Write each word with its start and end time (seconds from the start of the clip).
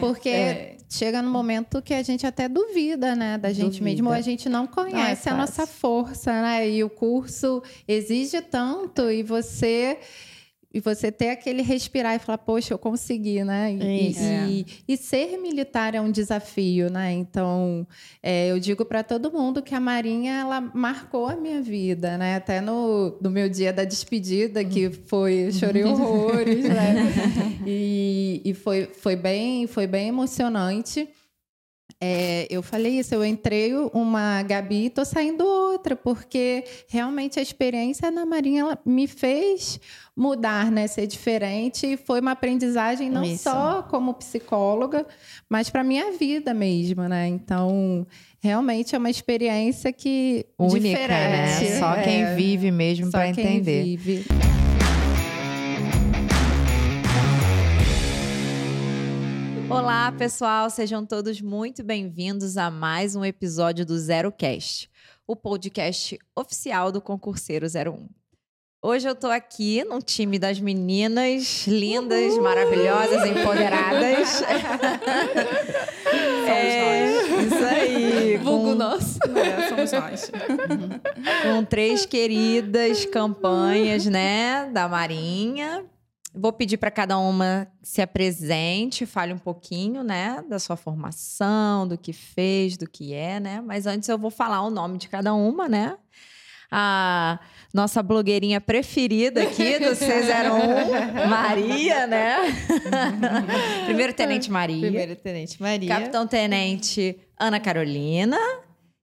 Porque 0.00 0.28
é. 0.28 0.76
chega 0.88 1.22
no 1.22 1.30
momento 1.30 1.82
que 1.82 1.94
a 1.94 2.02
gente 2.02 2.26
até 2.26 2.48
duvida, 2.48 3.14
né, 3.14 3.38
da 3.38 3.52
gente 3.52 3.78
duvida. 3.78 3.84
mesmo, 3.84 4.08
ou 4.08 4.14
a 4.14 4.20
gente 4.20 4.48
não 4.48 4.66
conhece 4.66 5.28
não 5.28 5.36
é 5.36 5.38
a 5.38 5.40
nossa 5.40 5.66
força, 5.66 6.32
né? 6.42 6.68
E 6.68 6.84
o 6.84 6.90
curso 6.90 7.62
exige 7.86 8.40
tanto 8.40 9.10
e 9.10 9.22
você 9.22 9.98
e 10.72 10.80
você 10.80 11.10
ter 11.10 11.30
aquele 11.30 11.62
respirar 11.62 12.14
e 12.14 12.18
falar, 12.18 12.38
poxa, 12.38 12.74
eu 12.74 12.78
consegui, 12.78 13.42
né? 13.44 13.72
E, 13.72 14.12
e, 14.50 14.66
e 14.88 14.96
ser 14.96 15.38
militar 15.38 15.94
é 15.94 16.00
um 16.00 16.10
desafio, 16.10 16.90
né? 16.90 17.12
Então, 17.12 17.86
é, 18.22 18.50
eu 18.50 18.58
digo 18.58 18.84
para 18.84 19.02
todo 19.02 19.32
mundo 19.32 19.62
que 19.62 19.74
a 19.74 19.80
Marinha, 19.80 20.34
ela 20.40 20.60
marcou 20.60 21.26
a 21.26 21.36
minha 21.36 21.62
vida, 21.62 22.18
né? 22.18 22.36
Até 22.36 22.60
no, 22.60 23.16
no 23.20 23.30
meu 23.30 23.48
dia 23.48 23.72
da 23.72 23.84
despedida, 23.84 24.64
que 24.64 24.90
foi, 24.90 25.50
chorei 25.52 25.84
horrores, 25.84 26.64
né? 26.64 26.94
E, 27.66 28.42
e 28.44 28.54
foi, 28.54 28.90
foi, 28.92 29.16
bem, 29.16 29.66
foi 29.66 29.86
bem 29.86 30.08
emocionante. 30.08 31.08
É, 31.98 32.46
eu 32.50 32.62
falei 32.62 32.98
isso, 32.98 33.14
eu 33.14 33.24
entrei 33.24 33.74
uma 33.94 34.42
Gabi 34.42 34.86
e 34.86 34.90
tô 34.90 35.02
saindo 35.02 35.46
outra, 35.46 35.96
porque 35.96 36.62
realmente 36.88 37.38
a 37.38 37.42
experiência 37.42 38.10
na 38.10 38.26
Marinha 38.26 38.78
me 38.84 39.06
fez 39.06 39.80
mudar, 40.14 40.70
né? 40.70 40.86
Ser 40.86 41.06
diferente. 41.06 41.86
E 41.86 41.96
foi 41.96 42.20
uma 42.20 42.32
aprendizagem 42.32 43.08
não 43.08 43.24
isso. 43.24 43.44
só 43.44 43.82
como 43.82 44.12
psicóloga, 44.12 45.06
mas 45.48 45.70
para 45.70 45.82
minha 45.82 46.12
vida 46.12 46.52
mesmo, 46.52 47.02
né? 47.08 47.28
Então, 47.28 48.06
realmente 48.40 48.94
é 48.94 48.98
uma 48.98 49.10
experiência 49.10 49.90
que 49.90 50.44
única, 50.58 51.08
né? 51.08 51.46
diferente. 51.46 51.70
né? 51.72 51.78
Só 51.78 51.94
quem 52.02 52.24
é, 52.24 52.34
vive 52.34 52.70
mesmo 52.70 53.10
para 53.10 53.28
entender. 53.28 53.96
Vive. 53.96 54.26
Olá, 59.68 60.12
pessoal, 60.12 60.70
sejam 60.70 61.04
todos 61.04 61.40
muito 61.40 61.82
bem-vindos 61.82 62.56
a 62.56 62.70
mais 62.70 63.16
um 63.16 63.24
episódio 63.24 63.84
do 63.84 63.98
Zero 63.98 64.30
Cast, 64.30 64.88
o 65.26 65.34
podcast 65.34 66.16
oficial 66.36 66.92
do 66.92 67.00
Concurseiro 67.00 67.66
01. 67.66 68.08
Hoje 68.80 69.08
eu 69.08 69.14
tô 69.16 69.26
aqui 69.26 69.82
no 69.82 70.00
time 70.00 70.38
das 70.38 70.60
meninas 70.60 71.66
lindas, 71.66 72.34
Uhul. 72.34 72.42
maravilhosas, 72.42 73.26
empoderadas. 73.26 74.42
é, 76.46 77.10
Isso 77.42 77.64
aí. 77.64 78.36
Vulgo 78.36 78.68
com... 78.68 78.74
nosso. 78.76 79.18
É, 79.36 79.68
somos 79.68 79.90
nós. 79.90 80.30
Com 81.42 81.64
três 81.64 82.06
queridas 82.06 83.04
campanhas, 83.06 84.06
né, 84.06 84.70
da 84.72 84.86
Marinha 84.86 85.84
Vou 86.38 86.52
pedir 86.52 86.76
para 86.76 86.90
cada 86.90 87.18
uma 87.18 87.66
se 87.82 88.02
apresente, 88.02 89.06
fale 89.06 89.32
um 89.32 89.38
pouquinho, 89.38 90.02
né, 90.04 90.44
da 90.48 90.58
sua 90.58 90.76
formação, 90.76 91.88
do 91.88 91.96
que 91.96 92.12
fez, 92.12 92.76
do 92.76 92.88
que 92.88 93.14
é, 93.14 93.40
né? 93.40 93.62
Mas 93.64 93.86
antes 93.86 94.08
eu 94.08 94.18
vou 94.18 94.30
falar 94.30 94.62
o 94.62 94.70
nome 94.70 94.98
de 94.98 95.08
cada 95.08 95.32
uma, 95.32 95.68
né? 95.68 95.96
A 96.70 97.38
nossa 97.72 98.02
blogueirinha 98.02 98.60
preferida 98.60 99.42
aqui 99.42 99.78
do 99.78 99.90
C01, 99.96 101.26
Maria, 101.28 102.06
né? 102.06 102.36
Primeiro 103.86 104.12
Tenente 104.12 104.50
Maria. 104.50 104.80
Primeiro 104.80 105.16
Tenente 105.16 105.62
Maria. 105.62 105.88
Capitão 105.88 106.26
Tenente 106.26 107.18
Ana 107.38 107.60
Carolina 107.60 108.38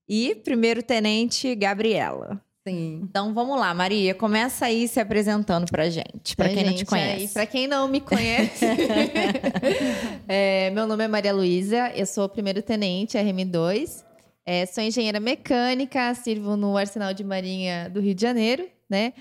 e 0.08 0.36
Primeiro 0.36 0.84
Tenente 0.84 1.56
Gabriela. 1.56 2.42
Sim. 2.66 3.02
Então 3.04 3.34
vamos 3.34 3.60
lá, 3.60 3.74
Maria, 3.74 4.16
começa 4.16 4.66
aí 4.66 4.88
se 4.88 4.98
apresentando 4.98 5.70
pra 5.70 5.90
gente, 5.90 6.34
pra, 6.34 6.48
quem 6.48 6.60
gente, 6.60 6.68
não 6.68 6.76
te 6.76 6.86
conhece. 6.86 7.22
Aí, 7.22 7.28
pra 7.28 7.46
quem 7.46 7.68
não 7.68 7.90
me 7.90 8.00
conhece, 8.00 8.64
é, 10.30 10.70
meu 10.70 10.88
nome 10.88 11.04
é 11.04 11.08
Maria 11.10 11.34
Luísa, 11.34 11.92
eu 11.94 12.06
sou 12.06 12.30
primeiro 12.30 12.62
tenente 12.62 13.18
RM2, 13.18 14.06
é, 14.46 14.66
sou 14.66 14.82
engenheira 14.82 15.20
mecânica, 15.20 16.14
sirvo 16.16 16.56
no 16.56 16.78
Arsenal 16.78 17.14
de 17.14 17.24
Marinha 17.24 17.90
do 17.90 18.00
Rio 18.00 18.16
de 18.16 18.22
Janeiro, 18.22 18.66
né? 18.90 19.12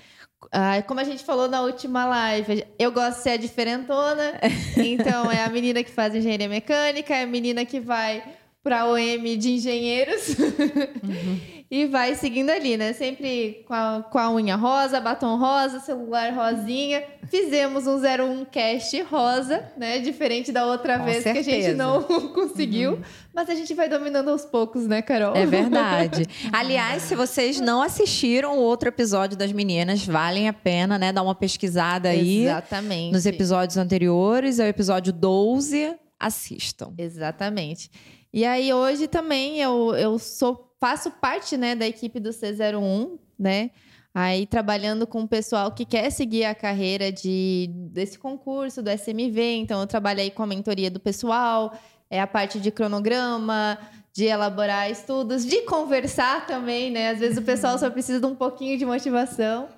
Ah, 0.49 0.81
como 0.81 1.01
a 1.01 1.03
gente 1.03 1.23
falou 1.23 1.49
na 1.49 1.61
última 1.61 2.05
live, 2.05 2.65
eu 2.79 2.93
gosto 2.93 3.17
de 3.17 3.23
ser 3.23 3.29
a 3.31 3.37
diferentona, 3.37 4.39
então 4.77 5.29
é 5.29 5.43
a 5.43 5.49
menina 5.49 5.83
que 5.83 5.91
faz 5.91 6.15
engenharia 6.15 6.47
mecânica, 6.47 7.13
é 7.13 7.23
a 7.23 7.27
menina 7.27 7.65
que 7.65 7.81
vai 7.81 8.23
para 8.63 8.85
OM 8.87 9.37
de 9.37 9.51
engenheiros 9.51 10.29
uhum. 10.39 11.39
e 11.73 11.87
vai 11.87 12.13
seguindo 12.13 12.51
ali, 12.51 12.77
né? 12.77 12.93
Sempre 12.93 13.63
com 13.67 13.73
a, 13.73 14.05
com 14.07 14.19
a 14.19 14.31
unha 14.31 14.55
rosa, 14.55 15.01
batom 15.01 15.39
rosa, 15.39 15.79
celular 15.79 16.31
rosinha. 16.31 17.03
Fizemos 17.27 17.87
um 17.87 17.95
01 17.95 18.45
cast 18.45 19.01
rosa, 19.01 19.71
né? 19.75 19.97
Diferente 19.97 20.51
da 20.51 20.67
outra 20.67 20.99
com 20.99 21.05
vez 21.05 21.23
certeza. 21.23 21.49
que 21.49 21.55
a 21.55 21.61
gente 21.61 21.75
não 21.75 22.03
conseguiu. 22.29 22.91
Uhum. 22.91 23.01
Mas 23.33 23.49
a 23.49 23.55
gente 23.55 23.73
vai 23.73 23.89
dominando 23.89 24.29
aos 24.29 24.45
poucos, 24.45 24.85
né, 24.85 25.01
Carol? 25.01 25.35
É 25.35 25.47
verdade. 25.47 26.27
Aliás, 26.53 27.01
se 27.01 27.15
vocês 27.15 27.59
não 27.59 27.81
assistiram 27.81 28.55
o 28.55 28.61
outro 28.61 28.89
episódio 28.89 29.35
das 29.35 29.51
meninas, 29.51 30.05
valem 30.05 30.47
a 30.47 30.53
pena, 30.53 30.99
né? 30.99 31.11
Dar 31.11 31.23
uma 31.23 31.33
pesquisada 31.33 32.09
aí. 32.09 32.43
Exatamente. 32.43 33.13
Nos 33.13 33.25
episódios 33.25 33.77
anteriores, 33.77 34.59
é 34.59 34.65
o 34.65 34.67
episódio 34.67 35.11
12. 35.11 35.95
Assistam. 36.19 36.93
Exatamente. 36.99 37.89
E 38.31 38.45
aí 38.45 38.71
hoje 38.73 39.07
também 39.07 39.59
eu, 39.59 39.95
eu 39.95 40.19
sou 40.19 40.72
faço 40.83 41.09
parte 41.11 41.55
né, 41.55 41.75
da 41.75 41.87
equipe 41.87 42.19
do 42.19 42.31
C01, 42.31 43.17
né? 43.39 43.71
Aí 44.13 44.45
trabalhando 44.45 45.07
com 45.07 45.21
o 45.21 45.27
pessoal 45.27 45.71
que 45.71 45.85
quer 45.85 46.09
seguir 46.09 46.43
a 46.43 46.53
carreira 46.53 47.09
de, 47.09 47.69
desse 47.89 48.19
concurso, 48.19 48.83
do 48.83 48.89
SMV. 48.89 49.59
Então 49.59 49.79
eu 49.79 49.87
trabalho 49.87 50.19
aí 50.19 50.29
com 50.29 50.43
a 50.43 50.45
mentoria 50.45 50.91
do 50.91 50.99
pessoal, 50.99 51.73
é 52.09 52.19
a 52.19 52.27
parte 52.27 52.59
de 52.59 52.69
cronograma, 52.69 53.79
de 54.11 54.25
elaborar 54.25 54.91
estudos, 54.91 55.45
de 55.45 55.61
conversar 55.61 56.45
também, 56.45 56.91
né? 56.91 57.11
Às 57.11 57.19
vezes 57.19 57.37
o 57.37 57.43
pessoal 57.43 57.79
só 57.79 57.89
precisa 57.89 58.19
de 58.19 58.25
um 58.25 58.35
pouquinho 58.35 58.77
de 58.77 58.85
motivação. 58.85 59.69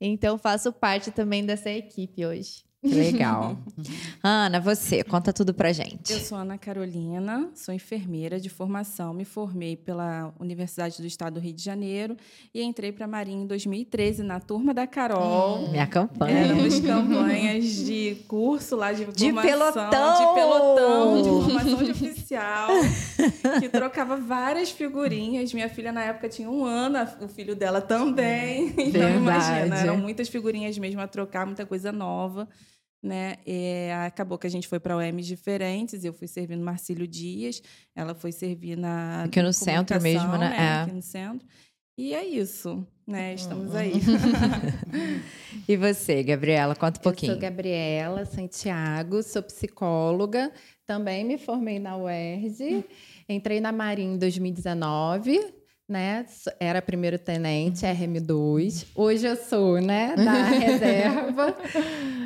Então 0.00 0.38
faço 0.38 0.72
parte 0.72 1.10
também 1.10 1.44
dessa 1.44 1.70
equipe 1.70 2.24
hoje. 2.24 2.62
Legal. 2.82 3.56
Ana, 4.20 4.58
você, 4.58 5.04
conta 5.04 5.32
tudo 5.32 5.54
pra 5.54 5.72
gente. 5.72 6.12
Eu 6.12 6.18
sou 6.18 6.36
Ana 6.36 6.58
Carolina, 6.58 7.48
sou 7.54 7.72
enfermeira 7.72 8.40
de 8.40 8.48
formação, 8.48 9.14
me 9.14 9.24
formei 9.24 9.76
pela 9.76 10.34
Universidade 10.40 11.00
do 11.00 11.06
Estado 11.06 11.34
do 11.34 11.40
Rio 11.40 11.52
de 11.52 11.62
Janeiro 11.62 12.16
e 12.52 12.60
entrei 12.60 12.90
para 12.90 13.04
a 13.04 13.08
Marinha 13.08 13.44
em 13.44 13.46
2013 13.46 14.24
na 14.24 14.40
turma 14.40 14.74
da 14.74 14.84
Carol. 14.84 15.60
Hum, 15.60 15.70
minha 15.70 15.86
campanha. 15.86 16.38
Éramos 16.38 16.78
campanhas 16.80 17.64
de 17.64 18.16
curso 18.26 18.74
lá 18.74 18.92
de 18.92 19.04
de 19.04 19.32
formação, 19.32 19.42
pelotão. 19.42 20.14
de 20.14 20.34
pelotão, 20.34 21.22
de 21.22 21.28
formação 21.28 21.84
de 21.84 21.90
oficial, 21.92 22.68
que 23.60 23.68
trocava 23.68 24.16
várias 24.16 24.72
figurinhas. 24.72 25.52
Minha 25.54 25.68
filha 25.68 25.92
na 25.92 26.02
época 26.02 26.28
tinha 26.28 26.50
um 26.50 26.64
ano, 26.64 26.98
o 27.20 27.28
filho 27.28 27.54
dela 27.54 27.80
também. 27.80 28.72
Então 28.82 29.00
Verdade. 29.00 29.16
imagina, 29.16 29.76
eram 29.76 29.96
muitas 29.96 30.28
figurinhas 30.28 30.76
mesmo 30.76 31.00
a 31.00 31.06
trocar, 31.06 31.46
muita 31.46 31.64
coisa 31.64 31.92
nova 31.92 32.48
né? 33.02 33.36
É, 33.44 33.92
acabou 34.06 34.38
que 34.38 34.46
a 34.46 34.50
gente 34.50 34.68
foi 34.68 34.78
para 34.78 34.96
OMs 34.96 35.26
diferentes. 35.26 36.04
Eu 36.04 36.12
fui 36.12 36.28
servir 36.28 36.56
no 36.56 36.64
Marcílio 36.64 37.06
Dias, 37.06 37.62
ela 37.94 38.14
foi 38.14 38.30
servir 38.32 38.76
na. 38.76 39.24
Aqui 39.24 39.42
no 39.42 39.52
centro 39.52 40.00
mesmo, 40.00 40.32
né? 40.32 40.50
né? 40.50 40.56
É. 40.56 40.82
Aqui 40.82 40.92
no 40.92 41.02
centro. 41.02 41.46
E 41.98 42.14
é 42.14 42.24
isso, 42.24 42.86
né? 43.06 43.34
Estamos 43.34 43.74
aí. 43.74 43.92
e 45.68 45.76
você, 45.76 46.22
Gabriela, 46.22 46.74
conta 46.74 46.98
um 46.98 47.02
pouquinho. 47.02 47.32
Eu 47.32 47.34
sou 47.34 47.42
Gabriela 47.42 48.24
Santiago, 48.24 49.22
sou 49.22 49.42
psicóloga, 49.42 50.50
também 50.86 51.22
me 51.22 51.36
formei 51.36 51.78
na 51.78 51.96
UERJ, 51.96 52.84
entrei 53.28 53.60
na 53.60 53.72
Marinha 53.72 54.14
em 54.14 54.18
2019 54.18 55.61
né? 55.88 56.24
Era 56.58 56.80
primeiro 56.80 57.18
tenente, 57.18 57.84
RM2. 57.84 58.86
Hoje 58.94 59.26
eu 59.26 59.36
sou, 59.36 59.80
né, 59.80 60.14
da 60.16 60.32
reserva. 60.32 61.56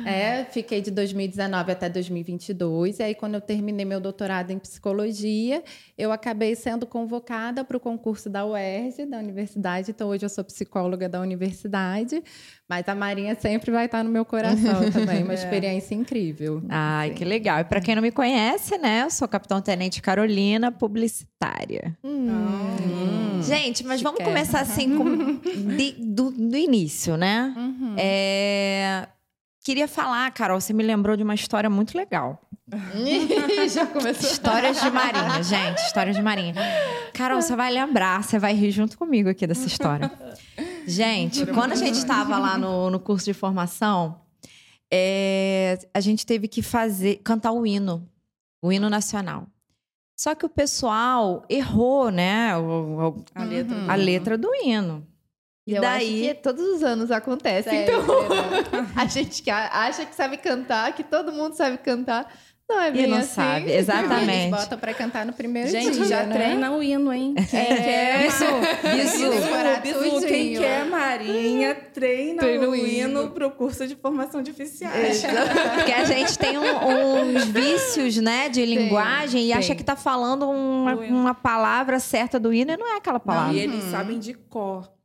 é, 0.05 0.45
fiquei 0.45 0.81
de 0.81 0.91
2019 0.91 1.71
até 1.71 1.89
2022. 1.89 2.99
E 2.99 3.03
aí, 3.03 3.15
quando 3.15 3.35
eu 3.35 3.41
terminei 3.41 3.85
meu 3.85 3.99
doutorado 3.99 4.51
em 4.51 4.59
psicologia, 4.59 5.63
eu 5.97 6.11
acabei 6.11 6.55
sendo 6.55 6.85
convocada 6.85 7.63
para 7.63 7.77
o 7.77 7.79
concurso 7.79 8.29
da 8.29 8.45
UERJ, 8.45 9.05
da 9.05 9.17
universidade. 9.17 9.91
Então, 9.91 10.09
hoje 10.09 10.25
eu 10.25 10.29
sou 10.29 10.43
psicóloga 10.43 11.09
da 11.09 11.19
universidade. 11.19 12.23
Mas 12.69 12.87
a 12.89 12.93
Marinha 12.93 13.33
sempre 13.39 13.71
vai 13.71 13.85
estar 13.85 14.03
no 14.03 14.09
meu 14.09 14.25
coração 14.25 14.91
também. 14.91 15.23
Uma 15.23 15.31
é. 15.31 15.35
experiência 15.35 15.95
incrível. 15.95 16.61
Ai, 16.67 17.09
Sim. 17.09 17.15
que 17.15 17.25
legal. 17.25 17.59
E 17.61 17.63
para 17.63 17.79
quem 17.79 17.95
não 17.95 18.01
me 18.01 18.11
conhece, 18.11 18.77
né? 18.77 19.03
Eu 19.03 19.09
sou 19.09 19.27
capitão 19.27 19.61
tenente 19.61 20.01
Carolina, 20.01 20.71
publicitária. 20.71 21.97
Hum. 22.03 22.27
Hum. 22.29 23.41
Gente, 23.41 23.85
mas 23.85 24.01
vamos 24.01 24.21
começar 24.21 24.59
assim 24.59 24.97
com, 24.97 25.35
de, 25.77 25.91
do, 25.97 26.31
do, 26.31 26.57
início, 26.57 27.15
né? 27.15 27.53
Uhum. 27.55 27.95
É, 27.97 29.07
queria 29.63 29.87
falar, 29.87 30.29
Carol, 30.31 30.59
você 30.59 30.73
me 30.73 30.83
lembrou 30.83 31.15
de 31.15 31.23
uma 31.23 31.35
história 31.35 31.69
muito 31.69 31.97
legal. 31.97 32.41
Já 33.71 33.85
começou. 33.85 34.29
Histórias 34.29 34.81
de 34.81 34.89
Marinha, 34.89 35.41
gente. 35.41 35.77
Histórias 35.79 36.15
de 36.15 36.21
Marinha. 36.21 36.53
Carol, 37.13 37.41
você 37.41 37.55
vai 37.55 37.71
lembrar, 37.71 38.23
você 38.23 38.37
vai 38.37 38.53
rir 38.53 38.71
junto 38.71 38.97
comigo 38.97 39.29
aqui 39.29 39.47
dessa 39.47 39.65
história. 39.67 40.11
Gente, 40.87 41.45
quando 41.47 41.73
a 41.73 41.75
gente 41.75 41.95
estava 41.95 42.37
lá 42.37 42.57
no, 42.57 42.89
no 42.89 42.99
curso 42.99 43.25
de 43.25 43.33
formação, 43.33 44.21
é, 44.91 45.77
a 45.93 45.99
gente 45.99 46.25
teve 46.25 46.47
que 46.47 46.61
fazer, 46.61 47.17
cantar 47.17 47.51
o 47.51 47.65
hino. 47.65 48.09
o 48.61 48.71
hino 48.71 48.89
nacional. 48.89 49.47
Só 50.17 50.33
que 50.33 50.45
o 50.45 50.49
pessoal 50.49 51.45
errou, 51.49 52.09
né? 52.09 52.57
O, 52.57 52.61
o, 52.61 53.25
a, 53.35 53.43
letra 53.43 53.91
a 53.91 53.95
letra 53.95 54.37
do 54.37 54.49
hino. 54.55 55.05
E 55.67 55.75
eu 55.75 55.81
daí... 55.81 56.29
acho 56.29 56.35
que 56.35 56.41
todos 56.41 56.65
os 56.65 56.81
anos 56.81 57.11
acontece. 57.11 57.69
Sério, 57.69 58.01
então, 58.01 58.87
a 58.95 59.05
gente 59.05 59.43
que 59.43 59.51
acha 59.51 60.05
que 60.05 60.15
sabe 60.15 60.37
cantar, 60.37 60.93
que 60.93 61.03
todo 61.03 61.33
mundo 61.33 61.53
sabe 61.53 61.77
cantar. 61.79 62.33
Não 62.69 62.81
é 62.81 62.91
bem 62.91 63.05
e 63.05 63.07
não 63.07 63.17
assim. 63.17 63.33
sabe, 63.33 63.71
exatamente. 63.73 64.29
Eles 64.29 64.49
botam 64.49 64.77
pra 64.77 64.93
cantar 64.93 65.25
no 65.25 65.31
primeiro 65.31 65.69
Gente, 65.69 65.91
dia, 65.91 66.03
já 66.03 66.23
né? 66.23 66.35
treina 66.35 66.71
o 66.71 66.83
hino, 66.83 67.13
hein? 67.13 67.33
Quem 67.49 67.59
é. 67.59 67.75
quer... 67.81 68.23
Bisu, 68.23 68.45
bisu, 68.91 70.09
bisu, 70.09 70.27
quem 70.27 70.53
quer 70.57 70.85
marinha, 70.85 71.75
treina 71.93 72.43
o 72.45 72.75
hino 72.75 73.31
pro 73.31 73.49
curso 73.51 73.87
de 73.87 73.95
formação 73.95 74.41
de 74.41 74.51
oficiais. 74.51 75.23
Porque 75.75 75.93
a 75.93 76.03
gente 76.03 76.37
tem 76.37 76.57
um, 76.57 77.21
uns 77.21 77.45
vícios, 77.45 78.17
né, 78.17 78.49
de 78.49 78.65
linguagem 78.65 79.41
tem, 79.41 79.49
e 79.49 79.53
tem. 79.53 79.57
acha 79.57 79.73
que 79.73 79.83
tá 79.83 79.95
falando 79.95 80.49
uma, 80.49 80.93
uma, 80.95 81.33
palavra 81.33 81.99
certa 81.99 82.37
do 82.37 82.53
hino 82.53 82.73
e 82.73 82.77
não 82.77 82.93
é 82.93 82.97
aquela 82.97 83.19
palavra. 83.19 83.53
Não, 83.53 83.59
e 83.59 83.61
eles 83.61 83.85
hum. 83.85 83.91
sabem 83.91 84.19
de 84.19 84.33
cor. 84.33 84.96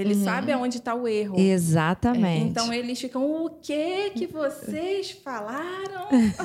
Ele 0.00 0.14
uhum. 0.14 0.24
sabe 0.24 0.52
aonde 0.52 0.78
está 0.78 0.94
o 0.94 1.06
erro. 1.06 1.38
Exatamente. 1.38 2.48
Então 2.50 2.72
eles 2.72 2.98
ficam, 2.98 3.44
o 3.44 3.50
que 3.50 4.10
que 4.10 4.26
vocês 4.26 5.10
falaram? 5.10 6.08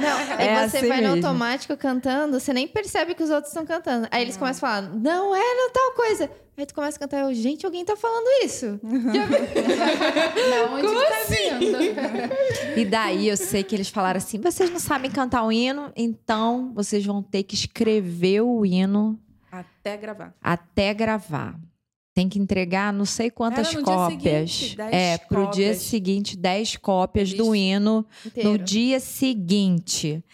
não, 0.00 0.18
é 0.38 0.68
você 0.68 0.78
assim 0.78 0.88
vai 0.88 1.00
mesmo. 1.00 1.16
no 1.16 1.26
automático 1.26 1.76
cantando, 1.76 2.38
você 2.38 2.52
nem 2.52 2.68
percebe 2.68 3.14
que 3.14 3.22
os 3.22 3.30
outros 3.30 3.48
estão 3.48 3.64
cantando. 3.64 4.06
Aí 4.10 4.22
eles 4.22 4.34
não. 4.34 4.40
começam 4.40 4.68
a 4.68 4.72
falar, 4.72 4.88
não 4.90 5.34
é 5.34 5.54
não 5.54 5.70
tal 5.70 5.92
coisa. 5.92 6.30
Aí 6.58 6.64
tu 6.64 6.74
começa 6.74 6.96
a 6.96 7.00
cantar, 7.00 7.20
eu, 7.20 7.34
gente, 7.34 7.66
alguém 7.66 7.84
tá 7.84 7.96
falando 7.96 8.26
isso. 8.44 8.80
Uhum. 8.86 9.12
da 9.12 10.72
onde 10.72 10.86
Como 10.86 11.00
tá 11.00 11.18
assim? 11.22 11.58
vindo? 11.58 12.78
E 12.78 12.84
daí 12.84 13.28
eu 13.28 13.36
sei 13.36 13.62
que 13.62 13.74
eles 13.74 13.88
falaram 13.88 14.18
assim: 14.18 14.40
vocês 14.40 14.70
não 14.70 14.78
sabem 14.78 15.10
cantar 15.10 15.44
o 15.44 15.52
hino, 15.52 15.92
então 15.94 16.72
vocês 16.74 17.04
vão 17.04 17.22
ter 17.22 17.42
que 17.42 17.54
escrever 17.54 18.40
o 18.40 18.64
hino. 18.64 19.18
Até 19.50 19.96
gravar. 19.96 20.34
Até 20.42 20.94
gravar. 20.94 21.54
Tem 22.16 22.30
que 22.30 22.38
entregar 22.38 22.94
não 22.94 23.04
sei 23.04 23.30
quantas 23.30 23.74
cópias. 23.74 24.50
Seguinte, 24.50 24.80
é, 24.90 25.18
pro 25.18 25.42
cópias. 25.42 25.54
dia 25.54 25.74
seguinte, 25.74 26.34
10 26.34 26.76
cópias 26.78 27.34
do 27.34 27.54
hino 27.54 28.06
inteiro. 28.24 28.52
no 28.52 28.58
dia 28.58 28.98
seguinte. 28.98 30.24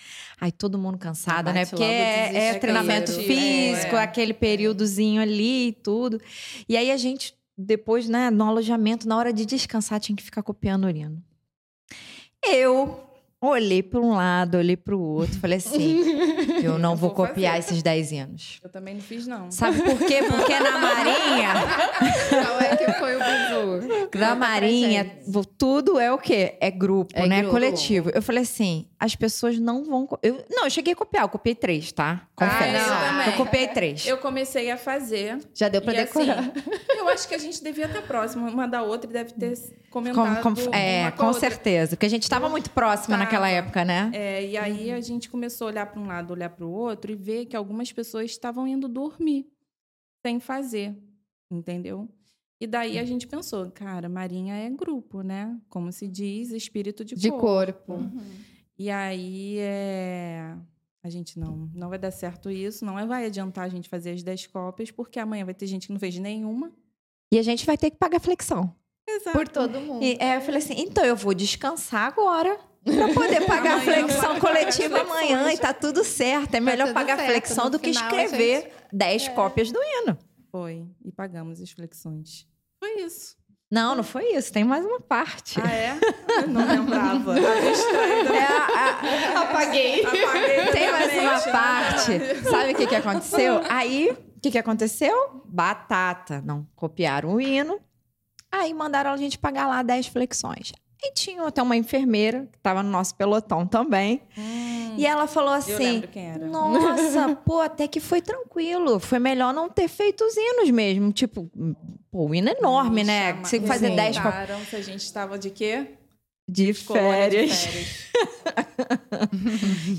Aí 0.41 0.53
todo 0.53 0.79
mundo 0.79 0.97
cansado, 0.97 1.53
né? 1.53 1.67
Porque 1.67 1.83
é, 1.83 2.51
é 2.51 2.55
treinamento 2.55 3.11
físico, 3.11 3.97
é. 3.97 4.03
aquele 4.05 4.33
períodozinho 4.33 5.21
ali 5.21 5.71
e 5.71 5.73
tudo. 5.73 6.21
E 6.69 6.77
aí 6.77 6.89
a 6.93 6.97
gente, 6.97 7.35
depois, 7.59 8.09
né, 8.09 8.31
no 8.31 8.45
alojamento, 8.45 9.09
na 9.09 9.17
hora 9.17 9.33
de 9.33 9.45
descansar, 9.45 9.99
tinha 9.99 10.15
que 10.15 10.23
ficar 10.23 10.45
copiando 10.45 10.85
o 10.85 10.89
hino. 10.89 11.21
Eu 12.47 13.12
Olhei 13.45 13.83
para 13.83 13.99
um 13.99 14.15
lado, 14.15 14.57
olhei 14.57 14.77
para 14.77 14.95
o 14.95 15.01
outro, 15.01 15.37
falei 15.41 15.59
assim: 15.59 16.01
eu 16.63 16.79
não 16.79 16.95
vou, 16.95 17.09
vou 17.13 17.27
copiar 17.27 17.57
fazer. 17.57 17.71
esses 17.71 17.83
10 17.83 18.13
anos. 18.13 18.61
Eu 18.63 18.71
também 18.71 18.95
não 18.95 19.01
fiz, 19.01 19.27
não. 19.27 19.51
Sabe 19.51 19.83
por 19.83 19.99
quê? 19.99 20.21
Porque 20.23 20.61
na 20.61 20.79
Marinha. 20.79 21.55
Qual 22.31 22.61
é 22.61 22.77
que 22.77 22.93
foi 22.93 23.17
o 23.17 23.19
bizu? 23.19 24.09
Na 24.17 24.37
Marinha, 24.37 25.19
tudo 25.59 25.99
é 25.99 26.13
o 26.13 26.19
quê? 26.19 26.57
É 26.61 26.71
grupo, 26.71 27.11
é 27.15 27.27
né? 27.27 27.39
Grupo. 27.41 27.55
Coletivo. 27.55 28.11
Eu 28.15 28.23
falei 28.23 28.45
assim: 28.45 28.87
as 29.03 29.17
pessoas 29.17 29.59
não 29.59 29.83
vão. 29.83 30.09
Eu, 30.23 30.45
não, 30.49 30.63
eu 30.63 30.71
cheguei 30.71 30.93
a 30.93 30.97
copiar, 30.97 31.25
eu 31.25 31.29
copiei 31.29 31.57
três, 31.57 31.91
tá? 31.91 32.29
Confesso. 32.37 32.93
Ah, 32.93 33.13
não. 33.13 33.25
Eu 33.25 33.33
copiei 33.33 33.67
três. 33.67 34.07
Eu 34.07 34.19
comecei 34.19 34.71
a 34.71 34.77
fazer. 34.77 35.39
Já 35.53 35.69
deu 35.69 35.83
para 35.83 36.05
decorar. 36.05 36.39
Assim, 36.39 36.53
eu 36.97 37.09
acho 37.09 37.27
que 37.27 37.35
a 37.35 37.39
gente 37.39 37.61
devia 37.61 37.87
estar 37.87 38.03
próxima 38.03 38.49
uma 38.49 38.69
da 38.69 38.85
outra 38.85 39.11
e 39.11 39.13
deve 39.13 39.33
ter 39.33 39.59
comentado. 39.91 40.41
Com, 40.41 40.55
com, 40.55 40.73
é, 40.73 41.11
com, 41.11 41.27
com 41.27 41.33
certeza. 41.33 41.97
Porque 41.97 42.07
a 42.07 42.09
gente 42.09 42.23
estava 42.23 42.49
muito 42.49 42.71
próxima 42.71 43.19
tá. 43.19 43.25
naquela 43.25 43.32
época, 43.49 43.85
né? 43.85 44.11
É, 44.15 44.47
e 44.47 44.57
aí 44.57 44.91
a 44.91 45.01
gente 45.01 45.29
começou 45.29 45.67
a 45.67 45.71
olhar 45.71 45.87
para 45.87 46.01
um 46.01 46.07
lado, 46.07 46.33
olhar 46.33 46.51
para 46.51 46.65
o 46.65 46.71
outro 46.71 47.13
e 47.13 47.15
ver 47.15 47.47
que 47.47 47.57
algumas 47.57 47.93
pessoas 47.93 48.27
estavam 48.27 48.67
indo 48.67 48.89
dormir 48.89 49.47
sem 50.25 50.39
fazer, 50.39 50.97
entendeu? 51.51 52.09
E 52.61 52.67
daí 52.67 52.97
a 52.97 53.05
gente 53.05 53.27
pensou, 53.27 53.71
cara, 53.73 54.09
Marinha 54.09 54.55
é 54.55 54.71
grupo, 54.71 55.23
né? 55.23 55.59
Como 55.69 55.91
se 55.91 56.07
diz, 56.07 56.51
espírito 56.51 57.05
de, 57.05 57.17
de 57.17 57.29
corpo. 57.29 57.43
corpo. 57.43 57.93
Uhum. 57.95 58.23
E 58.79 58.89
aí 58.89 59.59
é... 59.59 60.57
a 61.03 61.11
gente 61.11 61.41
não, 61.41 61.69
não 61.75 61.89
vai 61.89 61.99
dar 61.99 62.13
certo 62.13 62.49
isso, 62.51 62.85
não 62.85 62.95
vai 63.07 63.27
adiantar 63.27 63.65
a 63.65 63.69
gente 63.69 63.89
fazer 63.89 64.13
as 64.13 64.23
10 64.23 64.47
cópias, 64.47 64.93
porque 64.93 65.19
amanhã 65.19 65.45
vai 65.45 65.55
ter 65.55 65.67
gente 65.67 65.89
que 65.89 65.93
não 65.93 65.99
fez 65.99 66.17
nenhuma. 66.19 66.73
E 67.33 67.39
a 67.39 67.43
gente 67.43 67.67
vai 67.67 67.77
ter 67.77 67.91
que 67.91 67.97
pagar 67.97 68.21
flexão. 68.21 68.73
Exato. 69.09 69.37
Por 69.37 69.49
todo 69.49 69.81
mundo. 69.81 70.05
E, 70.05 70.17
é, 70.21 70.37
eu 70.37 70.41
falei 70.41 70.59
assim, 70.59 70.75
então 70.79 71.05
eu 71.05 71.17
vou 71.17 71.35
descansar 71.35 72.07
agora 72.07 72.59
para 72.85 73.15
poder 73.15 73.45
pagar 73.47 73.79
a 73.79 73.81
flexão 73.81 74.41
coletiva 74.41 75.01
amanhã 75.01 75.53
e 75.53 75.59
tá 75.59 75.73
tudo 75.73 76.05
certo. 76.05 76.55
É 76.55 76.59
tá 76.59 76.61
melhor 76.61 76.93
pagar 76.93 77.17
certo. 77.17 77.31
flexão 77.31 77.65
no 77.65 77.71
do 77.71 77.79
que 77.79 77.91
escrever 77.91 78.63
gente... 78.63 78.73
10 78.93 79.23
é. 79.23 79.29
cópias 79.31 79.71
do 79.71 79.79
hino. 79.83 80.19
Foi. 80.51 80.87
E 81.05 81.11
pagamos 81.11 81.61
as 81.61 81.71
flexões. 81.71 82.47
Foi 82.79 83.01
isso. 83.01 83.37
Não, 83.71 83.95
não 83.95 84.05
foi 84.05 84.35
isso. 84.35 84.53
Tem 84.53 84.65
mais 84.65 84.85
uma 84.85 85.01
parte. 85.01 85.59
Ah, 85.59 85.73
é? 85.73 85.99
não 86.47 86.67
lembrava. 86.67 87.35
É, 88.33 88.45
a, 88.45 89.39
a, 89.39 89.43
apaguei. 89.43 90.05
apaguei. 90.05 90.67
Tem 90.73 90.91
mais 90.91 91.13
uma 91.15 91.53
parte. 91.53 92.43
Sabe 92.51 92.73
o 92.73 92.77
que, 92.77 92.87
que 92.87 92.95
aconteceu? 92.95 93.63
Aí, 93.69 94.11
o 94.11 94.41
que, 94.41 94.51
que 94.51 94.59
aconteceu? 94.59 95.43
Batata. 95.47 96.43
Não 96.45 96.67
copiaram 96.75 97.35
o 97.35 97.41
hino. 97.41 97.81
Aí 98.51 98.75
mandaram 98.75 99.11
a 99.11 99.17
gente 99.17 99.39
pagar 99.39 99.67
lá 99.67 99.83
10 99.83 100.09
flexões. 100.09 100.73
E 101.05 101.13
tinha 101.13 101.45
até 101.45 101.61
uma 101.61 101.77
enfermeira 101.77 102.47
que 102.53 102.59
estava 102.59 102.81
no 102.81 102.89
nosso 102.89 103.17
pelotão 103.17 103.67
também. 103.67 104.23
Hum, 104.39 104.95
e 104.97 105.05
ela 105.05 105.27
falou 105.27 105.53
assim: 105.53 106.05
Nossa, 106.49 107.35
pô, 107.45 107.61
até 107.61 107.89
que 107.89 107.99
foi 107.99 108.23
tranquilo. 108.23 109.01
Foi 109.01 109.19
melhor 109.19 109.53
não 109.53 109.69
ter 109.69 109.89
feito 109.89 110.23
os 110.25 110.37
hinos 110.37 110.71
mesmo. 110.71 111.13
Tipo, 111.13 111.51
pô, 112.09 112.29
o 112.29 112.35
hino 112.35 112.51
é 112.51 112.53
enorme, 112.53 113.03
né? 113.03 113.33
Chama... 113.33 113.45
Você 113.45 113.61
fazer 113.63 113.97
10 113.97 114.17
dez... 114.17 114.69
se 114.69 114.77
a 114.77 114.81
gente 114.81 115.01
estava 115.01 115.37
de 115.37 115.51
quê? 115.51 115.89
De 116.49 116.73
férias. 116.73 117.51
de 117.51 117.57
férias. 117.57 118.13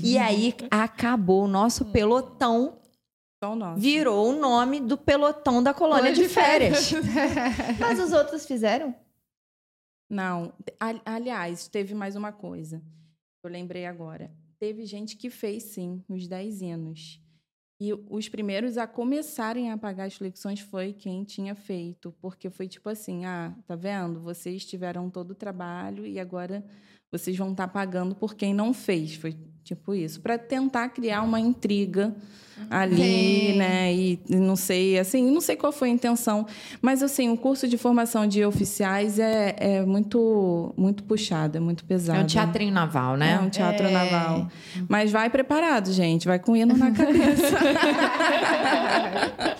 e 0.02 0.16
aí 0.16 0.54
acabou 0.70 1.44
o 1.44 1.48
nosso 1.48 1.84
pelotão. 1.86 2.78
Virou 3.76 4.30
o 4.30 4.32
nome 4.32 4.80
do 4.80 4.96
pelotão 4.96 5.62
da 5.62 5.74
colônia 5.74 6.12
de, 6.14 6.22
de, 6.22 6.28
férias. 6.30 6.90
férias. 6.90 7.76
Mas 7.78 8.00
os 8.00 8.10
outros 8.10 8.46
fizeram? 8.46 8.94
Não. 10.08 10.52
Aliás, 11.04 11.68
teve 11.68 11.94
mais 11.94 12.16
uma 12.16 12.32
coisa. 12.32 12.82
Eu 13.42 13.50
lembrei 13.50 13.86
agora. 13.86 14.32
Teve 14.58 14.84
gente 14.86 15.16
que 15.16 15.30
fez, 15.30 15.64
sim, 15.64 16.02
os 16.08 16.26
10 16.26 16.62
hinos. 16.62 17.20
E 17.80 17.92
os 17.92 18.28
primeiros 18.28 18.78
a 18.78 18.86
começarem 18.86 19.70
a 19.70 19.76
pagar 19.76 20.04
as 20.04 20.14
flexões 20.14 20.60
foi 20.60 20.92
quem 20.92 21.24
tinha 21.24 21.54
feito, 21.54 22.14
porque 22.20 22.48
foi 22.48 22.68
tipo 22.68 22.88
assim: 22.88 23.24
ah, 23.24 23.54
tá 23.66 23.74
vendo? 23.74 24.20
Vocês 24.20 24.64
tiveram 24.64 25.10
todo 25.10 25.32
o 25.32 25.34
trabalho 25.34 26.06
e 26.06 26.20
agora 26.20 26.64
vocês 27.12 27.36
vão 27.36 27.50
estar 27.50 27.66
tá 27.66 27.72
pagando 27.72 28.14
por 28.14 28.34
quem 28.34 28.54
não 28.54 28.72
fez. 28.72 29.16
Foi 29.16 29.36
tipo 29.64 29.94
isso, 29.94 30.20
para 30.20 30.36
tentar 30.36 30.90
criar 30.90 31.22
uma 31.22 31.40
intriga 31.40 32.14
ali, 32.70 33.52
Sim. 33.52 33.58
né? 33.58 33.92
E 33.92 34.20
não 34.28 34.56
sei, 34.56 34.98
assim, 34.98 35.30
não 35.30 35.40
sei 35.40 35.56
qual 35.56 35.72
foi 35.72 35.88
a 35.88 35.92
intenção, 35.92 36.46
mas 36.80 37.02
assim, 37.02 37.30
o 37.30 37.36
curso 37.36 37.66
de 37.66 37.76
formação 37.76 38.26
de 38.26 38.44
oficiais 38.44 39.18
é, 39.18 39.56
é 39.58 39.84
muito 39.84 40.72
muito 40.76 41.02
puxado, 41.04 41.58
é 41.58 41.60
muito 41.60 41.84
pesado. 41.84 42.20
É 42.20 42.22
um 42.22 42.26
teatrinho 42.26 42.72
naval, 42.72 43.16
né? 43.16 43.38
É 43.40 43.40
um 43.40 43.50
teatro 43.50 43.86
é. 43.86 43.90
naval. 43.90 44.48
Mas 44.88 45.10
vai 45.10 45.28
preparado, 45.30 45.92
gente, 45.92 46.26
vai 46.26 46.38
com 46.38 46.56
hino 46.56 46.76
na 46.76 46.90
cabeça. 46.92 47.58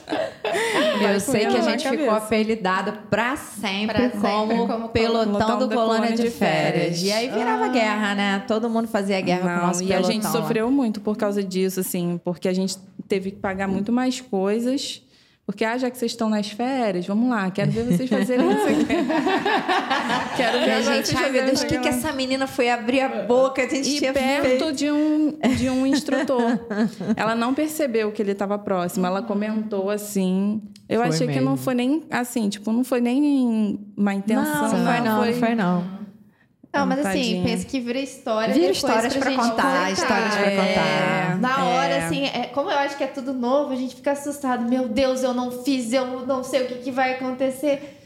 Eu 1.01 1.21
sei 1.21 1.47
que 1.47 1.57
a 1.57 1.63
gente 1.63 1.89
ficou 1.89 2.11
apelidada 2.11 2.93
para 2.93 3.37
sempre, 3.37 3.95
pra 3.95 4.11
sempre 4.11 4.67
como 4.67 4.89
pelotão 4.89 5.59
do 5.59 5.69
colônia 5.69 6.13
de, 6.13 6.23
de 6.23 6.31
férias. 6.31 7.01
férias. 7.01 7.03
E 7.03 7.13
aí 7.13 7.29
virava 7.29 7.67
ah. 7.67 7.69
guerra, 7.69 8.15
né? 8.15 8.45
Todo 8.47 8.71
mundo 8.71 8.89
fazia 8.89 9.21
guerra 9.21 9.45
Não, 9.45 9.59
com 9.59 9.65
o 9.65 9.67
nosso 9.67 9.81
pelotão. 9.81 9.94
A 9.95 10.03
gente 10.03 10.27
sofreu 10.27 10.71
muito 10.71 11.01
por 11.01 11.17
causa 11.17 11.43
disso, 11.43 11.81
assim, 11.81 12.21
porque 12.25 12.49
a 12.49 12.53
gente 12.53 12.77
teve 13.09 13.31
que 13.31 13.39
pagar 13.39 13.69
muito 13.69 13.93
mais 13.93 14.21
coisas. 14.21 15.03
Porque, 15.47 15.63
ah, 15.63 15.77
já 15.77 15.91
que 15.91 15.99
vocês 15.99 16.13
estão 16.13 16.31
nas 16.31 16.49
férias, 16.49 17.07
vamos 17.07 17.29
lá, 17.29 17.51
quero 17.51 17.71
ver 17.71 17.85
vocês 17.85 18.09
fazerem 18.09 18.51
isso 18.51 18.67
aqui. 18.67 18.87
quero 20.39 20.59
ver 20.61 20.71
a 20.71 20.81
gente, 20.81 21.15
ai 21.15 21.31
meu 21.31 21.45
Deus, 21.45 21.63
o 21.63 21.67
que, 21.67 21.79
que 21.79 21.89
essa 21.89 22.13
menina 22.13 22.47
foi 22.47 22.71
abrir 22.71 23.03
a 23.03 23.25
boca? 23.25 23.63
A 23.63 23.69
gente 23.69 23.91
e 23.91 23.99
tinha 23.99 24.13
perto 24.15 24.43
feito. 24.43 24.73
de 24.73 24.91
um, 24.91 25.39
de 25.55 25.69
um 25.69 25.87
instrutor. 25.87 26.59
ela 27.15 27.35
não 27.35 27.53
percebeu 27.53 28.11
que 28.11 28.23
ele 28.23 28.33
estava 28.33 28.59
próximo, 28.59 29.05
ela 29.05 29.21
comentou 29.21 29.91
assim. 29.91 30.63
Eu 30.89 31.01
foi 31.01 31.09
achei 31.11 31.27
mesmo. 31.27 31.43
que 31.43 31.45
não 31.45 31.57
foi 31.59 31.75
nem 31.75 32.03
assim, 32.11 32.49
tipo, 32.49 32.73
não 32.73 32.83
foi 32.83 33.03
nem 33.03 33.79
uma 33.95 34.15
intenção. 34.15 34.45
Não, 34.45 34.63
não 34.63 34.69
foi 34.69 35.01
não, 35.01 35.19
foi... 35.19 35.31
não 35.31 35.39
foi 35.41 35.55
não. 35.55 35.94
Não, 36.75 36.87
mas 36.87 37.07
assim, 37.07 37.43
pensa 37.45 37.65
que 37.65 37.79
vira 37.79 38.01
história. 38.01 38.53
Vira 38.53 38.73
histórias 38.73 39.17
pra, 39.17 39.31
contar, 39.31 39.51
contar, 39.51 39.93
histórias 39.93 40.35
pra 40.35 40.51
contar. 40.51 41.33
É, 41.33 41.35
Na 41.41 41.65
hora, 41.65 41.95
é. 41.95 42.05
assim, 42.05 42.25
é, 42.25 42.51
como 42.53 42.71
eu 42.71 42.77
acho 42.79 42.97
que 42.97 43.05
é 43.05 43.07
tudo 43.07 43.33
novo, 43.33 43.73
a 43.73 43.77
gente 43.77 43.95
fica 43.95 44.11
assustado. 44.11 44.69
Meu 44.69 44.89
Deus, 44.89 45.23
eu 45.23 45.33
não 45.33 45.51
fiz, 45.63 45.93
eu 45.93 46.27
não 46.27 46.43
sei 46.43 46.63
o 46.63 46.67
que, 46.67 46.75
que 46.77 46.91
vai 46.91 47.15
acontecer. 47.15 48.01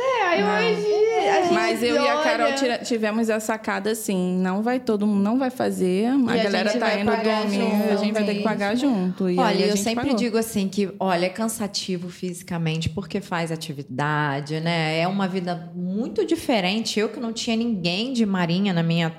É, 0.00 0.22
aí 0.22 0.42
hoje. 0.74 1.28
A 1.28 1.42
gente 1.42 1.52
Mas 1.54 1.82
eu 1.82 1.96
e 1.96 2.08
a 2.08 2.22
Carol 2.22 2.46
olha... 2.46 2.54
tira- 2.56 2.78
tivemos 2.78 3.28
a 3.28 3.40
sacada 3.40 3.90
assim: 3.90 4.38
não 4.38 4.62
vai 4.62 4.78
todo 4.80 5.06
mundo, 5.06 5.22
não 5.22 5.38
vai 5.38 5.50
fazer. 5.50 6.06
A 6.06 6.14
a 6.14 6.36
galera 6.36 6.70
gente 6.70 6.80
tá 6.80 6.98
indo 6.98 7.10
domingo, 7.10 7.92
a 7.92 7.96
gente 7.96 8.12
vai 8.12 8.24
ter 8.24 8.34
que 8.34 8.34
junto 8.38 8.44
pagar 8.44 8.74
junto. 8.76 9.28
E 9.28 9.32
aí 9.32 9.38
Olha, 9.38 9.64
a 9.64 9.68
eu 9.68 9.76
sempre 9.76 10.04
pagou. 10.04 10.16
digo 10.16 10.38
assim 10.38 10.68
que, 10.68 10.90
olha, 11.00 11.26
é 11.26 11.28
cansativo 11.28 12.08
fisicamente 12.08 12.88
porque 12.88 13.20
faz 13.20 13.50
atividade, 13.50 14.60
né? 14.60 14.98
É 15.00 15.08
uma 15.08 15.26
vida 15.26 15.70
muito 15.74 16.24
diferente. 16.24 16.98
Eu 17.00 17.08
que 17.08 17.18
não 17.18 17.32
tinha 17.32 17.56
ninguém 17.56 18.12
de 18.12 18.24
marinha 18.24 18.72
na 18.72 18.82
minha 18.82 19.12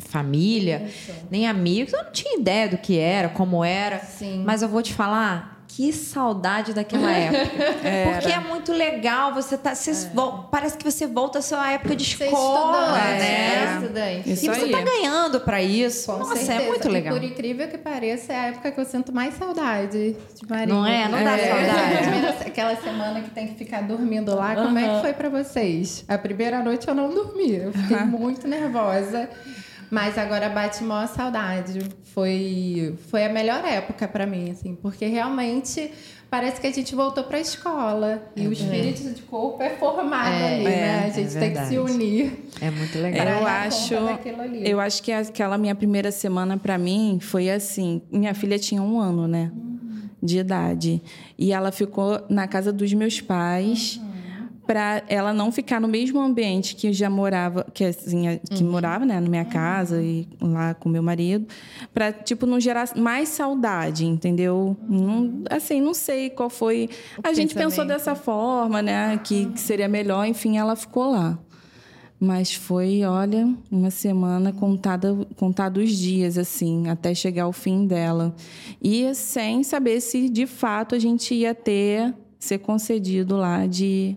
família, 0.00 0.88
nem 1.30 1.46
amigos, 1.48 1.92
eu 1.92 2.04
não 2.04 2.12
tinha 2.12 2.38
ideia 2.38 2.68
do 2.68 2.78
que 2.78 2.96
era, 2.98 3.28
como 3.28 3.64
era. 3.64 3.98
Sim. 4.00 4.42
Mas 4.44 4.62
eu 4.62 4.68
vou 4.68 4.80
te 4.82 4.92
falar, 4.94 5.53
que 5.76 5.92
saudade 5.92 6.72
daquela 6.72 7.10
época. 7.12 7.64
Porque 8.12 8.32
é 8.32 8.38
muito 8.38 8.72
legal, 8.72 9.34
você 9.34 9.58
tá. 9.58 9.74
você 9.74 9.92
vol- 10.14 10.48
Parece 10.50 10.76
que 10.78 10.84
você 10.88 11.04
volta 11.06 11.40
à 11.40 11.42
sua 11.42 11.72
época 11.72 11.96
de 11.96 12.04
Ser 12.04 12.26
escola, 12.26 12.90
né? 12.92 13.18
né? 13.18 13.74
Estudante. 13.80 14.32
Isso 14.32 14.44
E 14.44 14.48
você 14.48 14.64
aí. 14.66 14.70
tá 14.70 14.80
ganhando 14.82 15.40
pra 15.40 15.60
isso. 15.62 16.12
Com 16.12 16.18
Nossa, 16.18 16.36
certeza. 16.36 16.62
é 16.62 16.68
muito 16.68 16.86
E 16.88 16.90
legal. 16.90 17.14
por 17.14 17.24
incrível 17.24 17.66
que 17.68 17.76
pareça, 17.78 18.32
é 18.32 18.36
a 18.36 18.46
época 18.46 18.70
que 18.70 18.80
eu 18.80 18.84
sinto 18.84 19.12
mais 19.12 19.34
saudade 19.34 20.14
de 20.40 20.48
Marinha. 20.48 20.66
Não 20.78 20.86
é? 20.86 21.08
Não 21.08 21.24
dá 21.24 21.36
saudade? 21.38 22.44
Aquela 22.46 22.76
semana 22.76 23.20
que 23.20 23.30
tem 23.30 23.48
que 23.48 23.54
ficar 23.54 23.82
dormindo 23.82 24.34
lá, 24.34 24.54
como 24.54 24.78
é 24.78 24.94
que 24.96 25.00
foi 25.00 25.12
pra 25.12 25.28
vocês? 25.28 26.04
A 26.06 26.16
primeira 26.16 26.62
noite 26.62 26.86
eu 26.86 26.94
não 26.94 27.12
dormi, 27.12 27.56
eu 27.56 27.72
fiquei 27.72 27.96
muito 27.98 28.46
nervosa. 28.46 29.28
Mas 29.94 30.18
agora 30.18 30.48
bate 30.48 30.82
maior 30.82 31.06
saudade. 31.06 31.78
Foi, 32.12 32.96
foi 33.10 33.24
a 33.24 33.28
melhor 33.28 33.64
época 33.64 34.08
pra 34.08 34.26
mim, 34.26 34.50
assim, 34.50 34.74
porque 34.74 35.06
realmente 35.06 35.88
parece 36.28 36.60
que 36.60 36.66
a 36.66 36.72
gente 36.72 36.96
voltou 36.96 37.22
pra 37.22 37.38
escola. 37.38 38.20
e 38.34 38.48
o 38.48 38.52
espírito 38.52 39.14
de 39.14 39.22
corpo 39.22 39.62
é 39.62 39.70
formado 39.70 40.34
É, 40.34 40.54
ali, 40.54 40.64
né? 40.64 40.98
A 41.04 41.06
é 41.06 41.12
gente 41.12 41.38
tem 41.38 41.52
que 41.52 41.64
se 41.66 41.78
unir. 41.78 42.48
É 42.60 42.72
muito 42.72 42.98
É, 42.98 43.00
legal. 43.02 43.26
eu 43.40 43.46
acho-. 43.46 43.94
Eu 44.64 44.80
acho 44.80 45.00
que 45.00 45.12
aquela 45.12 45.56
minha 45.56 45.76
primeira 45.76 46.10
semana 46.10 46.56
pra 46.58 46.76
mim 46.76 47.20
foi 47.20 47.48
assim. 47.48 48.02
Minha 48.10 48.34
filha 48.34 48.58
tinha 48.58 48.82
um 48.82 48.98
ano, 48.98 49.28
né? 49.28 49.52
De 50.20 50.38
idade. 50.38 51.00
E 51.38 51.52
ela 51.52 51.70
ficou 51.70 52.20
na 52.28 52.48
casa 52.48 52.72
dos 52.72 52.92
meus 52.92 53.20
pais. 53.20 54.00
Pra 54.66 55.02
ela 55.08 55.34
não 55.34 55.52
ficar 55.52 55.80
no 55.80 55.86
mesmo 55.86 56.20
ambiente 56.20 56.74
que 56.74 56.92
já 56.92 57.10
morava, 57.10 57.66
que 57.74 57.84
assim, 57.84 58.38
que 58.50 58.64
morava, 58.64 59.04
né, 59.04 59.20
na 59.20 59.28
minha 59.28 59.44
casa 59.44 60.02
e 60.02 60.26
lá 60.40 60.72
com 60.74 60.88
meu 60.88 61.02
marido, 61.02 61.46
Pra 61.92 62.12
tipo 62.12 62.46
não 62.46 62.58
gerar 62.58 62.96
mais 62.96 63.28
saudade, 63.28 64.06
entendeu? 64.06 64.76
Não, 64.88 65.42
assim, 65.50 65.80
não 65.80 65.94
sei 65.94 66.30
qual 66.30 66.48
foi. 66.48 66.88
A 67.22 67.32
gente 67.32 67.54
pensou 67.54 67.84
dessa 67.84 68.14
forma, 68.14 68.80
né, 68.80 69.20
que, 69.22 69.46
que 69.46 69.60
seria 69.60 69.88
melhor, 69.88 70.26
enfim, 70.26 70.56
ela 70.56 70.74
ficou 70.76 71.10
lá. 71.10 71.38
Mas 72.18 72.54
foi, 72.54 73.02
olha, 73.04 73.52
uma 73.70 73.90
semana 73.90 74.52
contada, 74.52 75.14
contados 75.36 75.90
dias, 75.90 76.38
assim, 76.38 76.88
até 76.88 77.14
chegar 77.14 77.44
ao 77.44 77.52
fim 77.52 77.86
dela. 77.86 78.34
E 78.82 79.14
sem 79.14 79.62
saber 79.62 80.00
se 80.00 80.28
de 80.28 80.46
fato 80.46 80.94
a 80.94 80.98
gente 80.98 81.34
ia 81.34 81.54
ter, 81.54 82.14
ser 82.38 82.58
concedido 82.58 83.36
lá 83.36 83.66
de 83.66 84.16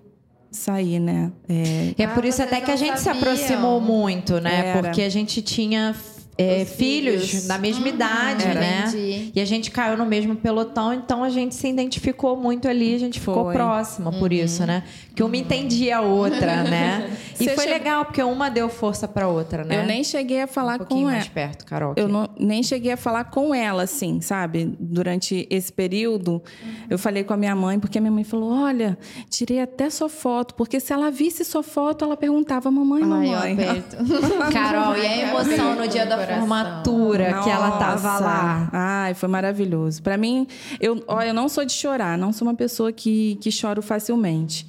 sair, 0.51 0.99
né? 0.99 1.31
É, 1.47 2.03
é 2.03 2.07
por 2.07 2.23
Ah, 2.23 2.27
isso 2.27 2.41
até 2.41 2.61
que 2.61 2.71
a 2.71 2.75
gente 2.75 2.99
se 2.99 3.09
aproximou 3.09 3.79
muito, 3.81 4.39
né? 4.39 4.69
Era. 4.69 4.81
Porque 4.81 5.01
a 5.01 5.09
gente 5.09 5.41
tinha 5.41 5.95
é, 6.37 6.63
Os 6.63 6.69
filhos, 6.73 7.29
filhos. 7.29 7.47
da 7.47 7.57
mesma 7.57 7.87
idade, 7.87 8.43
Era. 8.45 8.59
né? 8.59 8.85
Entendi. 8.87 9.31
E 9.35 9.41
a 9.41 9.45
gente 9.45 9.71
caiu 9.71 9.97
no 9.97 10.05
mesmo 10.05 10.35
pelotão, 10.35 10.93
então 10.93 11.23
a 11.23 11.29
gente 11.29 11.55
se 11.55 11.67
identificou 11.67 12.35
muito 12.37 12.67
ali, 12.67 12.93
a 12.95 12.99
gente 12.99 13.19
ficou 13.19 13.45
Foi. 13.45 13.53
próxima 13.53 14.11
por 14.11 14.31
isso, 14.31 14.65
né? 14.65 14.83
Que 15.15 15.23
uma 15.23 15.35
entendia 15.35 15.97
a 15.97 16.01
outra, 16.01 16.61
né? 16.63 17.09
E 17.39 17.43
Você 17.45 17.55
foi 17.55 17.65
legal, 17.65 18.05
porque 18.05 18.21
uma 18.21 18.49
deu 18.49 18.69
força 18.69 19.07
pra 19.07 19.27
outra, 19.27 19.63
né? 19.63 19.81
Eu 19.81 19.85
nem 19.85 20.03
cheguei 20.03 20.41
a 20.41 20.45
um 20.45 20.47
falar 20.47 20.77
pouquinho 20.77 21.01
com 21.01 21.09
ela. 21.09 21.17
mais 21.17 21.27
perto, 21.29 21.65
Carol. 21.65 21.93
Eu 21.95 22.03
aqui. 22.05 22.13
não, 22.13 22.29
nem 22.39 22.61
cheguei 22.61 22.91
a 22.91 22.97
falar 22.97 23.23
com 23.25 23.53
ela, 23.53 23.83
assim, 23.83 24.21
sabe? 24.21 24.75
Durante 24.79 25.47
esse 25.49 25.71
período, 25.73 26.41
eu 26.89 26.97
falei 26.99 27.23
com 27.23 27.33
a 27.33 27.37
minha 27.37 27.55
mãe, 27.55 27.79
porque 27.79 27.97
a 27.97 28.01
minha 28.01 28.11
mãe 28.11 28.23
falou: 28.23 28.51
Olha, 28.51 28.97
tirei 29.29 29.59
até 29.61 29.89
sua 29.89 30.09
foto, 30.09 30.53
porque 30.55 30.79
se 30.79 30.93
ela 30.93 31.09
visse 31.09 31.43
sua 31.43 31.63
foto, 31.63 32.05
ela 32.05 32.15
perguntava: 32.15 32.69
Mamãe, 32.69 33.01
Ai, 33.03 33.07
eu 33.07 33.09
mamãe. 33.09 33.53
aperto. 33.53 33.97
Carol, 34.53 34.95
e 34.97 35.05
a 35.07 35.17
emoção 35.29 35.75
no 35.75 35.87
dia 35.87 36.05
da 36.05 36.26
Formatura, 36.27 37.41
que 37.43 37.49
ela 37.49 37.71
tava 37.77 38.11
Nossa. 38.11 38.23
lá. 38.23 38.69
Ai, 38.71 39.13
foi 39.13 39.29
maravilhoso. 39.29 40.01
Para 40.01 40.17
mim, 40.17 40.47
eu, 40.79 41.03
ó, 41.07 41.21
eu 41.21 41.33
não 41.33 41.47
sou 41.49 41.65
de 41.65 41.73
chorar, 41.73 42.17
não 42.17 42.33
sou 42.33 42.47
uma 42.47 42.55
pessoa 42.55 42.91
que, 42.91 43.37
que 43.41 43.51
choro 43.51 43.81
facilmente. 43.81 44.67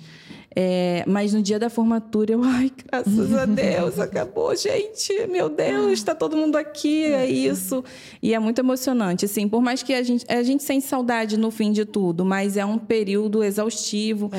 É, 0.60 1.04
mas 1.06 1.32
no 1.32 1.40
dia 1.40 1.56
da 1.56 1.70
formatura, 1.70 2.32
eu, 2.32 2.42
ai, 2.42 2.72
graças 2.84 3.32
a 3.32 3.46
Deus, 3.46 3.98
acabou, 4.00 4.56
gente. 4.56 5.12
Meu 5.28 5.48
Deus, 5.48 5.92
está 5.92 6.16
todo 6.16 6.36
mundo 6.36 6.56
aqui, 6.56 7.04
é 7.04 7.26
isso. 7.26 7.84
E 8.20 8.34
é 8.34 8.38
muito 8.40 8.58
emocionante, 8.58 9.24
assim, 9.24 9.48
por 9.48 9.62
mais 9.62 9.84
que 9.84 9.94
a 9.94 10.02
gente, 10.02 10.24
a 10.28 10.42
gente 10.42 10.64
sente 10.64 10.84
saudade 10.84 11.36
no 11.36 11.52
fim 11.52 11.70
de 11.70 11.84
tudo, 11.84 12.24
mas 12.24 12.56
é 12.56 12.64
um 12.64 12.76
período 12.76 13.44
exaustivo, 13.44 14.30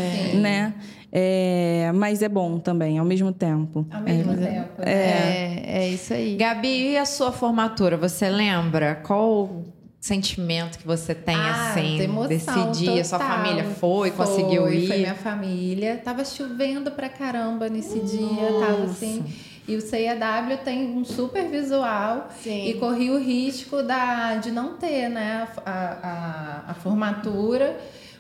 né? 0.42 0.74
É, 1.12 1.92
mas 1.96 2.22
é 2.22 2.30
bom 2.30 2.60
também, 2.60 2.98
ao 3.00 3.06
mesmo 3.06 3.32
tempo. 3.32 3.86
Ao 3.92 4.02
mesmo 4.02 4.36
tempo. 4.38 4.82
né? 4.82 4.86
É, 4.86 5.64
é 5.84 5.90
isso 5.90 6.14
aí. 6.14 6.36
Gabi, 6.36 6.92
e 6.92 6.98
a 6.98 7.06
sua 7.06 7.32
formatura? 7.32 7.98
Você 7.98 8.30
lembra? 8.30 8.96
Qual 8.96 9.44
o 9.46 9.64
sentimento 10.00 10.78
que 10.78 10.86
você 10.86 11.14
tem, 11.16 11.36
Ah, 11.36 11.72
assim, 11.72 12.00
emoção 12.00 12.28
desse 12.28 12.84
dia? 12.84 13.04
Sua 13.04 13.18
total. 13.20 13.38
família 13.38 13.64
foi, 13.66 14.12
conseguiu 14.12 14.64
Foi, 14.64 14.76
ir? 14.78 14.88
Foi 14.88 14.98
minha 14.98 15.16
família. 15.16 15.98
Tava 16.04 16.24
chovendo 16.24 16.92
pra 16.92 17.10
caramba 17.10 17.68
nesse 17.70 18.00
dia, 18.00 18.48
tava 18.60 18.84
assim. 18.84 19.24
E 19.68 19.76
o 19.76 19.82
CIAW 19.82 20.58
tem 20.64 20.96
um 20.98 21.04
super 21.06 21.48
visual 21.48 22.30
Sim. 22.42 22.70
e 22.70 22.74
corri 22.76 23.12
o 23.12 23.20
risco 23.20 23.84
da, 23.84 24.36
de 24.36 24.50
não 24.52 24.78
ter 24.78 25.10
né, 25.10 25.48
a, 25.64 26.64
a, 26.68 26.72
a 26.72 26.74
formatura 26.74 27.78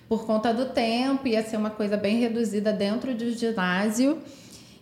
por 0.09 0.25
conta 0.25 0.51
do 0.51 0.65
tempo, 0.65 1.27
ia 1.27 1.43
ser 1.43 1.55
uma 1.55 1.69
coisa 1.69 1.95
bem 1.95 2.19
reduzida 2.19 2.73
dentro 2.73 3.13
do 3.13 3.31
ginásio. 3.31 4.17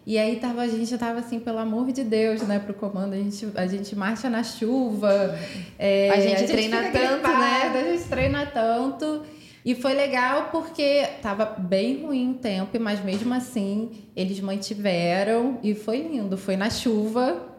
E 0.06 0.18
aí 0.18 0.38
tava, 0.38 0.62
a 0.62 0.68
gente 0.70 0.98
tava 0.98 1.20
assim, 1.20 1.38
pelo 1.38 1.58
amor 1.58 1.92
de 1.92 2.02
Deus, 2.02 2.42
né, 2.44 2.60
pro 2.60 2.74
comando. 2.74 3.12
A 3.12 3.18
gente, 3.18 3.46
a 3.54 3.68
gente 3.68 3.94
marcha 3.94 4.30
na 4.30 4.42
chuva. 4.42 5.38
é, 5.78 6.10
A 6.12 6.22
gente 6.22 6.46
treina 6.50 6.78
fica 6.84 7.00
tanto, 7.00 7.28
né? 7.28 7.60
gripada, 7.60 7.80
A 7.80 7.84
gente 7.92 8.04
treina 8.06 8.46
tanto. 8.46 9.24
E 9.66 9.76
foi 9.76 9.94
legal 9.94 10.48
porque 10.50 11.06
tava 11.22 11.44
bem 11.44 12.06
ruim 12.06 12.32
o 12.32 12.36
tempo, 12.36 12.80
mas 12.80 13.04
mesmo 13.04 13.34
assim 13.34 13.92
eles 14.16 14.40
mantiveram 14.40 15.60
e 15.62 15.76
foi 15.76 15.98
lindo. 15.98 16.38
Foi 16.38 16.56
na 16.56 16.70
chuva, 16.70 17.57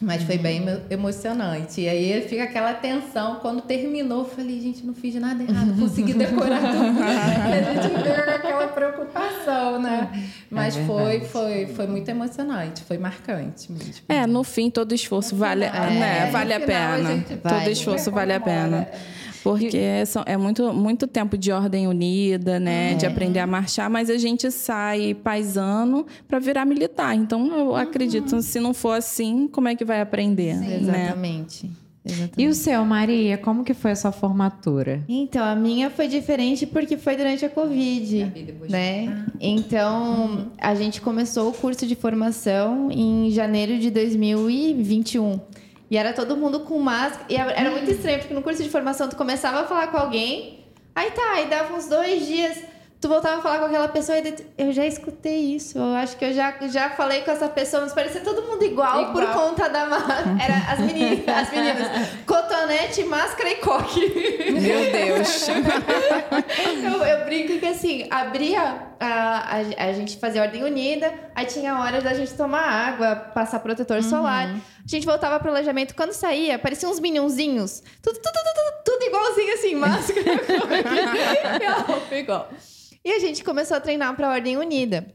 mas 0.00 0.22
foi 0.22 0.38
bem 0.38 0.56
emo- 0.58 0.80
emocionante. 0.88 1.82
E 1.82 1.88
aí 1.88 2.26
fica 2.26 2.44
aquela 2.44 2.72
tensão. 2.72 3.36
Quando 3.36 3.60
terminou, 3.60 4.20
eu 4.20 4.24
falei, 4.24 4.58
gente, 4.60 4.84
não 4.86 4.94
fiz 4.94 5.14
nada 5.16 5.42
errado, 5.42 5.78
consegui 5.78 6.14
decorar 6.14 6.58
tudo. 6.60 7.00
e 7.04 7.52
a 7.52 7.72
gente 7.82 7.92
com 7.92 8.30
aquela 8.32 8.68
preocupação, 8.68 9.80
né? 9.80 10.08
Mas 10.50 10.74
foi, 10.74 11.04
verdade. 11.04 11.26
foi, 11.26 11.66
foi 11.66 11.86
muito 11.86 12.08
emocionante, 12.08 12.82
foi 12.82 12.96
marcante 12.96 13.70
mesmo. 13.70 13.94
É, 14.08 14.26
no 14.26 14.42
fim, 14.42 14.70
todo 14.70 14.94
esforço 14.94 15.36
vale, 15.36 15.66
final, 15.66 15.90
né, 15.90 16.28
é, 16.28 16.30
vale 16.30 16.54
a 16.54 16.60
pena. 16.60 17.24
Todo 17.42 17.52
vale. 17.52 17.70
esforço 17.70 18.10
vale 18.10 18.32
a 18.32 18.40
pena. 18.40 18.88
Porque 19.42 20.04
são- 20.06 20.22
é 20.26 20.36
muito, 20.36 20.72
muito 20.72 21.06
tempo 21.06 21.36
de 21.38 21.50
ordem 21.52 21.86
unida, 21.86 22.60
né? 22.60 22.94
De 22.94 23.06
aprender 23.06 23.38
a 23.40 23.46
marchar, 23.46 23.88
mas 23.88 24.10
a 24.10 24.18
gente 24.18 24.50
sai 24.50 25.14
paisano 25.14 26.06
para 26.28 26.38
virar 26.38 26.64
militar. 26.64 27.14
Então, 27.16 27.46
eu 27.56 27.74
acredito, 27.76 28.40
se 28.42 28.60
não 28.60 28.74
for 28.74 28.92
assim, 28.92 29.48
como 29.48 29.68
é 29.68 29.74
que 29.74 29.84
vai 29.84 30.00
aprender? 30.00 30.56
Né? 30.56 30.76
Exatamente. 30.80 31.70
Exatamente. 32.02 32.32
E 32.38 32.48
o 32.48 32.54
seu, 32.54 32.82
Maria, 32.84 33.36
como 33.36 33.62
que 33.62 33.74
foi 33.74 33.90
a 33.90 33.94
sua 33.96 34.10
formatura? 34.10 35.04
Então, 35.06 35.44
a 35.44 35.54
minha 35.54 35.90
foi 35.90 36.08
diferente 36.08 36.66
porque 36.66 36.96
foi 36.96 37.14
durante 37.14 37.44
a 37.44 37.48
Covid, 37.50 38.32
né? 38.70 39.26
Então, 39.38 40.46
a 40.58 40.74
gente 40.74 41.00
começou 41.02 41.50
o 41.50 41.52
curso 41.52 41.86
de 41.86 41.94
formação 41.94 42.90
em 42.90 43.30
janeiro 43.30 43.78
de 43.78 43.90
2021. 43.90 45.38
E 45.90 45.96
era 45.96 46.12
todo 46.12 46.36
mundo 46.36 46.60
com 46.60 46.78
máscara. 46.78 47.24
E 47.28 47.36
era 47.36 47.70
muito 47.70 47.90
estranho, 47.90 48.20
porque 48.20 48.32
no 48.32 48.42
curso 48.42 48.62
de 48.62 48.70
formação 48.70 49.08
tu 49.08 49.16
começava 49.16 49.62
a 49.62 49.64
falar 49.64 49.88
com 49.88 49.96
alguém, 49.96 50.64
aí 50.94 51.10
tá, 51.10 51.32
aí 51.32 51.46
dava 51.46 51.74
uns 51.74 51.88
dois 51.88 52.26
dias, 52.26 52.62
tu 53.00 53.08
voltava 53.08 53.38
a 53.38 53.42
falar 53.42 53.58
com 53.60 53.64
aquela 53.66 53.88
pessoa 53.88 54.18
e 54.18 54.32
tu- 54.32 54.44
eu 54.58 54.72
já 54.72 54.84
escutei 54.86 55.54
isso. 55.54 55.78
Eu 55.78 55.94
acho 55.94 56.16
que 56.16 56.24
eu 56.24 56.32
já, 56.34 56.54
já 56.68 56.90
falei 56.90 57.22
com 57.22 57.30
essa 57.30 57.48
pessoa, 57.48 57.82
mas 57.82 57.92
parecia 57.92 58.20
todo 58.20 58.42
mundo 58.42 58.62
igual, 58.64 59.12
por 59.12 59.22
Igual. 59.22 59.48
conta 59.48 59.68
da 59.68 59.86
máscara. 59.86 60.36
Era 60.42 60.72
as 60.72 60.78
meninas, 60.80 61.28
as 61.28 61.50
meninas. 61.50 62.08
Cotonete, 62.26 63.04
máscara 63.04 63.48
e 63.50 63.54
coque. 63.56 64.50
Meu 64.52 64.92
Deus. 64.92 65.46
Eu, 66.82 67.04
eu 67.04 67.24
brinco 67.24 67.58
que 67.58 67.66
assim, 67.66 68.06
abria 68.10 68.60
a, 68.98 69.56
a, 69.56 69.86
a 69.88 69.92
gente 69.92 70.16
fazia 70.18 70.42
ordem 70.42 70.62
unida, 70.64 71.12
aí 71.34 71.46
tinha 71.46 71.78
hora 71.78 72.00
da 72.00 72.12
gente 72.14 72.32
tomar 72.34 72.62
água, 72.62 73.14
passar 73.16 73.60
protetor 73.60 74.02
solar. 74.02 74.48
A 74.48 74.86
gente 74.88 75.06
voltava 75.06 75.38
pro 75.38 75.50
alojamento, 75.50 75.94
quando 75.94 76.12
saía, 76.12 76.58
pareciam 76.58 76.90
uns 76.90 77.00
minhãozinhos. 77.00 77.82
Tudo, 78.02 78.16
tudo, 78.16 78.32
tudo, 78.32 78.54
tudo, 78.54 78.98
tudo 78.98 79.04
igualzinho 79.06 79.54
assim, 79.54 79.74
máscara. 79.74 80.22
roupa 81.86 82.14
igual. 82.16 82.48
E 83.04 83.12
a 83.12 83.18
gente 83.18 83.42
começou 83.42 83.76
a 83.76 83.80
treinar 83.80 84.14
pra 84.14 84.30
ordem 84.30 84.56
unida. 84.56 85.14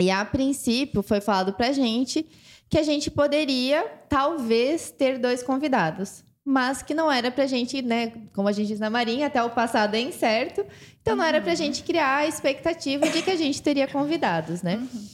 E 0.00 0.10
a 0.10 0.24
princípio 0.24 1.02
foi 1.02 1.20
falado 1.20 1.52
pra 1.52 1.72
gente 1.72 2.26
que 2.68 2.78
a 2.78 2.82
gente 2.82 3.10
poderia, 3.10 3.84
talvez, 4.08 4.90
ter 4.90 5.18
dois 5.18 5.42
convidados. 5.42 6.24
Mas 6.44 6.82
que 6.82 6.94
não 6.94 7.12
era 7.12 7.30
pra 7.30 7.46
gente, 7.46 7.80
né? 7.82 8.12
Como 8.34 8.48
a 8.48 8.52
gente 8.52 8.68
diz 8.68 8.80
na 8.80 8.90
Marinha, 8.90 9.28
até 9.28 9.42
o 9.42 9.50
passado 9.50 9.94
é 9.94 10.00
incerto. 10.00 10.64
Então 11.00 11.14
não 11.14 11.24
era 11.24 11.40
pra 11.40 11.50
uhum. 11.50 11.56
gente 11.56 11.82
criar 11.82 12.16
a 12.18 12.26
expectativa 12.26 13.08
de 13.08 13.22
que 13.22 13.30
a 13.30 13.36
gente 13.36 13.62
teria 13.62 13.86
convidados, 13.86 14.62
né? 14.62 14.76
Uhum. 14.76 15.06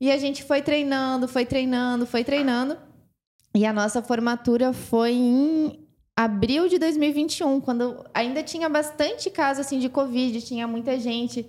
E 0.00 0.10
a 0.10 0.18
gente 0.18 0.42
foi 0.42 0.60
treinando, 0.60 1.26
foi 1.26 1.46
treinando, 1.46 2.04
foi 2.04 2.24
treinando. 2.24 2.76
E 3.54 3.64
a 3.64 3.72
nossa 3.72 4.02
formatura 4.02 4.72
foi 4.72 5.12
em 5.12 5.83
abril 6.16 6.68
de 6.68 6.78
2021, 6.78 7.60
quando 7.60 8.04
ainda 8.14 8.42
tinha 8.42 8.68
bastante 8.68 9.30
caso 9.30 9.60
assim 9.60 9.78
de 9.78 9.88
Covid, 9.88 10.40
tinha 10.42 10.66
muita 10.66 10.98
gente 10.98 11.48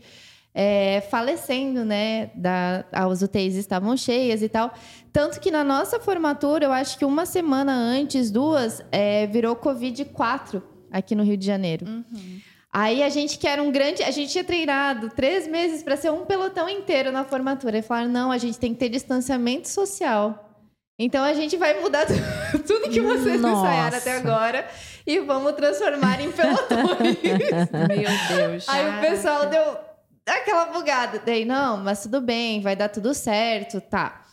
é, 0.54 1.02
falecendo, 1.12 1.84
né? 1.84 2.32
Da, 2.36 2.86
as 2.92 3.22
UTIs 3.22 3.56
estavam 3.56 3.96
cheias 3.98 4.42
e 4.42 4.50
tal. 4.50 4.74
Tanto 5.12 5.40
que 5.40 5.52
na 5.52 5.64
nossa 5.64 6.00
formatura, 6.00 6.66
eu 6.66 6.72
acho 6.72 6.98
que 6.98 7.06
uma 7.06 7.26
semana 7.26 7.74
antes, 7.74 8.32
duas, 8.32 8.82
é, 8.92 9.28
virou 9.28 9.56
Covid-4 9.56 10.62
aqui 10.92 11.14
no 11.14 11.24
Rio 11.24 11.38
de 11.38 11.46
Janeiro. 11.46 11.86
Uhum. 11.86 12.40
Aí 12.72 13.04
a 13.04 13.10
gente 13.10 13.38
que 13.38 13.48
era 13.48 13.62
um 13.62 13.72
grande. 13.72 14.02
A 14.02 14.12
gente 14.12 14.32
tinha 14.32 14.44
treinado 14.44 15.10
três 15.10 15.48
meses 15.48 15.84
para 15.84 15.96
ser 15.96 16.12
um 16.12 16.26
pelotão 16.26 16.68
inteiro 16.68 17.12
na 17.12 17.24
formatura. 17.24 17.78
E 17.78 17.82
falaram: 17.82 18.10
não, 18.10 18.32
a 18.32 18.38
gente 18.38 18.58
tem 18.58 18.74
que 18.74 18.80
ter 18.80 18.90
distanciamento 18.90 19.70
social. 19.70 20.55
Então 20.98 21.24
a 21.24 21.34
gente 21.34 21.58
vai 21.58 21.80
mudar 21.82 22.06
tudo 22.66 22.90
que 22.90 23.02
vocês 23.02 23.42
Nossa. 23.42 23.68
ensaiaram 23.68 23.98
até 23.98 24.18
agora 24.18 24.68
e 25.06 25.20
vamos 25.20 25.52
transformar 25.54 26.22
em 26.22 26.32
pelotões. 26.32 27.18
Meu 27.88 28.38
Deus. 28.38 28.70
Aí 28.70 28.98
o 28.98 29.02
pessoal 29.02 29.50
deu 29.50 29.78
aquela 30.26 30.66
bugada. 30.68 31.22
Daí, 31.24 31.44
não, 31.44 31.78
mas 31.78 32.04
tudo 32.04 32.22
bem, 32.22 32.62
vai 32.62 32.76
dar 32.76 32.90
tudo 32.90 33.14
certo, 33.14 33.82
tá. 33.82 34.26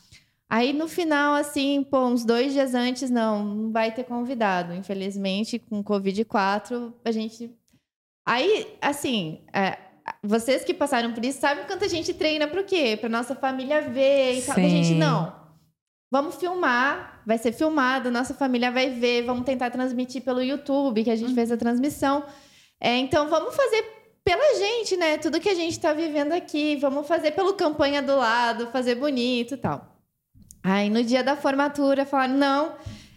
Aí 0.48 0.72
no 0.72 0.86
final, 0.86 1.34
assim, 1.34 1.82
pô, 1.82 2.06
uns 2.06 2.24
dois 2.24 2.52
dias 2.52 2.74
antes, 2.74 3.10
não, 3.10 3.42
não 3.42 3.72
vai 3.72 3.90
ter 3.90 4.04
convidado. 4.04 4.74
Infelizmente, 4.74 5.58
com 5.58 5.82
Covid-4, 5.82 6.92
a 7.04 7.10
gente. 7.10 7.50
Aí, 8.24 8.76
assim, 8.80 9.40
é, 9.52 9.78
vocês 10.22 10.62
que 10.62 10.74
passaram 10.74 11.12
por 11.12 11.24
isso 11.24 11.40
sabem 11.40 11.64
quanto 11.64 11.84
a 11.84 11.88
gente 11.88 12.14
treina 12.14 12.46
para 12.46 12.60
o 12.60 12.64
quê? 12.64 12.96
Para 13.00 13.08
nossa 13.08 13.34
família 13.34 13.80
ver 13.80 14.38
e 14.38 14.42
tal. 14.42 14.56
A 14.56 14.60
gente, 14.60 14.94
não. 14.94 15.41
Vamos 16.12 16.34
filmar, 16.34 17.22
vai 17.24 17.38
ser 17.38 17.52
filmado, 17.52 18.10
nossa 18.10 18.34
família 18.34 18.70
vai 18.70 18.90
ver, 18.90 19.22
vamos 19.22 19.46
tentar 19.46 19.70
transmitir 19.70 20.22
pelo 20.22 20.42
YouTube, 20.42 21.02
que 21.04 21.10
a 21.10 21.16
gente 21.16 21.30
uhum. 21.30 21.34
fez 21.34 21.50
a 21.50 21.56
transmissão. 21.56 22.22
É, 22.78 22.98
então, 22.98 23.30
vamos 23.30 23.56
fazer 23.56 23.82
pela 24.22 24.58
gente, 24.58 24.94
né? 24.94 25.16
Tudo 25.16 25.40
que 25.40 25.48
a 25.48 25.54
gente 25.54 25.72
está 25.72 25.94
vivendo 25.94 26.32
aqui, 26.32 26.76
vamos 26.76 27.08
fazer 27.08 27.30
pelo 27.30 27.54
campanha 27.54 28.02
do 28.02 28.14
lado, 28.14 28.66
fazer 28.66 28.96
bonito 28.96 29.54
e 29.54 29.56
tal. 29.56 30.02
Aí 30.62 30.90
no 30.90 31.02
dia 31.02 31.24
da 31.24 31.34
formatura 31.34 32.04
falaram: 32.04 32.34
não, 32.34 32.74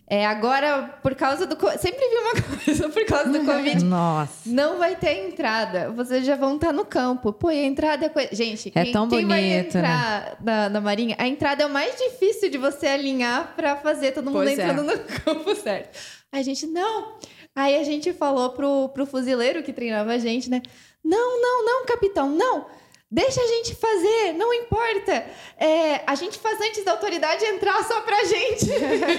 é, 0.08 0.24
agora, 0.24 1.00
por 1.02 1.16
causa 1.16 1.48
do. 1.48 1.58
Sempre 1.80 2.08
vi 2.08 2.16
uma 2.16 2.42
coisa, 2.64 2.90
por 2.90 3.06
causa 3.06 3.30
do 3.32 3.44
Covid. 3.44 3.84
Nossa. 3.84 4.34
Não 4.46 4.78
vai 4.78 4.96
ter 4.96 5.28
entrada. 5.28 5.90
Vocês 5.92 6.24
já 6.24 6.36
vão 6.36 6.56
estar 6.56 6.72
no 6.72 6.86
campo. 6.86 7.34
Pô, 7.34 7.50
e 7.50 7.60
a 7.60 7.66
entrada 7.66 8.06
é 8.06 8.10
coisa. 8.10 8.30
Gente, 8.32 8.72
é 8.76 8.84
quem, 8.84 8.92
tão 8.92 9.10
quem 9.10 9.26
bonito, 9.26 9.30
vai 9.30 9.42
né? 9.42 9.60
entrar 9.60 10.24
né? 10.24 10.38
na, 10.44 10.70
na 10.70 10.82
Marinha, 10.82 11.16
a 11.18 11.28
entrada 11.28 11.64
é 11.64 11.66
o 11.66 11.70
mais 11.72 11.96
difícil 11.98 12.52
de 12.52 12.58
você 12.58 12.86
alinhar 12.86 13.56
para 13.56 13.78
fazer 13.78 14.12
todo 14.12 14.26
mundo 14.26 14.44
pois 14.44 14.60
é. 14.60 14.64
entrando 14.64 14.92
é. 14.92 14.96
no 14.96 15.04
campo 15.26 15.56
certo. 15.56 15.98
A 16.32 16.42
gente, 16.44 16.68
não. 16.68 17.16
Aí 17.56 17.76
a 17.76 17.84
gente 17.84 18.14
falou 18.14 18.52
pro, 18.52 18.90
pro 18.90 19.08
fuzileiro 19.08 19.64
que 19.64 19.74
treinava 19.74 20.12
a 20.12 20.20
gente, 20.20 20.52
né? 20.52 20.62
Não, 21.04 21.42
não, 21.42 21.66
não, 21.66 21.86
capitão, 21.86 22.30
não. 22.30 22.68
Deixa 23.12 23.40
a 23.40 23.48
gente 23.48 23.76
fazer, 23.76 24.34
não 24.34 24.54
importa. 24.54 25.26
É, 25.58 26.02
a 26.08 26.16
gente 26.16 26.40
faz 26.40 26.60
antes 26.60 26.84
da 26.84 26.92
autoridade 26.92 27.46
entrar 27.46 27.84
só 27.84 28.02
pra 28.02 28.24
gente. 28.26 28.66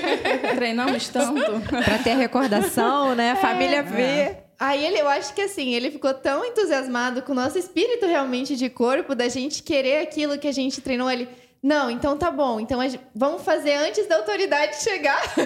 Treinamos 0.57 1.09
tanto. 1.09 1.61
pra 1.85 1.99
ter 1.99 2.17
recordação, 2.17 3.15
né? 3.15 3.31
A 3.31 3.35
é, 3.35 3.37
família 3.37 3.83
ver. 3.83 4.03
É. 4.03 4.47
Aí 4.59 4.85
ele, 4.85 5.01
eu 5.01 5.09
acho 5.09 5.35
que 5.35 5.43
assim, 5.43 5.75
ele 5.75 5.91
ficou 5.91 6.13
tão 6.15 6.45
entusiasmado 6.45 7.23
com 7.23 7.33
o 7.33 7.35
nosso 7.35 7.59
espírito 7.59 8.07
realmente 8.07 8.57
de 8.57 8.71
corpo, 8.71 9.15
da 9.15 9.29
gente 9.29 9.63
querer 9.63 10.01
aquilo 10.01 10.39
que 10.39 10.49
a 10.49 10.53
gente 10.53 10.81
treinou. 10.81 11.11
Ele, 11.11 11.29
não, 11.63 11.91
então 11.91 12.17
tá 12.17 12.31
bom. 12.31 12.59
Então 12.59 12.81
gente, 12.83 13.01
vamos 13.15 13.43
fazer 13.43 13.75
antes 13.75 14.07
da 14.09 14.17
autoridade 14.17 14.83
chegar. 14.83 15.23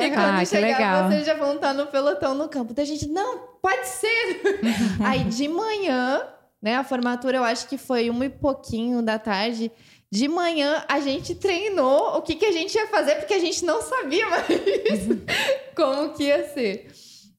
e 0.00 0.10
quando 0.10 0.40
ah, 0.40 0.44
chegar, 0.44 1.08
vocês 1.08 1.26
já 1.26 1.34
vão 1.34 1.56
estar 1.56 1.74
no 1.74 1.86
pelotão 1.86 2.34
no 2.34 2.48
campo. 2.48 2.72
Da 2.72 2.84
gente, 2.84 3.06
não, 3.08 3.38
pode 3.60 3.86
ser. 3.86 4.40
Aí 5.04 5.24
de 5.24 5.46
manhã, 5.46 6.26
né? 6.62 6.76
A 6.76 6.84
formatura 6.84 7.38
eu 7.38 7.44
acho 7.44 7.68
que 7.68 7.78
foi 7.78 8.10
uma 8.10 8.26
e 8.26 8.30
pouquinho 8.30 9.02
da 9.02 9.18
tarde. 9.18 9.70
De 10.10 10.26
manhã 10.26 10.84
a 10.88 11.00
gente 11.00 11.34
treinou 11.34 12.16
o 12.16 12.22
que, 12.22 12.34
que 12.34 12.46
a 12.46 12.52
gente 12.52 12.74
ia 12.74 12.86
fazer, 12.86 13.16
porque 13.16 13.34
a 13.34 13.38
gente 13.38 13.64
não 13.64 13.82
sabia 13.82 14.26
mais 14.28 14.46
como 15.76 16.14
que 16.14 16.24
ia 16.24 16.48
ser. 16.52 16.88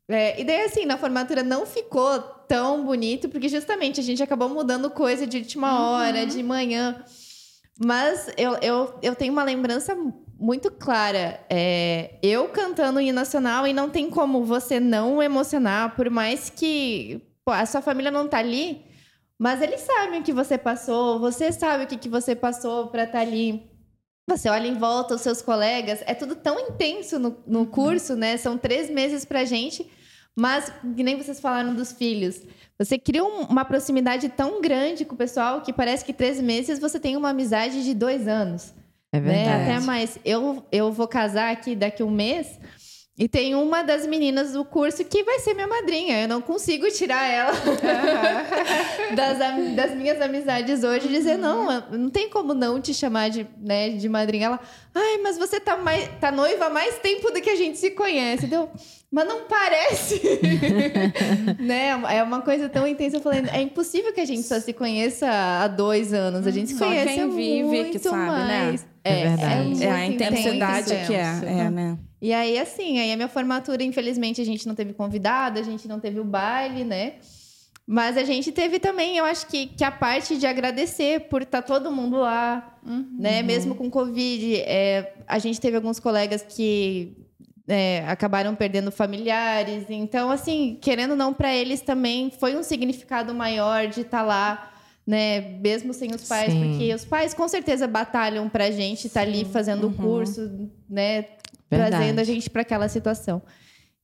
É, 0.08 0.41
e 0.41 0.43
daí, 0.43 0.62
assim, 0.62 0.86
na 0.86 0.97
formatura 0.97 1.43
não 1.43 1.65
ficou 1.67 2.19
tão 2.47 2.84
bonito, 2.84 3.29
porque 3.29 3.47
justamente 3.47 3.99
a 3.99 4.03
gente 4.03 4.23
acabou 4.23 4.49
mudando 4.49 4.89
coisa 4.89 5.27
de 5.27 5.38
última 5.38 5.88
hora, 5.88 6.21
uhum. 6.21 6.25
de 6.25 6.41
manhã. 6.41 7.03
Mas 7.84 8.27
eu, 8.36 8.58
eu, 8.62 8.93
eu 9.03 9.15
tenho 9.15 9.32
uma 9.32 9.43
lembrança 9.43 9.95
muito 10.39 10.71
clara. 10.71 11.39
É, 11.49 12.15
eu 12.23 12.49
cantando 12.49 12.99
em 12.99 13.12
nacional 13.12 13.67
e 13.67 13.73
não 13.73 13.89
tem 13.89 14.10
como 14.10 14.43
você 14.43 14.79
não 14.79 15.21
emocionar, 15.21 15.95
por 15.95 16.10
mais 16.10 16.49
que 16.49 17.21
pô, 17.45 17.51
a 17.51 17.65
sua 17.65 17.82
família 17.82 18.12
não 18.12 18.27
tá 18.27 18.39
ali, 18.39 18.82
mas 19.39 19.62
eles 19.62 19.80
sabem 19.80 20.19
o 20.19 20.23
que 20.23 20.34
você 20.34 20.58
passou, 20.58 21.17
você 21.17 21.49
sabe 21.54 21.86
o 21.86 21.88
que, 21.88 21.95
que 21.95 22.10
você 22.10 22.36
passou 22.36 22.88
para 22.88 23.04
estar 23.04 23.19
tá 23.19 23.21
ali. 23.21 23.63
Você 24.28 24.49
olha 24.49 24.67
em 24.67 24.78
volta, 24.78 25.15
os 25.15 25.21
seus 25.21 25.41
colegas, 25.41 26.04
é 26.06 26.13
tudo 26.13 26.36
tão 26.36 26.60
intenso 26.60 27.17
no, 27.17 27.38
no 27.47 27.60
uhum. 27.60 27.65
curso, 27.65 28.15
né? 28.17 28.36
São 28.36 28.58
três 28.58 28.89
meses 28.89 29.23
pra 29.23 29.45
gente, 29.45 29.89
mas 30.36 30.71
que 30.95 31.02
nem 31.02 31.17
vocês 31.17 31.39
falaram 31.39 31.73
dos 31.73 31.93
filhos. 31.93 32.41
Você 32.78 32.99
cria 32.99 33.23
um, 33.23 33.43
uma 33.43 33.63
proximidade 33.63 34.28
tão 34.30 34.62
grande 34.62 35.06
com 35.06 35.15
o 35.15 35.17
pessoal 35.17 35.62
que 35.62 35.71
parece 35.71 36.04
que 36.04 36.13
três 36.13 36.39
meses 36.41 36.78
você 36.78 36.99
tem 36.99 37.15
uma 37.15 37.30
amizade 37.30 37.84
de 37.84 37.93
dois 37.93 38.28
anos. 38.28 38.73
É 39.12 39.19
verdade. 39.19 39.47
Né? 39.47 39.75
Até 39.78 39.86
mais. 39.86 40.19
Eu, 40.23 40.65
eu 40.71 40.91
vou 40.91 41.08
casar 41.08 41.52
aqui 41.52 41.75
daqui 41.75 42.04
a 42.04 42.06
um 42.06 42.12
mês. 42.12 42.60
E 43.19 43.27
tem 43.27 43.53
uma 43.53 43.84
das 43.84 44.08
meninas 44.08 44.53
do 44.53 44.63
curso 44.63 45.03
que 45.03 45.23
vai 45.23 45.39
ser 45.39 45.53
minha 45.53 45.67
madrinha. 45.67 46.21
Eu 46.21 46.27
não 46.29 46.41
consigo 46.41 46.89
tirar 46.89 47.27
ela 47.29 47.51
das, 49.13 49.75
das, 49.75 49.91
minhas 49.93 50.21
amizades 50.21 50.86
hoje 50.86 51.08
e 51.08 51.10
dizer, 51.10 51.38
não, 51.38 51.82
não 51.91 52.10
tem 52.10 52.29
como 52.29 52.53
não 52.53 52.79
te 52.79 52.93
chamar 52.93 53.29
de, 53.29 53.45
né, 53.60 53.89
de 53.89 54.08
madrinha. 54.08 54.45
Ela, 54.45 54.60
ai, 54.95 55.17
mas 55.21 55.38
você 55.38 55.60
tá, 55.60 55.75
mais, 55.75 56.10
tá 56.21 56.32
noiva 56.32 56.67
há 56.67 56.69
mais 56.69 56.97
tempo 56.99 57.29
do 57.29 57.41
que 57.41 57.49
a 57.49 57.58
gente 57.58 57.77
se 57.77 57.91
conhece. 57.91 58.47
Deu, 58.47 58.69
mas 59.12 59.27
não 59.27 59.41
parece. 59.41 60.21
né? 61.60 61.89
É 62.10 62.23
uma 62.23 62.39
coisa 62.39 62.69
tão 62.69 62.88
intensa. 62.88 63.17
Eu 63.17 63.21
falei, 63.21 63.43
é 63.51 63.62
impossível 63.62 64.13
que 64.13 64.21
a 64.21 64.25
gente 64.25 64.43
só 64.43 64.62
se 64.62 64.71
conheça 64.71 65.27
há 65.29 65.67
dois 65.67 66.13
anos. 66.13 66.47
A 66.47 66.51
gente 66.51 66.71
se 66.71 66.79
conhece 66.79 67.15
quem 67.15 67.29
vive 67.32 67.63
muito 67.63 67.91
que 67.91 67.99
sabe, 67.99 68.15
né? 68.15 68.27
mais. 68.29 68.82
né? 68.82 68.89
É, 69.03 69.12
é 69.12 69.27
verdade. 69.27 69.84
É, 69.84 69.88
é 69.88 69.91
a 69.91 70.05
intensidade 70.05 71.05
que 71.05 71.13
é, 71.13 71.65
é, 71.65 71.69
né? 71.69 71.97
E 72.21 72.34
aí, 72.34 72.58
assim, 72.60 72.99
aí 72.99 73.12
a 73.12 73.15
minha 73.15 73.29
formatura, 73.29 73.82
infelizmente, 73.84 74.41
a 74.41 74.45
gente 74.45 74.67
não 74.67 74.75
teve 74.75 74.93
convidado, 74.93 75.60
a 75.60 75.63
gente 75.63 75.88
não 75.88 75.99
teve 75.99 76.19
o 76.19 76.23
baile, 76.23 76.84
né? 76.84 77.13
Mas 77.88 78.17
a 78.17 78.23
gente 78.23 78.51
teve 78.51 78.77
também, 78.77 79.17
eu 79.17 79.25
acho 79.25 79.47
que, 79.47 79.65
que 79.65 79.84
a 79.84 79.91
parte 79.91 80.38
de 80.38 80.45
agradecer 80.45 81.21
por 81.21 81.41
estar 81.41 81.63
tá 81.63 81.67
todo 81.67 81.91
mundo 81.91 82.17
lá, 82.17 82.77
uhum. 82.86 83.17
né? 83.17 83.41
Mesmo 83.41 83.73
com 83.73 83.89
Covid. 83.89 84.58
É, 84.58 85.15
a 85.27 85.39
gente 85.39 85.60
teve 85.60 85.75
alguns 85.75 85.99
colegas 85.99 86.45
que 86.47 87.17
é, 87.67 88.03
acabaram 88.08 88.53
perdendo 88.53 88.91
familiares. 88.91 89.86
Então, 89.89 90.29
assim, 90.29 90.77
querendo 90.82 91.12
ou 91.12 91.15
não, 91.15 91.34
para 91.34 91.55
eles 91.55 91.82
também 91.82 92.29
foi 92.29 92.55
um 92.55 92.62
significado 92.62 93.34
maior 93.34 93.88
de 93.88 94.01
estar 94.01 94.19
tá 94.19 94.23
lá, 94.23 94.71
né? 95.08 95.41
Mesmo 95.60 95.93
sem 95.93 96.13
os 96.13 96.27
pais, 96.27 96.51
Sim. 96.51 96.73
porque 96.73 96.93
os 96.93 97.05
pais 97.05 97.34
com 97.34 97.47
certeza 97.47 97.88
batalham 97.88 98.47
para 98.49 98.65
a 98.65 98.71
gente 98.71 99.08
estar 99.08 99.21
tá 99.21 99.25
ali 99.25 99.45
fazendo 99.45 99.86
o 99.86 99.88
uhum. 99.88 99.93
curso, 99.93 100.69
né? 100.88 101.25
Verdade. 101.69 101.95
Trazendo 101.95 102.19
a 102.19 102.23
gente 102.23 102.49
para 102.49 102.62
aquela 102.62 102.88
situação. 102.88 103.41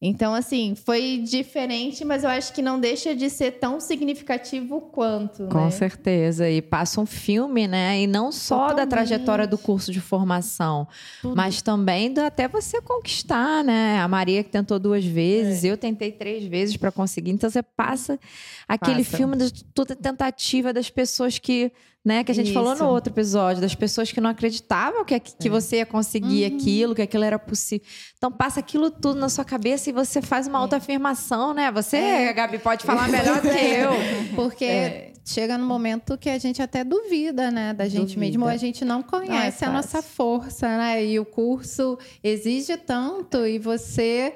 Então, 0.02 0.36
assim, 0.36 0.76
foi 0.76 1.24
diferente, 1.26 2.04
mas 2.04 2.24
eu 2.24 2.30
acho 2.30 2.54
que 2.54 2.62
não 2.62 2.80
deixa 2.80 3.16
de 3.16 3.30
ser 3.30 3.54
tão 3.54 3.80
significativo 3.80 4.82
quanto. 4.82 5.48
Com 5.48 5.66
né? 5.66 5.72
certeza. 5.72 6.50
E 6.50 6.62
passa 6.62 7.00
um 7.00 7.06
filme, 7.06 7.66
né? 7.66 8.02
E 8.02 8.06
não 8.06 8.32
só 8.32 8.68
Totalmente. 8.68 8.78
da 8.78 8.88
trajetória 8.88 9.48
do 9.48 9.58
curso 9.58 9.92
de 9.92 10.02
formação, 10.02 10.86
Tudo. 11.22 11.36
mas 11.36 11.62
também 11.62 12.14
do 12.14 12.22
até 12.22 12.48
você 12.48 12.82
conquistar, 12.82 13.64
né? 13.64 14.00
A 14.00 14.08
Maria 14.08 14.44
que 14.44 14.50
tentou 14.50 14.78
duas 14.78 15.06
vezes, 15.06 15.64
é. 15.64 15.72
eu 15.72 15.78
tentei 15.78 16.12
três 16.12 16.44
vezes 16.44 16.76
para 16.76 16.92
conseguir. 16.92 17.32
Então 17.32 17.50
você 17.50 17.64
passa 17.64 18.20
aquele 18.68 19.04
passa. 19.04 19.18
filme 19.18 19.38
de 19.38 19.64
toda 19.64 19.96
tentativa 19.96 20.74
das 20.74 20.90
pessoas 20.90 21.40
que 21.40 21.72
né? 22.06 22.24
Que 22.24 22.32
a 22.32 22.36
gente 22.36 22.46
Isso. 22.46 22.54
falou 22.54 22.76
no 22.76 22.86
outro 22.86 23.12
episódio, 23.12 23.60
das 23.60 23.74
pessoas 23.74 24.12
que 24.12 24.22
não 24.22 24.30
acreditavam 24.30 25.04
que, 25.04 25.20
que 25.20 25.48
é. 25.48 25.50
você 25.50 25.78
ia 25.78 25.86
conseguir 25.88 26.52
uhum. 26.52 26.56
aquilo, 26.56 26.96
que 26.96 27.02
aquilo 27.02 27.24
era 27.24 27.40
possível. 27.40 27.86
Então 28.16 28.32
passa 28.32 28.60
aquilo 28.60 28.92
tudo 28.92 29.20
na 29.20 29.28
sua 29.28 29.44
cabeça 29.44 29.90
e 29.90 29.94
você 29.94 30.22
faz 30.22 30.46
uma 30.46 30.60
é. 30.60 30.62
autoafirmação, 30.62 31.52
né? 31.54 31.72
Você, 31.72 31.98
é. 31.98 32.32
Gabi, 32.32 32.60
pode 32.60 32.86
falar 32.86 33.10
melhor 33.10 33.42
do 33.42 33.50
que 33.50 33.58
eu. 33.58 33.92
Porque 34.36 34.66
é. 34.66 35.14
chega 35.26 35.58
no 35.58 35.66
momento 35.66 36.16
que 36.16 36.30
a 36.30 36.38
gente 36.38 36.62
até 36.62 36.84
duvida, 36.84 37.50
né, 37.50 37.74
da 37.74 37.88
gente 37.90 38.14
duvida. 38.14 38.20
mesmo, 38.20 38.46
a 38.46 38.58
gente 38.58 38.86
não 38.86 39.02
conhece 39.02 39.66
não 39.66 39.70
é 39.70 39.72
a 39.72 39.76
nossa 39.78 40.04
força, 40.04 40.68
né? 40.78 41.04
E 41.04 41.20
o 41.20 41.26
curso 41.26 41.98
exige 42.24 42.78
tanto 42.78 43.48
e 43.48 43.58
você 43.58 44.36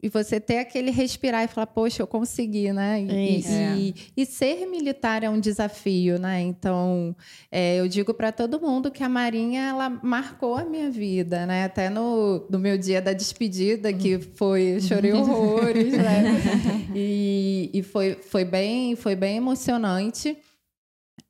e 0.00 0.08
você 0.08 0.38
ter 0.38 0.58
aquele 0.58 0.92
respirar 0.92 1.42
e 1.42 1.48
falar, 1.48 1.66
poxa, 1.66 2.02
eu 2.02 2.06
consegui, 2.06 2.72
né? 2.72 3.02
E, 3.02 3.42
e, 3.76 3.94
e 4.16 4.26
ser 4.26 4.64
militar 4.66 5.24
é 5.24 5.28
um 5.30 5.40
desafio, 5.40 6.20
né? 6.20 6.40
Então, 6.40 7.16
é, 7.50 7.80
eu 7.80 7.88
digo 7.88 8.14
para 8.14 8.30
todo 8.30 8.60
mundo 8.60 8.92
que 8.92 9.02
a 9.02 9.08
Marinha, 9.08 9.62
ela 9.62 9.90
marcou 9.90 10.54
a 10.54 10.64
minha 10.64 10.88
vida, 10.88 11.44
né? 11.46 11.64
Até 11.64 11.90
no, 11.90 12.46
no 12.48 12.60
meu 12.60 12.78
dia 12.78 13.02
da 13.02 13.12
despedida, 13.12 13.92
que 13.92 14.20
foi, 14.20 14.80
chorei 14.80 15.12
horrores, 15.12 15.92
né? 15.92 16.24
E, 16.94 17.70
e 17.74 17.82
foi, 17.82 18.14
foi, 18.14 18.44
bem, 18.44 18.96
foi 18.96 19.14
bem 19.14 19.36
emocionante. 19.36 20.36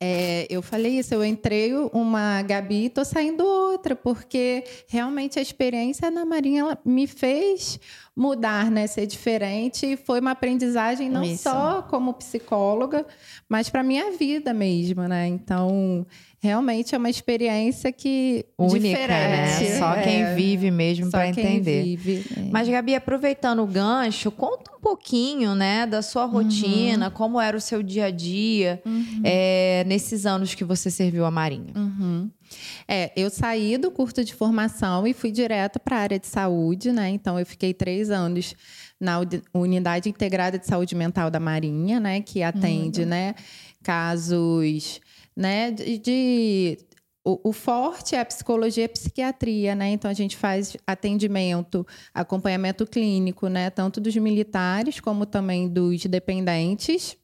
É, 0.01 0.47
eu 0.49 0.61
falei 0.61 0.99
isso, 0.99 1.13
eu 1.13 1.25
entrei 1.25 1.73
uma 1.91 2.41
Gabi 2.41 2.85
e 2.85 2.89
tô 2.89 3.03
saindo 3.03 3.45
outra, 3.45 3.97
porque 3.97 4.63
realmente 4.87 5.37
a 5.37 5.41
experiência 5.41 6.09
na 6.09 6.23
Marinha 6.25 6.77
me 6.85 7.05
fez 7.05 7.77
mudar, 8.15 8.71
né? 8.71 8.87
Ser 8.87 9.05
diferente. 9.05 9.85
E 9.85 9.97
foi 9.97 10.21
uma 10.21 10.31
aprendizagem 10.31 11.09
não 11.09 11.23
isso. 11.23 11.43
só 11.43 11.81
como 11.81 12.13
psicóloga, 12.13 13.05
mas 13.47 13.69
para 13.69 13.83
minha 13.83 14.11
vida 14.11 14.53
mesmo, 14.53 15.05
né? 15.05 15.27
Então, 15.27 16.05
realmente 16.41 16.95
é 16.95 16.97
uma 16.97 17.09
experiência 17.09 17.91
que 17.91 18.45
única, 18.57 18.79
né? 18.79 19.45
diferente. 19.45 19.71
né? 19.71 19.77
Só 19.77 19.93
é, 19.93 20.03
quem 20.03 20.35
vive 20.35 20.71
mesmo 20.71 21.11
para 21.11 21.27
entender. 21.27 21.83
Vive, 21.83 22.25
é. 22.35 22.43
Mas 22.49 22.67
Gabi, 22.67 22.95
aproveitando 22.95 23.61
o 23.61 23.67
gancho, 23.67 24.31
conta 24.31 24.71
um 24.75 24.79
pouquinho, 24.79 25.53
né, 25.53 25.85
da 25.85 26.01
sua 26.01 26.25
uhum. 26.25 26.31
rotina, 26.31 27.07
uhum. 27.07 27.13
como 27.13 27.41
era 27.41 27.57
o 27.57 27.61
seu 27.61 27.83
dia 27.83 28.05
a 28.05 28.11
dia 28.11 28.81
uhum. 28.85 29.21
é, 29.23 29.83
nesses 29.85 30.25
anos 30.25 30.55
que 30.55 30.63
você 30.63 30.89
serviu 30.89 31.25
a 31.25 31.31
Marinha. 31.31 31.73
Uhum. 31.75 32.29
É, 32.87 33.11
eu 33.15 33.29
saí 33.29 33.77
do 33.77 33.91
curso 33.91 34.23
de 34.23 34.33
formação 34.33 35.05
e 35.05 35.13
fui 35.13 35.31
direto 35.31 35.79
para 35.79 35.97
a 35.97 35.99
área 35.99 36.19
de 36.19 36.25
saúde, 36.25 36.91
né? 36.91 37.09
Então 37.09 37.37
eu 37.37 37.45
fiquei 37.45 37.73
três 37.73 38.09
anos 38.09 38.55
na 38.99 39.19
unidade 39.53 40.09
integrada 40.09 40.57
de 40.57 40.65
saúde 40.65 40.95
mental 40.95 41.29
da 41.29 41.39
Marinha, 41.39 41.99
né? 41.99 42.21
Que 42.21 42.41
atende, 42.41 43.01
uhum. 43.01 43.07
né? 43.07 43.35
Casos 43.83 44.99
né? 45.35 45.71
De, 45.71 45.97
de 45.97 46.77
o, 47.23 47.49
o, 47.49 47.53
forte 47.53 48.15
é 48.15 48.19
a 48.19 48.25
psicologia 48.25 48.83
e 48.83 48.85
a 48.85 48.89
psiquiatria, 48.89 49.75
né? 49.75 49.89
Então 49.89 50.09
a 50.09 50.13
gente 50.13 50.35
faz 50.35 50.75
atendimento, 50.87 51.85
acompanhamento 52.13 52.87
clínico, 52.87 53.47
né? 53.47 53.69
Tanto 53.69 54.01
dos 54.01 54.15
militares 54.15 54.99
como 54.99 55.25
também 55.25 55.67
dos 55.67 56.05
dependentes. 56.05 57.18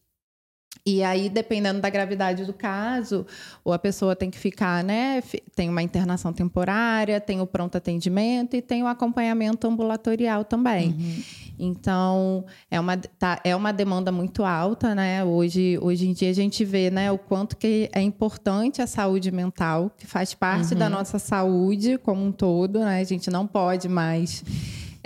E 0.88 1.02
aí, 1.02 1.30
dependendo 1.30 1.82
da 1.82 1.90
gravidade 1.90 2.46
do 2.46 2.54
caso, 2.54 3.26
ou 3.64 3.74
a 3.74 3.80
pessoa 3.80 4.16
tem 4.16 4.30
que 4.30 4.38
ficar, 4.38 4.84
né? 4.84 5.24
Tem 5.56 5.68
uma 5.68 5.82
internação 5.82 6.32
temporária, 6.32 7.20
tem 7.20 7.42
o 7.42 7.48
pronto 7.48 7.76
atendimento 7.76 8.56
e 8.56 8.62
tem 8.62 8.84
o 8.84 8.88
acompanhamento 8.88 9.66
ambulatorial 9.66 10.46
também. 10.46 10.90
Uhum. 10.90 11.24
Então, 11.58 12.46
é 12.70 12.80
uma, 12.80 12.98
tá, 12.98 13.42
é 13.44 13.56
uma 13.56 13.74
demanda 13.74 14.12
muito 14.12 14.46
alta, 14.46 14.94
né? 14.94 15.24
Hoje, 15.24 15.80
hoje 15.82 16.08
em 16.08 16.14
dia 16.14 16.30
a 16.30 16.34
gente 16.34 16.64
vê 16.64 16.92
né, 16.92 17.12
o 17.12 17.18
quanto 17.18 17.58
que 17.58 17.90
é 17.92 18.02
importante 18.02 18.80
a 18.80 18.86
saúde 18.86 19.32
mental, 19.32 19.92
que 19.98 20.06
faz 20.06 20.36
parte 20.36 20.74
uhum. 20.74 20.80
da 20.80 20.88
nossa 20.88 21.18
saúde 21.18 21.98
como 21.98 22.24
um 22.24 22.32
todo, 22.32 22.78
né? 22.78 23.00
A 23.00 23.04
gente 23.04 23.32
não 23.32 23.48
pode 23.48 23.90
mais. 23.90 24.44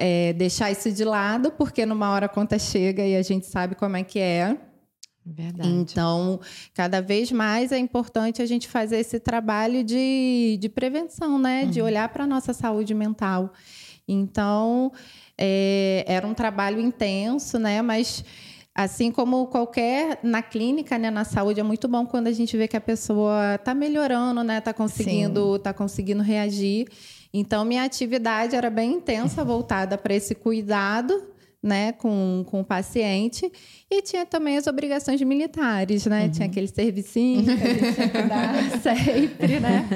É, 0.02 0.32
deixar 0.32 0.72
isso 0.72 0.90
de 0.94 1.04
lado, 1.04 1.52
porque 1.52 1.86
numa 1.86 2.10
hora 2.12 2.26
a 2.26 2.30
conta 2.30 2.58
chega 2.58 3.04
e 3.04 3.18
a 3.18 3.22
gente 3.22 3.46
sabe 3.46 3.76
como 3.76 3.98
é 3.98 4.04
que 4.04 4.18
é. 4.18 4.58
Verdade. 5.32 5.70
Então, 5.70 6.40
cada 6.74 7.02
vez 7.02 7.32
mais 7.32 7.72
é 7.72 7.78
importante 7.78 8.42
a 8.42 8.46
gente 8.46 8.68
fazer 8.68 8.98
esse 8.98 9.20
trabalho 9.20 9.84
de, 9.84 10.58
de 10.60 10.70
prevenção, 10.70 11.38
né? 11.38 11.64
Uhum. 11.64 11.70
De 11.70 11.82
olhar 11.82 12.10
para 12.10 12.24
a 12.24 12.28
nossa 12.28 12.52
saúde 12.52 12.96
mental. 12.96 13.54
Então, 14.08 14.92
é, 15.38 16.04
era 16.08 16.26
um 16.26 16.34
trabalho 16.34 16.80
intenso, 16.80 17.60
né? 17.60 17.80
Mas 17.82 18.26
assim 18.74 19.12
como 19.12 19.46
qualquer 19.48 20.20
na 20.24 20.42
clínica, 20.42 20.98
né, 20.98 21.12
na 21.12 21.26
saúde 21.26 21.60
é 21.60 21.64
muito 21.64 21.88
bom 21.88 22.06
quando 22.06 22.28
a 22.28 22.32
gente 22.32 22.56
vê 22.56 22.68
que 22.68 22.78
a 22.78 22.82
pessoa 22.82 23.56
está 23.56 23.74
melhorando, 23.74 24.44
né, 24.44 24.60
está 24.60 24.74
conseguindo, 24.74 25.56
Sim. 25.56 25.62
tá 25.62 25.74
conseguindo 25.74 26.24
reagir. 26.24 26.88
Então 27.34 27.66
minha 27.66 27.84
atividade 27.84 28.56
era 28.56 28.70
bem 28.70 28.94
intensa, 28.94 29.44
voltada 29.44 29.98
para 29.98 30.16
esse 30.16 30.34
cuidado 30.34 31.30
né, 31.62 31.92
com, 31.92 32.46
com 32.48 32.62
o 32.62 32.64
paciente. 32.64 33.52
E 33.92 34.02
tinha 34.02 34.26
também 34.26 34.58
as 34.58 34.66
obrigações 34.66 35.22
militares, 35.22 36.06
né? 36.06 36.24
Uhum. 36.24 36.32
Tinha 36.32 36.48
aquele 36.48 36.68
servicinho 36.68 37.44
que 37.44 37.52
a 37.52 37.74
gente 37.74 37.96
tinha 37.96 38.10
que 38.10 38.22
dar 38.22 38.54
sempre, 38.82 39.60
né? 39.60 39.88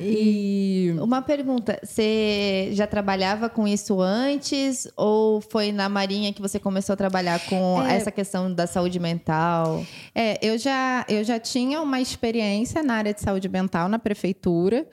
E... 0.00 0.94
Uma 0.98 1.22
pergunta, 1.22 1.78
você 1.82 2.70
já 2.72 2.86
trabalhava 2.86 3.48
com 3.48 3.68
isso 3.68 4.00
antes? 4.00 4.88
Ou 4.96 5.40
foi 5.40 5.70
na 5.70 5.88
Marinha 5.88 6.32
que 6.32 6.42
você 6.42 6.58
começou 6.58 6.94
a 6.94 6.96
trabalhar 6.96 7.38
com 7.46 7.80
é... 7.82 7.96
essa 7.96 8.10
questão 8.10 8.52
da 8.52 8.66
saúde 8.66 8.98
mental? 8.98 9.84
É, 10.14 10.38
eu 10.42 10.58
já, 10.58 11.04
eu 11.08 11.22
já 11.22 11.38
tinha 11.38 11.80
uma 11.80 12.00
experiência 12.00 12.82
na 12.82 12.94
área 12.94 13.14
de 13.14 13.20
saúde 13.20 13.48
mental 13.48 13.88
na 13.88 13.98
prefeitura. 13.98 14.86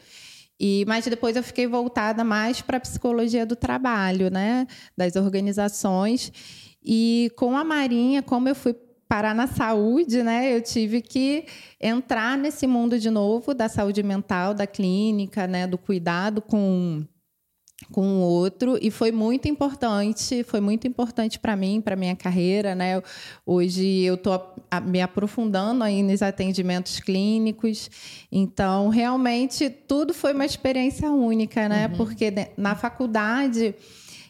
E, 0.63 0.86
mas 0.88 1.04
depois 1.06 1.36
eu 1.36 1.41
fiquei 1.41 1.65
voltada 1.65 2.24
mais 2.24 2.62
para 2.62 2.78
a 2.78 2.80
psicologia 2.80 3.47
do 3.47 3.56
trabalho, 3.56 4.30
né? 4.30 4.67
Das 4.95 5.15
organizações. 5.15 6.32
E 6.84 7.32
com 7.36 7.58
a 7.58 7.63
Marinha, 7.63 8.21
como 8.21 8.47
eu 8.47 8.54
fui 8.54 8.76
parar 9.08 9.34
na 9.34 9.47
saúde, 9.47 10.21
né? 10.21 10.56
Eu 10.56 10.62
tive 10.62 11.02
que 11.02 11.45
entrar 11.82 12.38
nesse 12.38 12.67
mundo 12.67 13.00
de 13.00 13.10
novo 13.10 13.56
da 13.56 13.67
saúde 13.67 14.04
mental, 14.04 14.54
da 14.54 14.67
clínica, 14.67 15.47
né? 15.47 15.65
Do 15.65 15.80
cuidado 15.80 16.43
com 16.43 17.04
com 17.91 18.02
o 18.02 18.20
outro 18.22 18.78
e 18.82 18.91
foi 18.91 19.12
muito 19.12 19.48
importante, 19.48 20.44
foi 20.44 20.60
muito 20.60 20.88
importante 20.88 21.39
para 21.39 21.56
mim, 21.56 21.82
para 21.82 21.96
minha 21.96 22.15
carreira, 22.15 22.76
né? 22.76 23.02
Hoje 23.46 24.02
eu 24.02 24.15
estou 24.15 24.56
me 24.86 25.02
aprofundando 25.02 25.84
aí 25.84 26.04
nos 26.04 26.22
atendimentos 26.22 27.00
clínicos, 27.00 27.89
então 28.32 28.89
realmente 28.89 29.70
tudo 29.70 30.13
foi 30.13 30.34
uma 30.34 30.46
experiência 30.46 31.12
única, 31.12 31.67
né? 31.67 31.88
Uhum. 31.88 31.98
Porque 31.98 32.34
na 32.58 32.76
faculdade 32.76 33.76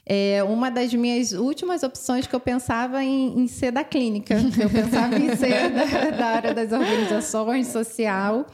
é 0.06 0.44
uma 0.44 0.70
das 0.70 0.94
minhas 0.94 1.32
últimas 1.32 1.84
opções 1.84 2.26
que 2.28 2.36
eu 2.36 2.40
pensava 2.40 3.04
em, 3.04 3.40
em 3.40 3.48
ser 3.48 3.72
da 3.72 3.84
clínica, 3.84 4.36
eu 4.60 4.70
pensava 4.70 5.18
em 5.18 5.36
ser 5.36 5.70
da, 5.72 6.10
da 6.10 6.26
área 6.28 6.54
das 6.54 6.72
organizações 6.72 7.68
social. 7.68 8.46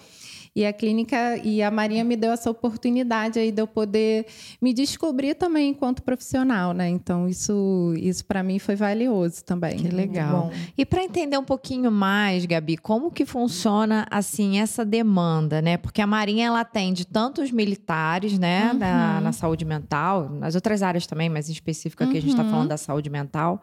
E 0.58 0.66
a 0.66 0.74
clínica 0.74 1.38
e 1.44 1.62
a 1.62 1.70
Marinha 1.70 2.04
me 2.04 2.16
deu 2.16 2.32
essa 2.32 2.50
oportunidade 2.50 3.38
aí 3.38 3.52
de 3.52 3.62
eu 3.62 3.68
poder 3.68 4.26
me 4.60 4.74
descobrir 4.74 5.36
também 5.36 5.70
enquanto 5.70 6.02
profissional, 6.02 6.74
né? 6.74 6.90
Então 6.90 7.30
isso 7.30 7.94
isso 7.96 8.26
para 8.26 8.42
mim 8.42 8.58
foi 8.58 8.76
valioso 8.76 9.46
também. 9.46 9.78
Que 9.78 9.90
legal. 9.90 10.48
Bom. 10.48 10.54
E 10.76 10.84
para 10.84 11.04
entender 11.04 11.38
um 11.38 11.44
pouquinho 11.44 11.92
mais, 11.92 12.44
Gabi, 12.48 12.76
como 12.76 13.12
que 13.12 13.24
funciona 13.24 14.08
assim 14.10 14.58
essa 14.58 14.84
demanda, 14.84 15.62
né? 15.62 15.78
Porque 15.78 16.02
a 16.02 16.08
Marinha 16.08 16.48
ela 16.48 16.62
atende 16.62 17.06
tanto 17.06 17.44
os 17.44 17.52
militares, 17.52 18.40
né, 18.40 18.72
uhum. 18.72 18.80
na, 18.80 19.22
na, 19.22 19.32
saúde 19.34 19.64
mental, 19.64 20.28
nas 20.28 20.56
outras 20.56 20.82
áreas 20.82 21.06
também, 21.06 21.30
mas 21.30 21.50
em 21.50 21.52
específico 21.52 22.04
aqui 22.04 22.14
uhum. 22.14 22.18
a 22.18 22.22
gente 22.22 22.32
está 22.32 22.44
falando 22.44 22.70
da 22.70 22.78
saúde 22.78 23.12
mental, 23.12 23.62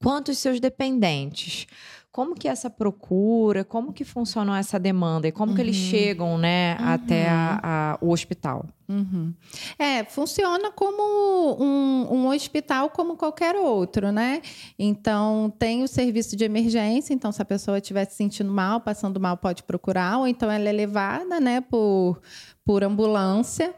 quanto 0.00 0.30
os 0.30 0.38
seus 0.38 0.60
dependentes. 0.60 1.66
Como 2.12 2.34
que 2.34 2.48
essa 2.48 2.68
procura, 2.68 3.64
como 3.64 3.92
que 3.92 4.04
funciona 4.04 4.58
essa 4.58 4.80
demanda 4.80 5.28
e 5.28 5.32
como 5.32 5.50
uhum. 5.50 5.56
que 5.56 5.62
eles 5.62 5.76
uhum. 5.76 5.90
chegam, 5.90 6.38
né, 6.38 6.76
uhum. 6.80 6.88
até 6.88 7.28
a, 7.28 7.60
a, 7.62 7.98
o 8.00 8.10
hospital? 8.10 8.66
Uhum. 8.88 9.32
É, 9.78 10.02
funciona 10.02 10.72
como 10.72 11.62
um, 11.62 12.08
um, 12.12 12.26
hospital 12.26 12.90
como 12.90 13.16
qualquer 13.16 13.54
outro, 13.54 14.10
né? 14.10 14.42
Então, 14.76 15.52
tem 15.56 15.84
o 15.84 15.88
serviço 15.88 16.34
de 16.34 16.42
emergência, 16.42 17.14
então 17.14 17.30
se 17.30 17.40
a 17.40 17.44
pessoa 17.44 17.78
estiver 17.78 18.04
se 18.06 18.16
sentindo 18.16 18.50
mal, 18.50 18.80
passando 18.80 19.20
mal, 19.20 19.36
pode 19.36 19.62
procurar, 19.62 20.18
ou 20.18 20.26
então 20.26 20.50
ela 20.50 20.68
é 20.68 20.72
levada, 20.72 21.38
né, 21.38 21.60
por, 21.60 22.20
por 22.64 22.82
ambulância. 22.82 23.72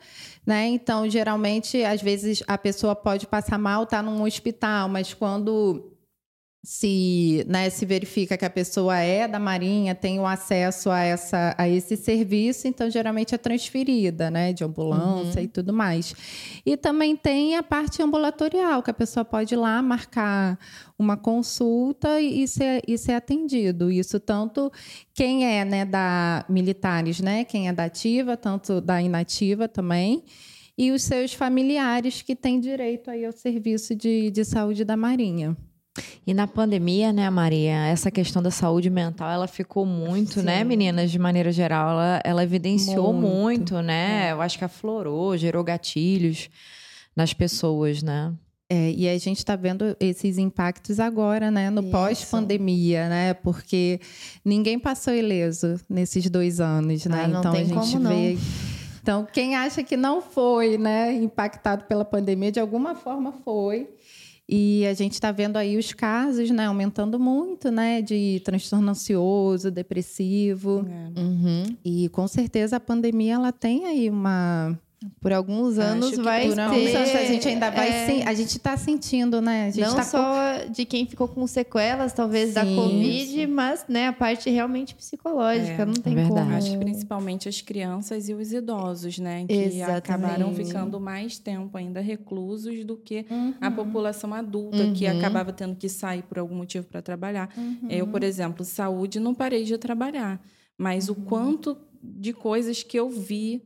Né? 0.46 0.68
Então, 0.68 1.08
geralmente, 1.08 1.84
às 1.84 2.00
vezes 2.00 2.42
a 2.48 2.56
pessoa 2.56 2.96
pode 2.96 3.26
passar 3.26 3.58
mal, 3.58 3.84
tá 3.86 4.02
num 4.02 4.22
hospital, 4.22 4.88
mas 4.88 5.12
quando 5.12 5.91
se, 6.64 7.44
né, 7.48 7.68
se 7.70 7.84
verifica 7.84 8.36
que 8.36 8.44
a 8.44 8.50
pessoa 8.50 8.96
é 8.96 9.26
da 9.26 9.40
Marinha, 9.40 9.96
tem 9.96 10.20
o 10.20 10.26
acesso 10.26 10.90
a, 10.90 11.00
essa, 11.00 11.54
a 11.58 11.68
esse 11.68 11.96
serviço, 11.96 12.68
então 12.68 12.88
geralmente 12.88 13.34
é 13.34 13.38
transferida, 13.38 14.30
né, 14.30 14.52
de 14.52 14.62
ambulância 14.62 15.40
uhum. 15.40 15.44
e 15.44 15.48
tudo 15.48 15.72
mais. 15.72 16.14
E 16.64 16.76
também 16.76 17.16
tem 17.16 17.56
a 17.56 17.64
parte 17.64 18.00
ambulatorial, 18.00 18.80
que 18.80 18.90
a 18.90 18.94
pessoa 18.94 19.24
pode 19.24 19.54
ir 19.54 19.56
lá 19.56 19.82
marcar 19.82 20.56
uma 20.96 21.16
consulta 21.16 22.20
e, 22.20 22.46
ser, 22.46 22.80
e 22.86 22.96
ser 22.96 23.14
atendido. 23.14 23.90
Isso 23.90 24.20
tanto 24.20 24.70
quem 25.12 25.44
é 25.44 25.64
né, 25.64 25.84
da 25.84 26.44
militares, 26.48 27.18
né, 27.18 27.44
quem 27.44 27.68
é 27.68 27.72
da 27.72 27.84
ativa, 27.84 28.36
tanto 28.36 28.80
da 28.80 29.02
inativa 29.02 29.66
também 29.66 30.22
e 30.78 30.92
os 30.92 31.02
seus 31.02 31.34
familiares 31.34 32.22
que 32.22 32.34
têm 32.36 32.58
direito 32.60 33.10
aí 33.10 33.26
ao 33.26 33.32
serviço 33.32 33.94
de, 33.94 34.30
de 34.30 34.44
saúde 34.44 34.84
da 34.84 34.96
Marinha. 34.96 35.56
E 36.26 36.32
na 36.32 36.46
pandemia, 36.46 37.12
né, 37.12 37.28
Maria, 37.28 37.86
essa 37.86 38.10
questão 38.10 38.42
da 38.42 38.50
saúde 38.50 38.88
mental, 38.88 39.30
ela 39.30 39.46
ficou 39.46 39.84
muito, 39.84 40.42
né, 40.42 40.52
Sim. 40.52 40.58
né, 40.58 40.64
meninas, 40.64 41.10
de 41.10 41.18
maneira 41.18 41.52
geral, 41.52 41.90
ela, 41.90 42.20
ela 42.24 42.42
evidenciou 42.42 43.12
muito, 43.12 43.74
muito 43.74 43.82
né? 43.82 44.28
É. 44.28 44.32
Eu 44.32 44.40
acho 44.40 44.56
que 44.56 44.64
aflorou, 44.64 45.36
gerou 45.36 45.62
gatilhos 45.62 46.48
nas 47.14 47.34
pessoas, 47.34 48.02
né? 48.02 48.32
É, 48.70 48.90
e 48.90 49.06
a 49.06 49.18
gente 49.18 49.36
está 49.36 49.54
vendo 49.54 49.94
esses 50.00 50.38
impactos 50.38 50.98
agora, 50.98 51.50
né, 51.50 51.68
no 51.68 51.82
pós-pandemia, 51.90 53.06
né? 53.06 53.34
Porque 53.34 54.00
ninguém 54.42 54.78
passou 54.78 55.12
ileso 55.12 55.78
nesses 55.90 56.30
dois 56.30 56.58
anos, 56.58 57.04
né? 57.04 57.24
Ah, 57.26 57.28
então 57.28 57.52
a 57.52 57.64
gente 57.64 57.98
vê. 57.98 58.38
Então, 59.02 59.26
quem 59.30 59.56
acha 59.56 59.82
que 59.82 59.94
não 59.94 60.22
foi, 60.22 60.78
né, 60.78 61.12
impactado 61.12 61.84
pela 61.84 62.04
pandemia, 62.04 62.50
de 62.50 62.60
alguma 62.60 62.94
forma 62.94 63.32
foi. 63.44 63.90
E 64.54 64.86
a 64.86 64.92
gente 64.92 65.14
está 65.14 65.32
vendo 65.32 65.56
aí 65.56 65.78
os 65.78 65.94
casos, 65.94 66.50
né, 66.50 66.66
aumentando 66.66 67.18
muito, 67.18 67.70
né, 67.70 68.02
de 68.02 68.38
transtorno 68.44 68.90
ansioso, 68.90 69.70
depressivo. 69.70 70.86
É. 70.86 71.18
Uhum. 71.18 71.76
E 71.82 72.10
com 72.10 72.28
certeza 72.28 72.76
a 72.76 72.80
pandemia 72.80 73.36
ela 73.36 73.50
tem 73.50 73.86
aí 73.86 74.10
uma 74.10 74.78
por 75.20 75.32
alguns 75.32 75.78
anos 75.78 76.16
vai 76.16 76.46
por 76.46 76.54
ter. 76.54 76.60
Anos, 76.60 77.14
a 77.14 77.24
gente 77.24 77.48
ainda 77.48 77.70
vai 77.70 77.88
é... 77.88 78.06
sim, 78.06 78.22
a 78.22 78.34
gente 78.34 78.56
está 78.56 78.76
sentindo, 78.76 79.40
né? 79.40 79.70
Não 79.76 79.96
tá 79.96 80.02
só 80.04 80.34
com... 80.64 80.72
de 80.72 80.84
quem 80.84 81.06
ficou 81.06 81.28
com 81.28 81.46
sequelas, 81.46 82.12
talvez 82.12 82.48
sim, 82.48 82.54
da 82.54 82.64
Covid, 82.64 83.26
sim. 83.26 83.46
mas 83.46 83.84
né, 83.88 84.08
a 84.08 84.12
parte 84.12 84.50
realmente 84.50 84.94
psicológica, 84.94 85.82
é, 85.82 85.84
não 85.84 85.94
tem 85.94 86.14
verdade. 86.14 86.46
como. 86.46 86.56
Acho 86.56 86.78
principalmente 86.78 87.48
as 87.48 87.60
crianças 87.60 88.28
e 88.28 88.34
os 88.34 88.52
idosos, 88.52 89.18
né? 89.18 89.44
Que 89.46 89.54
Exatamente. 89.54 89.98
acabaram 89.98 90.54
ficando 90.54 91.00
mais 91.00 91.38
tempo 91.38 91.76
ainda 91.76 92.00
reclusos 92.00 92.84
do 92.84 92.96
que 92.96 93.26
uhum. 93.30 93.54
a 93.60 93.70
população 93.70 94.32
adulta, 94.34 94.78
uhum. 94.78 94.92
que 94.92 95.06
acabava 95.06 95.52
tendo 95.52 95.76
que 95.76 95.88
sair 95.88 96.22
por 96.22 96.38
algum 96.38 96.54
motivo 96.54 96.86
para 96.86 97.02
trabalhar. 97.02 97.48
Uhum. 97.56 97.88
Eu, 97.88 98.06
por 98.06 98.22
exemplo, 98.22 98.64
saúde, 98.64 99.18
não 99.18 99.34
parei 99.34 99.64
de 99.64 99.76
trabalhar. 99.78 100.40
Mas 100.76 101.08
o 101.08 101.12
uhum. 101.12 101.24
quanto 101.24 101.76
de 102.02 102.32
coisas 102.32 102.82
que 102.82 102.98
eu 102.98 103.08
vi 103.08 103.62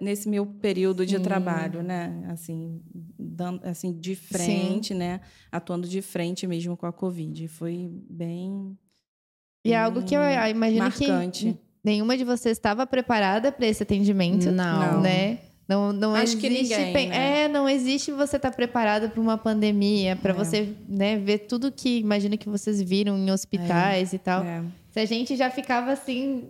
nesse 0.00 0.28
meu 0.28 0.46
período 0.46 1.02
Sim. 1.02 1.16
de 1.16 1.20
trabalho, 1.20 1.82
né? 1.82 2.24
Assim, 2.28 2.80
dando, 3.18 3.60
assim 3.64 3.92
de 3.92 4.14
frente, 4.14 4.88
Sim. 4.88 4.94
né? 4.94 5.20
Atuando 5.50 5.88
de 5.88 6.00
frente 6.00 6.46
mesmo 6.46 6.76
com 6.76 6.86
a 6.86 6.92
Covid. 6.92 7.48
Foi 7.48 7.90
bem. 8.08 8.78
E 9.64 9.72
é 9.72 9.78
algo 9.78 10.02
que 10.04 10.14
eu 10.14 10.20
imagino 10.48 10.84
marcante. 10.84 11.52
que 11.52 11.58
nenhuma 11.82 12.16
de 12.16 12.22
vocês 12.22 12.56
estava 12.56 12.86
preparada 12.86 13.50
para 13.50 13.66
esse 13.66 13.82
atendimento, 13.82 14.52
não, 14.52 15.00
né? 15.00 15.40
Não, 15.68 15.92
não 15.92 16.14
Acho 16.14 16.36
existe. 16.36 16.40
Que 16.40 16.48
ninguém, 16.48 17.08
né? 17.08 17.44
É, 17.44 17.48
não 17.48 17.68
existe 17.68 18.12
você 18.12 18.36
estar 18.36 18.50
tá 18.50 18.56
preparado 18.56 19.10
para 19.10 19.20
uma 19.20 19.36
pandemia, 19.36 20.14
para 20.14 20.30
é. 20.30 20.34
você 20.34 20.74
né, 20.88 21.16
ver 21.16 21.38
tudo 21.38 21.72
que 21.72 21.98
imagina 21.98 22.36
que 22.36 22.48
vocês 22.48 22.80
viram 22.80 23.18
em 23.18 23.32
hospitais 23.32 24.12
é. 24.12 24.16
e 24.16 24.18
tal. 24.20 24.44
É. 24.44 24.62
Se 24.90 25.00
a 25.00 25.04
gente 25.04 25.34
já 25.34 25.50
ficava 25.50 25.90
assim 25.90 26.44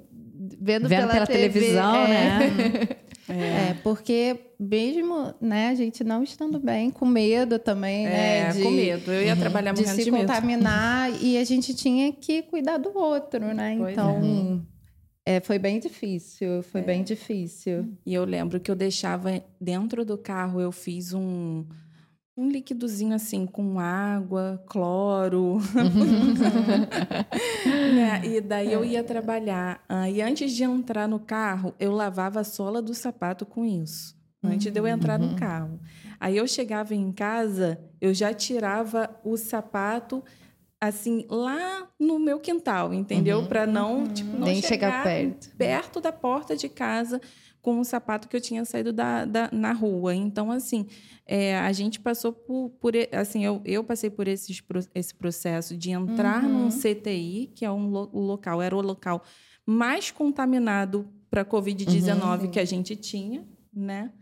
vendo, 0.60 0.86
vendo 0.86 0.88
pela, 0.88 1.12
pela 1.12 1.26
TV, 1.26 1.48
televisão, 1.48 1.96
é. 1.96 2.08
né? 2.08 2.88
É. 3.28 3.70
é. 3.70 3.76
porque 3.82 4.38
mesmo, 4.58 5.34
né, 5.40 5.68
a 5.68 5.74
gente 5.74 6.04
não 6.04 6.22
estando 6.22 6.58
bem, 6.58 6.90
com 6.90 7.04
medo 7.04 7.58
também, 7.58 8.04
né? 8.04 8.38
É, 8.38 8.52
de, 8.52 8.62
com 8.62 8.70
medo. 8.70 9.12
Eu 9.12 9.22
ia 9.22 9.34
uhum. 9.34 9.40
trabalhar 9.40 9.72
de 9.72 9.86
se 9.86 10.04
de 10.04 10.10
contaminar 10.10 11.10
e 11.22 11.36
a 11.36 11.44
gente 11.44 11.74
tinha 11.74 12.12
que 12.12 12.42
cuidar 12.42 12.78
do 12.78 12.96
outro, 12.96 13.54
né? 13.54 13.76
Pois 13.78 13.92
então, 13.92 14.62
é. 15.26 15.36
é. 15.36 15.40
foi 15.40 15.58
bem 15.58 15.78
difícil, 15.78 16.62
foi 16.62 16.80
é. 16.80 16.84
bem 16.84 17.02
difícil. 17.02 17.86
E 18.04 18.14
eu 18.14 18.24
lembro 18.24 18.60
que 18.60 18.70
eu 18.70 18.76
deixava 18.76 19.42
dentro 19.60 20.04
do 20.04 20.16
carro, 20.16 20.60
eu 20.60 20.70
fiz 20.70 21.12
um 21.12 21.64
um 22.36 22.50
líquidozinho 22.50 23.14
assim 23.14 23.46
com 23.46 23.80
água, 23.80 24.62
cloro. 24.66 25.58
né? 27.94 28.20
E 28.24 28.40
daí 28.42 28.72
eu 28.72 28.84
ia 28.84 29.02
trabalhar. 29.02 29.82
Ah, 29.88 30.10
e 30.10 30.20
antes 30.20 30.52
de 30.52 30.62
entrar 30.62 31.08
no 31.08 31.18
carro, 31.18 31.74
eu 31.80 31.92
lavava 31.92 32.40
a 32.40 32.44
sola 32.44 32.82
do 32.82 32.92
sapato 32.92 33.46
com 33.46 33.64
isso. 33.64 34.14
Antes 34.44 34.70
de 34.70 34.78
eu 34.78 34.86
entrar 34.86 35.18
no 35.18 35.30
uhum. 35.30 35.36
carro. 35.36 35.80
Aí 36.20 36.36
eu 36.36 36.46
chegava 36.46 36.94
em 36.94 37.10
casa, 37.10 37.80
eu 38.00 38.14
já 38.14 38.32
tirava 38.32 39.10
o 39.24 39.36
sapato 39.36 40.22
assim 40.80 41.26
lá 41.28 41.88
no 41.98 42.18
meu 42.18 42.38
quintal, 42.38 42.92
entendeu? 42.92 43.38
Uhum. 43.40 43.46
Para 43.46 43.66
não, 43.66 44.00
uhum. 44.00 44.08
tipo, 44.08 44.36
não 44.36 44.46
Nem 44.46 44.60
chegar, 44.62 45.02
chegar 45.02 45.04
perto. 45.04 45.56
perto 45.56 46.00
da 46.00 46.12
porta 46.12 46.54
de 46.56 46.68
casa 46.68 47.20
com 47.66 47.80
o 47.80 47.84
sapato 47.84 48.28
que 48.28 48.36
eu 48.36 48.40
tinha 48.40 48.64
saído 48.64 48.92
da, 48.92 49.24
da 49.24 49.48
na 49.50 49.72
rua. 49.72 50.14
Então, 50.14 50.52
assim, 50.52 50.86
é, 51.26 51.58
a 51.58 51.72
gente 51.72 51.98
passou 51.98 52.32
por, 52.32 52.70
por 52.80 52.92
assim, 53.10 53.44
eu, 53.44 53.60
eu 53.64 53.82
passei 53.82 54.08
por 54.08 54.28
esses, 54.28 54.62
esse 54.94 55.12
processo 55.12 55.76
de 55.76 55.90
entrar 55.90 56.44
uhum. 56.44 56.66
num 56.66 56.68
CTI, 56.68 57.50
que 57.56 57.64
é 57.64 57.70
um 57.70 57.88
lo, 57.88 58.08
o 58.12 58.20
local, 58.20 58.62
era 58.62 58.76
o 58.76 58.80
local 58.80 59.20
mais 59.66 60.12
contaminado 60.12 61.08
para 61.28 61.44
Covid-19 61.44 62.42
uhum. 62.42 62.50
que 62.52 62.60
a 62.60 62.64
gente 62.64 62.94
tinha, 62.94 63.44
né? 63.74 64.12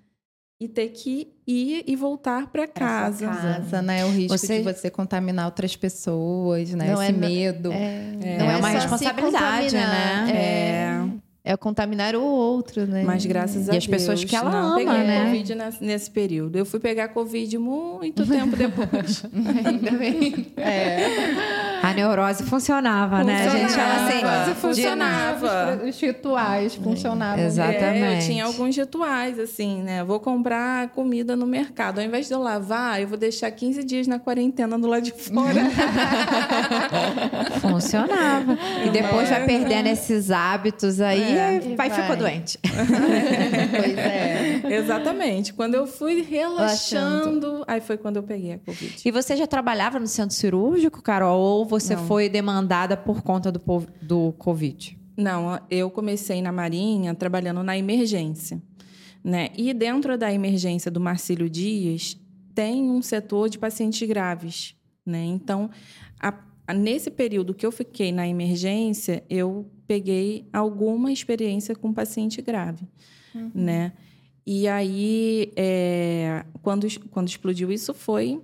E 0.59 0.66
ter 0.66 0.88
que 0.88 1.35
ir 1.46 1.85
e 1.87 1.94
voltar 1.96 2.46
para 2.46 2.66
casa. 2.66 3.26
casa, 3.26 3.83
né? 3.83 4.07
O 4.07 4.09
risco 4.09 4.38
você... 4.38 4.57
de 4.61 4.64
você 4.64 4.88
contaminar 4.88 5.44
outras 5.44 5.76
pessoas, 5.76 6.72
né? 6.72 6.94
Não 6.94 7.02
Esse 7.02 7.12
é, 7.12 7.14
medo. 7.14 7.70
É, 7.72 8.16
é, 8.22 8.38
não 8.38 8.50
é, 8.50 8.54
é 8.54 8.57
uma 8.57 8.68
responsabilidade, 8.68 9.74
né? 9.74 10.30
É 10.33 11.23
é 11.44 11.54
contaminar 11.59 12.16
o 12.16 12.22
outro, 12.24 12.87
né? 12.87 13.04
Mas 13.04 13.26
graças 13.26 13.68
a 13.68 13.72
Deus. 13.72 13.74
E 13.74 13.78
as 13.78 13.87
pessoas 13.87 14.24
que 14.24 14.35
ela 14.35 14.50
não 14.50 14.68
ama, 14.68 14.76
peguei 14.76 15.04
né? 15.04 15.24
Covid 15.26 15.54
nesse 15.83 16.11
período. 16.11 16.57
Eu 16.57 16.64
fui 16.64 16.80
pegar 16.80 17.09
Covid 17.09 17.59
muito 17.59 18.26
tempo 18.26 18.57
depois. 18.57 19.22
Ainda 19.64 19.90
bem. 19.90 20.46
É. 20.57 21.73
A 21.85 21.92
neurose 21.92 22.42
funcionava, 22.44 23.18
funcionava, 23.18 23.25
né? 23.25 23.47
A 23.47 23.51
gente 23.51 23.73
chama 23.73 23.94
assim. 23.94 24.23
funcionava. 24.55 25.81
Os 25.87 26.01
rituais 26.01 26.75
funcionavam. 26.77 27.44
Exatamente. 27.44 27.85
É, 27.85 28.16
eu 28.16 28.20
tinha 28.27 28.47
alguns 28.47 28.75
rituais, 28.75 29.38
assim, 29.38 29.83
né? 29.83 30.03
Vou 30.03 30.18
comprar 30.18 30.88
comida 30.88 31.37
no 31.37 31.47
mercado. 31.47 31.99
Ao 31.99 32.05
invés 32.05 32.27
de 32.27 32.33
eu 32.33 32.40
lavar, 32.40 33.03
eu 33.03 33.09
vou 33.09 33.18
deixar 33.18 33.51
15 33.51 33.85
dias 33.85 34.07
na 34.07 34.18
quarentena 34.18 34.79
do 34.79 34.87
lado 34.87 35.03
de 35.03 35.12
fora. 35.12 35.61
funcionava. 37.61 38.57
E 38.87 38.88
depois 38.88 39.29
vai 39.29 39.44
perdendo 39.44 39.88
esses 39.88 40.31
hábitos 40.31 41.03
aí, 41.03 41.37
é, 41.37 41.61
vai, 41.77 41.90
vai 41.90 42.01
ficou 42.01 42.16
doente. 42.16 42.59
pois 42.64 43.99
é. 43.99 44.62
Exatamente. 44.79 45.53
Quando 45.53 45.75
eu 45.75 45.87
fui 45.87 46.23
relaxando, 46.23 47.62
aí 47.66 47.83
foi 47.83 47.99
quando 47.99 48.16
eu 48.16 48.23
peguei 48.23 48.55
a 48.55 48.59
Covid. 48.59 49.03
E 49.05 49.11
você 49.11 49.37
já 49.37 49.47
trabalhava 49.47 50.01
no 50.01 50.07
centro 50.07 50.35
cirúrgico, 50.35 51.03
Carol? 51.03 51.38
Ou 51.38 51.73
você 51.80 51.96
Não. 51.96 52.06
foi 52.06 52.28
demandada 52.28 52.96
por 52.96 53.22
conta 53.22 53.50
do, 53.50 53.60
do 54.00 54.32
Covid? 54.38 54.96
Não, 55.16 55.60
eu 55.70 55.90
comecei 55.90 56.40
na 56.40 56.52
Marinha 56.52 57.14
trabalhando 57.14 57.62
na 57.62 57.76
emergência. 57.76 58.62
Né? 59.22 59.50
E 59.56 59.72
dentro 59.72 60.16
da 60.16 60.32
emergência 60.32 60.90
do 60.90 61.00
Marcílio 61.00 61.48
Dias, 61.50 62.16
tem 62.54 62.90
um 62.90 63.02
setor 63.02 63.48
de 63.48 63.58
pacientes 63.58 64.06
graves. 64.06 64.76
Né? 65.04 65.24
Então, 65.24 65.70
a, 66.20 66.34
a, 66.66 66.74
nesse 66.74 67.10
período 67.10 67.54
que 67.54 67.66
eu 67.66 67.72
fiquei 67.72 68.12
na 68.12 68.28
emergência, 68.28 69.24
eu 69.28 69.68
peguei 69.87 70.48
alguma 70.52 71.10
experiência 71.10 71.74
com 71.74 71.92
paciente 71.92 72.40
grave. 72.40 72.87
Uhum. 73.34 73.50
Né? 73.54 73.92
E 74.46 74.68
aí, 74.68 75.52
é, 75.56 76.44
quando, 76.62 76.87
quando 77.10 77.28
explodiu 77.28 77.72
isso, 77.72 77.94
foi 77.94 78.40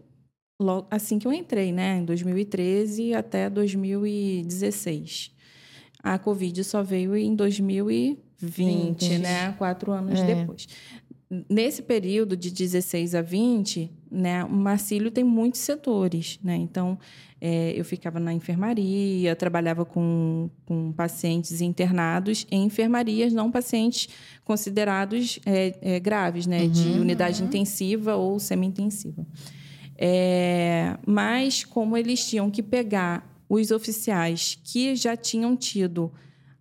logo 0.61 0.87
assim 0.91 1.19
que 1.19 1.27
eu 1.27 1.33
entrei, 1.33 1.73
né? 1.73 1.99
Em 1.99 2.05
2013 2.05 3.15
até 3.15 3.49
2016. 3.49 5.33
A 6.03 6.19
Covid 6.19 6.63
só 6.65 6.83
veio 6.83 7.17
em 7.17 7.35
2020, 7.35 9.05
Sim, 9.05 9.19
né? 9.19 9.53
Quatro 9.59 9.91
anos 9.93 10.21
é. 10.21 10.35
depois. 10.35 10.69
Nesse 11.49 11.83
período 11.83 12.37
de 12.37 12.51
16 12.51 13.15
a 13.15 13.23
20, 13.23 13.89
né, 14.11 14.43
o 14.45 14.51
Marcílio 14.51 15.13
tem 15.13 15.23
muitos 15.23 15.61
setores, 15.61 16.41
né? 16.43 16.57
Então, 16.57 16.99
é, 17.41 17.73
eu 17.77 17.85
ficava 17.85 18.19
na 18.19 18.33
enfermaria, 18.35 19.37
trabalhava 19.37 19.85
com, 19.85 20.51
com 20.67 20.91
pacientes 20.91 21.61
internados 21.61 22.47
em 22.51 22.65
enfermarias, 22.65 23.33
não 23.33 23.49
pacientes 23.49 24.09
considerados 24.45 25.39
é, 25.47 25.79
é, 25.81 26.01
graves, 26.01 26.49
né? 26.49 26.63
Uhum, 26.63 26.71
de 26.71 26.89
unidade 26.99 27.41
uhum. 27.41 27.49
intensiva 27.49 28.17
ou 28.17 28.41
semi-intensiva. 28.41 29.25
É, 30.03 30.97
mas 31.07 31.63
como 31.63 31.95
eles 31.95 32.27
tinham 32.27 32.51
que 32.51 32.63
pegar 32.63 33.31
os 33.47 33.71
oficiais 33.71 34.59
que 34.65 34.97
já 34.97 35.15
tinham 35.15 35.55
tido 35.55 36.11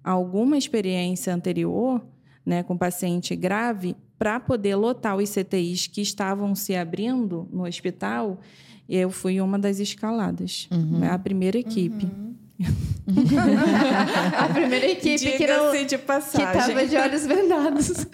alguma 0.03 0.57
experiência 0.57 1.33
anterior 1.33 2.03
né, 2.45 2.63
com 2.63 2.77
paciente 2.77 3.35
grave, 3.35 3.95
para 4.17 4.37
poder 4.37 4.75
lotar 4.75 5.15
os 5.15 5.29
CTIs 5.29 5.87
que 5.87 6.01
estavam 6.01 6.53
se 6.53 6.75
abrindo 6.75 7.47
no 7.53 7.65
hospital, 7.65 8.41
eu 8.89 9.09
fui 9.09 9.39
uma 9.39 9.57
das 9.57 9.79
escaladas. 9.79 10.67
Uhum. 10.69 11.09
A 11.09 11.17
primeira 11.17 11.57
equipe. 11.57 12.05
Uhum. 12.05 12.35
a 14.37 14.49
primeira 14.53 14.87
equipe 14.87 15.37
que 15.37 15.47
não 15.47 15.85
de 15.85 15.97
passagem. 15.97 16.45
que 16.45 16.57
estava 16.57 16.85
de 16.85 16.97
olhos 16.97 17.25
vendados. 17.25 17.89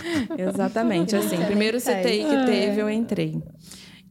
Exatamente, 0.38 1.16
assim, 1.16 1.36
primeiro 1.44 1.78
CTI 1.78 2.24
que 2.24 2.46
teve 2.46 2.80
eu 2.80 2.88
entrei. 2.88 3.42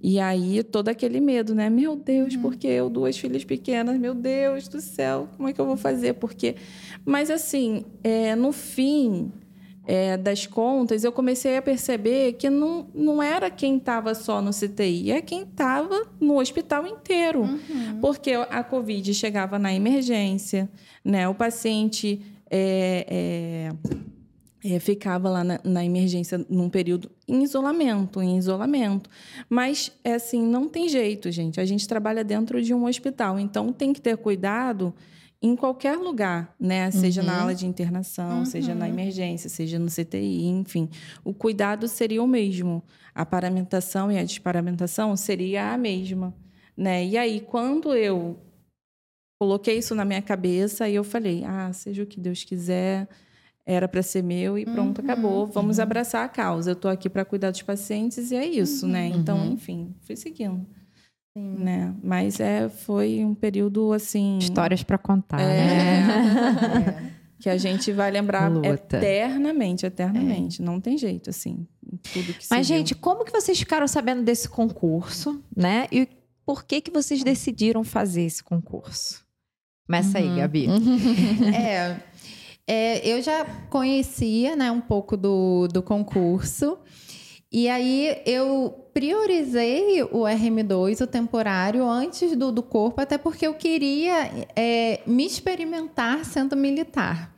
E 0.02 0.20
aí, 0.20 0.64
todo 0.64 0.88
aquele 0.88 1.20
medo, 1.20 1.54
né? 1.54 1.70
Meu 1.70 1.96
Deus, 1.96 2.34
uhum. 2.34 2.42
porque 2.42 2.68
eu, 2.68 2.90
duas 2.90 3.18
filhas 3.18 3.44
pequenas, 3.44 4.00
meu 4.00 4.14
Deus 4.14 4.68
do 4.68 4.80
céu, 4.80 5.28
como 5.36 5.50
é 5.50 5.54
que 5.54 5.60
eu 5.60 5.66
vou 5.66 5.76
fazer? 5.76 6.14
Porque. 6.14 6.56
Mas, 7.06 7.30
assim, 7.30 7.84
é, 8.02 8.34
no 8.34 8.54
fim 8.54 9.30
é, 9.86 10.16
das 10.16 10.48
contas, 10.48 11.04
eu 11.04 11.12
comecei 11.12 11.58
a 11.58 11.62
perceber 11.62 12.34
que 12.34 12.50
não, 12.50 12.88
não 12.94 13.22
era 13.22 13.50
quem 13.50 13.76
estava 13.76 14.16
só 14.16 14.42
no 14.42 14.52
CTI, 14.52 15.12
é 15.12 15.22
quem 15.22 15.42
estava 15.42 16.08
no 16.20 16.40
hospital 16.40 16.88
inteiro. 16.88 17.42
Uhum. 17.42 18.00
Porque 18.00 18.32
a 18.32 18.64
Covid 18.64 19.14
chegava 19.14 19.60
na 19.60 19.74
emergência, 19.74 20.70
né? 21.04 21.28
O 21.28 21.36
paciente. 21.36 22.22
É, 22.52 23.06
é 23.10 24.10
é, 24.64 24.80
ficava 24.80 25.30
lá 25.30 25.44
na, 25.44 25.60
na, 25.64 25.86
emergência 25.86 26.46
num 26.50 26.70
período 26.70 27.10
em 27.28 27.44
isolamento, 27.44 28.22
em 28.22 28.38
isolamento. 28.38 29.10
Mas, 29.50 29.92
é 30.04 30.14
assim, 30.14 30.42
não 30.42 30.68
tem 30.68 30.90
jeito, 30.90 31.32
gente. 31.32 31.60
A 31.62 31.66
gente 31.66 31.88
trabalha 31.88 32.24
dentro 32.24 32.62
de 32.62 32.74
um 32.74 32.86
hospital, 32.86 33.40
então 33.40 33.72
tem 33.72 33.94
que 33.94 34.02
ter 34.02 34.18
cuidado 34.18 34.94
em 35.42 35.56
qualquer 35.56 35.96
lugar, 35.96 36.54
né? 36.60 36.92
Seja 36.92 37.22
uhum. 37.22 37.28
na 37.28 37.42
ala 37.42 37.56
de 37.56 37.66
internação, 37.66 38.40
uhum. 38.40 38.46
seja 38.46 38.76
na 38.76 38.90
emergência, 38.90 39.50
seja 39.50 39.80
no 39.80 39.88
CTI, 39.88 40.48
enfim. 40.48 40.90
O 41.24 41.34
cuidado 41.34 41.88
seria 41.88 42.22
o 42.22 42.28
mesmo. 42.28 42.84
A 43.16 43.26
paramentação 43.26 44.12
e 44.12 44.18
a 44.18 44.24
desparamentação 44.24 45.16
seria 45.16 45.74
a 45.74 45.78
mesma, 45.78 46.36
né? 46.76 47.06
E 47.06 47.18
aí, 47.18 47.40
quando 47.40 47.96
eu 47.96 48.38
coloquei 49.40 49.78
isso 49.78 49.96
na 49.96 50.04
minha 50.04 50.22
cabeça, 50.22 50.84
aí 50.84 50.96
eu 50.96 51.04
falei: 51.06 51.46
ah, 51.46 51.72
seja 51.72 52.04
o 52.04 52.06
que 52.06 52.20
Deus 52.20 52.44
quiser 52.44 53.08
era 53.70 53.88
para 53.88 54.02
ser 54.02 54.24
meu 54.24 54.58
e 54.58 54.66
pronto, 54.66 54.98
uhum, 55.00 55.06
acabou. 55.06 55.46
Vamos 55.46 55.78
uhum. 55.78 55.84
abraçar 55.84 56.26
a 56.26 56.28
causa. 56.28 56.72
Eu 56.72 56.74
estou 56.74 56.90
aqui 56.90 57.08
para 57.08 57.24
cuidar 57.24 57.52
dos 57.52 57.62
pacientes 57.62 58.32
e 58.32 58.36
é 58.36 58.44
isso, 58.44 58.88
né? 58.88 59.06
uhum, 59.06 59.12
né? 59.12 59.18
Então, 59.18 59.38
uhum. 59.38 59.54
enfim, 59.54 59.96
fui 60.02 60.16
seguindo. 60.16 60.66
Sim. 61.38 61.56
Né? 61.60 61.94
Mas 62.02 62.40
é, 62.40 62.68
foi 62.68 63.24
um 63.24 63.36
período 63.36 63.94
assim. 63.94 64.40
Histórias 64.40 64.82
para 64.82 64.98
contar, 64.98 65.40
é, 65.40 65.46
né? 65.46 67.14
É. 67.14 67.20
Que 67.40 67.50
a 67.50 67.56
gente 67.56 67.94
vai 67.94 68.12
lembrar 68.12 68.52
Luta. 68.52 68.98
eternamente, 68.98 69.86
eternamente. 69.86 70.62
É. 70.62 70.66
Não 70.66 70.82
tem 70.82 70.98
jeito, 70.98 71.30
assim. 71.30 71.66
Tudo 72.12 72.34
que 72.34 72.46
Mas, 72.52 72.68
gente, 72.68 72.94
como 72.94 73.24
que 73.24 73.32
vocês 73.32 73.58
ficaram 73.58 73.88
sabendo 73.88 74.24
desse 74.24 74.50
concurso, 74.50 75.42
né? 75.56 75.88
E 75.90 76.06
por 76.46 76.66
que 76.66 76.82
que 76.82 76.92
vocês 76.92 77.24
decidiram 77.24 77.82
fazer 77.82 78.24
esse 78.24 78.44
concurso? 78.44 79.26
Começa 79.88 80.18
aí, 80.18 80.28
uhum. 80.28 80.36
Gabi. 80.36 80.68
é, 81.56 81.98
é, 82.72 83.02
eu 83.04 83.20
já 83.20 83.44
conhecia 83.68 84.56
né, 84.56 84.70
um 84.70 84.80
pouco 84.80 85.18
do, 85.18 85.68
do 85.68 85.82
concurso. 85.82 86.78
E 87.52 87.68
aí 87.68 88.22
eu 88.28 88.86
priorizei 88.94 90.04
o 90.04 90.20
RM2, 90.20 91.02
o 91.02 91.08
temporário, 91.08 91.84
antes 91.84 92.36
do, 92.38 92.52
do 92.52 92.62
corpo, 92.62 93.02
até 93.02 93.18
porque 93.18 93.48
eu 93.48 93.56
queria 93.56 94.48
é, 94.56 95.02
me 95.08 95.26
experimentar 95.26 96.24
sendo 96.24 96.56
militar. 96.56 97.34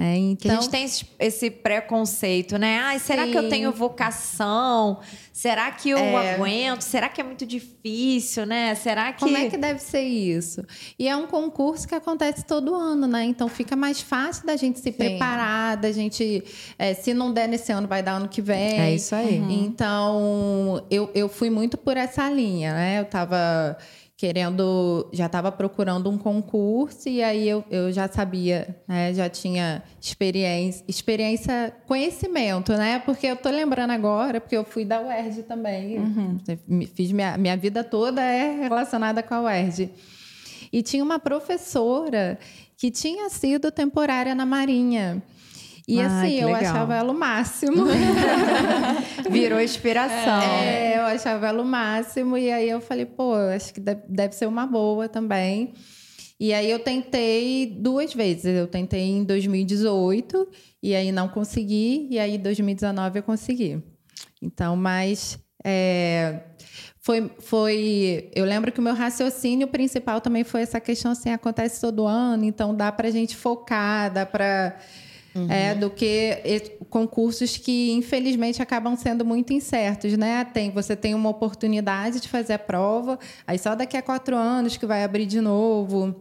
É, 0.00 0.16
então... 0.16 0.52
a 0.52 0.54
gente 0.60 0.70
tem 0.70 0.84
esse, 0.84 1.04
esse 1.18 1.50
preconceito, 1.50 2.56
né? 2.56 2.78
Ah, 2.78 2.96
será 3.00 3.24
Sim. 3.24 3.32
que 3.32 3.38
eu 3.38 3.48
tenho 3.48 3.72
vocação? 3.72 5.00
Será 5.32 5.72
que 5.72 5.90
eu 5.90 5.98
é... 5.98 6.34
aguento? 6.34 6.82
Será 6.82 7.08
que 7.08 7.20
é 7.20 7.24
muito 7.24 7.44
difícil, 7.44 8.46
né? 8.46 8.76
Será 8.76 9.12
que. 9.12 9.18
Como 9.18 9.36
é 9.36 9.50
que 9.50 9.56
deve 9.56 9.80
ser 9.80 10.02
isso? 10.02 10.64
E 10.96 11.08
é 11.08 11.16
um 11.16 11.26
concurso 11.26 11.88
que 11.88 11.96
acontece 11.96 12.44
todo 12.44 12.76
ano, 12.76 13.08
né? 13.08 13.24
Então 13.24 13.48
fica 13.48 13.74
mais 13.74 14.00
fácil 14.00 14.46
da 14.46 14.54
gente 14.54 14.78
se 14.78 14.84
Sim. 14.84 14.92
preparar, 14.92 15.76
da 15.76 15.90
gente. 15.90 16.44
É, 16.78 16.94
se 16.94 17.12
não 17.12 17.32
der 17.32 17.48
nesse 17.48 17.72
ano, 17.72 17.88
vai 17.88 18.00
dar 18.00 18.12
ano 18.12 18.28
que 18.28 18.40
vem. 18.40 18.78
É 18.78 18.94
isso 18.94 19.16
aí. 19.16 19.40
Uhum. 19.40 19.50
Então, 19.50 20.86
eu, 20.88 21.10
eu 21.12 21.28
fui 21.28 21.50
muito 21.50 21.76
por 21.76 21.96
essa 21.96 22.30
linha, 22.30 22.72
né? 22.72 23.00
Eu 23.00 23.04
tava 23.04 23.76
querendo, 24.18 25.08
já 25.12 25.26
estava 25.26 25.52
procurando 25.52 26.10
um 26.10 26.18
concurso 26.18 27.08
e 27.08 27.22
aí 27.22 27.48
eu, 27.48 27.64
eu 27.70 27.92
já 27.92 28.08
sabia, 28.08 28.76
né, 28.88 29.14
já 29.14 29.28
tinha 29.30 29.80
experiência, 30.00 30.84
experiência, 30.88 31.72
conhecimento, 31.86 32.72
né? 32.72 32.98
Porque 32.98 33.28
eu 33.28 33.36
tô 33.36 33.48
lembrando 33.48 33.92
agora, 33.92 34.40
porque 34.40 34.56
eu 34.56 34.64
fui 34.64 34.84
da 34.84 35.00
UERJ 35.00 35.44
também, 35.44 35.98
uhum. 36.00 36.36
fiz 36.96 37.12
minha, 37.12 37.38
minha 37.38 37.56
vida 37.56 37.84
toda 37.84 38.20
é 38.20 38.60
relacionada 38.60 39.22
com 39.22 39.34
a 39.34 39.42
UERJ. 39.42 39.88
E 40.72 40.82
tinha 40.82 41.04
uma 41.04 41.20
professora 41.20 42.40
que 42.76 42.90
tinha 42.90 43.30
sido 43.30 43.70
temporária 43.70 44.34
na 44.34 44.44
Marinha. 44.44 45.22
E 45.88 45.98
assim, 46.02 46.34
eu 46.34 46.48
legal. 46.48 46.70
achava 46.70 46.94
ela 46.94 47.10
o 47.10 47.18
máximo. 47.18 47.86
Virou 49.30 49.58
inspiração. 49.58 50.42
É, 50.42 50.98
eu 50.98 51.02
achava 51.04 51.48
ela 51.48 51.62
o 51.62 51.64
máximo. 51.64 52.36
E 52.36 52.52
aí 52.52 52.68
eu 52.68 52.78
falei, 52.78 53.06
pô, 53.06 53.34
acho 53.34 53.72
que 53.72 53.80
deve 53.80 54.34
ser 54.34 54.44
uma 54.44 54.66
boa 54.66 55.08
também. 55.08 55.72
E 56.38 56.52
aí 56.52 56.70
eu 56.70 56.78
tentei 56.78 57.74
duas 57.80 58.12
vezes. 58.12 58.44
Eu 58.44 58.66
tentei 58.66 59.00
em 59.00 59.24
2018 59.24 60.46
e 60.82 60.94
aí 60.94 61.10
não 61.10 61.26
consegui. 61.26 62.06
E 62.10 62.18
aí 62.18 62.34
em 62.34 62.38
2019 62.38 63.20
eu 63.20 63.22
consegui. 63.22 63.82
Então, 64.42 64.76
mas 64.76 65.38
é, 65.64 66.42
foi, 67.00 67.30
foi. 67.38 68.30
Eu 68.34 68.44
lembro 68.44 68.70
que 68.70 68.78
o 68.78 68.82
meu 68.82 68.92
raciocínio 68.92 69.68
principal 69.68 70.20
também 70.20 70.44
foi 70.44 70.60
essa 70.60 70.78
questão 70.78 71.12
assim: 71.12 71.30
acontece 71.30 71.80
todo 71.80 72.06
ano, 72.06 72.44
então 72.44 72.74
dá 72.74 72.92
para 72.92 73.08
a 73.08 73.10
gente 73.10 73.34
focar, 73.34 74.12
dá 74.12 74.26
para 74.26 74.76
Uhum. 75.34 75.46
É, 75.50 75.74
do 75.74 75.90
que 75.90 76.78
concursos 76.90 77.56
que, 77.56 77.92
infelizmente, 77.92 78.62
acabam 78.62 78.96
sendo 78.96 79.24
muito 79.24 79.52
incertos, 79.52 80.16
né? 80.16 80.44
Tem, 80.44 80.70
você 80.70 80.96
tem 80.96 81.14
uma 81.14 81.28
oportunidade 81.28 82.20
de 82.20 82.28
fazer 82.28 82.54
a 82.54 82.58
prova, 82.58 83.18
aí 83.46 83.58
só 83.58 83.74
daqui 83.74 83.96
a 83.96 84.02
quatro 84.02 84.34
anos 84.34 84.76
que 84.76 84.86
vai 84.86 85.04
abrir 85.04 85.26
de 85.26 85.40
novo. 85.40 86.14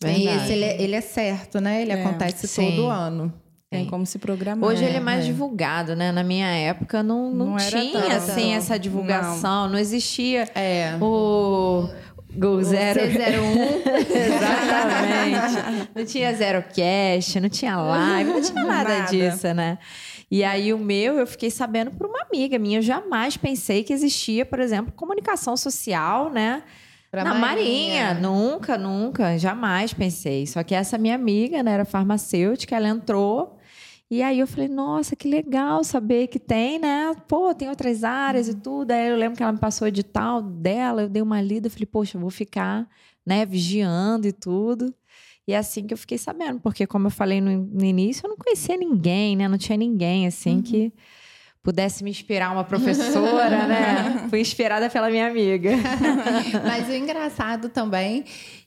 Verdade. 0.00 0.24
E 0.24 0.28
esse, 0.28 0.52
ele, 0.52 0.64
é, 0.64 0.82
ele 0.82 0.94
é 0.94 1.00
certo, 1.00 1.60
né? 1.60 1.82
Ele 1.82 1.92
é, 1.92 2.02
acontece 2.02 2.46
sim. 2.46 2.70
todo 2.70 2.86
ano. 2.86 3.32
Tem 3.68 3.84
como 3.84 4.06
se 4.06 4.18
programar. 4.18 4.70
Hoje 4.70 4.84
ele 4.84 4.96
é 4.96 5.00
mais 5.00 5.24
é. 5.24 5.26
divulgado, 5.26 5.96
né? 5.96 6.12
Na 6.12 6.22
minha 6.22 6.46
época 6.46 7.02
não, 7.02 7.30
não, 7.30 7.46
não 7.50 7.56
tinha 7.56 8.16
assim 8.16 8.54
essa 8.54 8.78
divulgação, 8.78 9.64
não, 9.64 9.72
não 9.72 9.78
existia 9.78 10.48
é. 10.54 10.96
o 11.00 11.88
Gol 12.36 12.62
zero. 12.62 13.00
C01. 13.00 13.10
Exatamente. 14.12 14.85
não 15.94 16.04
tinha 16.04 16.32
zero 16.34 16.62
cash, 16.62 17.36
não 17.36 17.48
tinha 17.48 17.76
live, 17.76 18.30
não 18.30 18.40
tinha 18.40 18.62
nada, 18.64 18.98
nada, 18.98 19.10
disso, 19.10 19.52
né? 19.54 19.78
E 20.30 20.42
aí 20.42 20.72
o 20.72 20.78
meu 20.78 21.18
eu 21.18 21.26
fiquei 21.26 21.50
sabendo 21.50 21.90
por 21.92 22.06
uma 22.06 22.22
amiga 22.22 22.58
minha. 22.58 22.78
Eu 22.78 22.82
jamais 22.82 23.36
pensei 23.36 23.84
que 23.84 23.92
existia, 23.92 24.44
por 24.44 24.60
exemplo, 24.60 24.92
comunicação 24.92 25.56
social, 25.56 26.30
né? 26.30 26.62
Pra 27.10 27.22
Na 27.22 27.34
Marinha. 27.34 28.14
Marinha. 28.14 28.14
Nunca, 28.14 28.76
nunca, 28.76 29.38
jamais 29.38 29.92
pensei. 29.92 30.46
Só 30.46 30.62
que 30.62 30.74
essa 30.74 30.98
minha 30.98 31.14
amiga, 31.14 31.62
né, 31.62 31.72
era 31.72 31.84
farmacêutica, 31.84 32.74
ela 32.74 32.88
entrou 32.88 33.56
e 34.08 34.22
aí 34.22 34.38
eu 34.38 34.46
falei, 34.46 34.68
nossa, 34.68 35.16
que 35.16 35.28
legal 35.28 35.82
saber 35.82 36.28
que 36.28 36.38
tem, 36.38 36.78
né? 36.78 37.12
Pô, 37.26 37.52
tem 37.52 37.68
outras 37.68 38.04
áreas 38.04 38.46
e 38.46 38.52
uhum. 38.52 38.60
tudo. 38.60 38.92
Aí 38.92 39.08
eu 39.08 39.16
lembro 39.16 39.36
que 39.36 39.42
ela 39.42 39.52
me 39.52 39.58
passou 39.58 39.84
o 39.84 39.88
edital 39.88 40.40
dela, 40.40 41.02
eu 41.02 41.08
dei 41.08 41.20
uma 41.20 41.40
lida, 41.40 41.66
eu 41.66 41.70
falei, 41.70 41.86
poxa, 41.86 42.16
eu 42.16 42.20
vou 42.20 42.30
ficar, 42.30 42.88
né, 43.26 43.44
vigiando 43.44 44.28
e 44.28 44.32
tudo. 44.32 44.94
E 45.46 45.52
é 45.52 45.58
assim 45.58 45.86
que 45.86 45.94
eu 45.94 45.98
fiquei 45.98 46.18
sabendo, 46.18 46.60
porque 46.60 46.86
como 46.86 47.06
eu 47.06 47.10
falei 47.10 47.40
no, 47.40 47.56
no 47.56 47.84
início, 47.84 48.26
eu 48.26 48.30
não 48.30 48.36
conhecia 48.36 48.76
ninguém, 48.76 49.36
né? 49.36 49.46
Não 49.46 49.56
tinha 49.56 49.78
ninguém 49.78 50.26
assim 50.26 50.56
uhum. 50.56 50.62
que 50.62 50.92
pudesse 51.62 52.02
me 52.02 52.10
inspirar 52.10 52.52
uma 52.52 52.64
professora, 52.64 53.66
né? 53.66 54.26
Fui 54.30 54.40
inspirada 54.40 54.90
pela 54.90 55.08
minha 55.08 55.26
amiga. 55.28 55.70
Mas 56.66 56.88
o 56.88 56.92
engraçado 56.92 57.68
também 57.68 58.24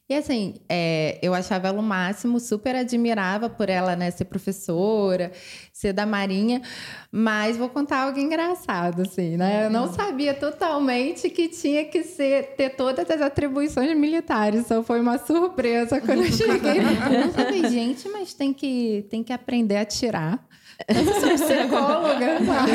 e 0.10 0.16
assim, 0.16 0.56
é, 0.68 1.20
eu 1.22 1.36
achava 1.36 1.68
ela 1.68 1.80
o 1.80 1.84
máximo, 1.84 2.40
super 2.40 2.76
admirava 2.76 3.48
por 3.48 3.70
ela 3.70 3.96
né, 3.96 4.10
ser 4.10 4.26
professora, 4.26 5.32
ser 5.72 5.94
da 5.94 6.04
Marinha, 6.04 6.64
mas 7.12 7.56
vou 7.58 7.70
contar 7.70 8.06
algo 8.06 8.18
engraçado, 8.18 9.04
assim, 9.04 9.38
né? 9.38 9.68
Eu 9.68 9.70
não 9.70 9.86
uhum. 9.86 9.94
sabia 9.94 10.34
totalmente 10.34 11.30
que 11.30 11.48
tinha 11.48 11.86
que 11.86 12.04
ser, 12.04 12.56
ter 12.56 12.72
todas 12.72 13.08
as 13.08 13.22
atribuições 13.22 13.96
militares, 13.96 14.66
só 14.66 14.82
foi 14.82 15.00
uma 15.00 15.20
surpresa 15.20 16.02
quando 16.02 16.24
eu 16.24 16.32
cheguei. 16.32 16.80
Eu 17.30 17.32
falei, 17.32 17.70
gente, 17.70 18.10
mas 18.10 18.34
tem 18.34 18.52
que, 18.52 19.06
tem 19.12 19.24
que 19.24 19.32
aprender 19.32 19.78
a 19.78 19.86
tirar. 19.86 20.44
Eu 20.88 21.06
sou 21.20 21.30
psicóloga, 21.32 22.40
sabe? 22.46 22.72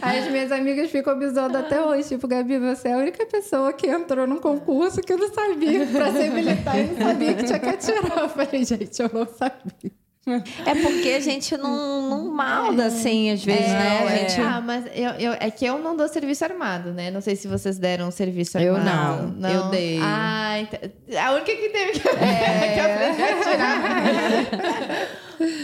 As 0.00 0.30
minhas 0.30 0.50
amigas 0.50 0.90
ficam 0.90 1.18
zoando 1.30 1.58
até 1.58 1.80
hoje. 1.82 2.08
Tipo, 2.08 2.26
Gabi, 2.26 2.58
você 2.58 2.88
é 2.88 2.94
a 2.94 2.98
única 2.98 3.26
pessoa 3.26 3.72
que 3.72 3.86
entrou 3.86 4.26
num 4.26 4.38
concurso 4.38 5.00
que 5.00 5.12
eu 5.12 5.18
não 5.18 5.32
sabia 5.32 5.86
pra 5.86 6.12
ser 6.12 6.30
militar 6.30 6.78
e 6.78 6.84
não 6.84 6.96
sabia 6.96 7.34
que 7.34 7.44
tinha 7.44 7.58
que 7.58 7.68
atirar. 7.68 8.18
Eu 8.18 8.28
falei, 8.28 8.64
gente, 8.64 9.00
eu 9.00 9.10
não 9.12 9.26
sabia. 9.26 10.05
É 10.28 10.74
porque 10.74 11.10
a 11.10 11.20
gente 11.20 11.56
não, 11.56 12.10
não 12.10 12.34
malda, 12.34 12.82
é. 12.82 12.86
assim, 12.86 13.30
às 13.30 13.44
vezes, 13.44 13.66
é, 13.66 13.78
né? 13.78 14.02
A 14.02 14.16
gente... 14.16 14.40
Ah, 14.40 14.60
mas 14.60 14.84
eu, 14.92 15.10
eu, 15.12 15.32
é 15.38 15.48
que 15.52 15.64
eu 15.64 15.78
não 15.78 15.96
dou 15.96 16.08
serviço 16.08 16.44
armado, 16.44 16.92
né? 16.92 17.12
Não 17.12 17.20
sei 17.20 17.36
se 17.36 17.46
vocês 17.46 17.78
deram 17.78 18.10
serviço 18.10 18.58
armado. 18.58 18.78
Eu 18.80 18.84
não, 18.84 19.28
não. 19.28 19.50
eu 19.50 19.70
dei. 19.70 20.00
Ah, 20.02 20.58
então... 20.60 20.80
a 21.16 21.30
única 21.30 21.54
que 21.54 21.68
teve 21.68 21.92
que, 21.92 22.08
é. 22.08 22.74
que 22.74 22.80
aprender 22.80 23.22
a 23.22 23.50
tirar. 23.50 23.86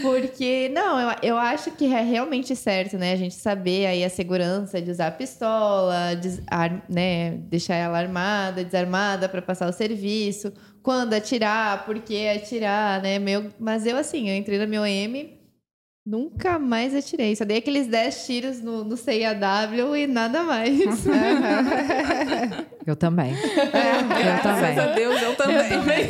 Porque, 0.01 0.69
não, 0.73 0.97
eu, 0.97 1.15
eu 1.21 1.37
acho 1.37 1.71
que 1.71 1.93
é 1.93 2.01
realmente 2.01 2.55
certo, 2.55 2.97
né? 2.97 3.11
A 3.11 3.17
gente 3.17 3.35
saber 3.35 3.87
aí 3.87 4.03
a 4.03 4.09
segurança 4.09 4.81
de 4.81 4.89
usar 4.89 5.07
a 5.07 5.11
pistola, 5.11 6.15
des, 6.15 6.41
ar, 6.47 6.85
né? 6.87 7.31
deixar 7.49 7.75
ela 7.75 7.97
armada, 7.97 8.63
desarmada 8.63 9.27
para 9.27 9.41
passar 9.41 9.67
o 9.67 9.73
serviço, 9.73 10.53
quando 10.83 11.13
atirar, 11.13 11.85
por 11.85 11.99
que 12.01 12.27
atirar, 12.27 13.01
né? 13.01 13.17
Meu, 13.19 13.49
mas 13.59 13.85
eu, 13.87 13.97
assim, 13.97 14.29
eu 14.29 14.35
entrei 14.37 14.59
na 14.59 14.67
meu 14.67 14.85
M 14.85 15.42
Nunca 16.05 16.59
mais 16.59 16.93
atirei. 16.93 17.33
Só 17.33 17.45
dei 17.45 17.59
aqueles 17.59 17.87
10 17.87 18.25
tiros 18.25 18.61
no, 18.61 18.83
no 18.83 18.97
CIAW 18.97 19.95
e 19.95 20.05
nada 20.05 20.43
mais. 20.43 20.81
eu 22.85 22.97
também. 22.97 23.33
É, 23.33 24.35
eu 24.35 24.41
também. 24.43 24.75
Graças 24.75 24.79
a 24.79 24.87
Deus, 24.87 25.21
eu 25.21 25.33
também. 25.37 25.55
Eu 25.55 25.69
também. 25.69 26.09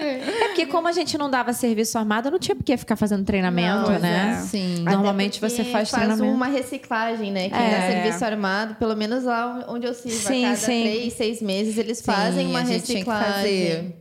é 0.00 0.48
porque 0.48 0.64
como 0.64 0.88
a 0.88 0.92
gente 0.92 1.18
não 1.18 1.30
dava 1.30 1.52
serviço 1.52 1.98
armado, 1.98 2.30
não 2.30 2.38
tinha 2.38 2.56
por 2.56 2.64
que 2.64 2.74
ficar 2.78 2.96
fazendo 2.96 3.22
treinamento, 3.22 3.90
não, 3.90 3.98
né? 3.98 4.38
É. 4.38 4.40
Sim. 4.40 4.82
Normalmente 4.82 5.42
você 5.42 5.62
faz, 5.64 5.90
faz 5.90 5.92
treinamento. 6.06 6.34
uma 6.34 6.46
reciclagem, 6.46 7.30
né? 7.30 7.50
Quem 7.50 7.60
é. 7.60 7.70
dá 7.70 7.82
serviço 7.86 8.24
armado, 8.24 8.76
pelo 8.76 8.96
menos 8.96 9.24
lá 9.24 9.66
onde 9.68 9.86
eu 9.86 9.92
sirvo, 9.92 10.26
sim, 10.26 10.46
a 10.46 10.54
cada 10.54 10.56
sim. 10.56 10.84
três, 10.84 11.12
seis 11.12 11.42
meses, 11.42 11.76
eles 11.76 11.98
sim, 11.98 12.04
fazem 12.04 12.46
uma 12.46 12.60
reciclagem. 12.60 13.94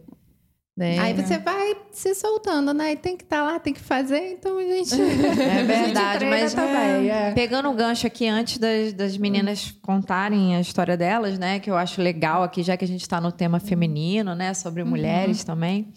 Né? 0.77 0.99
Aí 0.99 1.11
você 1.11 1.39
vai 1.39 1.75
se 1.91 2.13
soltando, 2.13 2.71
né? 2.71 2.91
E 2.91 2.95
tem 2.95 3.17
que 3.17 3.23
estar 3.23 3.37
tá 3.37 3.43
lá, 3.43 3.59
tem 3.59 3.73
que 3.73 3.79
fazer, 3.79 4.33
então 4.33 4.59
a 4.59 4.61
gente. 4.61 4.93
É 5.47 5.63
verdade, 5.63 6.25
mas 6.25 6.53
também, 6.53 7.09
é. 7.09 7.31
pegando 7.31 7.67
o 7.69 7.73
gancho 7.73 8.05
aqui 8.05 8.27
antes 8.27 8.59
das, 8.59 8.93
das 8.93 9.17
meninas 9.17 9.73
contarem 9.81 10.55
a 10.55 10.61
história 10.61 10.95
delas, 10.95 11.39
né? 11.39 11.59
Que 11.59 11.71
eu 11.71 11.75
acho 11.75 11.99
legal 11.99 12.43
aqui, 12.43 12.61
já 12.61 12.77
que 12.77 12.85
a 12.85 12.87
gente 12.87 13.01
está 13.01 13.19
no 13.19 13.31
tema 13.31 13.59
feminino, 13.59 14.35
né? 14.35 14.53
Sobre 14.53 14.83
uhum. 14.83 14.89
mulheres 14.89 15.43
também. 15.43 15.91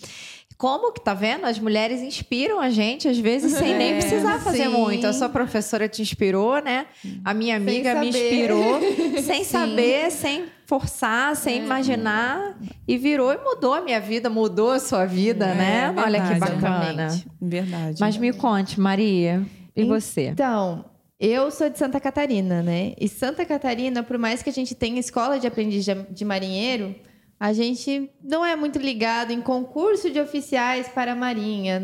Como 0.57 0.93
que 0.93 1.01
tá 1.01 1.15
vendo? 1.15 1.47
As 1.47 1.59
mulheres 1.59 2.03
inspiram 2.03 2.61
a 2.61 2.69
gente, 2.69 3.09
às 3.09 3.19
vezes, 3.19 3.55
sem 3.55 3.73
é, 3.73 3.79
nem 3.79 3.95
precisar 3.95 4.39
fazer 4.41 4.65
sim. 4.65 4.69
muito. 4.69 5.07
A 5.07 5.13
sua 5.13 5.29
professora 5.29 5.89
te 5.89 6.03
inspirou, 6.03 6.61
né? 6.63 6.87
A 7.25 7.33
minha 7.33 7.57
amiga 7.57 7.95
me 7.95 8.09
inspirou, 8.09 8.79
sem 9.23 9.43
sim. 9.43 9.45
saber, 9.45 10.11
sem 10.11 10.45
forçar, 10.67 11.35
sem 11.35 11.61
é. 11.61 11.65
imaginar. 11.65 12.59
E 12.87 12.99
virou 12.99 13.33
e 13.33 13.39
mudou 13.39 13.73
a 13.73 13.81
minha 13.81 14.01
vida, 14.01 14.29
mudou 14.29 14.73
a 14.73 14.79
sua 14.79 15.07
vida, 15.07 15.47
é, 15.47 15.55
né? 15.55 15.87
Verdade, 15.87 16.07
Olha 16.07 16.29
que 16.29 16.39
bacana. 16.39 17.23
Verdade. 17.41 17.97
Mas 17.99 18.17
me 18.19 18.33
conte, 18.33 18.79
Maria, 18.79 19.43
e 19.75 19.85
você? 19.85 20.29
Então, 20.29 20.85
eu 21.19 21.51
sou 21.51 21.69
de 21.69 21.79
Santa 21.79 22.01
Catarina, 22.01 22.63
né? 22.63 22.93
E 22.99 23.09
Santa 23.09 23.45
Catarina, 23.45 24.03
por 24.03 24.19
mais 24.19 24.43
que 24.43 24.51
a 24.51 24.53
gente 24.53 24.75
tenha 24.75 25.01
escola 25.01 25.39
de 25.39 25.47
aprendiz 25.47 25.87
de 26.11 26.25
marinheiro, 26.25 26.95
a 27.41 27.55
gente 27.55 28.11
não 28.22 28.45
é 28.45 28.55
muito 28.55 28.78
ligado 28.78 29.32
em 29.32 29.41
concurso 29.41 30.11
de 30.11 30.20
oficiais 30.20 30.88
para 30.88 31.12
a 31.12 31.16
Marinha. 31.16 31.82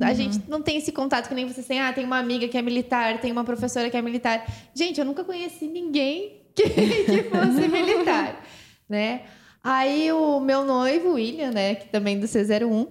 A 0.00 0.08
uhum. 0.08 0.14
gente 0.14 0.42
não 0.48 0.62
tem 0.62 0.78
esse 0.78 0.90
contato 0.90 1.28
que 1.28 1.34
nem 1.34 1.46
vocês 1.46 1.66
têm. 1.66 1.78
Ah, 1.78 1.92
tem 1.92 2.06
uma 2.06 2.18
amiga 2.18 2.48
que 2.48 2.56
é 2.56 2.62
militar, 2.62 3.20
tem 3.20 3.30
uma 3.30 3.44
professora 3.44 3.90
que 3.90 3.96
é 3.98 4.00
militar. 4.00 4.46
Gente, 4.74 4.98
eu 4.98 5.04
nunca 5.04 5.22
conheci 5.24 5.66
ninguém 5.66 6.40
que, 6.56 6.70
que 6.70 7.22
fosse 7.24 7.68
militar, 7.68 8.42
né? 8.88 9.24
Aí 9.62 10.10
o 10.10 10.40
meu 10.40 10.64
noivo, 10.64 11.12
William, 11.12 11.50
né, 11.50 11.74
que 11.74 11.88
também 11.88 12.18
do 12.18 12.26
C01, 12.26 12.88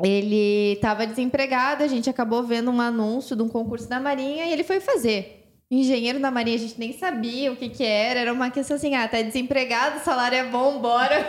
ele 0.00 0.74
estava 0.74 1.04
desempregado, 1.04 1.82
a 1.82 1.88
gente 1.88 2.08
acabou 2.08 2.44
vendo 2.44 2.70
um 2.70 2.80
anúncio 2.80 3.34
de 3.34 3.42
um 3.42 3.48
concurso 3.48 3.88
da 3.88 3.98
Marinha 3.98 4.44
e 4.44 4.52
ele 4.52 4.62
foi 4.62 4.78
fazer 4.78 5.37
engenheiro 5.70 6.18
da 6.18 6.30
Marinha, 6.30 6.56
a 6.56 6.60
gente 6.60 6.78
nem 6.78 6.92
sabia 6.92 7.52
o 7.52 7.56
que 7.56 7.68
que 7.68 7.84
era. 7.84 8.20
Era 8.20 8.32
uma 8.32 8.50
questão 8.50 8.76
assim, 8.76 8.94
ah, 8.94 9.06
tá 9.06 9.20
desempregado, 9.20 10.00
salário 10.00 10.38
é 10.38 10.44
bom, 10.44 10.78
bora. 10.80 11.26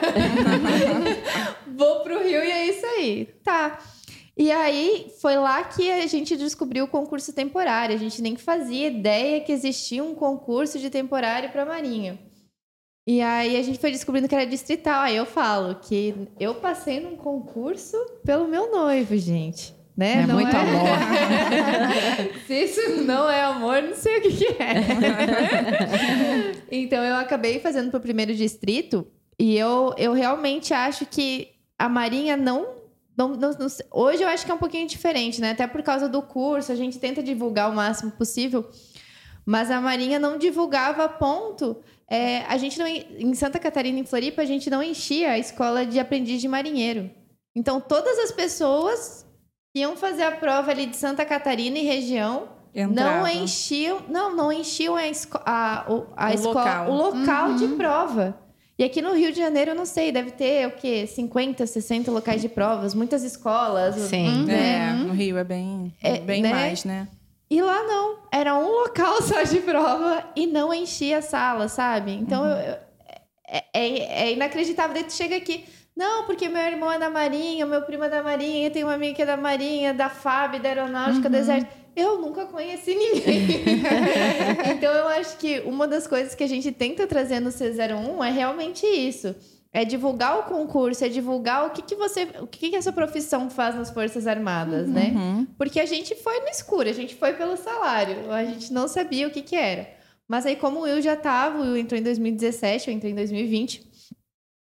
Vou 1.67 2.01
pro 2.01 2.23
Rio 2.23 2.43
e 2.43 2.51
é 2.51 2.67
isso 2.67 2.85
aí. 2.85 3.25
Tá. 3.43 3.79
E 4.37 4.51
aí 4.51 5.11
foi 5.21 5.35
lá 5.35 5.63
que 5.65 5.91
a 5.91 6.07
gente 6.07 6.37
descobriu 6.37 6.85
o 6.85 6.87
concurso 6.87 7.33
temporário. 7.33 7.95
A 7.95 7.99
gente 7.99 8.21
nem 8.21 8.37
fazia 8.37 8.87
ideia 8.87 9.41
que 9.41 9.51
existia 9.51 10.03
um 10.03 10.15
concurso 10.15 10.79
de 10.79 10.89
temporário 10.89 11.49
para 11.49 11.65
Marinha. 11.65 12.17
E 13.05 13.21
aí 13.21 13.57
a 13.57 13.63
gente 13.63 13.79
foi 13.79 13.91
descobrindo 13.91 14.29
que 14.29 14.35
era 14.35 14.45
distrital. 14.45 15.01
Aí 15.01 15.15
eu 15.15 15.25
falo 15.25 15.75
que 15.75 16.27
eu 16.39 16.55
passei 16.55 17.01
num 17.01 17.17
concurso 17.17 17.97
pelo 18.23 18.47
meu 18.47 18.71
noivo, 18.71 19.17
gente 19.17 19.78
né? 20.00 20.22
É 20.22 20.26
não 20.26 20.36
muito 20.36 20.56
é... 20.56 20.60
amor. 20.60 20.88
Se 22.47 22.54
isso 22.54 23.04
não 23.04 23.30
é 23.30 23.41
amor, 23.41 23.82
não 23.82 23.93
sei 23.93 24.20
o 24.20 24.22
que, 24.22 24.32
que 24.32 24.45
é. 24.64 24.76
então 26.72 27.04
eu 27.04 27.16
acabei 27.16 27.60
fazendo 27.60 27.91
para 27.91 27.97
o 27.97 28.02
primeiro 28.02 28.34
distrito 28.34 29.06
e 29.38 29.58
eu, 29.58 29.93
eu 29.97 30.14
realmente 30.14 30.74
acho 30.74 31.06
que 31.06 31.50
a 31.78 31.89
Marinha 31.89 32.38
não 32.38 32.80
não, 33.18 33.28
não, 33.36 33.52
não, 33.52 33.68
hoje 33.91 34.24
eu 34.24 34.30
acho 34.30 34.45
que 34.45 34.52
é 34.52 34.54
um 34.54 34.60
pouquinho 34.60 34.88
diferente, 34.88 35.41
né? 35.41 35.52
Até 35.52 35.68
por 35.68 35.84
causa 35.84 36.08
do 36.08 36.22
curso, 36.22 36.72
a 36.72 36.76
gente 36.76 36.97
tenta 36.97 37.22
divulgar 37.22 37.70
o 37.70 37.76
máximo 37.76 38.12
possível, 38.12 38.70
mas 39.45 39.70
a 39.70 39.82
Marinha 39.82 40.18
não 40.18 40.38
divulgava 40.38 41.04
a 41.04 41.10
ponto. 41.10 41.76
É, 42.10 42.43
a 42.43 42.56
gente 42.56 42.80
não, 42.80 42.88
em 42.88 43.34
Santa 43.34 43.60
Catarina, 43.60 44.00
em 44.00 44.06
Floripa, 44.06 44.41
a 44.41 44.45
gente 44.45 44.70
não 44.70 44.82
enchia 44.82 45.32
a 45.32 45.38
escola 45.38 45.86
de 45.86 46.00
aprendiz 46.00 46.39
de 46.39 46.47
marinheiro. 46.47 47.12
Então, 47.54 47.82
todas 47.82 48.18
as 48.20 48.32
pessoas 48.32 49.28
iam 49.74 49.95
fazer 49.95 50.24
a 50.24 50.32
prova 50.32 50.72
ali 50.72 50.86
de 50.86 50.95
Santa 50.95 51.26
Catarina 51.26 51.78
e 51.78 51.86
região. 51.86 52.49
Entrava. 52.74 53.20
Não 53.20 53.28
enchiam, 53.28 54.01
não, 54.07 54.36
não 54.36 54.51
enchiam 54.51 54.95
a, 54.95 55.01
a, 55.01 55.80
a, 56.15 56.28
a 56.28 56.30
o 56.30 56.34
escola, 56.34 56.84
local. 56.84 56.89
o 56.89 56.95
local 56.95 57.49
uhum. 57.49 57.55
de 57.55 57.67
prova. 57.76 58.38
E 58.78 58.84
aqui 58.84 59.01
no 59.01 59.13
Rio 59.13 59.32
de 59.32 59.39
Janeiro, 59.39 59.72
eu 59.72 59.76
não 59.76 59.86
sei, 59.86 60.11
deve 60.11 60.32
ter 60.32 60.67
o 60.67 60.72
quê? 60.72 61.05
50, 61.05 61.67
60 61.67 62.09
locais 62.11 62.41
de 62.41 62.47
provas, 62.47 62.93
muitas 62.93 63.24
escolas. 63.24 63.95
Sim, 63.95 64.45
né? 64.45 64.91
é, 64.91 64.93
no 64.93 65.13
Rio 65.13 65.38
é 65.38 65.43
bem, 65.43 65.93
é, 66.01 66.20
bem 66.20 66.41
né? 66.41 66.53
mais, 66.53 66.86
né? 66.86 67.07
E 67.49 67.61
lá 67.61 67.84
não, 67.84 68.20
era 68.32 68.55
um 68.55 68.70
local 68.70 69.20
só 69.24 69.41
de 69.43 69.59
prova 69.59 70.24
e 70.36 70.47
não 70.47 70.74
enchia 70.74 71.17
a 71.17 71.22
sala, 71.22 71.67
sabe? 71.67 72.13
Então 72.13 72.43
uhum. 72.43 72.49
eu, 72.49 72.55
eu, 72.55 72.78
é, 73.49 73.65
é, 73.74 74.24
é 74.28 74.34
inacreditável. 74.34 74.93
Daí 74.93 75.03
tu 75.03 75.13
chega 75.13 75.36
aqui, 75.36 75.65
não, 76.00 76.24
porque 76.24 76.47
meu 76.47 76.62
irmão 76.62 76.89
é 76.89 76.97
da 76.97 77.10
Marinha, 77.10 77.66
meu 77.66 77.82
primo 77.82 78.06
é 78.06 78.10
da 78.10 78.24
Marinha, 78.24 78.68
eu 78.68 78.72
tenho 78.72 78.88
uma 78.88 78.93
amiga 78.93 79.16
que 79.16 79.22
é 79.22 79.26
da 79.26 79.36
Marinha, 79.36 79.93
da 79.93 80.08
FAB, 80.08 80.58
da 80.58 80.70
Aeronáutica, 80.70 81.26
uhum. 81.26 81.32
do 81.32 81.36
Exército. 81.36 81.74
Eu 81.93 82.22
nunca 82.22 82.45
conheci 82.45 82.95
ninguém. 82.95 83.84
então 84.72 84.93
eu 84.93 85.10
acho 85.10 85.36
que 85.38 85.60
uma 85.66 85.86
das 85.86 86.08
coisas 86.08 86.34
que 86.34 86.41
a 86.41 86.47
gente 86.47 86.72
tenta 86.72 87.06
trazer 87.06 87.41
no 87.41 87.50
C01 87.50 88.26
é 88.26 88.32
realmente 88.32 88.86
isso. 88.86 89.36
É 89.74 89.84
divulgar 89.84 90.39
o 90.39 90.43
concurso, 90.43 91.04
é 91.04 91.10
divulgar 91.10 91.68
o 91.68 91.72
que, 91.72 91.82
que 91.82 91.95
você. 91.95 92.30
O 92.39 92.47
que, 92.47 92.70
que 92.70 92.78
essa 92.78 92.93
profissão 92.93 93.50
faz 93.50 93.76
nas 93.76 93.89
Forças 93.89 94.26
Armadas, 94.26 94.88
né? 94.88 95.12
uhum. 95.14 95.39
né? 95.41 95.47
Porque 95.58 95.82
a 95.82 95.86
gente 95.86 96.16
foi 96.16 96.39
no 96.39 96.47
escuro, 96.47 96.88
a 96.88 96.93
gente 96.93 97.14
foi 97.14 97.34
pelo 97.34 97.58
salário, 97.58 98.32
a 98.32 98.45
gente 98.45 98.72
não 98.72 98.88
sabia 98.88 99.28
o 99.28 99.32
que, 99.32 99.41
que 99.41 99.58
era. 99.58 99.86
Mas 100.30 100.45
aí, 100.45 100.56
como 100.56 100.80
o 100.80 100.84
Will 100.84 101.02
já 101.02 101.16
estava, 101.16 101.58
o 101.58 101.62
Will 101.64 101.76
entrou 101.76 102.00
em 102.00 102.04
2017, 102.04 102.88
eu 102.88 102.95
entrei 102.95 103.12
em 103.12 103.16
2020 103.16 103.88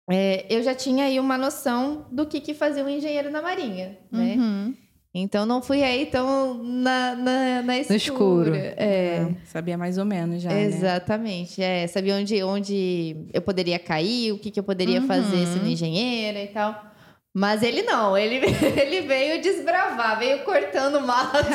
é, 0.10 0.46
eu 0.50 0.62
já 0.62 0.76
tinha 0.76 1.06
aí 1.06 1.20
uma 1.20 1.38
noção 1.38 2.06
do 2.12 2.26
que, 2.26 2.40
que 2.40 2.54
fazia 2.54 2.84
um 2.84 2.90
engenheiro 2.90 3.32
na 3.32 3.42
Marinha, 3.42 3.98
né? 4.12 4.36
Uhum. 4.38 4.76
Então 5.18 5.46
não 5.46 5.62
fui 5.62 5.82
aí 5.82 6.08
tão 6.08 6.62
na, 6.62 7.16
na, 7.16 7.62
na 7.62 7.78
escura. 7.80 7.90
No 7.90 7.96
escuro. 7.96 8.56
É. 8.56 8.76
é. 8.78 9.36
Sabia 9.46 9.78
mais 9.78 9.98
ou 9.98 10.04
menos 10.04 10.42
já. 10.42 10.50
Né? 10.50 10.64
Exatamente. 10.66 11.62
Né? 11.62 11.84
É, 11.84 11.88
sabia 11.88 12.16
onde, 12.16 12.44
onde 12.44 13.16
eu 13.34 13.42
poderia 13.42 13.80
cair, 13.80 14.34
o 14.34 14.38
que, 14.38 14.52
que 14.52 14.60
eu 14.60 14.64
poderia 14.64 15.00
uhum. 15.00 15.08
fazer 15.08 15.48
sendo 15.48 15.68
engenheira 15.68 16.44
e 16.44 16.48
tal. 16.48 16.95
Mas 17.38 17.62
ele 17.62 17.82
não, 17.82 18.18
ele, 18.18 18.36
ele 18.80 19.02
veio 19.02 19.42
desbravar, 19.42 20.18
veio 20.18 20.40
cortando 20.46 21.02
mato 21.02 21.36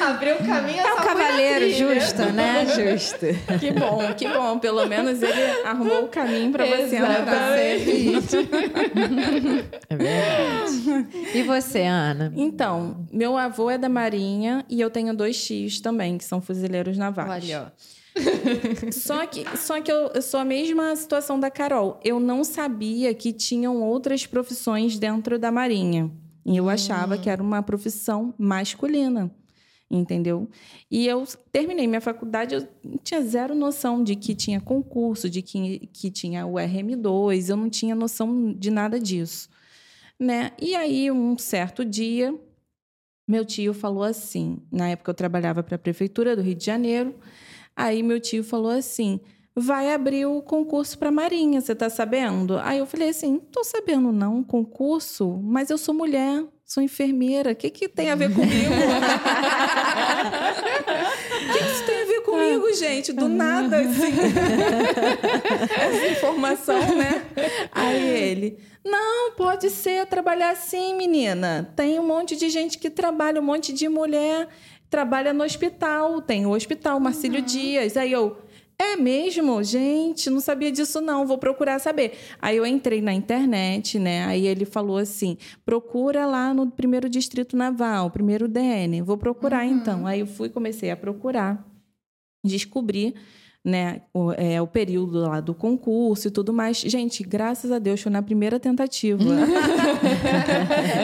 abriu 0.00 0.36
o 0.36 0.46
caminho 0.46 0.78
É 0.78 0.94
um 0.94 0.96
cavaleiro 0.98 1.68
justo, 1.70 2.22
né? 2.32 2.64
Justo. 2.66 3.26
Que 3.58 3.72
bom, 3.72 4.14
que 4.14 4.28
bom. 4.28 4.60
Pelo 4.60 4.86
menos 4.86 5.20
ele 5.20 5.42
arrumou 5.64 6.04
o 6.04 6.08
caminho 6.08 6.52
para 6.52 6.66
você 6.66 6.98
entrar. 6.98 7.58
É 9.90 9.96
verdade. 9.96 11.08
E 11.34 11.42
você, 11.42 11.82
Ana? 11.82 12.32
Então, 12.36 13.08
meu 13.12 13.36
avô 13.36 13.70
é 13.70 13.78
da 13.78 13.88
Marinha 13.88 14.64
e 14.68 14.80
eu 14.80 14.88
tenho 14.88 15.12
dois 15.12 15.44
tios 15.44 15.80
também, 15.80 16.16
que 16.16 16.24
são 16.24 16.40
fuzileiros 16.40 16.96
navais. 16.96 17.44
Olha, 17.44 17.72
ó 17.74 17.97
só 18.92 19.26
que, 19.26 19.44
só 19.56 19.80
que 19.80 19.90
eu, 19.90 20.10
eu 20.14 20.22
sou 20.22 20.40
a 20.40 20.44
mesma 20.44 20.94
situação 20.96 21.38
da 21.38 21.50
Carol. 21.50 22.00
Eu 22.04 22.18
não 22.20 22.44
sabia 22.44 23.14
que 23.14 23.32
tinham 23.32 23.82
outras 23.82 24.26
profissões 24.26 24.98
dentro 24.98 25.38
da 25.38 25.50
Marinha. 25.50 26.10
E 26.44 26.56
eu 26.56 26.68
achava 26.68 27.16
hum. 27.16 27.18
que 27.20 27.28
era 27.28 27.42
uma 27.42 27.62
profissão 27.62 28.34
masculina 28.38 29.30
entendeu? 29.90 30.48
E 30.90 31.06
eu 31.06 31.24
terminei 31.50 31.86
minha 31.86 32.00
faculdade, 32.00 32.54
eu 32.54 32.68
tinha 33.02 33.22
zero 33.22 33.54
noção 33.54 34.02
de 34.04 34.14
que 34.16 34.34
tinha 34.34 34.60
concurso, 34.60 35.30
de 35.30 35.40
que, 35.40 35.88
que 35.92 36.10
tinha 36.10 36.46
o 36.46 36.54
RM2, 36.54 37.48
eu 37.48 37.56
não 37.56 37.70
tinha 37.70 37.94
noção 37.94 38.52
de 38.52 38.70
nada 38.70 39.00
disso, 39.00 39.48
né? 40.18 40.52
E 40.60 40.74
aí, 40.74 41.10
um 41.10 41.38
certo 41.38 41.84
dia, 41.84 42.34
meu 43.26 43.44
tio 43.44 43.72
falou 43.72 44.02
assim, 44.02 44.58
na 44.70 44.90
época 44.90 45.10
eu 45.10 45.14
trabalhava 45.14 45.62
para 45.62 45.76
a 45.76 45.78
prefeitura 45.78 46.36
do 46.36 46.42
Rio 46.42 46.54
de 46.54 46.66
Janeiro, 46.66 47.14
Aí 47.78 48.02
meu 48.02 48.18
tio 48.18 48.42
falou 48.42 48.72
assim: 48.72 49.20
vai 49.54 49.94
abrir 49.94 50.26
o 50.26 50.42
concurso 50.42 50.98
para 50.98 51.12
Marinha, 51.12 51.60
você 51.60 51.76
tá 51.76 51.88
sabendo? 51.88 52.58
Aí 52.58 52.78
eu 52.78 52.86
falei 52.86 53.10
assim, 53.10 53.34
não 53.34 53.38
tô 53.38 53.62
sabendo 53.62 54.10
não, 54.10 54.42
concurso, 54.42 55.38
mas 55.44 55.70
eu 55.70 55.78
sou 55.78 55.94
mulher, 55.94 56.42
sou 56.64 56.82
enfermeira, 56.82 57.52
o 57.52 57.54
que 57.54 57.70
que 57.70 57.88
tem 57.88 58.10
a 58.10 58.16
ver 58.16 58.34
comigo? 58.34 58.50
O 58.50 58.78
que, 61.52 61.58
que 61.58 61.64
isso 61.64 61.86
tem 61.86 62.02
a 62.02 62.04
ver 62.04 62.20
comigo, 62.22 62.72
gente? 62.74 63.12
Do 63.12 63.28
nada, 63.28 63.78
assim. 63.78 64.10
Essa 65.80 66.08
informação, 66.08 66.96
né? 66.96 67.24
Aí 67.70 68.08
ele, 68.08 68.58
não, 68.84 69.32
pode 69.36 69.70
ser 69.70 70.04
trabalhar 70.06 70.50
assim, 70.50 70.96
menina. 70.96 71.72
Tem 71.76 72.00
um 72.00 72.06
monte 72.06 72.34
de 72.34 72.48
gente 72.48 72.76
que 72.76 72.90
trabalha, 72.90 73.40
um 73.40 73.44
monte 73.44 73.72
de 73.72 73.88
mulher 73.88 74.48
trabalha 74.90 75.32
no 75.32 75.44
hospital, 75.44 76.20
tem 76.22 76.46
o 76.46 76.50
hospital 76.50 76.98
Marcílio 76.98 77.40
uhum. 77.40 77.46
Dias. 77.46 77.96
Aí 77.96 78.12
eu, 78.12 78.36
é 78.80 78.96
mesmo? 78.96 79.62
Gente, 79.62 80.30
não 80.30 80.40
sabia 80.40 80.70
disso 80.70 81.00
não, 81.00 81.26
vou 81.26 81.36
procurar 81.36 81.80
saber. 81.80 82.12
Aí 82.40 82.56
eu 82.56 82.64
entrei 82.64 83.02
na 83.02 83.12
internet, 83.12 83.98
né? 83.98 84.24
Aí 84.26 84.46
ele 84.46 84.64
falou 84.64 84.98
assim: 84.98 85.36
procura 85.66 86.24
lá 86.26 86.54
no 86.54 86.70
primeiro 86.70 87.08
distrito 87.08 87.56
naval, 87.56 88.10
primeiro 88.10 88.46
DN. 88.46 89.02
Vou 89.02 89.16
procurar 89.16 89.66
uhum. 89.66 89.72
então. 89.72 90.06
Aí 90.06 90.20
eu 90.20 90.26
fui, 90.26 90.48
comecei 90.48 90.90
a 90.90 90.96
procurar, 90.96 91.66
descobri. 92.44 93.14
Né, 93.64 94.02
o, 94.14 94.32
é, 94.32 94.62
o 94.62 94.66
período 94.66 95.20
lá 95.20 95.40
do 95.40 95.52
concurso 95.52 96.28
e 96.28 96.30
tudo 96.30 96.54
mais. 96.54 96.78
Gente, 96.78 97.22
graças 97.22 97.70
a 97.70 97.78
Deus, 97.78 98.00
foi 98.00 98.10
na 98.10 98.22
primeira 98.22 98.58
tentativa. 98.58 99.20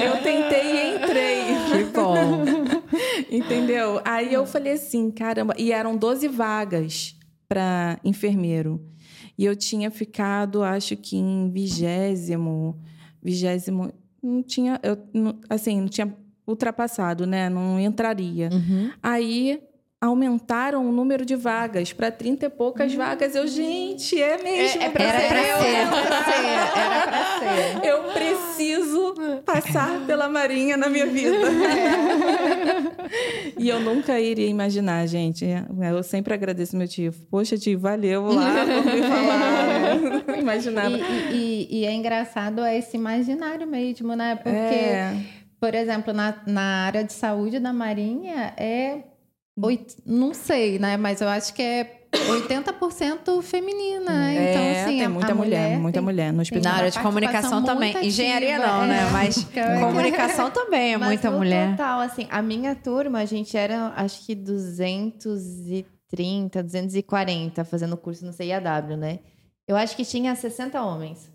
eu 0.02 0.22
tentei 0.22 0.72
e 0.72 0.96
entrei. 0.96 1.44
Que 1.70 1.84
bom. 1.92 2.44
Entendeu? 3.34 4.00
Aí 4.04 4.32
eu 4.32 4.46
falei 4.46 4.74
assim, 4.74 5.10
caramba, 5.10 5.54
e 5.58 5.72
eram 5.72 5.96
12 5.96 6.28
vagas 6.28 7.16
para 7.48 7.98
enfermeiro. 8.04 8.80
E 9.36 9.44
eu 9.44 9.56
tinha 9.56 9.90
ficado, 9.90 10.62
acho 10.62 10.96
que 10.96 11.16
em 11.16 11.50
vigésimo, 11.50 12.80
vigésimo, 13.20 13.92
não 14.22 14.42
tinha, 14.42 14.80
eu, 14.82 14.96
assim, 15.50 15.80
não 15.80 15.88
tinha 15.88 16.16
ultrapassado, 16.46 17.26
né? 17.26 17.48
Não 17.48 17.80
entraria. 17.80 18.50
Uhum. 18.52 18.90
Aí 19.02 19.60
aumentaram 20.04 20.86
o 20.86 20.92
número 20.92 21.24
de 21.24 21.34
vagas 21.34 21.92
para 21.92 22.10
30 22.10 22.44
e 22.46 22.50
poucas 22.50 22.92
uhum. 22.92 22.98
vagas. 22.98 23.34
Eu, 23.34 23.46
gente, 23.46 24.20
é 24.20 24.42
mesmo. 24.42 24.82
É, 24.82 24.86
é 24.86 24.90
pra 24.90 25.04
era 25.04 25.28
para 25.28 25.42
ser. 25.42 25.66
Era 25.66 25.90
pra 25.90 26.24
ser. 26.24 26.44
Era 26.44 27.06
pra 27.06 27.38
ser. 27.38 27.88
Eu 27.88 28.02
preciso 28.12 29.14
passar 29.46 30.00
pela 30.06 30.28
Marinha 30.28 30.76
na 30.76 30.90
minha 30.90 31.06
vida. 31.06 31.34
É. 31.34 31.94
e 33.58 33.66
eu 33.66 33.80
nunca 33.80 34.20
iria 34.20 34.46
imaginar, 34.46 35.06
gente. 35.06 35.46
Eu 35.80 36.02
sempre 36.02 36.34
agradeço 36.34 36.76
meu 36.76 36.86
tio. 36.86 37.12
Poxa, 37.30 37.56
tio, 37.56 37.78
valeu 37.78 38.26
lá 38.26 38.52
por 38.66 38.94
me 38.94 39.02
falar. 39.02 40.38
Imaginava. 40.38 40.98
E, 40.98 41.66
e, 41.70 41.80
e, 41.80 41.84
é 41.86 41.92
engraçado 41.92 42.64
esse 42.66 42.96
imaginário 42.98 43.66
mesmo, 43.66 44.14
né? 44.14 44.36
Porque, 44.36 44.50
é. 44.50 45.16
por 45.58 45.74
exemplo, 45.74 46.12
na, 46.12 46.34
na 46.46 46.84
área 46.84 47.02
de 47.02 47.12
saúde 47.14 47.58
da 47.58 47.72
Marinha, 47.72 48.52
é 48.58 49.13
Oito, 49.62 49.94
não 50.04 50.34
sei, 50.34 50.78
né? 50.78 50.96
Mas 50.96 51.20
eu 51.20 51.28
acho 51.28 51.54
que 51.54 51.62
é 51.62 52.04
80% 52.12 53.42
feminina. 53.42 54.32
É, 54.32 54.50
então, 54.50 54.70
assim, 54.70 54.98
tem 54.98 55.08
muita 55.08 55.34
mulher, 55.34 55.60
mulher, 55.60 55.78
muita 55.78 55.98
tem, 55.98 56.04
mulher 56.04 56.32
no 56.32 56.40
hospital. 56.42 56.72
Na 56.72 56.78
área 56.78 56.90
de 56.90 56.98
comunicação 56.98 57.62
também. 57.62 57.90
Ativa, 57.90 58.06
Engenharia 58.06 58.58
não, 58.58 58.84
é. 58.84 58.86
né? 58.86 59.10
Mas 59.12 59.46
comunicação 59.80 60.50
também 60.50 60.94
é 60.94 60.98
Mas 60.98 61.08
muita 61.08 61.30
mulher. 61.30 61.72
total, 61.72 62.00
assim, 62.00 62.26
a 62.30 62.40
minha 62.42 62.74
turma, 62.74 63.20
a 63.20 63.24
gente 63.24 63.56
era, 63.56 63.92
acho 63.96 64.26
que 64.26 64.34
230, 64.34 66.62
240 66.62 67.64
fazendo 67.64 67.96
curso 67.96 68.26
no 68.26 68.32
CIAW, 68.32 68.96
né? 68.96 69.20
Eu 69.66 69.76
acho 69.76 69.96
que 69.96 70.04
tinha 70.04 70.34
60 70.34 70.82
homens. 70.82 71.32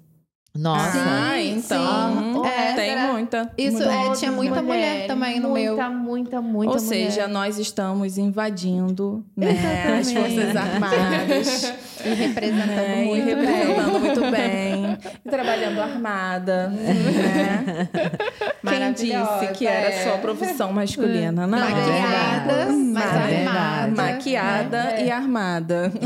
Nossa, 0.56 0.98
ah, 0.98 1.42
então 1.42 2.44
sim. 2.44 2.50
É, 2.50 2.74
tem 2.74 2.98
muita. 3.08 3.52
Isso 3.58 3.78
muita, 3.78 3.94
é, 3.94 4.12
tinha 4.14 4.32
muita 4.32 4.62
mulher, 4.62 4.94
mulher 4.94 5.08
também 5.08 5.40
no 5.40 5.50
muita, 5.50 5.64
meu. 5.64 5.76
Muita, 5.76 5.90
muita, 5.90 6.42
muita 6.42 6.74
Ou 6.74 6.84
mulher. 6.84 7.12
seja, 7.12 7.28
nós 7.28 7.60
estamos 7.60 8.18
invadindo 8.18 9.24
né, 9.38 10.00
as 10.00 10.12
Forças 10.12 10.56
Armadas. 10.56 11.74
e 12.04 12.10
representando 12.14 12.68
né, 12.68 13.04
muito 13.06 13.28
e 13.28 13.36
representando 13.36 13.92
bem. 13.92 14.00
muito 14.00 14.22
bem. 14.32 14.98
E 15.26 15.30
trabalhando 15.30 15.82
armada. 15.82 16.74
Né? 18.62 18.68
Quem 18.68 18.92
disse 18.94 19.48
que 19.54 19.66
era 19.66 20.04
só 20.04 20.18
profissão 20.18 20.74
masculina? 20.74 21.48
Não. 21.48 21.58
Maquiada, 21.58 22.68
mas 22.72 23.16
armada. 23.16 23.96
Maquiada 23.96 24.78
é. 24.98 25.06
e 25.06 25.12
armada. 25.12 25.90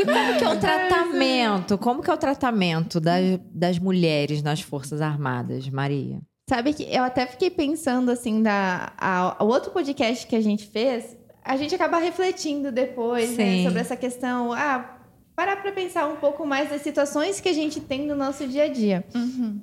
E 0.00 0.04
como 0.04 0.38
que 0.38 0.44
é 0.44 0.48
o 0.48 0.58
tratamento? 0.58 1.78
Como 1.78 2.02
que 2.02 2.10
é 2.10 2.14
o 2.14 2.16
tratamento 2.16 3.00
das, 3.00 3.38
das 3.52 3.78
mulheres 3.78 4.42
nas 4.42 4.60
Forças 4.60 5.00
Armadas, 5.00 5.68
Maria? 5.68 6.20
Sabe 6.48 6.72
que 6.72 6.84
eu 6.84 7.02
até 7.02 7.26
fiquei 7.26 7.50
pensando 7.50 8.10
assim, 8.10 8.42
da, 8.42 8.92
a, 8.96 9.44
o 9.44 9.48
outro 9.48 9.70
podcast 9.70 10.26
que 10.26 10.34
a 10.34 10.40
gente 10.40 10.66
fez, 10.66 11.16
a 11.44 11.56
gente 11.56 11.74
acaba 11.74 11.98
refletindo 11.98 12.72
depois 12.72 13.36
né, 13.36 13.64
sobre 13.64 13.80
essa 13.80 13.96
questão. 13.96 14.52
Ah, 14.52 14.98
parar 15.36 15.56
para 15.56 15.70
pensar 15.72 16.08
um 16.08 16.16
pouco 16.16 16.46
mais 16.46 16.70
das 16.70 16.82
situações 16.82 17.40
que 17.40 17.48
a 17.48 17.52
gente 17.52 17.80
tem 17.80 18.06
no 18.06 18.16
nosso 18.16 18.46
dia 18.48 18.64
a 18.64 18.68
dia. 18.68 19.04
Uhum. 19.14 19.60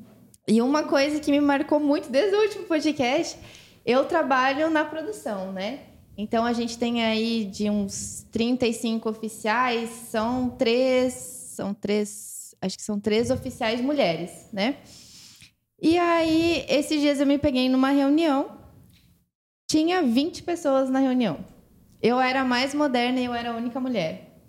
E 0.48 0.62
uma 0.62 0.84
coisa 0.84 1.20
que 1.20 1.32
me 1.32 1.42
marcou 1.42 1.80
muito 1.80 2.10
desde 2.10 2.36
o 2.36 2.42
último 2.42 2.66
podcast, 2.66 3.38
eu 3.86 4.06
trabalho 4.06 4.70
na 4.70 4.86
produção, 4.86 5.52
né? 5.52 5.80
Então 6.18 6.46
a 6.46 6.54
gente 6.54 6.78
tem 6.78 7.04
aí 7.04 7.46
de 7.46 7.70
uns 7.70 8.26
35 8.32 9.10
oficiais, 9.10 9.90
são 9.90 10.50
três, 10.50 11.14
são 11.14 11.74
três, 11.74 12.56
acho 12.62 12.78
que 12.78 12.84
são 12.84 13.00
três 13.00 13.30
oficiais 13.30 13.82
mulheres, 13.82 14.48
né? 14.54 14.78
E 15.82 15.98
aí, 15.98 16.66
esses 16.70 17.02
dias 17.02 17.20
eu 17.20 17.28
me 17.28 17.38
peguei 17.38 17.68
numa 17.68 17.90
reunião, 17.90 18.58
tinha 19.68 20.02
20 20.02 20.44
pessoas 20.44 20.90
na 20.90 21.00
reunião. 21.00 21.40
Eu 22.02 22.20
era 22.20 22.42
a 22.42 22.46
mais 22.46 22.74
moderna 22.74 23.20
e 23.20 23.26
eu 23.26 23.34
era 23.34 23.52
a 23.52 23.56
única 23.56 23.80
mulher. 23.80 24.40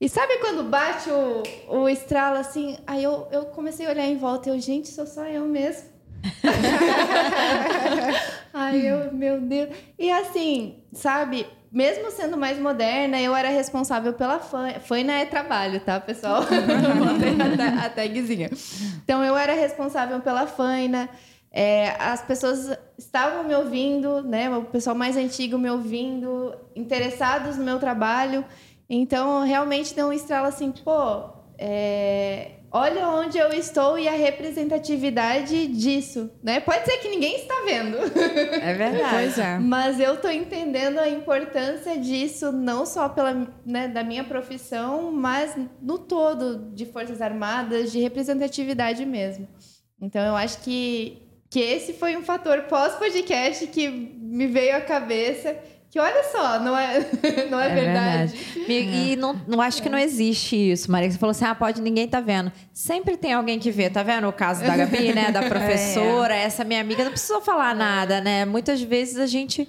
E 0.00 0.08
sabe 0.08 0.38
quando 0.38 0.64
bate 0.64 1.10
o, 1.10 1.42
o 1.82 1.88
estralo 1.88 2.38
assim? 2.38 2.78
Aí 2.86 3.04
eu, 3.04 3.28
eu 3.30 3.46
comecei 3.46 3.86
a 3.86 3.90
olhar 3.90 4.06
em 4.06 4.16
volta 4.16 4.48
e 4.48 4.52
eu, 4.52 4.58
gente, 4.58 4.88
sou 4.88 5.06
só 5.06 5.26
eu 5.26 5.44
mesmo. 5.44 5.89
Ai, 8.52 8.86
eu, 8.86 9.12
meu 9.12 9.40
Deus. 9.40 9.70
E 9.98 10.10
assim, 10.10 10.82
sabe, 10.92 11.46
mesmo 11.70 12.10
sendo 12.10 12.36
mais 12.36 12.58
moderna, 12.58 13.20
eu 13.20 13.34
era 13.34 13.48
responsável 13.48 14.12
pela 14.12 14.40
FAINA. 14.40 14.80
FAINA 14.80 15.12
é 15.14 15.24
trabalho, 15.24 15.80
tá, 15.80 16.00
pessoal? 16.00 16.42
a, 16.42 17.86
a 17.86 17.88
tagzinha. 17.88 18.50
Então, 19.04 19.24
eu 19.24 19.36
era 19.36 19.54
responsável 19.54 20.20
pela 20.20 20.46
FAINA. 20.46 21.08
É, 21.52 21.96
as 21.98 22.22
pessoas 22.22 22.76
estavam 22.96 23.44
me 23.44 23.54
ouvindo, 23.54 24.22
né? 24.22 24.48
O 24.56 24.64
pessoal 24.64 24.94
mais 24.94 25.16
antigo 25.16 25.58
me 25.58 25.70
ouvindo, 25.70 26.54
interessados 26.74 27.56
no 27.56 27.64
meu 27.64 27.78
trabalho. 27.78 28.44
Então, 28.88 29.44
realmente 29.44 29.94
deu 29.94 30.08
um 30.08 30.12
estralo 30.12 30.46
assim, 30.46 30.72
pô, 30.72 31.30
é, 31.56 32.59
olha 32.72 33.08
onde 33.08 33.36
eu 33.38 33.52
estou 33.52 33.98
e 33.98 34.06
a 34.06 34.12
representatividade 34.12 35.66
disso, 35.66 36.30
né? 36.42 36.60
Pode 36.60 36.84
ser 36.84 36.98
que 36.98 37.08
ninguém 37.08 37.36
está 37.36 37.54
vendo. 37.64 37.96
É 38.60 38.74
verdade. 38.74 39.14
Pois 39.14 39.38
é. 39.38 39.58
Mas 39.58 39.98
eu 39.98 40.14
estou 40.14 40.30
entendendo 40.30 40.98
a 40.98 41.08
importância 41.08 41.98
disso, 41.98 42.52
não 42.52 42.86
só 42.86 43.08
pela, 43.08 43.48
né, 43.64 43.88
da 43.88 44.04
minha 44.04 44.24
profissão, 44.24 45.10
mas 45.10 45.56
no 45.80 45.98
todo 45.98 46.70
de 46.72 46.86
Forças 46.86 47.20
Armadas, 47.20 47.90
de 47.90 48.00
representatividade 48.00 49.04
mesmo. 49.04 49.48
Então 50.00 50.22
eu 50.24 50.36
acho 50.36 50.62
que, 50.62 51.22
que 51.50 51.60
esse 51.60 51.92
foi 51.92 52.16
um 52.16 52.22
fator 52.22 52.62
pós-podcast 52.62 53.66
que 53.66 53.88
me 53.88 54.46
veio 54.46 54.76
à 54.76 54.80
cabeça 54.80 55.56
que 55.90 55.98
olha 55.98 56.22
só, 56.30 56.60
não 56.60 56.78
é, 56.78 57.00
não 57.50 57.58
é, 57.60 57.66
é 57.66 57.74
verdade. 57.74 58.36
verdade. 58.36 59.12
E, 59.12 59.16
não, 59.16 59.34
não 59.48 59.60
acho 59.60 59.82
que 59.82 59.88
não 59.88 59.98
existe 59.98 60.54
isso, 60.54 60.90
Maria. 60.90 61.10
Você 61.10 61.18
falou 61.18 61.32
assim: 61.32 61.44
ah, 61.44 61.54
pode, 61.54 61.82
ninguém 61.82 62.06
tá 62.06 62.20
vendo. 62.20 62.52
Sempre 62.72 63.16
tem 63.16 63.32
alguém 63.32 63.58
que 63.58 63.72
vê, 63.72 63.90
tá 63.90 64.04
vendo 64.04 64.28
o 64.28 64.32
caso 64.32 64.64
da 64.64 64.76
Gabi, 64.76 65.12
né? 65.12 65.32
Da 65.32 65.42
professora, 65.50 66.34
é. 66.34 66.44
essa 66.44 66.62
minha 66.62 66.80
amiga, 66.80 67.02
não 67.02 67.10
precisou 67.10 67.40
falar 67.40 67.74
nada, 67.74 68.20
né? 68.20 68.44
Muitas 68.44 68.80
vezes 68.80 69.16
a 69.16 69.26
gente. 69.26 69.68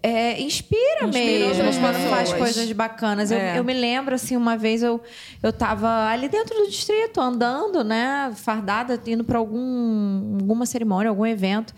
É, 0.00 0.40
inspira, 0.40 1.06
inspira 1.06 1.64
mesmo 1.64 1.80
quando 1.80 2.08
faz 2.08 2.32
coisas 2.32 2.70
bacanas. 2.70 3.32
É. 3.32 3.54
Eu, 3.54 3.56
eu, 3.56 3.64
me 3.64 3.74
lembro, 3.74 4.14
assim, 4.14 4.36
uma 4.36 4.56
vez 4.56 4.80
eu, 4.80 5.02
eu 5.42 5.52
tava 5.52 6.06
ali 6.06 6.28
dentro 6.28 6.54
do 6.56 6.70
distrito, 6.70 7.20
andando, 7.20 7.82
né, 7.82 8.32
fardada, 8.36 9.00
indo 9.04 9.24
para 9.24 9.38
algum, 9.38 10.38
alguma 10.40 10.66
cerimônia, 10.66 11.08
algum 11.08 11.26
evento. 11.26 11.74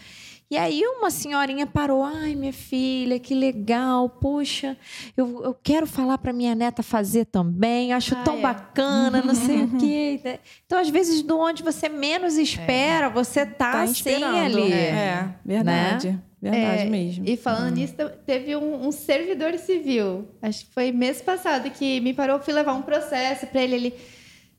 E 0.55 0.57
aí 0.57 0.87
uma 0.87 1.11
senhorinha 1.11 1.67
parou, 1.67 2.05
ai 2.05 2.37
minha 2.37 2.53
filha, 2.53 3.19
que 3.19 3.35
legal, 3.35 4.09
puxa, 4.09 4.77
eu, 5.17 5.43
eu 5.43 5.53
quero 5.53 5.85
falar 5.85 6.17
para 6.17 6.33
minha 6.33 6.55
neta 6.55 6.81
fazer 6.81 7.25
também, 7.25 7.93
acho 7.93 8.15
ah, 8.15 8.23
tão 8.23 8.39
é. 8.39 8.41
bacana, 8.41 9.21
não 9.21 9.35
sei 9.35 9.65
o 9.65 9.77
quê. 9.77 10.21
Né? 10.23 10.39
Então 10.65 10.79
às 10.79 10.89
vezes 10.89 11.23
de 11.23 11.33
onde 11.33 11.65
você 11.65 11.89
menos 11.89 12.37
espera, 12.37 13.07
é. 13.07 13.11
você 13.11 13.45
tá, 13.45 13.73
tá 13.73 13.83
assim 13.83 14.23
ali. 14.23 14.73
É, 14.73 15.29
verdade. 15.45 16.11
Né? 16.11 16.21
verdade 16.41 16.83
é, 16.83 16.85
mesmo. 16.85 17.25
E 17.27 17.37
falando 17.37 17.73
hum. 17.73 17.81
nisso, 17.81 17.95
teve 18.25 18.55
um, 18.55 18.87
um, 18.87 18.93
servidor 18.93 19.59
civil, 19.59 20.29
acho 20.41 20.67
que 20.67 20.73
foi 20.73 20.93
mês 20.93 21.21
passado, 21.21 21.69
que 21.69 22.01
me 22.01 22.15
parou, 22.15 22.39
fui 22.39 22.55
levar 22.55 22.75
um 22.75 22.83
processo 22.83 23.45
para 23.49 23.61
ele. 23.61 23.75
Ele, 23.75 23.95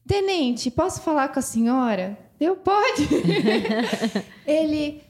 tenente, 0.06 0.70
posso 0.70 1.02
falar 1.02 1.30
com 1.30 1.40
a 1.40 1.42
senhora? 1.42 2.18
Eu, 2.38 2.58
pode. 2.58 3.08
ele, 4.46 5.02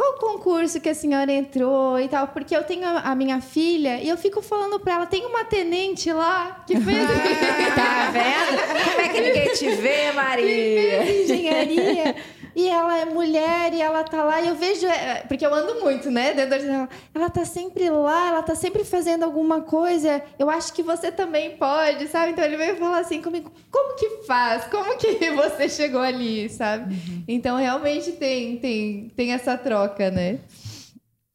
qual 0.00 0.14
concurso 0.14 0.80
que 0.80 0.88
a 0.88 0.94
senhora 0.94 1.30
entrou 1.30 2.00
e 2.00 2.08
tal? 2.08 2.28
Porque 2.28 2.56
eu 2.56 2.64
tenho 2.64 2.88
a, 2.88 3.14
minha 3.14 3.38
filha 3.42 4.00
e 4.00 4.08
eu 4.08 4.16
fico 4.16 4.40
falando 4.40 4.80
para 4.80 4.94
ela, 4.94 5.06
tem 5.06 5.26
uma 5.26 5.44
tenente 5.44 6.10
lá 6.10 6.64
que 6.66 6.80
fez... 6.80 7.06
tá 7.76 8.10
vendo? 8.10 8.84
Como 8.84 9.00
é 9.00 9.08
que 9.08 9.20
ninguém 9.20 9.52
te 9.52 9.70
vê, 9.76 10.10
Maria? 10.12 10.46
Que 10.46 11.04
fez 11.04 11.30
engenharia 11.30 12.16
e 12.54 12.68
ela 12.68 12.98
é 12.98 13.04
mulher 13.04 13.72
e 13.72 13.80
ela 13.80 14.02
tá 14.04 14.22
lá 14.24 14.40
e 14.40 14.48
eu 14.48 14.54
vejo 14.54 14.86
é, 14.86 15.22
porque 15.28 15.44
eu 15.44 15.54
ando 15.54 15.80
muito, 15.80 16.10
né? 16.10 16.34
Dentro 16.34 16.66
da 16.66 16.88
ela 17.14 17.30
tá 17.30 17.44
sempre 17.44 17.88
lá, 17.90 18.28
ela 18.28 18.42
tá 18.42 18.54
sempre 18.54 18.84
fazendo 18.84 19.24
alguma 19.24 19.62
coisa. 19.62 20.22
Eu 20.38 20.50
acho 20.50 20.72
que 20.72 20.82
você 20.82 21.12
também 21.12 21.56
pode, 21.56 22.08
sabe? 22.08 22.32
Então 22.32 22.44
ele 22.44 22.56
veio 22.56 22.76
falar 22.76 23.00
assim 23.00 23.22
comigo: 23.22 23.52
"Como 23.70 23.96
que 23.96 24.24
faz? 24.26 24.64
Como 24.64 24.96
que 24.96 25.30
você 25.32 25.68
chegou 25.68 26.00
ali?", 26.00 26.48
sabe? 26.48 26.94
Uhum. 26.94 27.24
Então 27.28 27.56
realmente 27.56 28.12
tem 28.12 28.56
tem 28.56 29.08
tem 29.16 29.32
essa 29.32 29.56
troca, 29.56 30.10
né? 30.10 30.40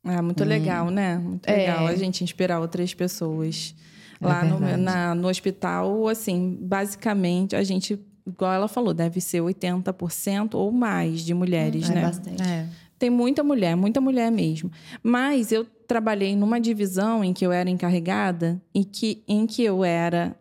É 0.05 0.21
muito 0.21 0.43
hum. 0.43 0.47
legal, 0.47 0.89
né? 0.89 1.17
Muito 1.17 1.49
legal 1.49 1.87
é. 1.87 1.91
a 1.91 1.95
gente 1.95 2.23
inspirar 2.23 2.59
outras 2.59 2.93
pessoas. 2.93 3.73
É 4.21 4.25
lá 4.25 4.43
no, 4.43 4.77
na, 4.77 5.15
no 5.15 5.27
hospital, 5.27 6.07
assim, 6.07 6.57
basicamente 6.61 7.55
a 7.55 7.63
gente 7.63 7.99
igual 8.25 8.53
ela 8.53 8.67
falou, 8.67 8.93
deve 8.93 9.21
ser 9.21 9.41
80% 9.41 10.55
ou 10.55 10.71
mais 10.71 11.21
de 11.21 11.33
mulheres, 11.33 11.89
hum, 11.89 11.91
é 11.91 11.95
né? 11.95 12.01
Bastante. 12.01 12.43
É. 12.43 12.67
Tem 12.97 13.09
muita 13.09 13.43
mulher, 13.43 13.75
muita 13.75 13.99
mulher 13.99 14.31
mesmo. 14.31 14.71
Mas 15.03 15.51
eu 15.51 15.65
trabalhei 15.87 16.35
numa 16.35 16.59
divisão 16.59 17.23
em 17.23 17.33
que 17.33 17.45
eu 17.45 17.51
era 17.51 17.69
encarregada 17.69 18.61
e 18.73 18.83
que, 18.85 19.23
em 19.27 19.45
que 19.45 19.63
eu 19.63 19.83
era 19.83 20.35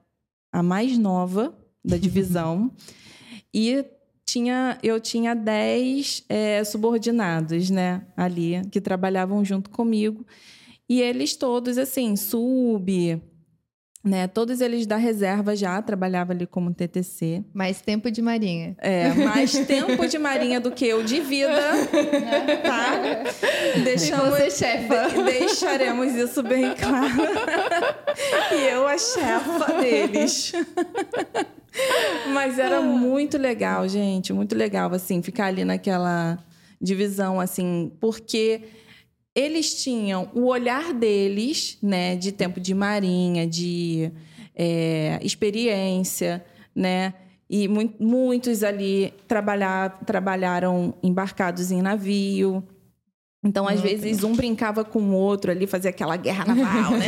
a 0.52 0.62
mais 0.62 0.96
nova 0.96 1.54
da 1.84 1.96
divisão. 1.96 2.70
e 3.52 3.84
tinha, 4.24 4.78
eu 4.82 4.98
tinha 5.00 5.34
10 5.34 6.24
é, 6.28 6.64
subordinados, 6.64 7.70
né, 7.70 8.06
ali, 8.16 8.62
que 8.70 8.80
trabalhavam 8.80 9.44
junto 9.44 9.70
comigo. 9.70 10.24
E 10.88 11.00
eles 11.00 11.36
todos, 11.36 11.78
assim, 11.78 12.16
sub, 12.16 13.20
né? 14.04 14.28
Todos 14.28 14.60
eles 14.60 14.86
da 14.86 14.96
reserva 14.96 15.56
já 15.56 15.80
trabalhavam 15.80 16.36
ali 16.36 16.46
como 16.46 16.74
TTC. 16.74 17.42
Mais 17.54 17.80
tempo 17.80 18.10
de 18.10 18.20
marinha. 18.20 18.76
É, 18.78 19.14
mais 19.14 19.52
tempo 19.66 20.06
de 20.06 20.18
marinha 20.18 20.60
do 20.60 20.70
que 20.70 20.86
eu 20.86 21.02
de 21.02 21.20
vida, 21.20 21.50
tá? 22.62 23.80
Deixamos, 23.82 24.28
você 24.28 24.50
chefa. 24.50 25.08
De, 25.08 25.22
deixaremos 25.22 26.14
isso 26.14 26.42
bem 26.42 26.74
claro. 26.74 27.14
e 28.52 28.68
eu 28.68 28.86
a 28.86 28.98
chefa 28.98 29.72
deles. 29.80 30.52
Mas 32.34 32.58
era 32.58 32.82
muito 32.82 33.38
legal, 33.38 33.88
gente, 33.88 34.32
muito 34.32 34.54
legal 34.54 34.92
assim 34.92 35.22
ficar 35.22 35.46
ali 35.46 35.64
naquela 35.64 36.38
divisão 36.80 37.40
assim, 37.40 37.90
porque 37.98 38.60
eles 39.34 39.82
tinham 39.82 40.30
o 40.32 40.44
olhar 40.46 40.94
deles, 40.94 41.76
né, 41.82 42.14
de 42.14 42.30
tempo 42.30 42.60
de 42.60 42.72
marinha, 42.72 43.46
de 43.46 44.12
é, 44.54 45.18
experiência, 45.22 46.44
né? 46.74 47.14
E 47.50 47.68
mu 47.68 47.92
muitos 47.98 48.62
ali 48.62 49.12
trabalhar, 49.26 50.00
trabalharam 50.06 50.94
embarcados 51.02 51.70
em 51.70 51.82
navio. 51.82 52.62
Então, 53.42 53.68
às 53.68 53.80
vezes, 53.80 54.24
um 54.24 54.34
brincava 54.34 54.84
com 54.84 55.00
o 55.00 55.12
outro 55.12 55.50
ali, 55.50 55.66
fazia 55.66 55.90
aquela 55.90 56.16
guerra 56.16 56.46
naval, 56.46 56.92
né? 56.92 57.06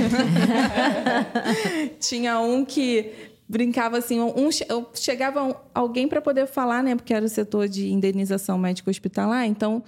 Tinha 1.98 2.38
um 2.40 2.62
que 2.62 3.10
brincava 3.48 3.96
assim, 3.96 4.20
um, 4.20 4.50
chegava 4.92 5.58
alguém 5.72 6.06
para 6.06 6.20
poder 6.20 6.46
falar, 6.46 6.82
né? 6.82 6.94
Porque 6.94 7.14
era 7.14 7.24
o 7.24 7.28
setor 7.28 7.68
de 7.68 7.90
indenização 7.90 8.58
médico 8.58 8.90
hospitalar, 8.90 9.46
então 9.46 9.82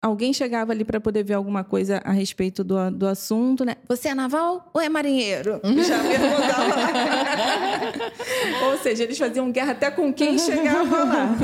alguém 0.00 0.32
chegava 0.32 0.72
ali 0.72 0.84
para 0.84 1.00
poder 1.00 1.24
ver 1.24 1.34
alguma 1.34 1.64
coisa 1.64 2.00
a 2.04 2.12
respeito 2.12 2.62
do, 2.62 2.90
do 2.90 3.06
assunto, 3.06 3.64
né? 3.64 3.76
Você 3.88 4.08
é 4.08 4.14
naval 4.14 4.70
ou 4.72 4.80
é 4.80 4.88
marinheiro? 4.88 5.60
Já 5.64 5.98
perguntava. 6.00 6.74
ou 8.70 8.78
seja, 8.78 9.02
eles 9.04 9.18
faziam 9.18 9.50
guerra 9.50 9.72
até 9.72 9.90
com 9.90 10.12
quem 10.12 10.38
chegava 10.38 11.04
lá. 11.04 11.36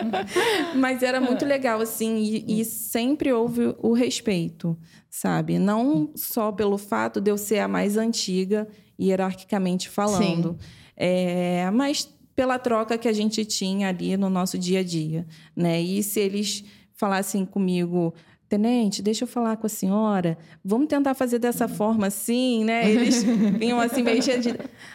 Mas 0.74 1.02
era 1.02 1.20
muito 1.20 1.44
legal, 1.44 1.80
assim, 1.80 2.16
e, 2.18 2.60
e 2.60 2.64
sempre 2.64 3.32
houve 3.32 3.74
o 3.78 3.92
respeito, 3.92 4.76
sabe? 5.10 5.58
Não 5.58 6.10
só 6.14 6.50
pelo 6.50 6.78
fato 6.78 7.20
de 7.20 7.30
eu 7.30 7.36
ser 7.36 7.58
a 7.58 7.68
mais 7.68 7.98
antiga, 7.98 8.66
hierarquicamente 8.98 9.88
falando, 9.88 10.56
é, 10.96 11.70
mas 11.70 12.08
pela 12.34 12.58
troca 12.58 12.96
que 12.96 13.08
a 13.08 13.12
gente 13.12 13.44
tinha 13.44 13.88
ali 13.88 14.16
no 14.16 14.30
nosso 14.30 14.58
dia 14.58 14.80
a 14.80 14.82
dia, 14.82 15.26
né? 15.54 15.80
E 15.80 16.02
se 16.02 16.20
eles 16.20 16.64
falassem 17.02 17.44
comigo, 17.44 18.14
tenente, 18.48 19.02
deixa 19.02 19.24
eu 19.24 19.28
falar 19.28 19.56
com 19.56 19.66
a 19.66 19.68
senhora, 19.68 20.38
vamos 20.64 20.86
tentar 20.86 21.14
fazer 21.14 21.40
dessa 21.40 21.66
forma 21.66 22.06
assim, 22.06 22.64
né? 22.64 22.88
Eles 22.88 23.24
vinham 23.58 23.80
assim 23.80 24.04
meio 24.04 24.22
cheios 24.22 24.44
de. 24.44 24.54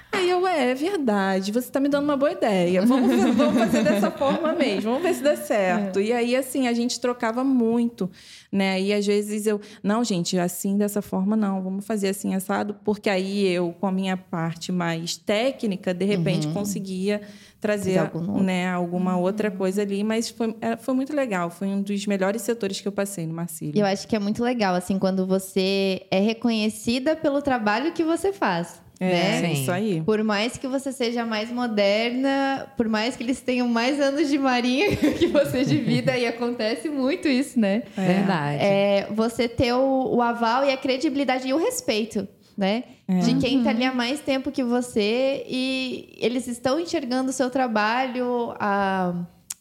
Aí 0.09 0.29
eu, 0.29 0.47
é, 0.47 0.71
é 0.71 0.73
verdade, 0.73 1.51
você 1.51 1.67
está 1.67 1.81
me 1.81 1.89
dando 1.89 2.05
uma 2.05 2.15
boa 2.15 2.31
ideia, 2.31 2.85
vamos, 2.85 3.11
vamos 3.35 3.57
fazer 3.59 3.83
dessa 3.83 4.09
forma 4.09 4.53
mesmo, 4.53 4.91
vamos 4.91 5.01
ver 5.01 5.15
se 5.15 5.21
dá 5.21 5.35
certo. 5.35 5.99
É. 5.99 6.03
E 6.03 6.13
aí, 6.13 6.35
assim, 6.35 6.65
a 6.65 6.73
gente 6.73 6.97
trocava 7.01 7.43
muito, 7.43 8.09
né? 8.49 8.79
E 8.79 8.93
às 8.93 9.05
vezes 9.05 9.45
eu, 9.45 9.59
não, 9.83 10.01
gente, 10.01 10.39
assim, 10.39 10.77
dessa 10.77 11.01
forma 11.01 11.35
não, 11.35 11.61
vamos 11.61 11.85
fazer 11.85 12.07
assim, 12.07 12.33
assado, 12.35 12.73
porque 12.85 13.09
aí 13.09 13.47
eu, 13.47 13.75
com 13.81 13.87
a 13.87 13.91
minha 13.91 14.15
parte 14.15 14.71
mais 14.71 15.17
técnica, 15.17 15.93
de 15.93 16.05
repente 16.05 16.47
uhum. 16.47 16.53
conseguia 16.53 17.21
trazer 17.59 17.99
né, 18.41 18.69
alguma 18.69 19.17
outra 19.17 19.49
coisa 19.49 19.81
ali, 19.81 20.03
mas 20.03 20.29
foi, 20.29 20.55
é, 20.61 20.77
foi 20.77 20.93
muito 20.93 21.13
legal. 21.13 21.49
Foi 21.49 21.67
um 21.67 21.81
dos 21.81 22.05
melhores 22.05 22.41
setores 22.41 22.79
que 22.79 22.87
eu 22.87 22.91
passei 22.91 23.25
no 23.25 23.33
Marcílio. 23.33 23.79
Eu 23.79 23.85
acho 23.85 24.07
que 24.07 24.15
é 24.15 24.19
muito 24.19 24.43
legal, 24.43 24.75
assim, 24.75 24.99
quando 24.99 25.25
você 25.25 26.05
é 26.11 26.19
reconhecida 26.19 27.15
pelo 27.15 27.41
trabalho 27.41 27.91
que 27.93 28.03
você 28.03 28.31
faz. 28.31 28.81
É, 28.99 29.41
né? 29.41 29.53
isso 29.53 29.71
aí. 29.71 30.01
Por 30.01 30.23
mais 30.23 30.57
que 30.57 30.67
você 30.67 30.91
seja 30.91 31.23
mais 31.23 31.51
moderna, 31.51 32.67
por 32.75 32.89
mais 32.89 33.15
que 33.15 33.23
eles 33.23 33.39
tenham 33.39 33.67
mais 33.67 33.99
anos 33.99 34.27
de 34.27 34.37
marinha 34.37 34.95
que 35.17 35.27
você 35.27 35.63
de 35.63 35.77
vida, 35.77 36.17
e 36.17 36.25
acontece 36.25 36.89
muito 36.89 37.27
isso, 37.27 37.59
né? 37.59 37.83
É. 37.95 38.01
Verdade. 38.01 38.57
É, 38.59 39.07
você 39.11 39.47
ter 39.47 39.73
o, 39.73 40.15
o 40.15 40.21
aval 40.21 40.65
e 40.65 40.71
a 40.71 40.77
credibilidade 40.77 41.47
e 41.47 41.53
o 41.53 41.57
respeito 41.57 42.27
né? 42.57 42.83
É. 43.07 43.19
De 43.19 43.35
quem 43.35 43.59
está 43.59 43.69
ali 43.69 43.85
há 43.85 43.93
mais 43.93 44.19
tempo 44.19 44.51
que 44.51 44.63
você 44.63 45.45
e 45.47 46.17
eles 46.17 46.47
estão 46.47 46.79
enxergando 46.79 47.29
o 47.29 47.33
seu 47.33 47.49
trabalho, 47.49 48.53
a 48.59 49.13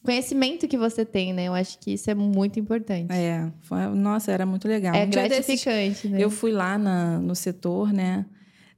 conhecimento 0.02 0.68
que 0.68 0.78
você 0.78 1.04
tem, 1.04 1.32
né? 1.32 1.48
Eu 1.48 1.54
acho 1.54 1.78
que 1.80 1.92
isso 1.92 2.08
é 2.08 2.14
muito 2.14 2.60
importante. 2.60 3.12
É, 3.12 3.50
foi, 3.62 3.86
nossa, 3.88 4.30
era 4.30 4.46
muito 4.46 4.66
legal. 4.68 4.94
É 4.94 5.04
um 5.04 5.10
gratificante, 5.10 5.68
desses, 5.68 6.10
né? 6.10 6.22
Eu 6.22 6.30
fui 6.30 6.52
lá 6.52 6.78
na, 6.78 7.18
no 7.18 7.34
setor, 7.34 7.92
né? 7.92 8.24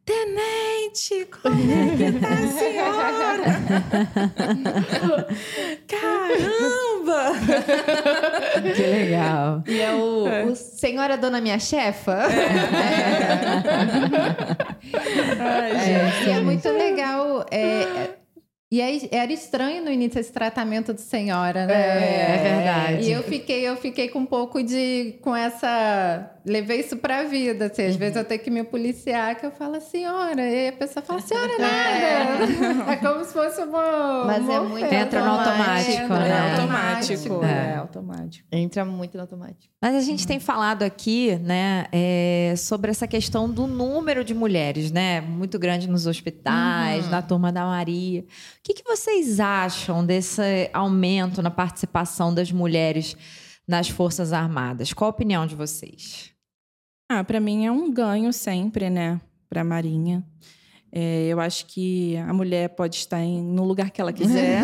Tenente, 0.09 1.29
como 1.43 1.71
é 1.71 1.93
que 1.95 2.13
tá 2.19 2.29
a 2.33 2.49
senhora? 2.49 3.45
Caramba! 5.87 7.33
Que 8.75 8.83
legal. 8.83 9.63
E 9.67 9.79
é 9.79 9.93
o, 9.93 10.27
é. 10.27 10.45
o 10.45 10.57
Senhora 10.57 11.19
Dona 11.19 11.43
Minha 11.43 11.59
Chefa. 11.59 12.23
É. 12.23 12.57
é. 12.57 12.59
Ai, 15.45 15.73
é, 15.73 16.11
e 16.27 16.31
é 16.31 16.41
muito 16.41 16.71
legal. 16.71 17.45
É, 17.51 18.17
e 18.71 18.83
aí, 18.83 19.09
era 19.11 19.33
estranho 19.33 19.83
no 19.83 19.91
início 19.91 20.21
esse 20.21 20.31
tratamento 20.31 20.93
de 20.93 21.01
senhora, 21.01 21.65
né? 21.65 21.73
É, 21.75 22.35
é 22.35 22.55
verdade. 22.55 23.09
E 23.09 23.13
eu 23.13 23.23
fiquei, 23.23 23.67
eu 23.67 23.77
fiquei 23.77 24.09
com 24.11 24.19
um 24.19 24.27
pouco 24.27 24.63
de. 24.63 25.15
com 25.23 25.35
essa. 25.35 26.31
Levei 26.45 26.81
isso 26.81 26.99
pra 26.99 27.25
vida. 27.25 27.67
Assim, 27.67 27.87
às 27.87 27.95
uhum. 27.95 27.99
vezes 27.99 28.17
eu 28.17 28.25
tenho 28.27 28.41
que 28.43 28.51
me 28.51 28.63
policiar, 28.63 29.37
que 29.37 29.47
eu 29.47 29.51
falo, 29.51 29.81
senhora. 29.81 30.43
E 30.43 30.55
aí 30.55 30.69
a 30.69 30.73
pessoa 30.75 31.03
fala, 31.03 31.21
senhora, 31.23 31.51
é. 31.57 31.59
nada. 31.59 32.91
É, 32.91 32.93
é 32.93 32.97
como 32.97 33.25
se 33.25 33.33
fosse 33.33 33.63
uma. 33.63 34.25
Mas 34.27 34.47
é 34.47 34.61
muito. 34.61 34.95
Entra 34.95 35.25
no 35.25 35.31
automático, 35.31 36.13
né? 36.13 36.29
É 36.29 36.51
automático. 36.51 37.45
É. 37.45 37.73
é 37.73 37.77
automático. 37.77 38.49
Entra 38.53 38.85
muito 38.85 39.15
no 39.15 39.23
automático. 39.23 39.73
Mas 39.81 39.95
a 39.95 40.01
gente 40.01 40.27
tem 40.27 40.41
falado 40.41 40.83
aqui, 40.83 41.37
né, 41.37 41.87
é, 41.93 42.53
sobre 42.57 42.91
essa 42.91 43.07
questão 43.07 43.49
do 43.49 43.65
número 43.67 44.25
de 44.25 44.35
mulheres, 44.35 44.91
né? 44.91 45.21
Muito 45.21 45.57
grande 45.59 45.89
nos 45.89 46.07
hospitais, 46.07 47.05
uhum. 47.05 47.11
na 47.13 47.23
turma 47.23 47.53
da 47.53 47.65
Maria. 47.65 48.25
O 48.59 48.63
que, 48.63 48.75
que 48.75 48.85
vocês 48.85 49.41
acham 49.41 50.05
desse 50.05 50.69
aumento 50.73 51.41
na 51.41 51.51
participação 51.51 52.35
das 52.35 52.51
mulheres 52.53 53.17
nas 53.67 53.89
Forças 53.89 54.33
Armadas? 54.33 54.93
Qual 54.93 55.09
a 55.09 55.11
opinião 55.11 55.47
de 55.47 55.55
vocês? 55.55 56.33
Ah, 57.11 57.25
para 57.25 57.41
mim 57.41 57.65
é 57.65 57.73
um 57.73 57.91
ganho 57.91 58.33
sempre, 58.33 58.91
né, 58.91 59.21
para 59.49 59.63
a 59.63 59.65
Marinha. 59.65 60.25
É, 60.91 61.27
eu 61.27 61.39
acho 61.39 61.67
que 61.67 62.17
a 62.17 62.33
mulher 62.33 62.71
pode 62.71 62.97
estar 62.97 63.21
em, 63.21 63.43
no 63.43 63.65
lugar 63.65 63.91
que 63.91 64.01
ela 64.01 64.13
quiser, 64.13 64.63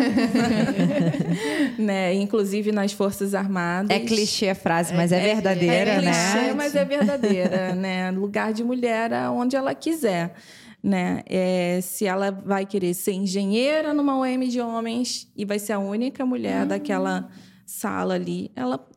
né? 1.77 2.15
Inclusive 2.15 2.71
nas 2.71 2.91
forças 2.91 3.35
armadas. 3.35 3.91
É 3.91 3.99
clichê 3.99 4.49
a 4.49 4.55
frase, 4.55 4.93
mas 4.95 5.11
é, 5.11 5.19
é 5.19 5.33
verdadeira, 5.35 5.91
é, 5.91 5.95
é 5.97 6.01
né? 6.01 6.11
clichê, 6.11 6.53
mas 6.53 6.75
é 6.75 6.83
verdadeira, 6.83 7.75
né? 7.75 8.09
Lugar 8.09 8.53
de 8.53 8.63
mulher 8.63 9.11
onde 9.29 9.55
ela 9.55 9.75
quiser, 9.75 10.33
né? 10.85 11.23
É, 11.25 11.81
se 11.81 12.05
ela 12.05 12.29
vai 12.29 12.63
querer 12.63 12.93
ser 12.93 13.13
engenheira 13.13 13.91
numa 13.91 14.15
OM 14.19 14.47
de 14.47 14.61
homens 14.61 15.27
e 15.35 15.43
vai 15.43 15.57
ser 15.57 15.73
a 15.73 15.79
única 15.79 16.23
mulher 16.23 16.61
uhum. 16.61 16.67
daquela 16.67 17.27
sala 17.65 18.13
ali, 18.13 18.51
ela 18.55 18.87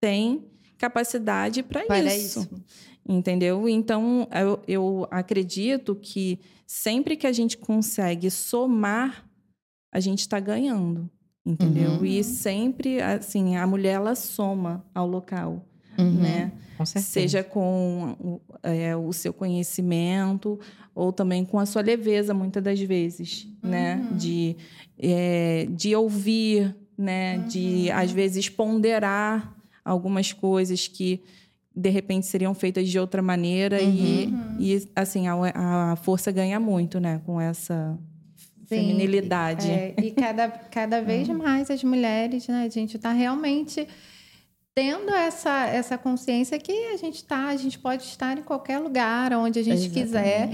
tem 0.00 0.46
capacidade 0.78 1.62
para 1.62 1.84
isso. 2.02 2.40
isso. 2.40 2.64
Entendeu? 3.06 3.68
Então, 3.68 4.26
eu, 4.32 4.62
eu 4.66 5.06
acredito 5.10 5.94
que 5.94 6.40
sempre 6.66 7.14
que 7.14 7.26
a 7.26 7.32
gente 7.32 7.58
consegue 7.58 8.30
somar, 8.30 9.28
a 9.92 10.00
gente 10.00 10.20
está 10.20 10.40
ganhando, 10.40 11.10
entendeu? 11.44 11.90
Uhum. 11.90 12.06
E 12.06 12.24
sempre, 12.24 13.02
assim, 13.02 13.56
a 13.56 13.66
mulher 13.66 13.96
ela 13.96 14.14
soma 14.14 14.82
ao 14.94 15.06
local, 15.06 15.62
uhum. 15.98 16.22
né? 16.22 16.52
Com 16.78 16.86
Seja 16.86 17.44
com 17.44 18.40
é, 18.62 18.96
o 18.96 19.12
seu 19.12 19.32
conhecimento 19.32 20.58
ou 20.94 21.12
também 21.12 21.44
com 21.44 21.58
a 21.58 21.66
sua 21.66 21.82
leveza, 21.82 22.32
muitas 22.32 22.62
das 22.62 22.80
vezes, 22.80 23.48
né? 23.62 23.96
uhum. 23.96 24.04
né? 24.04 24.16
De, 24.16 24.56
é, 24.98 25.66
de 25.70 25.94
ouvir, 25.96 26.74
né? 26.96 27.38
De, 27.48 27.90
às 27.90 28.10
uhum. 28.10 28.16
vezes, 28.16 28.48
ponderar 28.48 29.54
algumas 29.84 30.32
coisas 30.32 30.88
que 30.88 31.22
de 31.76 31.90
repente 31.90 32.26
seriam 32.26 32.54
feitas 32.54 32.88
de 32.88 32.98
outra 32.98 33.20
maneira 33.20 33.82
uhum. 33.82 34.56
e, 34.58 34.74
e 34.76 34.88
assim 34.94 35.26
a, 35.26 35.34
a 35.92 35.96
força 35.96 36.30
ganha 36.30 36.60
muito 36.60 37.00
né 37.00 37.20
com 37.26 37.40
essa 37.40 37.98
Sim, 38.66 38.76
feminilidade 38.76 39.68
é, 39.68 39.94
e 40.00 40.12
cada, 40.12 40.48
cada 40.48 41.02
vez 41.02 41.28
uhum. 41.28 41.38
mais 41.42 41.68
as 41.70 41.82
mulheres 41.82 42.46
né 42.46 42.64
a 42.64 42.68
gente 42.68 42.96
está 42.96 43.10
realmente 43.10 43.88
tendo 44.74 45.14
essa, 45.14 45.66
essa 45.66 45.96
consciência 45.96 46.58
que 46.58 46.72
a 46.88 46.96
gente 46.96 47.16
está, 47.16 47.46
a 47.46 47.56
gente 47.56 47.78
pode 47.78 48.02
estar 48.02 48.36
em 48.36 48.42
qualquer 48.42 48.78
lugar 48.78 49.32
onde 49.32 49.60
a 49.60 49.62
gente 49.62 49.86
Exatamente. 49.86 50.02
quiser 50.02 50.50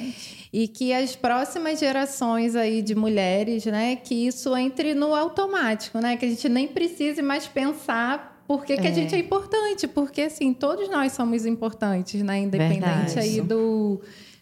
e 0.52 0.68
que 0.68 0.92
as 0.92 1.16
próximas 1.16 1.80
gerações 1.80 2.54
aí 2.54 2.82
de 2.82 2.94
mulheres, 2.94 3.64
né, 3.64 3.96
que 3.96 4.26
isso 4.26 4.54
entre 4.56 4.94
no 4.94 5.14
automático, 5.14 5.98
né, 6.00 6.16
que 6.16 6.26
a 6.26 6.28
gente 6.28 6.48
nem 6.50 6.68
precise 6.68 7.22
mais 7.22 7.46
pensar 7.46 8.30
por 8.46 8.64
que, 8.64 8.72
é. 8.72 8.80
a 8.80 8.90
gente 8.90 9.14
é 9.14 9.18
importante? 9.18 9.86
Porque, 9.86 10.22
assim, 10.22 10.52
todos 10.52 10.90
nós 10.90 11.12
somos 11.12 11.46
importantes, 11.46 12.20
né? 12.20 12.40
Independente 12.40 13.14
Verdade. 13.14 13.18
aí 13.20 13.40
do, 13.40 14.00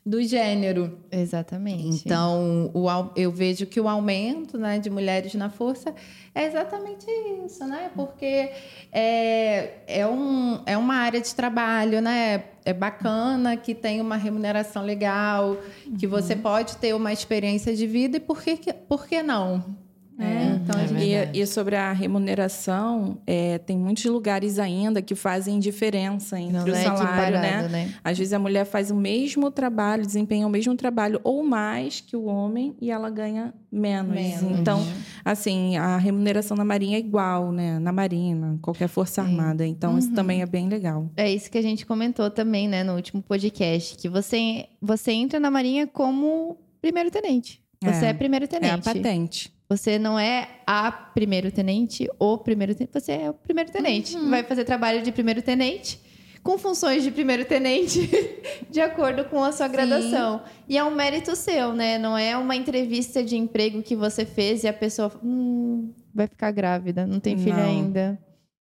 do 0.08 0.22
gênero. 0.22 0.98
Exatamente. 1.12 2.02
Então, 2.06 2.70
o, 2.72 2.88
eu 3.14 3.30
vejo 3.30 3.66
que 3.66 3.78
o 3.78 3.86
aumento 3.86 4.56
né, 4.56 4.78
de 4.78 4.88
mulheres 4.88 5.34
na 5.34 5.50
força 5.50 5.94
é 6.34 6.46
exatamente 6.46 7.04
isso, 7.44 7.66
né? 7.66 7.90
Porque 7.94 8.50
é, 8.90 9.74
é, 9.86 10.06
um, 10.06 10.62
é 10.64 10.78
uma 10.78 10.94
área 10.94 11.20
de 11.20 11.34
trabalho, 11.34 12.00
né? 12.00 12.44
É 12.64 12.72
bacana, 12.72 13.54
que 13.54 13.74
tem 13.74 14.00
uma 14.00 14.16
remuneração 14.16 14.82
legal, 14.82 15.58
que 15.98 16.06
você 16.06 16.32
uhum. 16.34 16.40
pode 16.40 16.76
ter 16.78 16.94
uma 16.94 17.12
experiência 17.12 17.74
de 17.76 17.86
vida 17.86 18.16
e 18.16 18.20
por 18.20 18.42
que, 18.42 18.72
por 18.72 19.06
que 19.06 19.22
não? 19.22 19.76
É, 20.18 20.24
é, 20.24 20.44
então, 20.56 20.80
é 20.80 21.34
e, 21.34 21.40
e, 21.40 21.46
sobre 21.46 21.76
a 21.76 21.92
remuneração, 21.92 23.18
é, 23.24 23.56
tem 23.58 23.78
muitos 23.78 24.04
lugares 24.06 24.58
ainda 24.58 25.00
que 25.00 25.14
fazem 25.14 25.60
diferença 25.60 26.40
entre 26.40 26.54
Não 26.54 26.64
o 26.64 26.70
é 26.70 26.82
salário, 26.82 27.38
né? 27.38 27.68
né? 27.68 27.94
Às 28.02 28.18
vezes 28.18 28.32
a 28.32 28.38
mulher 28.38 28.64
faz 28.64 28.90
o 28.90 28.96
mesmo 28.96 29.48
trabalho, 29.48 30.04
desempenha 30.04 30.44
o 30.44 30.50
mesmo 30.50 30.74
trabalho 30.74 31.20
ou 31.22 31.44
mais 31.44 32.00
que 32.00 32.16
o 32.16 32.24
homem 32.24 32.74
e 32.80 32.90
ela 32.90 33.08
ganha 33.10 33.54
menos. 33.70 34.12
menos. 34.12 34.58
Então, 34.58 34.84
assim, 35.24 35.76
a 35.76 35.96
remuneração 35.96 36.56
na 36.56 36.64
Marinha 36.64 36.96
é 36.96 37.00
igual, 37.00 37.52
né? 37.52 37.78
Na 37.78 37.92
Marinha, 37.92 38.58
qualquer 38.60 38.88
força 38.88 39.22
armada. 39.22 39.64
Então, 39.64 39.92
uhum. 39.92 39.98
isso 39.98 40.12
também 40.12 40.42
é 40.42 40.46
bem 40.46 40.68
legal. 40.68 41.08
É 41.16 41.30
isso 41.30 41.48
que 41.48 41.58
a 41.58 41.62
gente 41.62 41.86
comentou 41.86 42.28
também, 42.28 42.66
né, 42.66 42.82
no 42.82 42.96
último 42.96 43.22
podcast, 43.22 43.96
que 43.96 44.08
você 44.08 44.66
você 44.82 45.12
entra 45.12 45.38
na 45.38 45.50
Marinha 45.50 45.86
como 45.86 46.56
primeiro 46.80 47.08
tenente. 47.08 47.62
Você 47.80 48.06
é, 48.06 48.08
é 48.08 48.12
primeiro 48.12 48.48
tenente. 48.48 48.72
É 48.72 48.74
a 48.74 48.78
patente. 48.78 49.57
Você 49.68 49.98
não 49.98 50.18
é 50.18 50.48
a 50.66 50.90
primeiro 50.90 51.52
tenente 51.52 52.08
ou 52.18 52.38
primeiro 52.38 52.74
tenente, 52.74 52.92
você 52.92 53.12
é 53.12 53.30
o 53.30 53.34
primeiro 53.34 53.70
tenente. 53.70 54.16
Uhum. 54.16 54.30
Vai 54.30 54.42
fazer 54.42 54.64
trabalho 54.64 55.02
de 55.02 55.12
primeiro 55.12 55.42
tenente 55.42 56.00
com 56.42 56.56
funções 56.56 57.02
de 57.02 57.10
primeiro 57.10 57.44
tenente 57.44 58.08
de 58.70 58.80
acordo 58.80 59.24
com 59.26 59.44
a 59.44 59.52
sua 59.52 59.68
graduação. 59.68 60.38
Sim. 60.38 60.44
E 60.70 60.78
é 60.78 60.84
um 60.84 60.90
mérito 60.90 61.36
seu, 61.36 61.74
né? 61.74 61.98
Não 61.98 62.16
é 62.16 62.36
uma 62.36 62.56
entrevista 62.56 63.22
de 63.22 63.36
emprego 63.36 63.82
que 63.82 63.94
você 63.94 64.24
fez 64.24 64.64
e 64.64 64.68
a 64.68 64.72
pessoa 64.72 65.12
hum, 65.22 65.92
vai 66.14 66.26
ficar 66.26 66.50
grávida, 66.50 67.06
não 67.06 67.20
tem 67.20 67.36
filho 67.36 67.56
não. 67.56 67.64
ainda. 67.64 68.18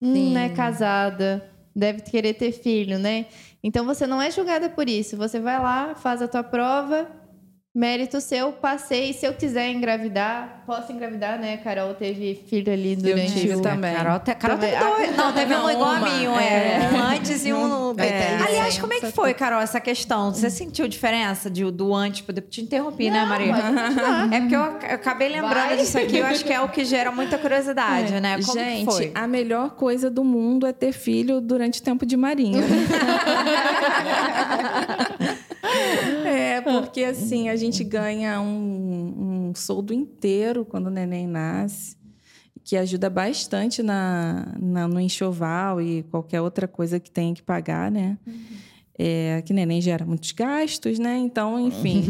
Hum, 0.01 0.33
não 0.33 0.41
é 0.41 0.49
casada, 0.49 1.49
deve 1.73 2.01
querer 2.01 2.33
ter 2.33 2.51
filho, 2.51 2.99
né? 2.99 3.27
Então 3.63 3.85
você 3.85 4.05
não 4.05 4.21
é 4.21 4.29
julgada 4.31 4.69
por 4.69 4.89
isso. 4.89 5.15
Você 5.15 5.39
vai 5.39 5.57
lá, 5.59 5.95
faz 5.95 6.21
a 6.21 6.27
tua 6.27 6.43
prova, 6.43 7.07
Mérito 7.73 8.19
seu, 8.19 8.51
passei. 8.51 9.13
Se 9.13 9.27
eu 9.27 9.33
quiser 9.33 9.69
engravidar, 9.69 10.63
posso 10.65 10.91
engravidar, 10.91 11.39
né? 11.39 11.57
Carol 11.57 11.93
teve 11.93 12.33
filho 12.49 12.73
ali 12.73 12.95
durante 12.95 13.47
eu 13.47 13.59
o... 13.59 13.61
também. 13.61 13.93
Carol, 13.93 14.19
te... 14.19 14.33
Carol 14.33 14.57
teve 14.57 14.75
dois. 14.75 15.15
Não, 15.15 15.31
teve 15.31 15.53
não, 15.53 15.65
um 15.65 15.69
igual 15.69 15.91
a 15.91 15.99
mim, 15.99 16.25
é. 16.39 16.79
é. 16.81 16.89
Um 16.91 16.99
antes 16.99 17.45
e 17.45 17.53
um... 17.53 17.93
É. 17.99 18.39
Aliás, 18.43 18.79
como 18.79 18.91
é 18.93 18.99
que 18.99 19.11
foi, 19.11 19.35
Carol, 19.35 19.61
essa 19.61 19.79
questão? 19.79 20.33
Você 20.33 20.49
sentiu 20.49 20.87
diferença 20.87 21.47
de, 21.47 21.63
do 21.69 21.93
antes? 21.93 22.25
Eu 22.27 22.41
te 22.41 22.61
interrompi, 22.61 23.11
né, 23.11 23.23
não, 23.23 23.29
né, 23.29 23.29
Maria? 23.29 23.53
É 24.35 24.39
porque 24.39 24.55
eu, 24.55 24.61
eu 24.61 24.95
acabei 24.95 25.29
lembrando 25.29 25.67
Vai. 25.67 25.77
disso 25.77 25.99
aqui. 25.99 26.17
Eu 26.17 26.25
acho 26.25 26.43
que 26.43 26.51
é 26.51 26.59
o 26.59 26.69
que 26.69 26.83
gera 26.83 27.11
muita 27.11 27.37
curiosidade, 27.37 28.15
é. 28.15 28.19
né? 28.19 28.39
Como 28.43 28.59
Gente, 28.59 29.11
a 29.13 29.27
melhor 29.27 29.75
coisa 29.75 30.09
do 30.09 30.23
mundo 30.23 30.65
é 30.65 30.73
ter 30.73 30.91
filho 30.91 31.39
durante 31.39 31.81
o 31.81 31.83
tempo 31.83 32.03
de 32.03 32.17
marinha. 32.17 32.61
É, 36.59 36.81
porque 36.81 37.03
assim, 37.03 37.49
a 37.49 37.55
gente 37.55 37.83
ganha 37.83 38.39
um, 38.41 39.49
um 39.49 39.55
soldo 39.55 39.93
inteiro 39.93 40.65
quando 40.65 40.87
o 40.87 40.91
neném 40.91 41.27
nasce, 41.27 41.97
que 42.63 42.77
ajuda 42.77 43.09
bastante 43.09 43.81
na, 43.81 44.55
na, 44.59 44.87
no 44.87 44.99
enxoval 44.99 45.81
e 45.81 46.03
qualquer 46.03 46.41
outra 46.41 46.67
coisa 46.67 46.99
que 46.99 47.09
tenha 47.09 47.33
que 47.33 47.41
pagar, 47.41 47.91
né? 47.91 48.17
Uhum. 48.25 48.35
É, 49.01 49.41
que 49.43 49.53
neném 49.53 49.79
gera 49.79 50.05
muitos 50.05 50.33
gastos, 50.33 50.99
né? 50.99 51.17
Então, 51.17 51.57
enfim. 51.59 52.03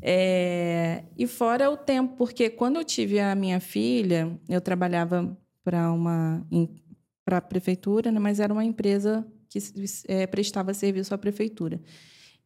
é, 0.00 1.02
e 1.18 1.26
fora 1.26 1.68
o 1.68 1.76
tempo, 1.76 2.14
porque 2.16 2.48
quando 2.48 2.76
eu 2.76 2.84
tive 2.84 3.18
a 3.18 3.34
minha 3.34 3.58
filha, 3.58 4.38
eu 4.48 4.60
trabalhava 4.60 5.36
para 5.64 5.92
uma 5.92 6.46
para 7.24 7.38
a 7.38 7.40
prefeitura, 7.40 8.10
né? 8.10 8.18
mas 8.18 8.40
era 8.40 8.52
uma 8.52 8.64
empresa 8.64 9.24
que 9.48 9.58
é, 10.08 10.26
prestava 10.26 10.72
serviço 10.74 11.14
à 11.14 11.18
prefeitura. 11.18 11.80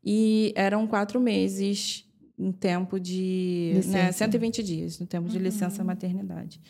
E 0.04 0.52
eram 0.54 0.86
quatro 0.86 1.18
meses 1.20 2.04
em 2.38 2.52
tempo 2.52 2.98
de. 3.00 3.80
Né, 3.86 4.12
120 4.12 4.62
dias, 4.62 4.98
no 4.98 5.06
tempo 5.06 5.28
de 5.28 5.36
uhum. 5.36 5.42
licença 5.42 5.82
maternidade. 5.82 6.60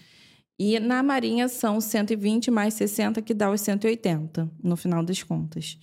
E 0.58 0.78
na 0.78 1.02
Marinha 1.02 1.48
são 1.48 1.80
120 1.80 2.50
mais 2.50 2.74
60, 2.74 3.20
que 3.22 3.34
dá 3.34 3.50
os 3.50 3.60
180, 3.60 4.48
no 4.62 4.76
final 4.76 5.02
das 5.02 5.22
contas. 5.22 5.78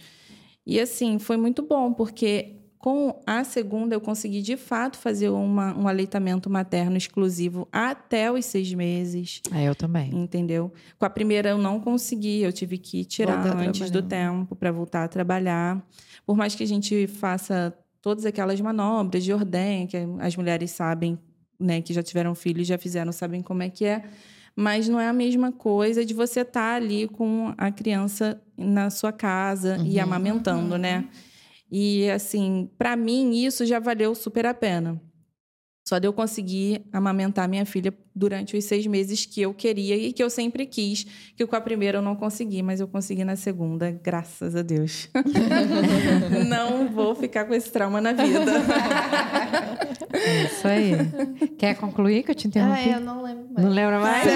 E 0.65 0.79
assim, 0.79 1.19
foi 1.19 1.35
muito 1.35 1.61
bom, 1.61 1.91
porque 1.91 2.60
com 2.81 3.21
a 3.27 3.43
segunda 3.43 3.93
eu 3.93 4.01
consegui 4.01 4.41
de 4.41 4.57
fato 4.57 4.97
fazer 4.97 5.29
uma, 5.29 5.77
um 5.77 5.87
aleitamento 5.87 6.49
materno 6.49 6.97
exclusivo 6.97 7.67
até 7.71 8.31
os 8.31 8.43
seis 8.45 8.73
meses. 8.73 9.39
É, 9.53 9.69
eu 9.69 9.75
também. 9.75 10.09
Entendeu? 10.11 10.73
Com 10.97 11.05
a 11.05 11.09
primeira 11.09 11.49
eu 11.49 11.59
não 11.59 11.79
consegui, 11.79 12.41
eu 12.41 12.51
tive 12.51 12.79
que 12.79 13.05
tirar 13.05 13.55
antes 13.55 13.91
do 13.91 14.01
tempo 14.01 14.55
para 14.55 14.71
voltar 14.71 15.03
a 15.03 15.07
trabalhar. 15.07 15.79
Por 16.25 16.35
mais 16.35 16.55
que 16.55 16.63
a 16.63 16.67
gente 16.67 17.05
faça 17.05 17.71
todas 18.01 18.25
aquelas 18.25 18.59
manobras 18.59 19.23
de 19.23 19.31
ordem, 19.31 19.85
que 19.85 19.97
as 20.19 20.35
mulheres 20.35 20.71
sabem, 20.71 21.19
né, 21.59 21.81
que 21.81 21.93
já 21.93 22.01
tiveram 22.01 22.33
filhos, 22.33 22.65
já 22.65 22.79
fizeram, 22.79 23.11
sabem 23.11 23.43
como 23.43 23.61
é 23.61 23.69
que 23.69 23.85
é. 23.85 24.03
Mas 24.55 24.89
não 24.89 24.99
é 24.99 25.07
a 25.07 25.13
mesma 25.13 25.51
coisa 25.51 26.03
de 26.03 26.15
você 26.15 26.41
estar 26.41 26.71
tá 26.71 26.75
ali 26.75 27.07
com 27.07 27.53
a 27.59 27.69
criança 27.69 28.41
na 28.57 28.89
sua 28.89 29.11
casa 29.11 29.77
uhum, 29.77 29.85
e 29.85 29.99
amamentando, 29.99 30.79
né? 30.79 30.97
uhum. 31.01 31.30
E 31.71 32.09
assim, 32.11 32.69
para 32.77 32.95
mim 32.95 33.33
isso 33.45 33.65
já 33.65 33.79
valeu 33.79 34.13
super 34.13 34.45
a 34.45 34.53
pena. 34.53 35.01
Só 35.87 35.97
de 35.97 36.07
eu 36.07 36.13
conseguir 36.13 36.85
amamentar 36.91 37.47
minha 37.47 37.65
filha 37.65 37.93
durante 38.15 38.57
os 38.57 38.65
seis 38.65 38.85
meses 38.87 39.25
que 39.25 39.41
eu 39.41 39.53
queria 39.53 39.95
e 39.95 40.13
que 40.13 40.23
eu 40.23 40.29
sempre 40.29 40.65
quis, 40.65 41.05
que 41.35 41.45
com 41.45 41.55
a 41.55 41.61
primeira 41.61 41.97
eu 41.97 42.01
não 42.01 42.15
consegui, 42.15 42.61
mas 42.61 42.79
eu 42.79 42.87
consegui 42.87 43.23
na 43.23 43.35
segunda, 43.35 43.91
graças 43.91 44.55
a 44.55 44.61
Deus. 44.61 45.09
não 46.47 46.87
vou 46.89 47.15
ficar 47.15 47.45
com 47.45 47.53
esse 47.53 47.71
trauma 47.71 48.01
na 48.01 48.13
vida. 48.13 48.51
É 50.13 50.43
isso 50.43 50.67
aí. 50.67 50.91
Quer 51.57 51.75
concluir 51.75 52.23
que 52.23 52.31
eu 52.31 52.35
te 52.35 52.47
interrompi? 52.47 52.89
Ah, 52.89 52.97
eu 52.97 52.99
não 52.99 53.23
lembro 53.23 53.45
mais. 53.51 53.65
Não 53.65 53.73
lembra 53.73 53.99
mais? 53.99 54.23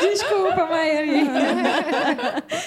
Desculpa, 0.00 0.66
Maíra. 0.66 1.06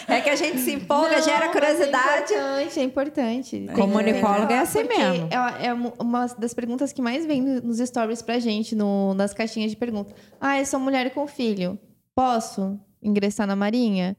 É 0.07 0.21
que 0.21 0.29
a 0.29 0.35
gente 0.35 0.59
se 0.59 0.73
empolga, 0.73 1.17
não, 1.17 1.23
gera 1.23 1.49
curiosidade. 1.49 2.33
É 2.33 2.61
importante, 2.61 2.79
é 2.79 2.83
importante. 2.83 3.67
Comunicóloga 3.73 4.53
é 4.53 4.59
assim 4.59 4.83
mesmo. 4.83 5.29
É, 5.31 5.67
é 5.67 5.73
uma 5.73 6.27
das 6.37 6.53
perguntas 6.53 6.91
que 6.91 7.01
mais 7.01 7.25
vem 7.25 7.41
nos 7.41 7.77
stories 7.79 8.21
pra 8.21 8.39
gente, 8.39 8.75
no, 8.75 8.88
nas 9.15 9.33
caixinhas 9.33 9.71
de 9.71 9.77
perguntas. 9.77 10.13
Ah, 10.39 10.59
eu 10.59 10.65
sou 10.65 10.79
mulher 10.79 11.13
com 11.13 11.27
filho. 11.27 11.77
Posso 12.15 12.79
ingressar 13.01 13.47
na 13.47 13.55
Marinha? 13.55 14.15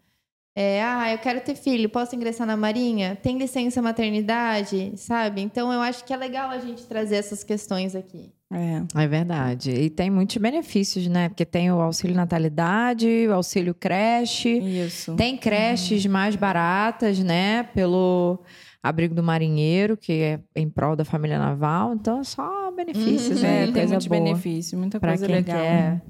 É, 0.54 0.82
ah, 0.82 1.12
eu 1.12 1.18
quero 1.18 1.40
ter 1.40 1.54
filho, 1.54 1.88
posso 1.88 2.14
ingressar 2.16 2.46
na 2.46 2.56
Marinha? 2.56 3.16
Tem 3.22 3.38
licença 3.38 3.80
maternidade, 3.80 4.92
sabe? 4.96 5.40
Então 5.40 5.72
eu 5.72 5.80
acho 5.80 6.04
que 6.04 6.12
é 6.12 6.16
legal 6.16 6.50
a 6.50 6.58
gente 6.58 6.84
trazer 6.86 7.16
essas 7.16 7.44
questões 7.44 7.94
aqui. 7.94 8.32
É. 8.52 9.02
é 9.02 9.06
verdade. 9.06 9.70
E 9.70 9.88
tem 9.88 10.10
muitos 10.10 10.36
benefícios, 10.38 11.06
né? 11.06 11.28
Porque 11.28 11.44
tem 11.44 11.70
o 11.70 11.80
auxílio 11.80 12.16
natalidade, 12.16 13.06
o 13.28 13.32
auxílio 13.32 13.72
creche. 13.72 14.58
Isso. 14.58 15.14
Tem 15.14 15.36
creches 15.36 16.04
uhum. 16.04 16.10
mais 16.10 16.34
baratas, 16.34 17.20
né? 17.20 17.62
Pelo 17.62 18.40
abrigo 18.82 19.14
do 19.14 19.22
marinheiro, 19.22 19.96
que 19.96 20.12
é 20.12 20.40
em 20.56 20.68
prol 20.68 20.96
da 20.96 21.04
família 21.04 21.38
naval. 21.38 21.94
Então, 21.94 22.20
é 22.20 22.24
só 22.24 22.70
benefícios, 22.70 23.38
uhum. 23.38 23.42
né? 23.42 23.64
É, 23.64 23.72
tem 23.72 23.86
muitos 23.86 24.06
benefícios, 24.06 24.78
muita 24.78 24.98
coisa 24.98 25.26
quem 25.26 25.34
legal. 25.34 25.58
Quer 25.58 26.02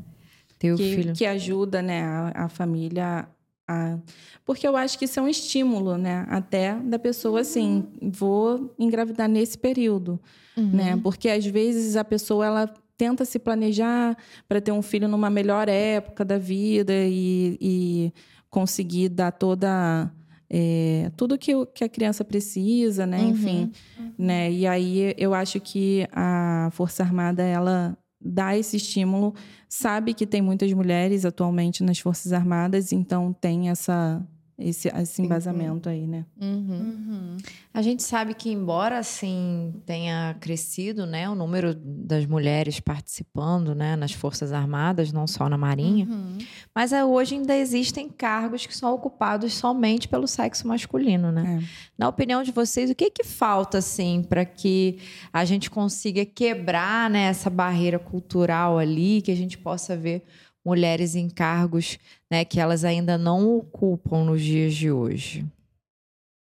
ter 0.58 0.72
o 0.72 0.76
que, 0.76 0.94
filho. 0.94 1.12
que 1.14 1.26
ajuda, 1.26 1.80
né, 1.82 2.02
a, 2.02 2.44
a 2.44 2.48
família 2.48 3.26
a... 3.70 3.98
Porque 4.44 4.66
eu 4.66 4.76
acho 4.76 4.98
que 4.98 5.04
isso 5.04 5.18
é 5.18 5.22
um 5.22 5.28
estímulo, 5.28 5.96
né? 5.96 6.26
Até 6.28 6.74
da 6.74 6.98
pessoa, 6.98 7.40
assim, 7.40 7.86
vou 8.02 8.74
engravidar 8.78 9.28
nesse 9.28 9.56
período, 9.56 10.20
uhum. 10.56 10.70
né? 10.70 11.00
Porque 11.02 11.28
às 11.28 11.46
vezes 11.46 11.96
a 11.96 12.04
pessoa, 12.04 12.46
ela 12.46 12.74
tenta 12.96 13.24
se 13.24 13.38
planejar 13.38 14.16
para 14.48 14.60
ter 14.60 14.72
um 14.72 14.82
filho 14.82 15.08
numa 15.08 15.30
melhor 15.30 15.68
época 15.68 16.24
da 16.24 16.36
vida 16.36 16.92
e, 16.94 17.56
e 17.60 18.12
conseguir 18.50 19.08
dar 19.08 19.30
toda... 19.30 20.12
É, 20.52 21.12
tudo 21.16 21.38
que, 21.38 21.52
que 21.66 21.84
a 21.84 21.88
criança 21.88 22.24
precisa, 22.24 23.06
né? 23.06 23.18
Uhum. 23.20 23.28
Enfim, 23.28 23.72
né? 24.18 24.50
E 24.50 24.66
aí 24.66 25.14
eu 25.16 25.32
acho 25.32 25.60
que 25.60 26.08
a 26.12 26.70
Força 26.72 27.04
Armada, 27.04 27.42
ela 27.42 27.96
dá 28.20 28.56
esse 28.56 28.76
estímulo, 28.76 29.34
sabe 29.68 30.12
que 30.12 30.26
tem 30.26 30.42
muitas 30.42 30.72
mulheres 30.72 31.24
atualmente 31.24 31.82
nas 31.82 31.98
Forças 32.00 32.32
Armadas, 32.32 32.92
então 32.92 33.32
tem 33.32 33.70
essa 33.70 34.20
esse, 34.60 34.88
esse 34.88 35.22
embasamento 35.22 35.88
aí, 35.88 36.06
né? 36.06 36.26
Uhum. 36.40 36.68
Uhum. 36.70 37.36
A 37.72 37.82
gente 37.82 38.02
sabe 38.02 38.34
que, 38.34 38.50
embora 38.50 38.98
assim 38.98 39.74
tenha 39.86 40.36
crescido, 40.40 41.06
né, 41.06 41.28
o 41.28 41.34
número 41.34 41.74
das 41.74 42.26
mulheres 42.26 42.80
participando, 42.80 43.74
né, 43.74 43.96
nas 43.96 44.12
forças 44.12 44.52
armadas, 44.52 45.12
não 45.12 45.26
só 45.26 45.48
na 45.48 45.56
marinha, 45.56 46.06
uhum. 46.06 46.38
mas 46.74 46.92
é, 46.92 47.04
hoje 47.04 47.36
ainda 47.36 47.56
existem 47.56 48.08
cargos 48.08 48.66
que 48.66 48.76
são 48.76 48.92
ocupados 48.92 49.54
somente 49.54 50.08
pelo 50.08 50.26
sexo 50.26 50.68
masculino, 50.68 51.32
né? 51.32 51.60
É. 51.62 51.90
Na 51.96 52.08
opinião 52.08 52.42
de 52.42 52.52
vocês, 52.52 52.90
o 52.90 52.94
que 52.94 53.10
que 53.10 53.24
falta 53.24 53.78
assim 53.78 54.22
para 54.22 54.44
que 54.44 54.98
a 55.32 55.44
gente 55.44 55.70
consiga 55.70 56.24
quebrar 56.24 57.08
né, 57.08 57.22
essa 57.22 57.48
barreira 57.48 57.98
cultural 57.98 58.78
ali, 58.78 59.22
que 59.22 59.30
a 59.30 59.36
gente 59.36 59.56
possa 59.56 59.96
ver 59.96 60.24
mulheres 60.64 61.14
em 61.14 61.28
cargos 61.28 61.98
né, 62.30 62.44
que 62.44 62.60
elas 62.60 62.84
ainda 62.84 63.16
não 63.16 63.56
ocupam 63.56 64.24
nos 64.24 64.42
dias 64.42 64.74
de 64.74 64.90
hoje? 64.90 65.46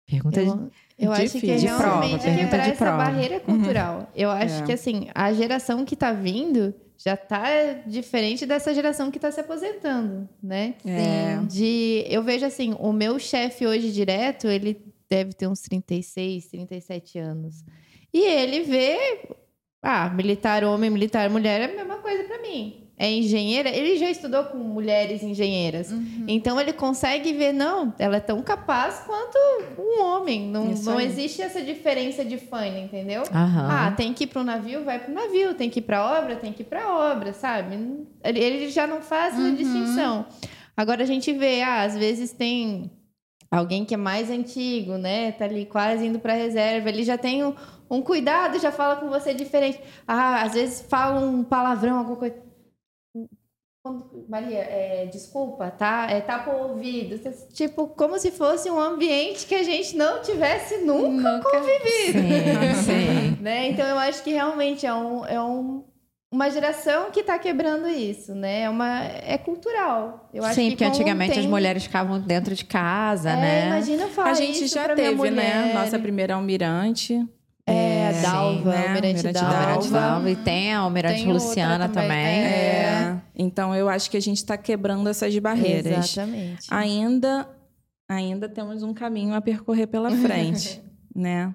Pergunta 0.05 0.41
eu, 0.41 0.69
eu 0.99 1.11
acho 1.11 1.39
que 1.39 1.55
de 1.55 1.65
realmente 1.65 2.21
prova, 2.21 2.37
quebrar 2.37 2.63
de 2.63 2.71
essa 2.71 2.85
prova. 2.85 2.97
barreira 2.97 3.39
cultural. 3.39 3.99
Uhum. 3.99 4.07
Eu 4.15 4.29
acho 4.29 4.61
é. 4.61 4.65
que 4.65 4.71
assim, 4.71 5.07
a 5.15 5.33
geração 5.33 5.85
que 5.85 5.93
está 5.93 6.11
vindo 6.11 6.73
já 6.97 7.15
está 7.15 7.73
diferente 7.87 8.45
dessa 8.45 8.73
geração 8.73 9.09
que 9.09 9.17
está 9.17 9.31
se 9.31 9.39
aposentando, 9.39 10.29
né? 10.41 10.75
É. 10.85 11.37
De, 11.49 12.05
eu 12.07 12.21
vejo 12.21 12.45
assim, 12.45 12.75
o 12.79 12.93
meu 12.93 13.17
chefe 13.17 13.65
hoje 13.65 13.91
direto, 13.91 14.47
ele 14.47 14.79
deve 15.09 15.33
ter 15.33 15.47
uns 15.47 15.61
36, 15.61 16.47
37 16.47 17.19
anos. 17.19 17.63
E 18.13 18.19
ele 18.19 18.61
vê, 18.61 19.27
ah, 19.81 20.09
militar 20.09 20.63
homem, 20.63 20.89
militar 20.89 21.29
mulher 21.29 21.61
é 21.61 21.73
a 21.73 21.75
mesma 21.75 21.97
coisa 21.97 22.23
para 22.25 22.41
mim 22.41 22.83
é 23.03 23.11
engenheira, 23.11 23.69
ele 23.69 23.97
já 23.97 24.09
estudou 24.09 24.45
com 24.45 24.57
mulheres 24.57 25.21
engenheiras. 25.21 25.91
Uhum. 25.91 26.23
Então 26.25 26.57
ele 26.57 26.71
consegue 26.71 27.33
ver, 27.33 27.51
não, 27.51 27.93
ela 27.99 28.15
é 28.15 28.19
tão 28.21 28.41
capaz 28.41 29.03
quanto 29.05 29.37
um 29.77 30.01
homem. 30.01 30.47
Não, 30.47 30.67
não 30.67 31.01
existe 31.01 31.41
essa 31.41 31.61
diferença 31.61 32.23
de 32.23 32.37
fã, 32.37 32.65
entendeu? 32.65 33.23
Uhum. 33.23 33.67
Ah, 33.69 33.93
tem 33.97 34.13
que 34.13 34.23
ir 34.23 34.27
para 34.27 34.39
o 34.39 34.43
navio, 34.45 34.85
vai 34.85 34.99
para 34.99 35.11
o 35.11 35.13
navio. 35.13 35.53
Tem 35.53 35.69
que 35.69 35.79
ir 35.79 35.81
para 35.81 36.17
obra, 36.17 36.37
tem 36.37 36.53
que 36.53 36.61
ir 36.61 36.65
para 36.65 37.11
obra, 37.11 37.33
sabe? 37.33 37.77
Ele 38.23 38.69
já 38.69 38.87
não 38.87 39.01
faz 39.01 39.37
uhum. 39.37 39.53
distinção. 39.53 40.25
Agora 40.77 41.03
a 41.03 41.05
gente 41.05 41.33
vê, 41.33 41.61
ah, 41.61 41.83
às 41.83 41.97
vezes 41.97 42.31
tem 42.31 42.89
alguém 43.51 43.83
que 43.83 43.93
é 43.93 43.97
mais 43.97 44.31
antigo, 44.31 44.93
né? 44.93 45.33
Tá 45.33 45.43
ali 45.43 45.65
quase 45.65 46.05
indo 46.05 46.19
para 46.19 46.35
reserva, 46.35 46.87
ele 46.87 47.03
já 47.03 47.17
tem 47.17 47.43
um, 47.43 47.53
um 47.91 48.01
cuidado, 48.01 48.57
já 48.61 48.71
fala 48.71 48.95
com 48.95 49.09
você 49.09 49.33
diferente. 49.33 49.77
Ah, 50.07 50.41
às 50.43 50.53
vezes 50.53 50.85
fala 50.87 51.19
um 51.19 51.43
palavrão, 51.43 51.97
alguma 51.97 52.15
coisa 52.15 52.52
Maria, 54.29 54.59
é, 54.59 55.07
desculpa, 55.11 55.69
tá? 55.69 56.07
É, 56.09 56.21
tapa 56.21 56.51
o 56.51 56.69
ouvido. 56.69 57.19
Tipo, 57.53 57.87
como 57.87 58.17
se 58.17 58.31
fosse 58.31 58.71
um 58.71 58.79
ambiente 58.79 59.45
que 59.45 59.53
a 59.53 59.63
gente 59.63 59.97
não 59.97 60.21
tivesse 60.21 60.77
nunca, 60.77 61.33
nunca. 61.33 61.49
convivido. 61.49 62.19
Sim, 62.81 62.83
sim. 62.85 63.37
né? 63.43 63.67
Então, 63.67 63.85
eu 63.85 63.99
acho 63.99 64.23
que 64.23 64.31
realmente 64.31 64.85
é, 64.85 64.93
um, 64.93 65.25
é 65.25 65.41
um, 65.41 65.83
uma 66.31 66.49
geração 66.49 67.11
que 67.11 67.19
está 67.19 67.37
quebrando 67.37 67.89
isso, 67.89 68.33
né? 68.33 68.61
É, 68.61 68.69
uma, 68.69 69.03
é 69.03 69.37
cultural. 69.37 70.29
Eu 70.33 70.45
acho 70.45 70.55
sim, 70.55 70.69
que 70.69 70.77
porque 70.77 70.85
antigamente 70.85 71.37
as 71.37 71.45
mulheres 71.45 71.83
ficavam 71.83 72.21
dentro 72.21 72.55
de 72.55 72.63
casa, 72.63 73.31
é, 73.31 73.35
né? 73.35 73.67
Imagina 73.67 74.03
eu 74.03 74.09
falar 74.09 74.29
A 74.29 74.33
gente 74.33 74.65
já 74.65 74.95
teve, 74.95 75.29
né? 75.29 75.73
Nossa 75.73 75.99
primeira 75.99 76.35
almirante. 76.35 77.21
É, 77.67 78.07
a 78.09 78.11
Dalva, 78.21 78.57
sim, 78.57 78.77
né? 78.77 78.87
Almirante, 78.87 79.05
Almirante 79.07 79.33
Dalva. 79.33 79.55
Almirante 79.55 79.89
Dalva. 79.89 80.29
E 80.31 80.35
tem 80.37 80.73
a 80.73 80.79
Almirante 80.79 81.23
tem 81.23 81.33
Luciana 81.33 81.89
também. 81.89 82.07
também. 82.07 82.25
É. 82.25 83.02
Então, 83.35 83.75
eu 83.75 83.89
acho 83.89 84.09
que 84.09 84.17
a 84.17 84.21
gente 84.21 84.37
está 84.37 84.57
quebrando 84.57 85.09
essas 85.09 85.37
barreiras. 85.39 86.11
Exatamente. 86.11 86.67
Ainda, 86.69 87.49
ainda 88.07 88.47
temos 88.47 88.83
um 88.83 88.93
caminho 88.93 89.33
a 89.33 89.41
percorrer 89.41 89.87
pela 89.87 90.11
frente, 90.17 90.81
né? 91.15 91.53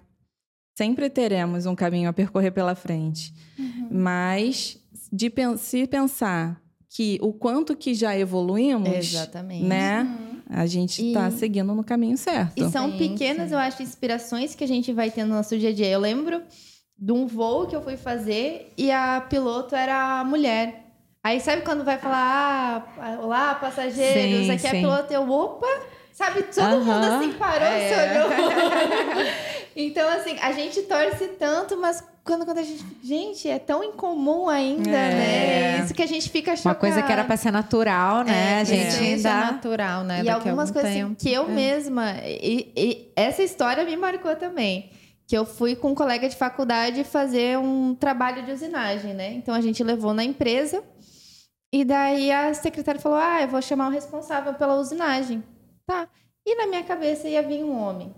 Sempre 0.77 1.11
teremos 1.11 1.67
um 1.67 1.75
caminho 1.75 2.09
a 2.09 2.13
percorrer 2.13 2.53
pela 2.53 2.75
frente. 2.75 3.35
Uhum. 3.59 3.89
Mas, 3.91 4.79
de, 5.13 5.33
se 5.57 5.87
pensar 5.87 6.61
que 6.89 7.19
o 7.21 7.33
quanto 7.33 7.77
que 7.77 7.95
já 7.95 8.17
evoluímos, 8.17 8.89
Exatamente. 8.89 9.65
né? 9.65 10.03
Uhum 10.03 10.39
a 10.49 10.67
gente 10.67 11.07
está 11.07 11.31
seguindo 11.31 11.75
no 11.75 11.85
caminho 11.85 12.17
certo. 12.17 12.55
E 12.57 12.71
são 12.71 12.91
sim, 12.91 12.99
pequenas, 12.99 13.49
sim. 13.49 13.55
eu 13.55 13.59
acho, 13.59 13.83
inspirações 13.83 14.55
que 14.55 14.65
a 14.65 14.69
gente 14.69 14.93
vai 14.93 15.11
tendo 15.11 15.29
no 15.29 15.35
nosso 15.35 15.59
dia 15.59 15.69
a 15.69 15.73
dia. 15.73 15.89
Eu 15.89 16.01
lembro 16.01 16.43
de 16.97 17.13
um 17.13 17.27
voo 17.27 17.67
que 17.67 17.77
eu 17.77 17.83
fui 17.83 17.97
fazer 17.97 18.73
e 18.77 18.91
a 18.91 19.21
piloto 19.21 19.77
era 19.77 20.25
mulher. 20.25 20.88
Aí 21.23 21.41
sabe 21.41 21.63
quando 21.63 21.85
vai 21.85 21.99
falar, 21.99 22.95
ah, 22.99 23.19
olá, 23.21 23.55
passageiros, 23.57 24.47
sim, 24.47 24.51
aqui 24.53 24.67
é 24.67 24.71
a 24.71 24.73
piloto, 24.73 25.13
eu, 25.13 25.31
opa, 25.31 25.67
sabe, 26.13 26.43
todo 26.45 26.65
uh 26.65 26.81
-huh. 26.81 26.85
mundo 26.85 27.05
assim 27.05 27.33
parou, 27.33 27.69
é. 27.69 27.89
se 27.89 27.95
olhou. 27.95 29.27
então, 29.77 30.09
assim, 30.09 30.37
a 30.41 30.53
gente 30.53 30.83
torce 30.83 31.27
tanto, 31.39 31.77
mas 31.77 32.03
quando, 32.29 32.45
quando 32.45 32.59
a 32.59 32.63
gente. 32.63 32.85
Gente, 33.03 33.49
é 33.49 33.59
tão 33.59 33.83
incomum 33.83 34.51
ainda, 34.51 34.91
é. 34.91 34.93
né? 34.93 35.79
É 35.79 35.85
isso 35.85 35.95
que 35.95 36.03
a 36.03 36.07
gente 36.07 36.29
fica 36.29 36.55
chocado. 36.55 36.75
Uma 36.75 36.81
coisa 36.81 37.03
que 37.03 37.11
era 37.11 37.25
pra 37.25 37.39
ser 37.39 37.51
natural, 37.51 38.23
né? 38.23 38.59
É, 38.59 38.61
a 38.61 38.65
gente 38.65 38.97
ainda. 39.03 39.35
natural, 39.53 40.05
né? 40.05 40.23
E 40.23 40.29
algumas 40.29 40.71
coisas 40.71 40.91
assim, 40.91 41.15
que 41.15 41.33
eu 41.33 41.45
é. 41.45 41.49
mesma. 41.49 42.17
E, 42.23 42.71
e, 42.77 43.13
essa 43.17 43.43
história 43.43 43.83
me 43.83 43.97
marcou 43.97 44.37
também. 44.37 44.91
Que 45.27 45.37
eu 45.37 45.47
fui 45.47 45.75
com 45.75 45.93
um 45.93 45.95
colega 45.95 46.29
de 46.29 46.37
faculdade 46.37 47.03
fazer 47.05 47.59
um 47.59 47.95
trabalho 47.95 48.45
de 48.45 48.53
usinagem, 48.53 49.15
né? 49.15 49.33
Então 49.33 49.55
a 49.55 49.61
gente 49.61 49.83
levou 49.83 50.13
na 50.13 50.25
empresa. 50.25 50.83
E 51.73 51.85
daí 51.85 52.31
a 52.31 52.55
secretária 52.55 53.01
falou: 53.01 53.19
Ah, 53.19 53.43
eu 53.43 53.49
vou 53.49 53.61
chamar 53.61 53.89
o 53.89 53.93
responsável 53.93 54.55
pela 54.55 54.77
usinagem. 54.77 55.43
Tá. 55.87 56.09
E 56.47 56.55
na 56.55 56.67
minha 56.67 56.83
cabeça 56.83 57.29
ia 57.29 57.43
vir 57.43 57.63
um 57.63 57.79
homem. 57.79 58.15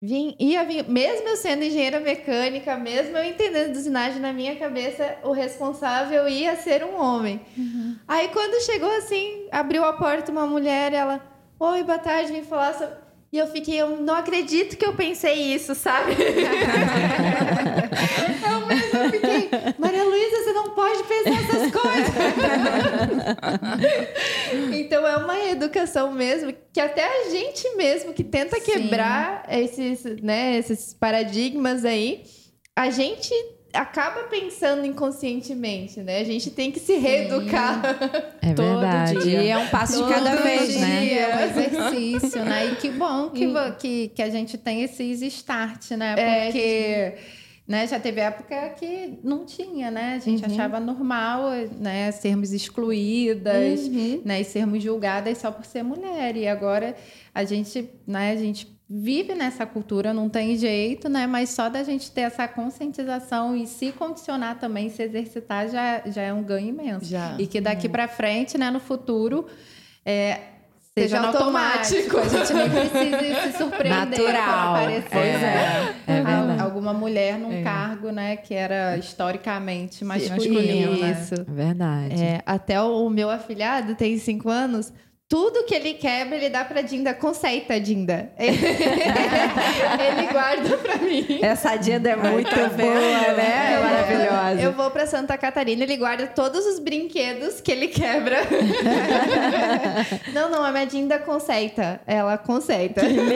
Vim, 0.00 0.36
ia 0.38 0.62
vir, 0.64 0.88
mesmo 0.88 1.26
eu 1.26 1.36
sendo 1.36 1.64
engenheira 1.64 1.98
mecânica, 1.98 2.76
mesmo 2.76 3.16
eu 3.16 3.24
entendendo 3.24 3.72
de 3.72 3.78
usinagem 3.78 4.20
na 4.20 4.30
minha 4.32 4.54
cabeça, 4.54 5.16
o 5.24 5.32
responsável 5.32 6.28
ia 6.28 6.54
ser 6.54 6.84
um 6.84 7.00
homem. 7.00 7.40
Uhum. 7.56 7.96
Aí 8.06 8.28
quando 8.28 8.62
chegou 8.62 8.90
assim, 8.98 9.48
abriu 9.50 9.84
a 9.84 9.94
porta 9.94 10.30
uma 10.30 10.46
mulher, 10.46 10.92
ela, 10.92 11.20
oi, 11.58 11.82
boa 11.82 11.98
tarde, 11.98 12.30
vim 12.32 12.42
falar 12.42 12.74
sobre... 12.74 12.94
E 13.32 13.38
eu 13.38 13.46
fiquei, 13.48 13.80
eu 13.80 13.96
não 13.96 14.14
acredito 14.14 14.76
que 14.76 14.84
eu 14.86 14.94
pensei 14.94 15.52
isso, 15.54 15.74
sabe? 15.74 16.12
eu 18.50 18.66
mesmo 18.66 19.10
fiquei, 19.10 19.50
pode 20.76 21.02
pensar 21.04 21.42
essas 21.42 21.72
coisas. 21.72 22.14
então 24.78 25.06
é 25.06 25.16
uma 25.16 25.44
educação 25.46 26.12
mesmo 26.12 26.54
que 26.72 26.80
até 26.80 27.04
a 27.04 27.30
gente 27.30 27.74
mesmo 27.76 28.12
que 28.12 28.22
tenta 28.22 28.60
quebrar 28.60 29.44
esses, 29.48 30.04
né, 30.22 30.56
esses 30.58 30.92
paradigmas 30.92 31.84
aí, 31.84 32.24
a 32.76 32.90
gente 32.90 33.32
acaba 33.72 34.24
pensando 34.24 34.84
inconscientemente, 34.86 36.00
né? 36.00 36.20
A 36.20 36.24
gente 36.24 36.50
tem 36.50 36.70
que 36.70 36.80
se 36.80 36.96
reeducar. 36.96 37.82
É 38.40 38.52
verdade. 38.54 39.18
Dia. 39.22 39.42
E 39.42 39.48
é 39.48 39.58
um 39.58 39.68
passo 39.68 39.98
Todo 39.98 40.08
de 40.08 40.14
cada 40.14 40.36
vez, 40.36 40.68
dia, 40.68 40.80
né? 40.80 41.14
É 41.14 41.36
um 41.36 41.40
exercício, 41.40 42.44
né? 42.44 42.66
E 42.72 42.76
que 42.76 42.90
bom 42.90 43.30
que, 43.30 43.46
que, 43.78 44.08
que 44.08 44.22
a 44.22 44.30
gente 44.30 44.56
tem 44.56 44.82
esses 44.82 45.20
start, 45.22 45.90
né? 45.92 46.14
É, 46.16 46.44
Porque. 46.44 46.58
É, 46.58 47.18
né, 47.66 47.86
já 47.86 47.98
teve 47.98 48.20
época 48.20 48.70
que 48.78 49.18
não 49.24 49.44
tinha, 49.44 49.90
né? 49.90 50.14
A 50.14 50.18
gente 50.20 50.44
uhum. 50.44 50.52
achava 50.52 50.78
normal, 50.78 51.50
né, 51.80 52.12
sermos 52.12 52.52
excluídas, 52.52 53.80
uhum. 53.80 54.22
né, 54.24 54.40
e 54.40 54.44
sermos 54.44 54.82
julgadas 54.82 55.38
só 55.38 55.50
por 55.50 55.64
ser 55.64 55.82
mulher. 55.82 56.36
E 56.36 56.46
agora 56.46 56.94
a 57.34 57.44
gente, 57.44 57.90
né, 58.06 58.30
a 58.30 58.36
gente 58.36 58.76
vive 58.88 59.34
nessa 59.34 59.66
cultura, 59.66 60.14
não 60.14 60.28
tem 60.28 60.56
jeito, 60.56 61.08
né? 61.08 61.26
Mas 61.26 61.50
só 61.50 61.68
da 61.68 61.82
gente 61.82 62.08
ter 62.12 62.20
essa 62.20 62.46
conscientização 62.46 63.56
e 63.56 63.66
se 63.66 63.90
condicionar 63.90 64.60
também, 64.60 64.88
se 64.88 65.02
exercitar, 65.02 65.68
já, 65.68 66.02
já 66.06 66.22
é 66.22 66.32
um 66.32 66.44
ganho 66.44 66.68
imenso. 66.68 67.04
Já. 67.04 67.36
E 67.36 67.48
que 67.48 67.60
daqui 67.60 67.88
é. 67.88 67.90
para 67.90 68.06
frente, 68.06 68.56
né, 68.56 68.70
no 68.70 68.78
futuro, 68.78 69.46
é, 70.04 70.38
seja, 70.98 71.20
automático. 71.20 72.16
automático. 72.16 72.18
A 72.18 72.44
gente 72.44 72.54
nem 72.54 72.70
precisa 72.70 73.42
se 73.42 73.58
surpreender 73.58 74.32
Natural. 74.32 74.76
aparecer 74.76 75.16
é. 75.18 75.38
Né? 75.38 75.94
É 76.06 76.62
alguma 76.62 76.92
mulher 76.92 77.38
num 77.38 77.52
é. 77.52 77.62
cargo, 77.62 78.10
né, 78.10 78.36
que 78.36 78.54
era 78.54 78.96
historicamente 78.96 80.04
masculino. 80.04 80.94
Isso. 80.94 81.34
Né? 81.34 81.44
Verdade. 81.48 82.22
É, 82.22 82.42
até 82.46 82.80
o 82.80 83.08
meu 83.10 83.30
afilhado 83.30 83.94
tem 83.94 84.18
cinco 84.18 84.48
anos 84.48 84.92
tudo 85.28 85.64
que 85.64 85.74
ele 85.74 85.94
quebra, 85.94 86.36
ele 86.36 86.48
dá 86.48 86.64
pra 86.64 86.82
Dinda. 86.82 87.12
Conceita, 87.12 87.80
Dinda. 87.80 88.30
ele 88.38 90.26
guarda 90.30 90.78
pra 90.78 90.96
mim. 90.98 91.40
Essa 91.42 91.74
Dinda 91.76 92.10
é 92.10 92.16
muito 92.16 92.48
tá 92.48 92.68
boa, 92.68 93.32
né? 93.34 93.72
É 93.74 93.80
maravilhosa. 93.82 94.60
Eu 94.60 94.72
vou 94.72 94.88
pra 94.92 95.04
Santa 95.04 95.36
Catarina, 95.36 95.82
ele 95.82 95.96
guarda 95.96 96.28
todos 96.28 96.64
os 96.64 96.78
brinquedos 96.78 97.60
que 97.60 97.72
ele 97.72 97.88
quebra. 97.88 98.38
não, 100.32 100.48
não, 100.48 100.64
a 100.64 100.70
minha 100.70 100.86
Dinda 100.86 101.18
conceita. 101.18 102.00
Ela 102.06 102.38
conceita. 102.38 103.00
Que 103.00 103.08
lindo. 103.08 103.32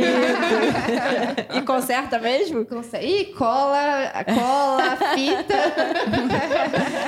e 1.56 1.62
conserta 1.62 2.20
mesmo? 2.20 2.64
Conserta. 2.66 3.04
E 3.04 3.24
cola, 3.34 4.12
cola, 4.32 4.96
fita. 5.14 5.74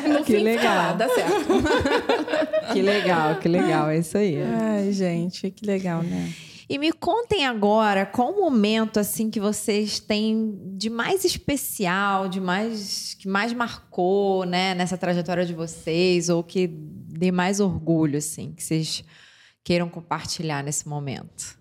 no 0.09 0.25
que 0.25 0.39
legal. 0.39 0.95
dá 0.95 1.09
certo. 1.09 1.63
que 2.73 2.83
legal, 2.83 3.37
que 3.37 3.47
legal. 3.47 3.89
É 3.89 3.99
isso 3.99 4.19
aí. 4.19 4.43
Ai, 4.73 4.93
gente, 4.93 5.51
que 5.51 5.67
legal, 5.67 6.03
né? 6.03 6.33
E 6.69 6.79
me 6.79 6.91
contem 6.93 7.45
agora 7.45 8.07
qual 8.07 8.33
o 8.33 8.41
momento 8.41 8.99
assim 8.99 9.31
que 9.31 9.39
vocês 9.39 10.01
têm 10.01 10.59
de 10.75 10.89
mais 10.89 11.25
especial, 11.25 12.29
de 12.29 12.41
mais 12.41 13.15
que 13.15 13.29
mais 13.29 13.53
marcou, 13.53 14.45
né, 14.47 14.75
nessa 14.75 14.97
trajetória 14.97 15.45
de 15.45 15.53
vocês 15.53 16.29
ou 16.31 16.43
que 16.43 16.67
dê 16.67 17.31
mais 17.31 17.61
orgulho 17.61 18.17
assim, 18.17 18.53
que 18.53 18.63
vocês 18.63 19.05
queiram 19.63 19.89
compartilhar 19.89 20.65
nesse 20.65 20.89
momento. 20.89 21.59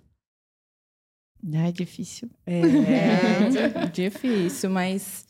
É 1.53 1.71
difícil. 1.71 2.29
É, 2.45 2.61
é 2.61 3.85
difícil, 3.91 4.69
mas 4.69 5.25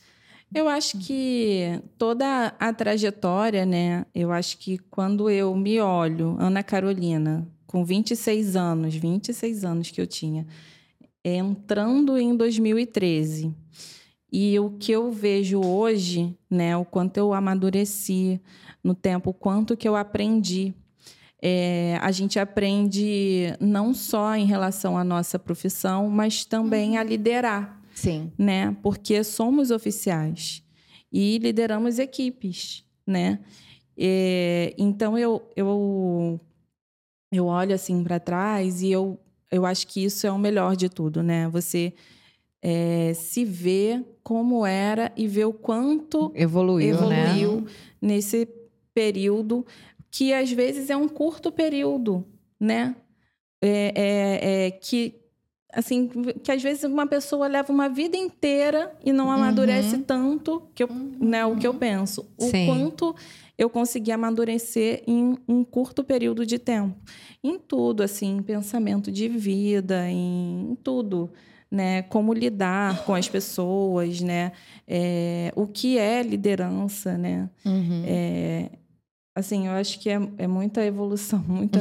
eu 0.54 0.68
acho 0.68 0.98
que 1.00 1.82
toda 1.98 2.54
a 2.60 2.74
trajetória, 2.74 3.66
né? 3.66 4.06
Eu 4.14 4.32
acho 4.32 4.58
que 4.58 4.78
quando 4.78 5.30
eu 5.30 5.56
me 5.56 5.80
olho, 5.80 6.36
Ana 6.40 6.62
Carolina, 6.62 7.48
com 7.72 7.86
26 7.86 8.58
anos, 8.58 8.94
26 8.94 9.64
anos 9.64 9.90
que 9.90 10.02
eu 10.02 10.06
tinha, 10.06 10.46
entrando 11.24 12.18
em 12.18 12.36
2013. 12.36 13.56
E 14.32 14.60
o 14.60 14.72
que 14.72 14.92
eu 14.92 15.10
vejo 15.12 15.62
hoje, 15.62 16.38
né, 16.50 16.76
o 16.76 16.84
quanto 16.84 17.18
eu 17.18 17.34
amadureci 17.34 18.42
no 18.84 18.94
tempo, 18.94 19.30
o 19.30 19.34
quanto 19.34 19.78
que 19.78 19.88
eu 19.88 19.96
aprendi. 19.96 20.74
É, 21.42 21.98
a 22.02 22.12
gente 22.12 22.38
aprende 22.38 23.56
não 23.60 23.94
só 23.94 24.36
em 24.36 24.46
relação 24.46 24.98
à 24.98 25.04
nossa 25.04 25.40
profissão, 25.40 26.10
mas 26.10 26.46
também 26.46 26.98
a 26.98 27.04
liderar. 27.04 27.82
Sim. 27.96 28.32
Né? 28.38 28.76
Porque 28.84 29.24
somos 29.24 29.72
oficiais 29.72 30.64
e 31.12 31.38
lideramos 31.40 32.00
equipes, 32.00 32.84
né? 33.06 33.40
É, 33.98 34.74
então 34.78 35.18
eu, 35.18 35.42
eu 35.56 36.40
eu 37.32 37.46
olho 37.46 37.74
assim 37.74 38.04
para 38.04 38.20
trás 38.20 38.82
e 38.82 38.92
eu, 38.92 39.20
eu 39.52 39.66
acho 39.66 39.88
que 39.88 40.04
isso 40.04 40.28
é 40.28 40.32
o 40.32 40.38
melhor 40.38 40.76
de 40.76 40.90
tudo, 40.90 41.24
né? 41.24 41.48
Você 41.50 41.94
é, 42.62 43.14
se 43.16 43.46
vê 43.46 44.04
como 44.22 44.66
era 44.66 45.12
e 45.16 45.28
ver 45.28 45.46
o 45.46 45.54
quanto 45.54 46.32
evoluiu, 46.36 46.96
evoluiu 46.96 47.62
né? 47.62 47.68
nesse 48.02 48.48
período, 48.94 49.66
que 50.12 50.34
às 50.34 50.52
vezes 50.52 50.90
é 50.90 50.98
um 50.98 51.08
curto 51.08 51.52
período, 51.52 52.26
né? 52.60 52.96
É, 53.62 53.94
é, 53.96 54.66
é, 54.68 54.72
que 54.72 55.16
assim 55.72 56.10
que 56.44 56.52
às 56.52 56.62
vezes 56.62 56.84
uma 56.84 57.08
pessoa 57.08 57.48
leva 57.48 57.72
uma 57.72 57.88
vida 57.88 58.18
inteira 58.18 58.94
e 59.06 59.14
não 59.14 59.32
amadurece 59.32 59.96
uhum. 59.96 60.02
tanto 60.02 60.64
que 60.76 60.84
eu, 60.84 60.88
uhum. 60.90 61.16
né, 61.20 61.46
o 61.46 61.56
que 61.56 61.66
eu 61.66 61.74
penso 61.74 62.28
o 62.38 62.50
Sim. 62.50 62.66
quanto 62.66 63.16
eu 63.58 63.70
consegui 63.70 64.12
amadurecer 64.12 65.04
em 65.08 65.38
um 65.48 65.64
curto 65.64 66.04
período 66.04 66.46
de 66.46 66.58
tempo. 66.58 66.96
Em 67.44 67.58
tudo, 67.58 68.04
assim, 68.04 68.38
em 68.38 68.42
pensamento 68.42 69.12
de 69.12 69.28
vida, 69.28 70.10
em, 70.10 70.72
em 70.72 70.76
tudo. 70.76 71.30
Né, 71.70 72.02
como 72.02 72.34
lidar 72.34 73.06
com 73.06 73.16
as 73.16 73.30
pessoas, 73.30 74.20
né, 74.20 74.52
é, 74.86 75.54
o 75.56 75.66
que 75.66 75.98
é 75.98 76.22
liderança, 76.22 77.18
né, 77.18 77.50
uhum. 77.64 78.04
é, 78.06 78.72
assim, 79.34 79.68
eu 79.68 79.72
acho 79.74 79.98
que 80.02 80.10
é, 80.10 80.20
é 80.38 80.48
muita 80.48 80.86
evolução, 80.86 81.42
muita 81.48 81.80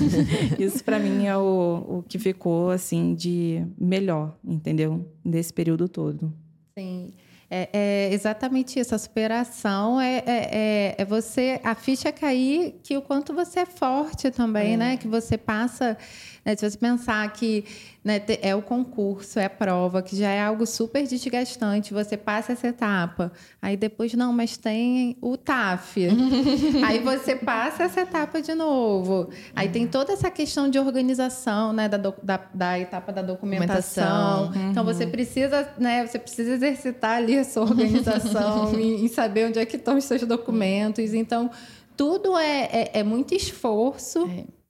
isso 0.58 0.82
para 0.82 0.98
mim 0.98 1.26
é 1.26 1.36
o, 1.36 1.98
o 1.98 2.04
que 2.08 2.18
ficou 2.18 2.70
assim 2.70 3.14
de 3.14 3.62
melhor, 3.78 4.34
entendeu, 4.42 5.06
desse 5.22 5.52
período 5.52 5.90
todo. 5.90 6.32
Sim. 6.78 7.12
É, 7.54 7.68
é, 7.70 8.14
exatamente 8.14 8.80
isso. 8.80 8.94
A 8.94 8.98
superação 8.98 10.00
é, 10.00 10.22
é, 10.24 10.24
é, 10.26 10.94
é, 10.96 11.04
você 11.04 11.60
a 11.62 11.74
ficha 11.74 12.10
cair 12.10 12.80
que 12.82 12.96
o 12.96 13.02
quanto 13.02 13.34
você 13.34 13.60
é 13.60 13.66
forte 13.66 14.30
também, 14.30 14.72
é. 14.72 14.76
né? 14.78 14.96
Que 14.96 15.06
você 15.06 15.36
passa 15.36 15.98
né? 16.44 16.56
Se 16.56 16.68
você 16.68 16.76
pensar 16.76 17.32
que 17.32 17.64
né, 18.04 18.20
é 18.42 18.54
o 18.54 18.60
concurso, 18.60 19.38
é 19.38 19.44
a 19.44 19.50
prova, 19.50 20.02
que 20.02 20.16
já 20.16 20.28
é 20.28 20.42
algo 20.42 20.66
super 20.66 21.06
desgastante, 21.06 21.94
você 21.94 22.16
passa 22.16 22.52
essa 22.52 22.66
etapa, 22.66 23.30
aí 23.60 23.76
depois, 23.76 24.12
não, 24.14 24.32
mas 24.32 24.56
tem 24.56 25.16
o 25.20 25.36
TAF. 25.36 26.08
aí 26.84 26.98
você 26.98 27.36
passa 27.36 27.84
essa 27.84 28.00
etapa 28.00 28.42
de 28.42 28.54
novo. 28.54 29.30
Aí 29.54 29.68
tem 29.68 29.86
toda 29.86 30.12
essa 30.12 30.30
questão 30.30 30.68
de 30.68 30.78
organização, 30.78 31.72
né, 31.72 31.88
da, 31.88 31.96
da, 31.96 32.40
da 32.52 32.78
etapa 32.78 33.12
da 33.12 33.22
documentação. 33.22 34.48
Uhum. 34.48 34.70
Então 34.70 34.84
você 34.84 35.06
precisa, 35.06 35.68
né, 35.78 36.04
você 36.04 36.18
precisa 36.18 36.54
exercitar 36.54 37.18
ali 37.18 37.38
a 37.38 37.44
sua 37.44 37.62
organização 37.62 38.74
e, 38.78 39.04
e, 39.04 39.08
saber 39.08 39.46
onde 39.46 39.60
é 39.60 39.66
que 39.66 39.76
estão 39.76 39.96
os 39.96 40.04
seus 40.04 40.22
documentos. 40.22 41.14
Então, 41.14 41.50
tudo 41.96 42.36
é, 42.36 42.68
é, 42.72 42.90
é 42.94 43.02
muito 43.04 43.32
esforço. 43.32 44.26
É 44.26 44.61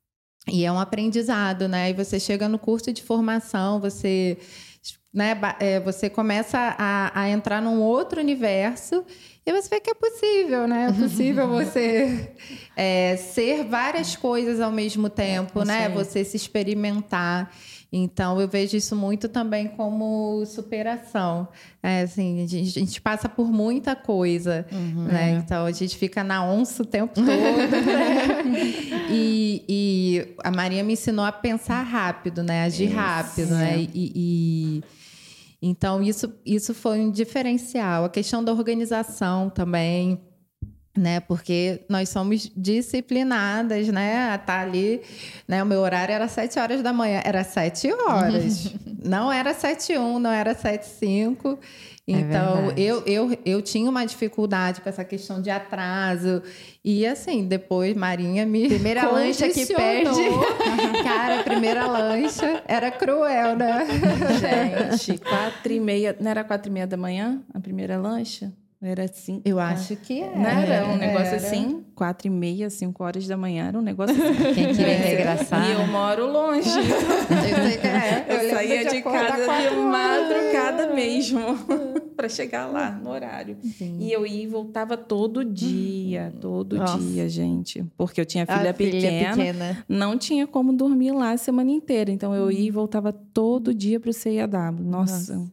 e 0.49 0.64
é 0.64 0.72
um 0.72 0.78
aprendizado, 0.78 1.68
né? 1.68 1.90
E 1.90 1.93
você 1.93 2.18
chega 2.18 2.49
no 2.49 2.59
curso 2.59 2.93
de 2.93 3.03
formação, 3.03 3.80
você, 3.80 4.36
né, 5.14 5.38
é, 5.61 5.78
você 5.78 6.11
começa 6.11 6.59
a, 6.78 7.20
a 7.20 7.28
entrar 7.28 7.62
num 7.62 7.80
outro 7.80 8.20
universo 8.20 9.05
e 9.47 9.53
você 9.53 9.68
vê 9.68 9.80
que 9.80 9.90
é 9.90 9.95
possível, 9.95 10.66
né? 10.66 10.88
É 10.88 10.93
possível 11.01 11.49
você 11.49 12.32
é, 12.76 13.16
ser 13.16 13.64
várias 13.64 14.16
coisas 14.16 14.61
ao 14.61 14.72
mesmo 14.72 15.09
tempo, 15.09 15.64
né? 15.64 15.88
Você 15.90 16.24
se 16.24 16.36
experimentar. 16.36 17.55
Então, 17.95 18.40
eu 18.40 18.49
vejo 18.49 18.74
isso 18.74 18.97
muito 18.97 19.28
também 19.28 19.68
como 19.68 20.43
superação. 20.47 21.47
É, 21.82 22.01
assim, 22.01 22.43
a 22.43 22.47
gente, 22.47 22.78
a 22.78 22.80
gente 22.80 23.01
passa 23.03 23.28
por 23.28 23.53
muita 23.53 23.95
coisa, 23.95 24.64
uhum, 24.72 25.05
né? 25.05 25.32
É. 25.32 25.34
Então, 25.34 25.66
a 25.66 25.72
gente 25.72 25.99
fica 25.99 26.24
na 26.24 26.43
onça 26.43 26.82
o 26.82 26.86
tempo 26.86 27.12
todo. 27.14 27.26
né? 27.26 28.43
e, 29.12 29.64
e, 29.68 30.34
a 30.43 30.51
Maria 30.51 30.82
me 30.82 30.95
ensinou 30.95 31.22
a 31.22 31.32
pensar 31.32 31.82
rápido, 31.82 32.43
né? 32.43 32.64
Agir 32.64 32.86
isso, 32.86 32.97
rápido, 32.97 33.55
né? 33.55 33.78
E, 33.78 33.90
e, 33.95 34.84
então, 35.61 36.03
isso, 36.03 36.32
isso 36.47 36.72
foi 36.72 36.99
um 36.99 37.11
diferencial. 37.11 38.07
A 38.07 38.09
questão 38.09 38.43
da 38.43 38.53
organização 38.53 39.51
também 39.51 40.18
né? 40.97 41.20
Porque 41.20 41.84
nós 41.88 42.09
somos 42.09 42.51
disciplinadas, 42.55 43.88
né? 43.88 44.30
A 44.30 44.34
estar 44.34 44.47
tá 44.47 44.61
ali, 44.61 45.01
né? 45.49 45.62
O 45.62 45.66
meu 45.66 45.80
horário 45.80 46.12
era 46.12 46.28
sete 46.28 46.59
horas 46.59 46.82
da 46.82 46.93
manhã, 46.93 47.20
era 47.24 47.43
sete 47.45 47.90
horas. 47.93 48.74
não 49.03 49.32
era 49.32 49.55
sete 49.55 49.97
um, 49.97 50.18
não 50.18 50.30
era 50.30 50.55
sete 50.55 50.86
cinco. 50.86 51.59
É 52.07 52.12
então, 52.12 52.70
é 52.70 52.74
eu, 52.76 53.03
eu, 53.07 53.38
eu 53.45 53.62
tinha 53.62 53.88
uma 53.88 54.05
dificuldade 54.05 54.80
com 54.80 54.88
essa 54.88 55.05
questão 55.05 55.40
de 55.40 55.51
atraso. 55.51 56.43
E 56.84 57.07
assim, 57.07 57.47
depois 57.47 57.97
Marinha 57.97 58.45
me. 58.45 58.68
Primeira 58.68 59.09
lancha 59.09 59.49
que 59.49 59.64
perde. 59.66 60.20
Cara, 61.05 61.40
a 61.40 61.43
primeira 61.45 61.86
lancha 61.86 62.62
era 62.66 62.90
cruel, 62.90 63.57
né? 63.57 63.86
Gente, 64.40 65.18
quatro 65.18 65.72
e 65.72 65.80
meia. 65.80 66.16
Não 66.20 66.30
era 66.30 66.43
quatro 66.43 66.68
e 66.68 66.72
meia 66.72 66.86
da 66.86 66.97
manhã 66.97 67.40
a 67.55 67.61
primeira 67.61 67.97
lancha? 67.97 68.53
Era 68.83 69.05
assim. 69.05 69.41
Eu 69.45 69.61
acho 69.61 69.95
que 69.95 70.20
era. 70.20 70.37
Não 70.37 70.45
era 70.45 70.87
um 70.89 70.97
negócio 70.97 71.26
era. 71.28 71.37
assim, 71.37 71.85
quatro 71.95 72.26
e 72.26 72.30
meia, 72.30 72.68
cinco 72.68 73.05
horas 73.05 73.28
da 73.28 73.37
manhã, 73.37 73.68
era 73.68 73.78
um 73.78 73.83
negócio 73.83 74.12
assim. 74.12 74.55
Quem 74.55 74.74
queria 74.74 74.97
regressar. 74.97 75.70
E 75.70 75.72
eu 75.72 75.87
moro 75.87 76.26
longe. 76.26 76.68
é, 76.68 78.26
eu, 78.28 78.41
eu 78.41 78.51
saía 78.51 78.85
de, 78.85 78.97
de 78.97 79.03
casa 79.03 79.70
de 79.70 79.76
madrugada 79.76 80.93
mesmo 80.93 81.41
para 82.16 82.28
chegar 82.28 82.66
lá 82.66 82.91
no 82.91 83.11
horário. 83.11 83.57
Sim. 83.62 83.99
E 84.01 84.12
eu 84.12 84.26
ia 84.26 84.43
e 84.43 84.47
voltava 84.49 84.97
todo 84.97 85.45
dia, 85.45 86.35
todo 86.41 86.76
Nossa. 86.76 86.99
dia, 86.99 87.28
gente. 87.28 87.85
Porque 87.97 88.20
eu 88.20 88.26
tinha 88.26 88.45
filha, 88.45 88.74
pequena, 88.74 89.01
filha 89.01 89.53
pequena, 89.53 89.85
não 89.89 90.18
tinha 90.18 90.45
como 90.45 90.72
dormir 90.72 91.12
lá 91.12 91.30
a 91.30 91.37
semana 91.37 91.70
inteira. 91.70 92.11
Então 92.11 92.35
eu 92.35 92.51
ia 92.51 92.66
e 92.66 92.70
voltava 92.70 93.12
todo 93.12 93.72
dia 93.72 94.01
para 94.01 94.11
o 94.11 94.12
CIAW. 94.12 94.72
Nossa. 94.80 95.35
Nossa. 95.37 95.53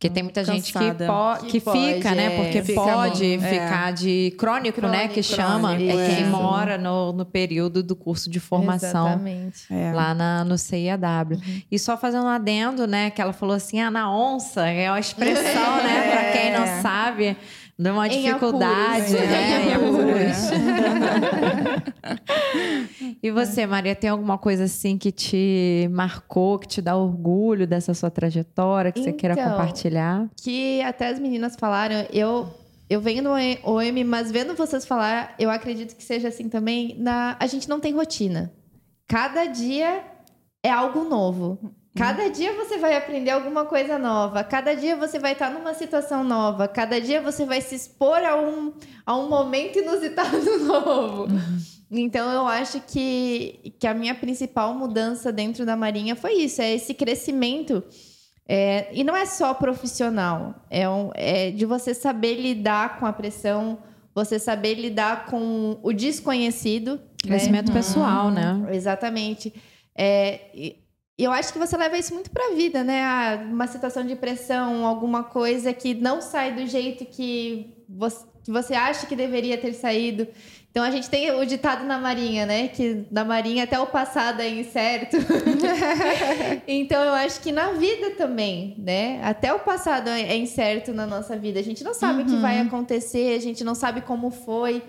Porque 0.00 0.08
tem 0.08 0.22
muita 0.22 0.40
Cansada. 0.40 0.56
gente 0.56 0.72
que, 0.72 0.78
po 0.78 1.44
que, 1.44 1.50
que 1.50 1.60
pode, 1.60 1.94
fica, 1.94 2.14
né? 2.14 2.24
É, 2.24 2.42
porque 2.42 2.62
fica 2.62 2.80
pode 2.80 3.34
é. 3.34 3.38
ficar 3.38 3.92
de 3.92 4.34
crônico, 4.38 4.80
crônico, 4.80 4.98
né? 4.98 5.08
Que 5.08 5.22
crônico, 5.22 5.36
chama. 5.36 5.74
É 5.74 6.16
quem 6.16 6.26
mora 6.26 6.78
no, 6.78 7.12
no 7.12 7.26
período 7.26 7.82
do 7.82 7.94
curso 7.94 8.30
de 8.30 8.40
formação. 8.40 9.08
Exatamente. 9.08 9.66
É. 9.70 9.92
Lá 9.92 10.14
na, 10.14 10.42
no 10.42 10.56
CIAW. 10.56 10.96
Uhum. 11.32 11.62
E 11.70 11.78
só 11.78 11.98
fazendo 11.98 12.24
um 12.24 12.28
adendo, 12.28 12.86
né? 12.86 13.10
Que 13.10 13.20
ela 13.20 13.34
falou 13.34 13.54
assim, 13.54 13.78
ah, 13.78 13.90
na 13.90 14.10
onça. 14.10 14.66
É 14.66 14.90
uma 14.90 14.98
expressão, 14.98 15.76
né? 15.82 16.08
Pra 16.10 16.32
quem 16.32 16.52
não 16.54 16.64
é. 16.64 16.80
sabe 16.80 17.36
de 17.80 17.90
uma 17.90 18.08
dificuldade, 18.08 19.14
né? 19.14 19.72
e 23.22 23.30
você, 23.30 23.66
Maria, 23.66 23.94
tem 23.94 24.10
alguma 24.10 24.36
coisa 24.36 24.64
assim 24.64 24.98
que 24.98 25.10
te 25.10 25.88
marcou, 25.90 26.58
que 26.58 26.68
te 26.68 26.82
dá 26.82 26.94
orgulho 26.94 27.66
dessa 27.66 27.94
sua 27.94 28.10
trajetória, 28.10 28.92
que 28.92 29.00
então, 29.00 29.10
você 29.10 29.16
queira 29.16 29.32
então, 29.32 29.52
compartilhar? 29.52 30.28
Que 30.36 30.82
até 30.82 31.08
as 31.08 31.18
meninas 31.18 31.56
falaram, 31.56 32.04
eu 32.12 32.50
eu 32.90 33.00
venho 33.00 33.22
no 33.22 33.30
OM, 33.30 34.04
mas 34.04 34.30
vendo 34.30 34.54
vocês 34.54 34.84
falar, 34.84 35.34
eu 35.38 35.48
acredito 35.48 35.96
que 35.96 36.04
seja 36.04 36.28
assim 36.28 36.50
também. 36.50 36.94
Na, 36.98 37.34
a 37.40 37.46
gente 37.46 37.66
não 37.66 37.80
tem 37.80 37.94
rotina. 37.94 38.52
Cada 39.08 39.46
dia 39.46 40.04
é 40.62 40.70
algo 40.70 41.04
novo. 41.04 41.72
Cada 41.96 42.24
hum. 42.24 42.30
dia 42.30 42.52
você 42.54 42.78
vai 42.78 42.96
aprender 42.96 43.30
alguma 43.30 43.64
coisa 43.64 43.98
nova, 43.98 44.44
cada 44.44 44.74
dia 44.74 44.94
você 44.94 45.18
vai 45.18 45.32
estar 45.32 45.50
numa 45.50 45.74
situação 45.74 46.22
nova, 46.22 46.68
cada 46.68 47.00
dia 47.00 47.20
você 47.20 47.44
vai 47.44 47.60
se 47.60 47.74
expor 47.74 48.18
a 48.18 48.36
um, 48.36 48.72
a 49.04 49.16
um 49.16 49.28
momento 49.28 49.78
inusitado 49.78 50.58
novo. 50.64 51.24
Uhum. 51.24 51.58
Então 51.90 52.30
eu 52.30 52.46
acho 52.46 52.80
que, 52.82 53.74
que 53.78 53.86
a 53.86 53.94
minha 53.94 54.14
principal 54.14 54.72
mudança 54.72 55.32
dentro 55.32 55.66
da 55.66 55.74
Marinha 55.74 56.14
foi 56.14 56.34
isso, 56.34 56.62
é 56.62 56.72
esse 56.72 56.94
crescimento. 56.94 57.82
É, 58.48 58.88
e 58.92 59.04
não 59.04 59.16
é 59.16 59.26
só 59.26 59.54
profissional, 59.54 60.54
é, 60.68 60.88
um, 60.88 61.10
é 61.14 61.50
de 61.50 61.64
você 61.64 61.94
saber 61.94 62.34
lidar 62.34 62.98
com 62.98 63.06
a 63.06 63.12
pressão, 63.12 63.78
você 64.14 64.38
saber 64.38 64.74
lidar 64.74 65.26
com 65.26 65.78
o 65.82 65.92
desconhecido. 65.92 66.92
Né? 66.92 67.00
Crescimento 67.28 67.68
né? 67.68 67.74
pessoal, 67.74 68.30
né? 68.30 68.66
Exatamente. 68.72 69.52
É, 69.96 70.74
e 71.20 71.24
eu 71.24 71.32
acho 71.32 71.52
que 71.52 71.58
você 71.58 71.76
leva 71.76 71.98
isso 71.98 72.14
muito 72.14 72.30
para 72.30 72.46
a 72.46 72.54
vida, 72.54 72.82
né? 72.82 73.04
Ah, 73.04 73.46
uma 73.46 73.66
situação 73.66 74.06
de 74.06 74.16
pressão, 74.16 74.86
alguma 74.86 75.22
coisa 75.22 75.70
que 75.70 75.92
não 75.92 76.22
sai 76.22 76.54
do 76.54 76.66
jeito 76.66 77.04
que 77.04 77.76
você, 77.86 78.24
que 78.42 78.50
você 78.50 78.72
acha 78.72 79.06
que 79.06 79.14
deveria 79.14 79.58
ter 79.58 79.74
saído. 79.74 80.26
Então 80.70 80.82
a 80.82 80.90
gente 80.90 81.10
tem 81.10 81.30
o 81.30 81.44
ditado 81.44 81.84
na 81.84 81.98
Marinha, 81.98 82.46
né? 82.46 82.68
Que 82.68 83.04
na 83.10 83.22
Marinha 83.22 83.64
até 83.64 83.78
o 83.78 83.86
passado 83.88 84.40
é 84.40 84.48
incerto. 84.48 85.18
então 86.66 87.04
eu 87.04 87.12
acho 87.12 87.42
que 87.42 87.52
na 87.52 87.72
vida 87.72 88.12
também, 88.12 88.74
né? 88.78 89.22
Até 89.22 89.52
o 89.52 89.58
passado 89.60 90.08
é 90.08 90.34
incerto 90.38 90.94
na 90.94 91.06
nossa 91.06 91.36
vida. 91.36 91.60
A 91.60 91.62
gente 91.62 91.84
não 91.84 91.92
sabe 91.92 92.22
uhum. 92.22 92.28
o 92.28 92.30
que 92.30 92.36
vai 92.36 92.62
uhum. 92.62 92.66
acontecer, 92.66 93.36
a 93.36 93.40
gente 93.40 93.62
não 93.62 93.74
sabe 93.74 94.00
como 94.00 94.30
foi. 94.30 94.82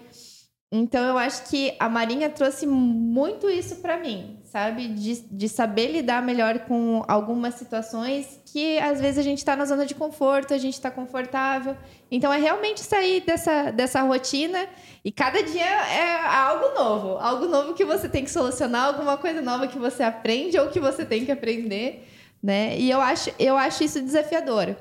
Então 0.71 1.03
eu 1.03 1.17
acho 1.17 1.49
que 1.49 1.75
a 1.77 1.89
Marinha 1.89 2.29
trouxe 2.29 2.65
muito 2.65 3.49
isso 3.49 3.75
para 3.81 3.97
mim, 3.97 4.39
sabe? 4.51 4.89
De, 4.89 5.21
de 5.21 5.47
saber 5.47 5.87
lidar 5.87 6.21
melhor 6.21 6.59
com 6.59 7.03
algumas 7.07 7.55
situações 7.55 8.41
que 8.45 8.77
às 8.79 8.99
vezes 8.99 9.17
a 9.17 9.21
gente 9.21 9.37
está 9.37 9.55
na 9.55 9.63
zona 9.63 9.85
de 9.85 9.95
conforto, 9.95 10.53
a 10.53 10.57
gente 10.57 10.73
está 10.73 10.91
confortável. 10.91 11.77
Então 12.11 12.33
é 12.33 12.37
realmente 12.37 12.81
sair 12.81 13.21
dessa, 13.21 13.71
dessa 13.71 14.01
rotina 14.01 14.67
e 15.05 15.11
cada 15.11 15.41
dia 15.41 15.63
é 15.63 16.25
algo 16.25 16.77
novo, 16.77 17.17
algo 17.17 17.47
novo 17.47 17.73
que 17.73 17.85
você 17.85 18.09
tem 18.09 18.25
que 18.25 18.31
solucionar, 18.31 18.87
alguma 18.87 19.17
coisa 19.17 19.41
nova 19.41 19.67
que 19.67 19.79
você 19.79 20.03
aprende 20.03 20.59
ou 20.59 20.67
que 20.67 20.81
você 20.81 21.05
tem 21.05 21.25
que 21.25 21.31
aprender, 21.31 22.05
né? 22.43 22.77
E 22.77 22.91
eu 22.91 22.99
acho, 22.99 23.31
eu 23.39 23.57
acho 23.57 23.85
isso 23.85 24.01
desafiador. 24.01 24.75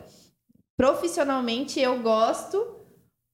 Profissionalmente 0.76 1.78
eu 1.78 2.00
gosto 2.00 2.79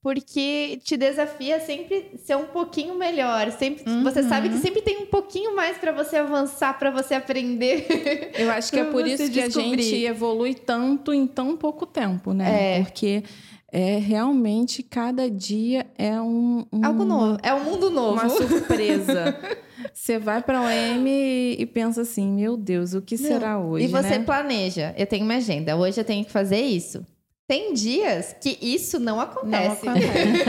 porque 0.06 0.78
te 0.84 0.96
desafia 0.96 1.58
sempre 1.58 2.12
ser 2.24 2.36
um 2.36 2.44
pouquinho 2.44 2.96
melhor. 2.96 3.50
Sempre, 3.50 3.90
uhum. 3.90 4.04
Você 4.04 4.22
sabe 4.22 4.48
que 4.48 4.58
sempre 4.58 4.80
tem 4.80 4.98
um 4.98 5.06
pouquinho 5.06 5.56
mais 5.56 5.78
para 5.78 5.90
você 5.90 6.14
avançar, 6.18 6.78
para 6.78 6.92
você 6.92 7.14
aprender. 7.14 8.30
Eu 8.38 8.48
acho 8.52 8.70
que 8.70 8.78
é 8.78 8.84
por 8.84 9.04
isso 9.04 9.24
que 9.24 9.30
descobrir. 9.30 9.80
a 9.80 9.82
gente 9.82 10.04
evolui 10.04 10.54
tanto 10.54 11.12
em 11.12 11.26
tão 11.26 11.56
pouco 11.56 11.84
tempo, 11.84 12.32
né? 12.32 12.78
É. 12.78 12.82
Porque 12.84 13.24
é 13.72 13.98
realmente 13.98 14.80
cada 14.80 15.28
dia 15.28 15.84
é 15.98 16.20
um, 16.20 16.64
um 16.72 16.86
algo 16.86 17.04
novo, 17.04 17.38
é 17.42 17.52
um 17.52 17.64
mundo 17.64 17.90
novo, 17.90 18.12
uma 18.12 18.28
surpresa. 18.28 19.36
Você 19.92 20.20
vai 20.20 20.40
para 20.40 20.62
o 20.62 20.68
M 20.70 21.56
e 21.58 21.66
pensa 21.66 22.02
assim, 22.02 22.30
meu 22.30 22.56
Deus, 22.56 22.94
o 22.94 23.02
que 23.02 23.18
será 23.18 23.58
hoje? 23.58 23.86
E 23.86 23.88
você 23.88 24.18
né? 24.18 24.24
planeja. 24.24 24.94
Eu 24.96 25.06
tenho 25.06 25.24
minha 25.24 25.38
agenda. 25.38 25.76
Hoje 25.76 26.00
eu 26.00 26.04
tenho 26.04 26.24
que 26.24 26.30
fazer 26.30 26.60
isso. 26.60 27.04
Tem 27.48 27.72
dias 27.72 28.34
que 28.40 28.58
isso 28.60 28.98
não 28.98 29.20
acontece. 29.20 29.86
Não 29.86 29.92
acontece. 29.92 30.44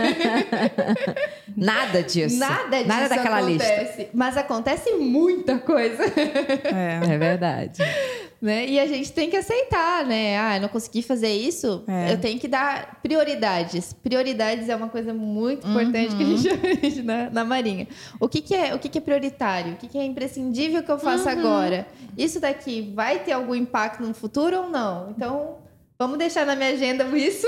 Nada 1.55 2.01
disso. 2.01 2.39
Nada 2.39 2.77
disso 2.77 2.87
Nada 2.87 3.09
daquela 3.09 3.37
acontece. 3.37 3.97
Lista. 3.97 4.09
Mas 4.15 4.35
acontece 4.35 4.93
muita 4.93 5.59
coisa. 5.59 6.03
É, 6.03 7.13
é 7.13 7.17
verdade. 7.17 7.83
Né? 8.39 8.67
E 8.67 8.79
a 8.79 8.85
gente 8.85 9.11
tem 9.13 9.31
que 9.31 9.35
aceitar, 9.35 10.05
né? 10.05 10.37
Ah, 10.37 10.57
eu 10.57 10.61
não 10.61 10.69
consegui 10.69 11.01
fazer 11.01 11.31
isso, 11.31 11.83
é. 11.87 12.13
eu 12.13 12.19
tenho 12.19 12.39
que 12.39 12.47
dar 12.47 12.99
prioridades. 13.01 13.93
Prioridades 13.93 14.69
é 14.69 14.75
uma 14.75 14.89
coisa 14.89 15.11
muito 15.11 15.67
importante 15.67 16.11
uhum. 16.11 16.17
que 16.17 16.23
a 16.23 16.27
gente 16.27 16.47
uhum. 16.47 16.53
aprende 16.77 17.01
na, 17.01 17.29
na 17.31 17.43
Marinha. 17.43 17.87
O 18.19 18.29
que, 18.29 18.39
que 18.41 18.53
é 18.53 18.75
o 18.75 18.79
que, 18.79 18.89
que 18.89 18.99
é 18.99 19.01
prioritário? 19.01 19.73
O 19.73 19.75
que, 19.77 19.87
que 19.87 19.97
é 19.97 20.05
imprescindível 20.05 20.83
que 20.83 20.91
eu 20.91 20.99
faça 20.99 21.33
uhum. 21.33 21.39
agora? 21.39 21.87
Isso 22.15 22.39
daqui 22.39 22.93
vai 22.93 23.17
ter 23.17 23.31
algum 23.31 23.55
impacto 23.55 24.03
no 24.03 24.13
futuro 24.13 24.57
ou 24.57 24.69
não? 24.69 25.09
Então, 25.09 25.55
Vamos 25.99 26.19
deixar 26.19 26.45
na 26.45 26.55
minha 26.55 26.69
agenda 26.69 27.03
isso 27.17 27.47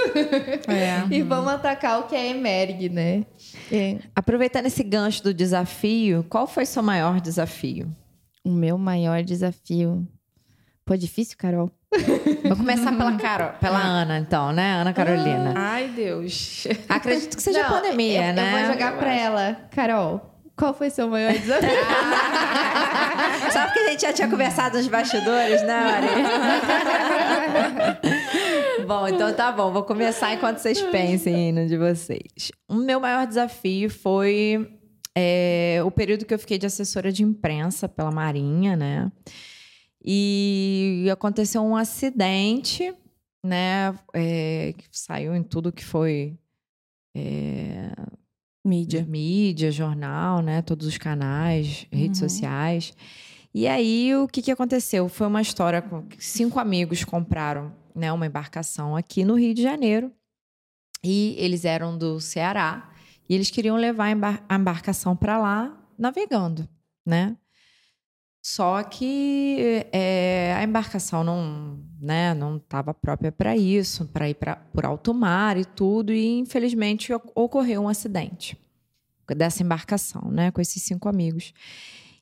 é. 0.68 1.06
e 1.12 1.22
vamos 1.22 1.54
atacar 1.54 2.00
o 2.00 2.04
que 2.04 2.16
é 2.16 2.30
emerg, 2.30 2.90
né? 2.90 3.24
É. 3.72 3.98
Aproveitando 4.16 4.66
esse 4.66 4.84
gancho 4.84 5.24
do 5.24 5.34
desafio, 5.34 6.26
qual 6.30 6.48
foi 6.48 6.66
seu 6.66 6.82
maior 6.82 7.22
desafio? 7.22 7.92
O 8.44 8.50
meu 8.50 8.78
maior 8.78 9.22
desafio. 9.22 10.08
Pô, 10.84 10.98
difícil, 10.98 11.38
Carol. 11.38 11.70
Vou 12.44 12.58
começar 12.58 12.92
pela 12.96 13.16
Carol, 13.18 13.52
pela 13.60 13.80
Ana, 13.80 14.18
então, 14.20 14.52
né? 14.52 14.74
Ana 14.74 14.94
Carolina. 14.94 15.54
Ai, 15.56 15.90
Deus. 15.90 16.68
Acredito 16.88 17.36
que 17.36 17.44
seja 17.44 17.64
Não, 17.64 17.70
pandemia, 17.70 18.30
eu, 18.30 18.34
né? 18.34 18.48
Eu 18.48 18.66
vou 18.66 18.74
jogar 18.74 18.98
para 18.98 19.14
ela. 19.14 19.58
Carol, 19.72 20.40
qual 20.56 20.74
foi 20.74 20.90
seu 20.90 21.08
maior 21.08 21.34
desafio? 21.34 21.70
Só 23.52 23.66
porque 23.66 23.80
a 23.80 23.90
gente 23.92 24.02
já 24.02 24.14
tinha 24.14 24.28
conversado 24.28 24.78
nos 24.78 24.88
bastidores, 24.88 25.62
né, 25.64 25.80
Maria? 25.80 26.10
Bom, 28.90 29.08
então 29.08 29.32
tá 29.36 29.52
bom. 29.52 29.72
Vou 29.72 29.84
começar 29.84 30.34
enquanto 30.34 30.58
vocês 30.58 30.82
pensem 30.82 31.52
no 31.52 31.68
de 31.68 31.78
vocês. 31.78 32.52
O 32.68 32.74
meu 32.74 33.00
maior 33.00 33.28
desafio 33.28 33.88
foi 33.88 34.68
é, 35.16 35.80
o 35.86 35.92
período 35.92 36.26
que 36.26 36.34
eu 36.34 36.40
fiquei 36.40 36.58
de 36.58 36.66
assessora 36.66 37.12
de 37.12 37.22
imprensa 37.22 37.88
pela 37.88 38.10
Marinha, 38.10 38.76
né? 38.76 39.12
E 40.04 41.08
aconteceu 41.12 41.62
um 41.62 41.76
acidente, 41.76 42.92
né? 43.46 43.94
É, 44.12 44.74
que 44.76 44.86
saiu 44.92 45.36
em 45.36 45.44
tudo 45.44 45.72
que 45.72 45.86
foi 45.86 46.40
é, 47.16 47.92
Mídia. 48.66 49.06
Mídia, 49.08 49.72
jornal, 49.72 50.42
né? 50.42 50.64
Todos 50.64 50.88
os 50.88 50.98
canais, 50.98 51.86
redes 51.92 52.20
uhum. 52.20 52.28
sociais. 52.28 52.92
E 53.54 53.68
aí, 53.68 54.16
o 54.16 54.28
que, 54.28 54.42
que 54.42 54.52
aconteceu? 54.52 55.08
Foi 55.08 55.28
uma 55.28 55.44
história 55.44 55.84
cinco 56.18 56.60
amigos 56.60 57.04
compraram 57.04 57.72
né, 58.00 58.12
uma 58.12 58.26
embarcação 58.26 58.96
aqui 58.96 59.24
no 59.24 59.36
Rio 59.36 59.54
de 59.54 59.62
Janeiro. 59.62 60.12
E 61.04 61.36
eles 61.38 61.66
eram 61.66 61.98
do 61.98 62.20
Ceará. 62.20 62.92
E 63.30 63.36
eles 63.36 63.52
queriam 63.52 63.76
levar 63.76 64.08
a 64.50 64.56
embarcação 64.56 65.16
para 65.16 65.38
lá 65.38 65.78
navegando, 65.98 66.68
né? 67.06 67.38
Só 68.42 68.82
que 68.84 69.86
é, 69.92 70.56
a 70.58 70.64
embarcação 70.64 71.24
não 71.24 71.78
né, 72.00 72.34
não 72.34 72.58
estava 72.58 72.94
própria 72.94 73.32
para 73.32 73.56
isso, 73.58 74.06
para 74.06 74.30
ir 74.30 74.36
pra, 74.36 74.56
por 74.56 74.86
alto 74.86 75.14
mar 75.14 75.58
e 75.58 75.66
tudo, 75.66 76.14
e 76.14 76.40
infelizmente 76.40 77.12
ocorreu 77.36 77.82
um 77.82 77.90
acidente 77.90 78.58
dessa 79.36 79.62
embarcação, 79.62 80.32
né, 80.32 80.50
com 80.50 80.62
esses 80.62 80.82
cinco 80.82 81.10
amigos. 81.10 81.54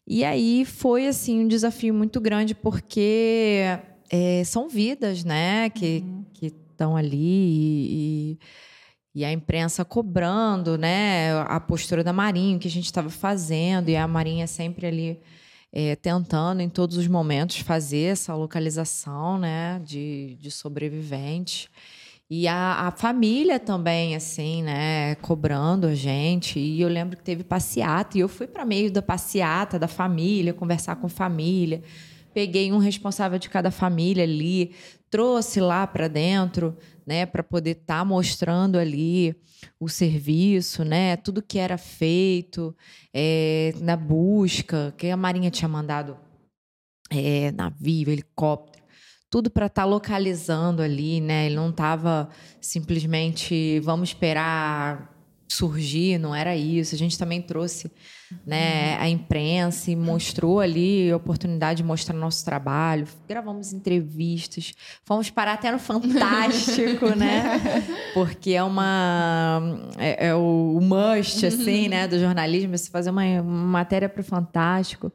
E 0.05 0.25
aí 0.25 0.65
foi 0.65 1.07
assim 1.07 1.43
um 1.43 1.47
desafio 1.47 1.93
muito 1.93 2.19
grande 2.19 2.55
porque 2.55 3.61
é, 4.09 4.43
são 4.43 4.69
vidas, 4.69 5.23
né, 5.23 5.69
que 5.69 6.03
uhum. 6.05 6.25
estão 6.41 6.95
ali 6.95 7.17
e, 7.17 8.39
e, 9.15 9.25
a 9.25 9.31
imprensa 9.31 9.83
cobrando, 9.83 10.77
né, 10.77 11.33
a 11.47 11.59
postura 11.59 12.03
da 12.03 12.13
Marinha, 12.13 12.57
o 12.57 12.59
que 12.59 12.67
a 12.67 12.71
gente 12.71 12.85
estava 12.85 13.09
fazendo 13.09 13.89
e 13.89 13.95
a 13.95 14.07
Marinha 14.07 14.47
sempre 14.47 14.87
ali 14.87 15.19
é, 15.71 15.95
tentando 15.95 16.61
em 16.61 16.69
todos 16.69 16.97
os 16.97 17.07
momentos 17.07 17.57
fazer 17.57 18.13
essa 18.13 18.33
localização, 18.33 19.37
né, 19.37 19.81
de, 19.83 20.37
de 20.39 20.49
sobreviventes. 20.51 21.69
E 22.29 22.45
a, 22.45 22.87
a, 22.87 22.91
família 22.91 23.57
também, 23.57 24.13
assim, 24.13 24.61
né, 24.61 25.15
cobrando 25.15 25.87
a 25.87 25.95
gente. 25.95 26.59
E 26.59 26.81
eu 26.81 26.89
lembro 26.89 27.15
que 27.15 27.23
teve 27.23 27.41
passeata, 27.41 28.17
e 28.17 28.21
eu 28.21 28.27
fui 28.27 28.47
para 28.47 28.65
meio 28.65 28.91
da 28.91 29.01
passeata 29.01 29.79
da 29.79 29.87
família, 29.87 30.53
conversar 30.53 30.97
com 30.97 31.07
a 31.07 31.09
família. 31.09 31.81
Peguei 32.37 32.71
um 32.71 32.77
responsável 32.77 33.39
de 33.39 33.49
cada 33.49 33.71
família 33.71 34.23
ali, 34.23 34.75
trouxe 35.09 35.59
lá 35.59 35.87
para 35.87 36.07
dentro, 36.07 36.77
né, 37.03 37.25
para 37.25 37.41
poder 37.41 37.71
estar 37.71 37.97
tá 37.97 38.05
mostrando 38.05 38.77
ali 38.77 39.35
o 39.79 39.89
serviço, 39.89 40.85
né, 40.85 41.17
tudo 41.17 41.41
que 41.41 41.57
era 41.57 41.79
feito 41.79 42.77
é, 43.11 43.73
na 43.81 43.95
busca, 43.95 44.93
que 44.95 45.09
a 45.09 45.17
Marinha 45.17 45.49
tinha 45.49 45.67
mandado 45.67 46.15
é, 47.09 47.51
navio, 47.53 48.11
helicóptero 48.11 48.85
tudo 49.31 49.49
para 49.49 49.65
estar 49.65 49.81
tá 49.81 49.87
localizando 49.87 50.83
ali, 50.83 51.19
né? 51.19 51.47
Ele 51.47 51.55
não 51.55 51.71
estava 51.71 52.29
simplesmente 52.61 53.79
vamos 53.79 54.09
esperar 54.09 55.11
surgir, 55.49 56.19
não 56.19 56.35
era 56.35 56.55
isso. 56.55 56.93
A 56.93 56.97
gente 56.97 57.17
também 57.17 57.41
trouxe 57.41 57.91
né, 58.45 58.97
a 58.97 59.07
imprensa 59.07 59.91
e 59.91 59.95
mostrou 59.95 60.59
ali 60.59 61.11
a 61.11 61.15
oportunidade 61.15 61.77
de 61.77 61.83
mostrar 61.83 62.15
nosso 62.15 62.43
trabalho. 62.43 63.07
Gravamos 63.27 63.73
entrevistas, 63.73 64.73
fomos 65.03 65.29
parar 65.29 65.53
até 65.53 65.71
no 65.71 65.79
Fantástico, 65.79 67.07
né? 67.15 67.59
Porque 68.13 68.51
é 68.51 68.63
uma 68.63 69.61
é, 69.97 70.27
é 70.27 70.35
o 70.35 70.79
must 70.81 71.45
assim, 71.45 71.87
né, 71.87 72.07
do 72.07 72.19
jornalismo, 72.19 72.77
você 72.77 72.89
fazer 72.89 73.09
uma, 73.09 73.23
uma 73.23 73.67
matéria 73.67 74.09
para 74.09 74.21
o 74.21 74.23
Fantástico. 74.23 75.11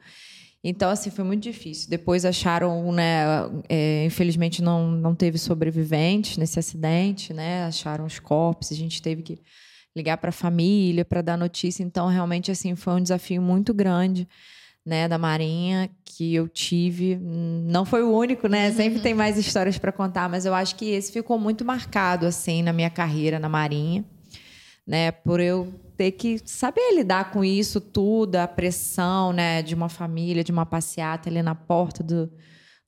Então, 0.64 0.90
assim, 0.90 1.10
foi 1.10 1.24
muito 1.24 1.43
difícil. 1.43 1.90
Depois 1.90 2.24
acharam, 2.24 2.93
né? 2.93 3.24
É, 3.68 4.05
infelizmente 4.05 4.62
não, 4.62 4.93
não 4.93 5.14
teve 5.14 5.36
sobreviventes 5.36 6.36
nesse 6.36 6.59
acidente, 6.59 7.34
né? 7.34 7.64
Acharam 7.64 8.05
os 8.05 8.20
corpos, 8.20 8.70
a 8.70 8.74
gente 8.74 9.02
teve 9.02 9.22
que 9.22 9.40
ligar 9.94 10.16
para 10.19 10.31
a 10.31 10.32
família 10.32 11.05
para 11.05 11.23
dar 11.23 11.36
notícia. 11.36 11.82
Então, 11.82 12.09
realmente, 12.09 12.51
assim, 12.51 12.74
foi 12.74 12.94
um 12.94 13.02
desafio 13.02 13.43
muito 13.43 13.74
grande, 13.74 14.28
né? 14.85 15.09
Da 15.09 15.19
Marinha 15.19 15.90
que 16.05 16.35
eu 16.35 16.48
tive. 16.48 17.19
Não 17.20 17.85
foi 17.85 18.02
o 18.02 18.12
único, 18.12 18.48
né? 18.48 18.70
Sempre 18.73 19.01
tem 19.01 19.14
mais 19.14 19.36
histórias 19.36 19.78
para 19.78 19.93
contar, 19.93 20.28
mas 20.28 20.44
eu 20.44 20.55
acho 20.55 20.77
que 20.77 20.90
esse 20.90 21.12
ficou 21.12 21.39
muito 21.39 21.64
marcado, 21.64 22.27
assim, 22.27 22.62
na 22.62 22.73
minha 22.73 22.90
carreira 22.90 23.39
na 23.39 23.48
Marinha, 23.48 24.05
né? 24.86 25.10
Por 25.12 25.40
eu 25.40 25.73
ter 25.97 26.12
que 26.12 26.40
saber 26.44 26.94
lidar 26.94 27.31
com 27.31 27.44
isso 27.44 27.81
tudo, 27.81 28.36
a 28.36 28.48
pressão, 28.48 29.32
né, 29.32 29.62
de 29.62 29.74
uma 29.74 29.89
família, 29.89 30.43
de 30.43 30.51
uma 30.51 30.66
passeata 30.66 31.28
ali 31.28 31.43
na 31.43 31.55
porta 31.55 32.02
do, 32.02 32.28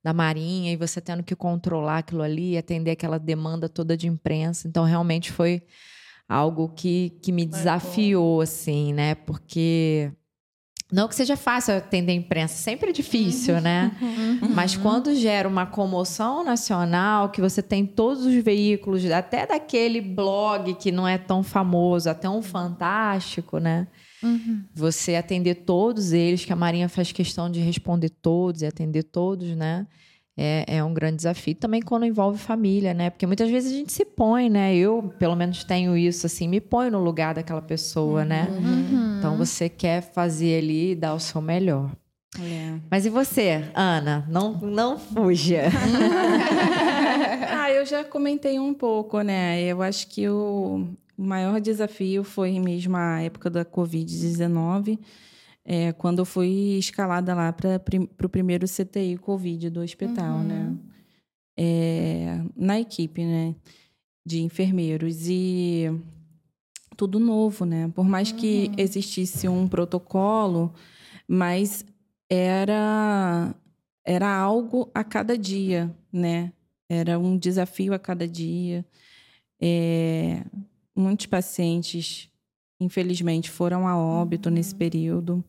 da 0.03 0.11
Marinha 0.11 0.73
e 0.73 0.75
você 0.75 0.99
tendo 0.99 1.23
que 1.23 1.35
controlar 1.35 1.99
aquilo 1.99 2.21
ali, 2.21 2.57
atender 2.57 2.91
aquela 2.91 3.17
demanda 3.17 3.69
toda 3.69 3.95
de 3.95 4.07
imprensa. 4.07 4.67
Então, 4.67 4.83
realmente 4.83 5.31
foi 5.31 5.63
algo 6.27 6.69
que, 6.69 7.11
que 7.21 7.31
me 7.31 7.45
desafiou, 7.45 8.41
assim, 8.41 8.93
né? 8.93 9.15
Porque 9.15 10.11
não 10.91 11.07
que 11.07 11.15
seja 11.15 11.35
fácil 11.35 11.75
atender 11.75 12.11
a 12.11 12.15
imprensa, 12.15 12.55
sempre 12.55 12.91
é 12.91 12.93
difícil, 12.93 13.59
né? 13.59 13.91
Uhum. 13.99 14.49
Mas 14.53 14.77
quando 14.77 15.15
gera 15.15 15.47
uma 15.47 15.65
comoção 15.65 16.43
nacional, 16.43 17.29
que 17.29 17.41
você 17.41 17.61
tem 17.61 17.85
todos 17.85 18.25
os 18.25 18.35
veículos, 18.35 19.03
até 19.09 19.47
daquele 19.47 19.99
blog 19.99 20.75
que 20.75 20.91
não 20.91 21.07
é 21.07 21.17
tão 21.17 21.41
famoso, 21.41 22.09
até 22.09 22.29
um 22.29 22.41
fantástico, 22.41 23.57
né? 23.57 23.87
Uhum. 24.21 24.63
Você 24.73 25.15
atender 25.15 25.55
todos 25.55 26.13
eles, 26.13 26.45
que 26.45 26.53
a 26.53 26.55
Marinha 26.55 26.87
faz 26.87 27.11
questão 27.11 27.49
de 27.49 27.59
responder 27.59 28.09
todos 28.09 28.61
e 28.61 28.65
atender 28.65 29.03
todos, 29.03 29.55
né? 29.55 29.87
É, 30.37 30.77
é 30.77 30.83
um 30.83 30.93
grande 30.93 31.17
desafio. 31.17 31.55
Também 31.55 31.81
quando 31.81 32.05
envolve 32.05 32.37
família, 32.37 32.93
né? 32.93 33.09
Porque 33.09 33.25
muitas 33.25 33.49
vezes 33.49 33.71
a 33.71 33.75
gente 33.75 33.93
se 33.93 34.03
põe, 34.03 34.49
né? 34.49 34.75
Eu, 34.75 35.13
pelo 35.17 35.35
menos, 35.35 35.63
tenho 35.63 35.95
isso, 35.95 36.25
assim, 36.25 36.47
me 36.47 36.59
põe 36.59 36.89
no 36.89 36.99
lugar 36.99 37.33
daquela 37.33 37.61
pessoa, 37.61 38.25
né? 38.25 38.47
Uhum. 38.49 39.17
Então 39.17 39.37
você 39.37 39.69
quer 39.69 40.01
fazer 40.01 40.57
ali 40.57 40.91
e 40.91 40.95
dar 40.95 41.13
o 41.13 41.19
seu 41.19 41.41
melhor. 41.41 41.89
É. 42.37 42.77
Mas 42.91 43.05
e 43.05 43.09
você, 43.09 43.63
Ana? 43.73 44.25
Não, 44.29 44.53
não 44.53 44.99
fuja. 44.99 45.63
ah, 47.49 47.71
eu 47.71 47.85
já 47.85 48.03
comentei 48.03 48.59
um 48.59 48.73
pouco, 48.73 49.21
né? 49.21 49.61
Eu 49.63 49.81
acho 49.81 50.07
que 50.07 50.27
o 50.27 50.85
maior 51.17 51.61
desafio 51.61 52.25
foi 52.25 52.59
mesmo 52.59 52.97
a 52.97 53.21
época 53.21 53.49
da 53.49 53.63
Covid-19 53.63 54.99
é, 55.65 55.91
quando 55.93 56.19
eu 56.19 56.25
fui 56.25 56.77
escalada 56.77 57.33
lá 57.33 57.51
para 57.51 57.81
o 58.23 58.29
primeiro 58.29 58.67
CTI 58.67 59.17
Covid 59.17 59.71
do 59.71 59.81
hospital, 59.81 60.39
né? 60.39 60.59
uhum. 60.59 60.71
né? 60.71 60.77
É, 61.57 62.41
na 62.55 62.79
equipe, 62.79 63.25
né? 63.25 63.55
De 64.23 64.41
enfermeiros. 64.41 65.27
E 65.27 65.85
tudo 66.95 67.19
novo, 67.19 67.65
né? 67.65 67.91
Por 67.95 68.05
mais 68.05 68.31
uhum. 68.31 68.37
que 68.37 68.71
existisse 68.77 69.47
um 69.47 69.67
protocolo, 69.67 70.71
mas 71.27 71.83
era, 72.29 73.55
era 74.05 74.37
algo 74.37 74.91
a 74.93 75.03
cada 75.03 75.35
dia, 75.35 75.93
né? 76.13 76.53
Era 76.87 77.17
um 77.17 77.35
desafio 77.35 77.93
a 77.93 77.99
cada 77.99 78.27
dia. 78.27 78.85
É, 79.59 80.43
muitos 80.95 81.25
pacientes 81.25 82.29
infelizmente, 82.79 83.49
foram 83.49 83.87
a 83.87 83.97
óbito 83.97 84.49
uhum. 84.49 84.55
nesse 84.55 84.75
período. 84.75 85.43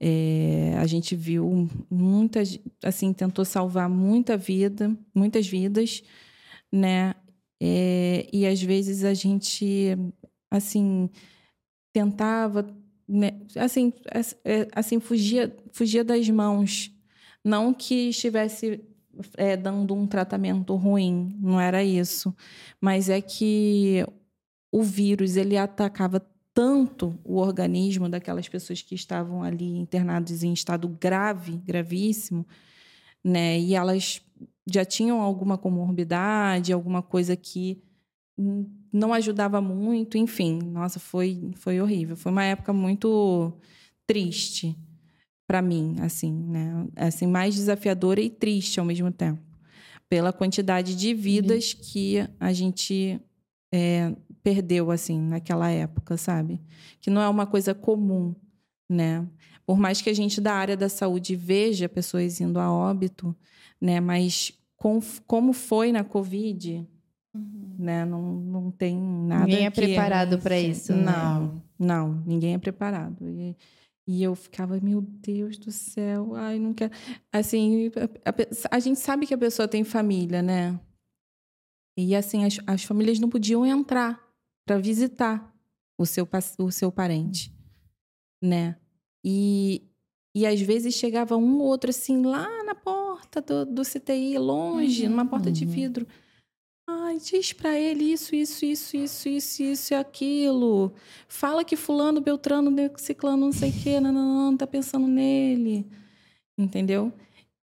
É, 0.00 0.74
a 0.78 0.86
gente 0.86 1.14
viu 1.14 1.68
muitas, 1.90 2.58
assim, 2.82 3.12
tentou 3.12 3.44
salvar 3.44 3.88
muita 3.88 4.36
vida, 4.36 4.96
muitas 5.14 5.46
vidas, 5.46 6.02
né? 6.72 7.14
É, 7.60 8.26
e 8.32 8.46
às 8.46 8.62
vezes 8.62 9.04
a 9.04 9.12
gente, 9.12 9.96
assim, 10.50 11.10
tentava, 11.92 12.66
né? 13.06 13.40
assim, 13.56 13.92
é, 14.44 14.68
assim 14.74 14.98
fugia, 15.00 15.54
fugia 15.72 16.02
das 16.02 16.28
mãos. 16.30 16.90
Não 17.44 17.74
que 17.74 18.08
estivesse 18.10 18.80
é, 19.36 19.56
dando 19.56 19.94
um 19.94 20.06
tratamento 20.06 20.74
ruim, 20.76 21.36
não 21.40 21.60
era 21.60 21.82
isso, 21.84 22.34
mas 22.80 23.08
é 23.08 23.20
que 23.20 24.04
o 24.72 24.82
vírus 24.82 25.36
ele 25.36 25.56
atacava 25.56 26.24
tanto 26.60 27.18
o 27.24 27.38
organismo 27.38 28.06
daquelas 28.06 28.46
pessoas 28.46 28.82
que 28.82 28.94
estavam 28.94 29.42
ali 29.42 29.78
internadas 29.78 30.42
em 30.42 30.52
estado 30.52 30.86
grave, 30.88 31.56
gravíssimo, 31.56 32.46
né? 33.24 33.58
E 33.58 33.74
elas 33.74 34.20
já 34.70 34.84
tinham 34.84 35.22
alguma 35.22 35.56
comorbidade, 35.56 36.70
alguma 36.70 37.00
coisa 37.00 37.34
que 37.34 37.82
não 38.92 39.14
ajudava 39.14 39.58
muito, 39.62 40.18
enfim, 40.18 40.58
nossa, 40.62 41.00
foi 41.00 41.50
foi 41.54 41.80
horrível. 41.80 42.14
Foi 42.14 42.30
uma 42.30 42.44
época 42.44 42.74
muito 42.74 43.54
triste 44.06 44.76
para 45.46 45.62
mim, 45.62 45.96
assim, 46.02 46.30
né? 46.30 46.86
Assim, 46.94 47.26
mais 47.26 47.54
desafiadora 47.54 48.20
e 48.20 48.28
triste 48.28 48.78
ao 48.78 48.84
mesmo 48.84 49.10
tempo, 49.10 49.40
pela 50.10 50.30
quantidade 50.30 50.94
de 50.94 51.14
vidas 51.14 51.72
que 51.72 52.18
a 52.38 52.52
gente 52.52 53.18
é, 53.72 54.14
perdeu 54.42 54.90
assim 54.90 55.20
naquela 55.20 55.70
época, 55.70 56.16
sabe? 56.16 56.60
Que 57.00 57.10
não 57.10 57.20
é 57.20 57.28
uma 57.28 57.46
coisa 57.46 57.74
comum, 57.74 58.34
né? 58.88 59.26
Por 59.66 59.78
mais 59.78 60.00
que 60.00 60.10
a 60.10 60.14
gente 60.14 60.40
da 60.40 60.52
área 60.54 60.76
da 60.76 60.88
saúde 60.88 61.36
veja 61.36 61.88
pessoas 61.88 62.40
indo 62.40 62.58
a 62.58 62.72
óbito, 62.72 63.36
né? 63.80 64.00
Mas 64.00 64.52
com, 64.76 64.98
como 65.26 65.52
foi 65.52 65.92
na 65.92 66.02
Covid, 66.02 66.86
uhum. 67.34 67.76
né? 67.78 68.04
Não, 68.04 68.22
não 68.22 68.70
tem 68.70 68.98
nada. 68.98 69.46
Ninguém 69.46 69.66
é 69.66 69.70
preparado 69.70 70.38
para 70.38 70.58
isso. 70.58 70.92
Né? 70.92 71.04
Não, 71.04 71.40
né? 71.42 71.62
não, 71.78 72.22
ninguém 72.26 72.54
é 72.54 72.58
preparado. 72.58 73.28
E, 73.28 73.56
e 74.08 74.22
eu 74.22 74.34
ficava, 74.34 74.80
meu 74.80 75.02
Deus 75.02 75.58
do 75.58 75.70
céu, 75.70 76.34
ai, 76.34 76.58
não 76.58 76.74
quero. 76.74 76.92
Assim, 77.32 77.92
a, 78.24 78.30
a, 78.30 78.76
a 78.76 78.78
gente 78.80 78.98
sabe 78.98 79.26
que 79.26 79.34
a 79.34 79.38
pessoa 79.38 79.68
tem 79.68 79.84
família, 79.84 80.42
né? 80.42 80.80
E 81.96 82.16
assim, 82.16 82.44
as, 82.44 82.58
as 82.66 82.82
famílias 82.82 83.20
não 83.20 83.28
podiam 83.28 83.64
entrar 83.66 84.29
para 84.70 84.78
visitar 84.78 85.52
o 85.98 86.06
seu, 86.06 86.28
o 86.60 86.70
seu 86.70 86.92
parente, 86.92 87.52
né? 88.40 88.76
E, 89.24 89.82
e 90.32 90.46
às 90.46 90.60
vezes 90.60 90.94
chegava 90.94 91.36
um 91.36 91.58
ou 91.58 91.66
outro 91.66 91.90
assim 91.90 92.22
lá 92.24 92.62
na 92.62 92.72
porta 92.72 93.40
do, 93.40 93.66
do 93.66 93.82
CTI, 93.82 94.38
longe, 94.38 95.02
uhum, 95.02 95.10
numa 95.10 95.26
porta 95.26 95.48
uhum. 95.48 95.52
de 95.52 95.64
vidro. 95.64 96.06
Ai, 96.88 97.18
diz 97.18 97.52
para 97.52 97.76
ele 97.76 98.12
isso, 98.12 98.32
isso, 98.32 98.64
isso, 98.64 98.96
isso, 98.96 99.28
isso, 99.28 99.62
isso 99.64 99.92
e 99.92 99.96
aquilo. 99.96 100.92
Fala 101.26 101.64
que 101.64 101.74
fulano, 101.74 102.20
beltrano, 102.20 102.72
ciclano, 102.96 103.46
não 103.46 103.52
sei 103.52 103.70
o 103.70 103.82
quê, 103.82 103.98
não, 103.98 104.12
não, 104.12 104.50
não, 104.52 104.56
tá 104.56 104.68
pensando 104.68 105.08
nele. 105.08 105.84
Entendeu? 106.56 107.12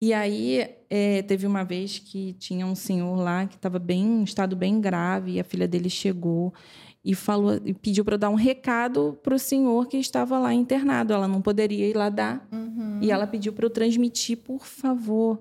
E 0.01 0.15
aí, 0.15 0.75
é, 0.89 1.21
teve 1.21 1.47
uma 1.47 1.65
vez 1.65 1.99
que 1.99 2.33
tinha 2.35 2.67
um 2.67 2.75
senhor 2.75 3.15
lá 3.17 3.47
que 3.47 3.57
estava 3.57 3.79
bem, 3.79 4.03
em 4.05 4.25
estado 4.25 4.57
bem 4.57 4.81
grave, 4.81 5.33
e 5.33 5.41
a 5.41 5.45
filha 5.45 5.69
dele 5.69 5.91
chegou 5.91 6.55
e 7.05 7.15
falou 7.15 7.61
e 7.65 7.75
pediu 7.75 8.05
para 8.05 8.17
dar 8.17 8.31
um 8.31 8.35
recado 8.35 9.19
para 9.23 9.35
o 9.35 9.39
senhor 9.39 9.87
que 9.87 9.99
estava 9.99 10.39
lá 10.39 10.55
internado. 10.55 11.13
Ela 11.13 11.29
não 11.29 11.43
poderia 11.43 11.87
ir 11.87 11.95
lá 11.95 12.09
dar. 12.09 12.49
Uhum. 12.51 12.99
E 13.03 13.11
ela 13.11 13.27
pediu 13.27 13.53
para 13.53 13.67
eu 13.67 13.71
transmitir, 13.71 14.39
por 14.39 14.65
favor, 14.65 15.39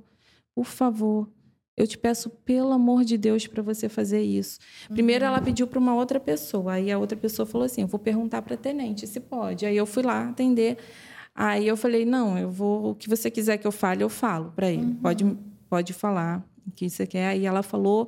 por 0.54 0.66
favor. 0.66 1.30
Eu 1.76 1.88
te 1.88 1.98
peço, 1.98 2.30
pelo 2.30 2.72
amor 2.72 3.04
de 3.04 3.18
Deus, 3.18 3.48
para 3.48 3.64
você 3.64 3.90
fazer 3.90 4.22
isso. 4.22 4.60
Primeiro, 4.90 5.26
ela 5.26 5.40
uhum. 5.40 5.44
pediu 5.44 5.66
para 5.66 5.80
uma 5.80 5.96
outra 5.96 6.20
pessoa. 6.20 6.74
Aí 6.74 6.92
a 6.92 7.00
outra 7.00 7.18
pessoa 7.18 7.46
falou 7.46 7.66
assim: 7.66 7.82
Eu 7.82 7.88
vou 7.88 8.00
perguntar 8.00 8.42
para 8.42 8.56
a 8.56 8.58
tenente 8.58 9.08
se 9.08 9.20
pode. 9.20 9.66
Aí 9.66 9.78
eu 9.78 9.86
fui 9.86 10.04
lá 10.04 10.30
atender. 10.30 10.78
Aí 11.34 11.66
eu 11.66 11.78
falei: 11.78 12.06
Não, 12.06 12.38
eu 12.38 12.52
vou. 12.52 12.92
O 12.92 12.96
que 12.96 13.10
você 13.10 13.32
quiser 13.32 13.58
que 13.58 13.66
eu 13.66 13.72
fale, 13.72 14.04
eu 14.04 14.10
falo 14.10 14.52
para 14.54 14.70
ele. 14.70 14.84
Uhum. 14.84 14.96
Pode, 14.96 15.38
pode 15.70 15.94
falar 15.94 16.46
o 16.68 16.72
que 16.72 16.90
você 16.90 17.08
quer. 17.08 17.30
Aí 17.30 17.46
ela 17.46 17.64
falou 17.64 18.08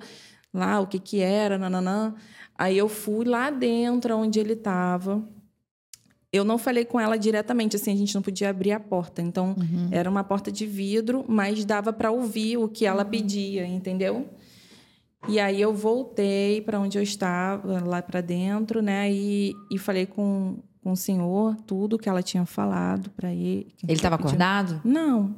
lá 0.54 0.80
o 0.80 0.88
que, 0.88 1.00
que 1.00 1.20
era, 1.20 1.58
nananã. 1.58 2.14
Aí 2.58 2.78
eu 2.78 2.88
fui 2.88 3.26
lá 3.26 3.50
dentro, 3.50 4.16
onde 4.16 4.40
ele 4.40 4.54
estava 4.54 5.24
eu 6.36 6.44
não 6.44 6.58
falei 6.58 6.84
com 6.84 7.00
ela 7.00 7.18
diretamente, 7.18 7.78
assim, 7.78 7.94
a 7.94 7.96
gente 7.96 8.14
não 8.14 8.22
podia 8.22 8.50
abrir 8.50 8.74
a 8.74 8.80
porta. 8.80 9.22
Então, 9.22 9.56
uhum. 9.58 9.88
era 9.90 10.10
uma 10.10 10.24
porta 10.24 10.52
de 10.52 10.66
vidro, 10.66 11.24
mas 11.28 11.64
dava 11.64 11.94
para 11.94 12.12
ouvir 12.12 12.58
o 12.58 12.68
que 12.68 12.86
ela 12.86 13.04
uhum. 13.04 13.10
pedia, 13.10 13.66
entendeu? 13.66 14.28
E 15.28 15.40
aí 15.40 15.60
eu 15.60 15.74
voltei 15.74 16.62
para 16.62 16.80
onde 16.80 16.98
eu 16.98 17.02
estava, 17.02 17.80
lá 17.84 18.02
para 18.02 18.22
dentro, 18.22 18.82
né? 18.82 19.12
E, 19.12 19.54
e 19.72 19.78
falei 19.78 20.06
com, 20.06 20.58
com 20.84 20.92
o 20.92 20.96
senhor 20.96 21.56
tudo 21.66 21.98
que 21.98 22.10
ela 22.10 22.22
tinha 22.22 22.46
falado 22.46 23.10
para 23.12 23.34
ele. 23.34 23.74
Ele 23.84 23.94
estava 23.94 24.16
acordado? 24.16 24.82
Não. 24.84 25.36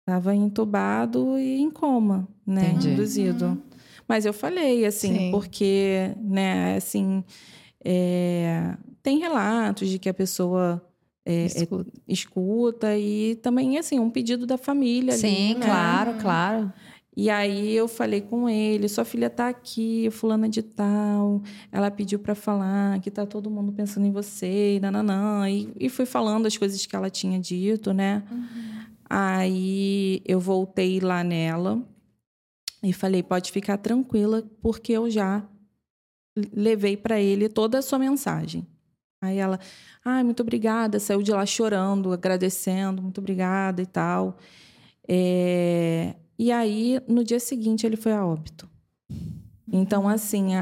Estava 0.00 0.34
entubado 0.34 1.38
e 1.38 1.60
em 1.60 1.70
coma, 1.70 2.26
né? 2.44 2.70
Entendi. 2.70 2.90
Induzido. 2.90 3.46
Uhum. 3.46 3.67
Mas 4.08 4.24
eu 4.24 4.32
falei, 4.32 4.86
assim, 4.86 5.16
Sim. 5.16 5.30
porque, 5.30 6.14
né, 6.16 6.76
assim, 6.76 7.22
é, 7.84 8.74
tem 9.02 9.18
relatos 9.18 9.88
de 9.88 9.98
que 9.98 10.08
a 10.08 10.14
pessoa 10.14 10.82
é, 11.24 11.44
escuta. 11.44 11.90
É, 11.90 12.12
escuta. 12.12 12.96
e 12.96 13.36
também 13.36 13.78
assim 13.78 13.98
um 13.98 14.10
pedido 14.10 14.46
da 14.46 14.56
família 14.56 15.12
sim 15.12 15.52
ali, 15.52 15.60
né? 15.60 15.66
claro 15.66 16.14
claro 16.14 16.72
e 17.14 17.28
aí 17.28 17.74
eu 17.74 17.86
falei 17.86 18.20
com 18.20 18.48
ele 18.48 18.88
sua 18.88 19.04
filha 19.04 19.26
está 19.26 19.48
aqui 19.48 20.08
fulana 20.10 20.48
de 20.48 20.62
tal 20.62 21.42
ela 21.70 21.90
pediu 21.90 22.18
para 22.18 22.34
falar 22.34 22.98
que 23.00 23.10
está 23.10 23.26
todo 23.26 23.50
mundo 23.50 23.72
pensando 23.72 24.06
em 24.06 24.12
você 24.12 24.76
e 24.76 24.80
nananã 24.80 25.48
e, 25.50 25.70
e 25.78 25.88
fui 25.88 26.06
falando 26.06 26.46
as 26.46 26.56
coisas 26.56 26.84
que 26.84 26.96
ela 26.96 27.10
tinha 27.10 27.38
dito 27.38 27.92
né 27.92 28.22
uhum. 28.30 28.46
aí 29.08 30.22
eu 30.24 30.40
voltei 30.40 30.98
lá 30.98 31.22
nela 31.22 31.82
e 32.82 32.92
falei 32.92 33.22
pode 33.22 33.50
ficar 33.52 33.78
tranquila 33.78 34.42
porque 34.60 34.92
eu 34.92 35.10
já 35.10 35.46
levei 36.52 36.96
para 36.96 37.20
ele 37.20 37.48
toda 37.48 37.78
a 37.78 37.82
sua 37.82 37.98
mensagem 37.98 38.66
Aí 39.20 39.38
ela, 39.38 39.58
ai, 40.04 40.22
muito 40.22 40.40
obrigada, 40.42 41.00
saiu 41.00 41.22
de 41.22 41.32
lá 41.32 41.44
chorando, 41.44 42.12
agradecendo, 42.12 43.02
muito 43.02 43.18
obrigada 43.18 43.82
e 43.82 43.86
tal. 43.86 44.36
É... 45.08 46.14
E 46.38 46.52
aí, 46.52 47.00
no 47.08 47.24
dia 47.24 47.40
seguinte, 47.40 47.84
ele 47.84 47.96
foi 47.96 48.12
a 48.12 48.24
óbito. 48.24 48.68
Então, 49.70 50.08
assim, 50.08 50.54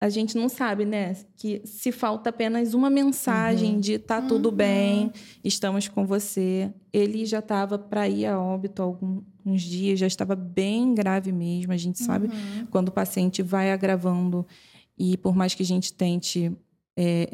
a, 0.00 0.08
gente 0.08 0.36
não 0.36 0.48
sabe, 0.48 0.84
né? 0.84 1.16
Que 1.36 1.62
se 1.64 1.90
falta 1.92 2.30
apenas 2.30 2.74
uma 2.74 2.90
mensagem 2.90 3.74
uhum. 3.74 3.80
de 3.80 3.98
tá 3.98 4.20
tudo 4.20 4.50
uhum. 4.50 4.54
bem, 4.54 5.12
estamos 5.42 5.88
com 5.88 6.06
você. 6.06 6.72
Ele 6.92 7.24
já 7.24 7.38
estava 7.38 7.78
para 7.78 8.08
ir 8.08 8.26
a 8.26 8.40
óbito 8.40 8.82
alguns 8.82 9.62
dias, 9.62 9.98
já 9.98 10.06
estava 10.06 10.34
bem 10.34 10.94
grave 10.94 11.32
mesmo. 11.32 11.72
A 11.72 11.76
gente 11.76 11.98
sabe 12.02 12.26
uhum. 12.26 12.66
quando 12.70 12.88
o 12.88 12.92
paciente 12.92 13.42
vai 13.42 13.72
agravando 13.72 14.46
e 14.98 15.16
por 15.16 15.34
mais 15.34 15.54
que 15.54 15.62
a 15.62 15.66
gente 15.66 15.92
tente 15.92 16.52
é, 16.96 17.28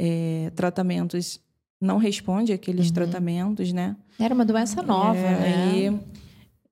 é, 0.47 0.51
tratamentos 0.51 1.41
não 1.83 1.99
responde 1.99 2.53
aqueles 2.53 2.87
uhum. 2.87 2.93
tratamentos, 2.93 3.73
né? 3.73 3.97
Era 4.19 4.33
uma 4.33 4.45
doença 4.45 4.81
nova, 4.83 5.19
é, 5.19 5.41
né? 5.41 5.73
E, 5.77 6.01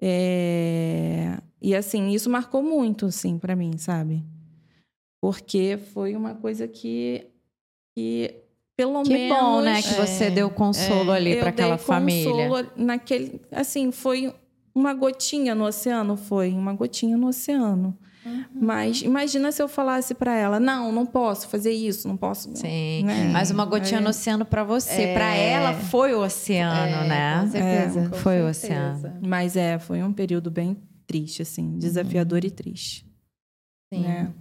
é, 0.00 1.38
e 1.60 1.74
assim, 1.74 2.10
isso 2.10 2.30
marcou 2.30 2.62
muito, 2.62 3.06
assim, 3.06 3.36
para 3.36 3.56
mim, 3.56 3.76
sabe? 3.76 4.24
Porque 5.20 5.78
foi 5.92 6.16
uma 6.16 6.34
coisa 6.34 6.66
que, 6.66 7.26
que 7.94 8.34
pelo 8.76 9.02
que 9.02 9.12
menos... 9.12 9.36
Que 9.36 9.42
bom, 9.42 9.60
né? 9.60 9.82
Que 9.82 9.94
você 9.94 10.24
é, 10.24 10.30
deu 10.30 10.50
consolo 10.50 11.12
é, 11.12 11.16
ali 11.16 11.36
para 11.36 11.50
aquela 11.50 11.76
família. 11.76 12.48
Consolo 12.48 12.70
naquele, 12.76 13.40
assim, 13.52 13.92
foi 13.92 14.34
uma 14.74 14.94
gotinha 14.94 15.54
no 15.54 15.64
oceano, 15.64 16.16
foi 16.16 16.52
uma 16.52 16.72
gotinha 16.72 17.16
no 17.16 17.28
oceano. 17.28 17.96
Uhum. 18.24 18.44
Mas 18.54 19.02
imagina 19.02 19.50
se 19.50 19.62
eu 19.62 19.68
falasse 19.68 20.14
para 20.14 20.34
ela: 20.34 20.60
não, 20.60 20.92
não 20.92 21.06
posso 21.06 21.48
fazer 21.48 21.72
isso, 21.72 22.06
não 22.06 22.16
posso. 22.16 22.54
Sim, 22.54 23.04
né? 23.04 23.30
mas 23.32 23.50
uma 23.50 23.64
gotinha 23.64 23.98
é. 23.98 24.02
no 24.02 24.10
oceano 24.10 24.44
para 24.44 24.62
você. 24.62 25.02
É. 25.02 25.14
Para 25.14 25.34
ela 25.34 25.74
foi 25.74 26.14
o 26.14 26.22
oceano, 26.22 27.04
é, 27.04 27.08
né? 27.08 27.40
Com 27.40 27.50
certeza. 27.50 28.08
Com 28.10 28.16
foi 28.16 28.32
certeza. 28.34 28.46
o 28.46 28.50
oceano. 28.50 29.20
Mas 29.26 29.56
é, 29.56 29.78
foi 29.78 30.02
um 30.02 30.12
período 30.12 30.50
bem 30.50 30.76
triste, 31.06 31.42
assim, 31.42 31.78
desafiador 31.78 32.40
uhum. 32.40 32.48
e 32.48 32.50
triste. 32.50 33.06
Sim. 33.92 34.02
Né? 34.02 34.32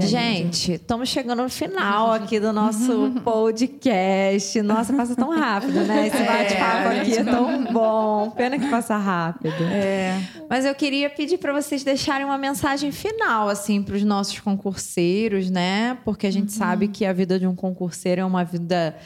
Gente, 0.00 0.72
estamos 0.72 1.08
chegando 1.08 1.40
no 1.40 1.48
final 1.48 2.10
aqui 2.10 2.40
do 2.40 2.52
nosso 2.52 3.12
podcast. 3.22 4.60
Nossa, 4.60 4.92
passa 4.92 5.14
tão 5.14 5.30
rápido, 5.30 5.84
né? 5.84 6.08
Esse 6.08 6.16
é, 6.16 6.26
bate-papo 6.26 6.88
é, 6.88 7.00
aqui 7.00 7.12
é 7.12 7.22
tão 7.22 7.72
bom. 7.72 8.30
Pena 8.32 8.58
que 8.58 8.68
passa 8.68 8.96
rápido. 8.96 9.62
É. 9.70 10.20
Mas 10.50 10.64
eu 10.64 10.74
queria 10.74 11.08
pedir 11.08 11.38
para 11.38 11.52
vocês 11.52 11.84
deixarem 11.84 12.26
uma 12.26 12.36
mensagem 12.36 12.90
final, 12.90 13.48
assim, 13.48 13.80
para 13.80 13.94
os 13.94 14.02
nossos 14.02 14.40
concurseiros, 14.40 15.48
né? 15.48 15.96
Porque 16.04 16.26
a 16.26 16.32
gente 16.32 16.50
uhum. 16.50 16.58
sabe 16.58 16.88
que 16.88 17.04
a 17.04 17.12
vida 17.12 17.38
de 17.38 17.46
um 17.46 17.54
concurseiro 17.54 18.20
é 18.20 18.24
uma 18.24 18.42
vida 18.42 18.96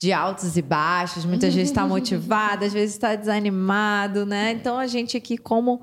de 0.00 0.10
altos 0.10 0.56
e 0.56 0.62
baixos. 0.62 1.26
Muitas 1.26 1.54
vezes 1.54 1.68
está 1.68 1.84
motivado, 1.86 2.64
às 2.64 2.72
vezes 2.72 2.94
está 2.94 3.14
desanimado, 3.14 4.24
né? 4.24 4.52
Então 4.52 4.78
a 4.78 4.86
gente 4.86 5.18
aqui, 5.18 5.36
como 5.36 5.82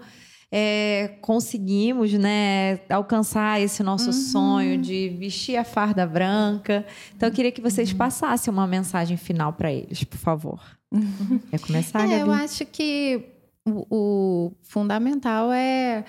é, 0.52 1.18
conseguimos 1.22 2.12
né, 2.14 2.82
alcançar 2.90 3.62
esse 3.62 3.82
nosso 3.82 4.08
uhum. 4.08 4.12
sonho 4.12 4.78
de 4.78 5.10
vestir 5.10 5.56
a 5.56 5.64
farda 5.64 6.06
branca. 6.06 6.86
Então, 7.16 7.30
eu 7.30 7.34
queria 7.34 7.52
que 7.52 7.62
vocês 7.62 7.92
uhum. 7.92 7.98
passassem 7.98 8.52
uma 8.52 8.68
mensagem 8.68 9.16
final 9.16 9.54
para 9.54 9.72
eles, 9.72 10.04
por 10.04 10.18
favor. 10.18 10.62
Quer 11.50 11.60
começar, 11.60 12.02
é, 12.02 12.20
Gabi? 12.20 12.30
Eu 12.30 12.32
acho 12.34 12.66
que 12.66 13.24
o, 13.66 13.86
o 13.90 14.52
fundamental 14.62 15.52
é 15.54 16.04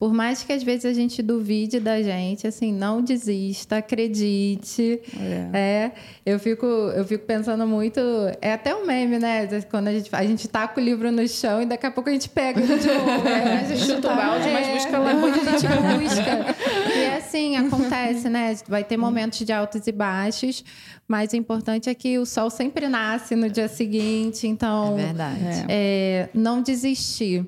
por 0.00 0.14
mais 0.14 0.42
que 0.42 0.50
às 0.50 0.62
vezes 0.62 0.86
a 0.86 0.94
gente 0.94 1.22
duvide 1.22 1.78
da 1.78 2.02
gente, 2.02 2.46
assim, 2.46 2.72
não 2.72 3.02
desista, 3.02 3.76
acredite. 3.76 4.98
É. 5.14 5.58
é. 5.58 5.92
eu 6.24 6.38
fico, 6.38 6.64
eu 6.64 7.04
fico 7.04 7.26
pensando 7.26 7.66
muito. 7.66 8.00
É 8.40 8.54
até 8.54 8.74
um 8.74 8.86
meme, 8.86 9.18
né? 9.18 9.46
Quando 9.70 9.88
a 9.88 9.92
gente, 9.92 10.08
a 10.10 10.24
gente 10.24 10.48
taca 10.48 10.80
o 10.80 10.82
livro 10.82 11.12
no 11.12 11.28
chão 11.28 11.60
e 11.60 11.66
daqui 11.66 11.84
a 11.84 11.90
pouco 11.90 12.08
a 12.08 12.12
gente 12.14 12.30
pega 12.30 12.62
de 12.62 12.86
novo. 12.86 13.10
Né? 13.20 13.60
A 13.60 13.64
gente 13.68 13.84
chuta 13.84 14.10
o 14.10 14.16
balde, 14.16 14.48
é, 14.48 14.52
mas 14.54 14.68
busca 14.68 14.98
lá. 14.98 15.12
Depois 15.12 15.34
a 15.34 15.50
gente 15.50 15.66
busca. 15.66 16.56
E 16.96 17.02
é 17.02 17.16
assim, 17.18 17.56
acontece, 17.56 18.30
né? 18.30 18.56
Vai 18.66 18.82
ter 18.82 18.96
momentos 18.96 19.40
de 19.40 19.52
altos 19.52 19.86
e 19.86 19.92
baixos, 19.92 20.64
mas 21.06 21.34
o 21.34 21.36
importante 21.36 21.90
é 21.90 21.94
que 21.94 22.18
o 22.18 22.24
sol 22.24 22.48
sempre 22.48 22.88
nasce 22.88 23.36
no 23.36 23.50
dia 23.50 23.68
seguinte. 23.68 24.48
Então, 24.48 24.98
é 24.98 25.04
verdade. 25.04 25.66
É, 25.68 26.30
não 26.32 26.62
desistir. 26.62 27.46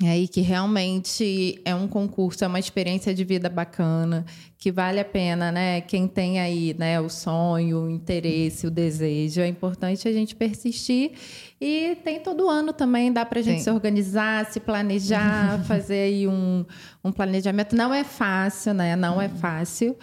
É 0.00 0.10
aí 0.10 0.28
que 0.28 0.40
realmente 0.40 1.60
é 1.64 1.74
um 1.74 1.88
concurso, 1.88 2.44
é 2.44 2.46
uma 2.46 2.60
experiência 2.60 3.12
de 3.12 3.24
vida 3.24 3.48
bacana, 3.48 4.24
que 4.56 4.70
vale 4.70 5.00
a 5.00 5.04
pena, 5.04 5.50
né? 5.50 5.80
Quem 5.80 6.06
tem 6.06 6.38
aí, 6.38 6.74
né, 6.78 7.00
o 7.00 7.08
sonho, 7.08 7.80
o 7.80 7.90
interesse, 7.90 8.64
o 8.64 8.70
desejo, 8.70 9.40
é 9.40 9.48
importante 9.48 10.06
a 10.06 10.12
gente 10.12 10.36
persistir. 10.36 11.12
E 11.60 11.96
tem 12.04 12.20
todo 12.20 12.48
ano 12.48 12.72
também, 12.72 13.12
dá 13.12 13.24
para 13.24 13.40
a 13.40 13.42
gente 13.42 13.58
Sim. 13.58 13.64
se 13.64 13.70
organizar, 13.70 14.46
se 14.46 14.60
planejar, 14.60 15.62
fazer 15.66 16.02
aí 16.02 16.28
um, 16.28 16.64
um 17.02 17.10
planejamento. 17.10 17.74
Não 17.74 17.92
é 17.92 18.04
fácil, 18.04 18.74
né? 18.74 18.94
Não 18.94 19.20
é 19.20 19.28
fácil. 19.28 19.96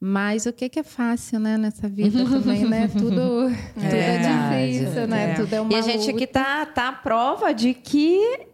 Mas 0.00 0.46
o 0.46 0.52
que, 0.54 0.70
que 0.70 0.80
é 0.80 0.82
fácil, 0.82 1.38
né, 1.38 1.58
nessa 1.58 1.86
vida 1.86 2.24
também, 2.24 2.64
né? 2.64 2.88
Tudo, 2.88 3.48
é, 3.48 3.54
tudo 3.74 3.94
é, 3.94 4.66
difícil, 4.68 5.06
né? 5.06 5.32
É. 5.32 5.34
Tudo 5.34 5.52
é 5.52 5.60
uma 5.60 5.72
E 5.72 5.76
a 5.76 5.82
gente 5.82 6.00
luta. 6.00 6.12
aqui 6.12 6.26
tá, 6.26 6.64
tá 6.64 6.88
a 6.88 6.92
prova 6.92 7.52
de 7.52 7.74
que 7.74 8.53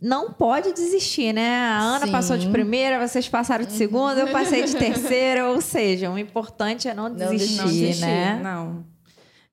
não 0.00 0.32
pode 0.32 0.72
desistir, 0.72 1.32
né? 1.32 1.56
A 1.56 1.80
Ana 1.80 2.06
Sim. 2.06 2.12
passou 2.12 2.38
de 2.38 2.48
primeira, 2.48 3.06
vocês 3.06 3.28
passaram 3.28 3.64
de 3.64 3.72
segunda, 3.72 4.20
eu 4.20 4.32
passei 4.32 4.64
de 4.64 4.76
terceira, 4.76 5.48
ou 5.48 5.60
seja, 5.60 6.10
o 6.10 6.18
importante 6.18 6.88
é 6.88 6.94
não 6.94 7.12
desistir, 7.12 7.56
não 7.56 7.66
desistir 7.66 8.00
né? 8.00 8.40
Não. 8.42 8.84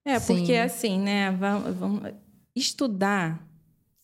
É, 0.03 0.19
Sim. 0.19 0.35
porque 0.35 0.53
assim, 0.53 0.99
né? 0.99 1.31
Vamos, 1.31 1.75
vamos 1.75 2.13
estudar, 2.55 3.43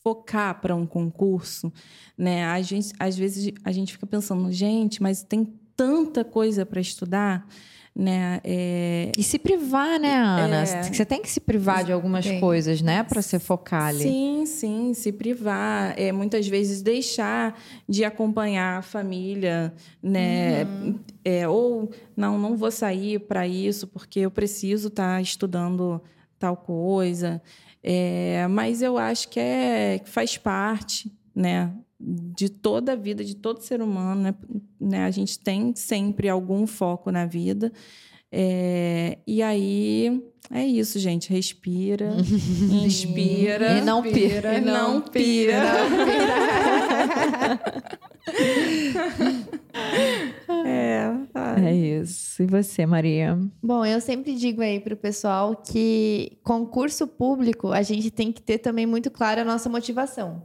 focar 0.04 0.60
para 0.60 0.76
um 0.76 0.88
concurso, 0.88 1.72
né? 2.18 2.46
A 2.46 2.60
gente, 2.62 2.92
às 3.00 3.16
vezes 3.16 3.54
a 3.64 3.72
gente 3.72 3.94
fica 3.94 4.08
pensando, 4.08 4.52
gente, 4.52 5.02
mas 5.02 5.24
tem 5.24 5.46
tanta 5.76 6.24
coisa 6.24 6.66
para 6.66 6.82
estudar 6.82 7.48
né? 7.96 8.40
É... 8.44 9.12
E 9.18 9.24
se 9.24 9.38
privar, 9.38 10.00
né, 10.00 10.16
Ana? 10.16 10.62
É... 10.64 10.84
Você 10.84 11.06
tem 11.06 11.22
que 11.22 11.30
se 11.30 11.40
privar 11.40 11.84
de 11.84 11.92
algumas 11.92 12.26
tem. 12.26 12.40
coisas, 12.40 12.82
né, 12.82 13.04
para 13.04 13.22
ser 13.22 13.40
focar 13.40 13.88
ali. 13.88 14.04
Sim, 14.04 14.44
sim, 14.46 14.94
se 14.94 15.12
privar. 15.12 15.94
É, 15.98 16.12
muitas 16.12 16.48
vezes 16.48 16.82
deixar 16.82 17.60
de 17.88 18.04
acompanhar 18.04 18.80
a 18.80 18.82
família, 18.82 19.74
né? 20.02 20.64
Uhum. 20.64 21.00
É, 21.24 21.48
ou 21.48 21.92
não, 22.16 22.40
não 22.40 22.56
vou 22.56 22.72
sair 22.72 23.20
para 23.20 23.48
isso 23.48 23.88
porque 23.88 24.22
eu 24.22 24.32
preciso 24.32 24.88
estar 24.88 25.16
tá 25.16 25.22
estudando 25.22 26.02
tal 26.40 26.56
coisa. 26.56 27.42
É, 27.84 28.48
mas 28.48 28.82
eu 28.82 28.98
acho 28.98 29.28
que 29.30 29.40
é 29.40 30.00
que 30.00 30.10
faz 30.10 30.38
parte, 30.38 31.12
né? 31.36 31.72
De 32.02 32.50
toda 32.50 32.94
a 32.94 32.96
vida, 32.96 33.24
de 33.24 33.36
todo 33.36 33.62
ser 33.62 33.82
humano, 33.82 34.22
né? 34.22 34.34
né? 34.80 35.06
A 35.06 35.12
gente 35.12 35.40
tem 35.40 35.76
sempre 35.76 36.28
algum 36.28 36.66
foco 36.66 37.12
na 37.12 37.26
vida. 37.26 37.72
É, 38.32 39.20
e 39.28 39.44
aí 39.44 40.24
é 40.50 40.66
isso, 40.66 40.98
gente. 41.00 41.30
Respira, 41.30 42.16
inspira. 42.84 43.78
E 43.78 43.82
não 43.82 44.02
pira. 44.02 44.58
E 44.58 44.62
não 44.62 45.02
pira. 45.02 45.62
é, 50.66 51.12
é 51.66 51.74
isso. 51.74 52.44
E 52.44 52.46
você, 52.46 52.86
Maria? 52.86 53.38
Bom, 53.62 53.86
eu 53.86 54.00
sempre 54.00 54.36
digo 54.36 54.62
aí 54.62 54.80
pro 54.80 54.96
pessoal 54.96 55.56
que 55.56 56.38
concurso 56.44 57.08
público 57.08 57.72
a 57.72 57.82
gente 57.82 58.12
tem 58.12 58.32
que 58.32 58.42
ter 58.42 58.60
também 58.60 58.86
muito 58.86 59.12
claro 59.12 59.42
a 59.42 59.46
nossa 59.46 59.68
motivação 59.70 60.44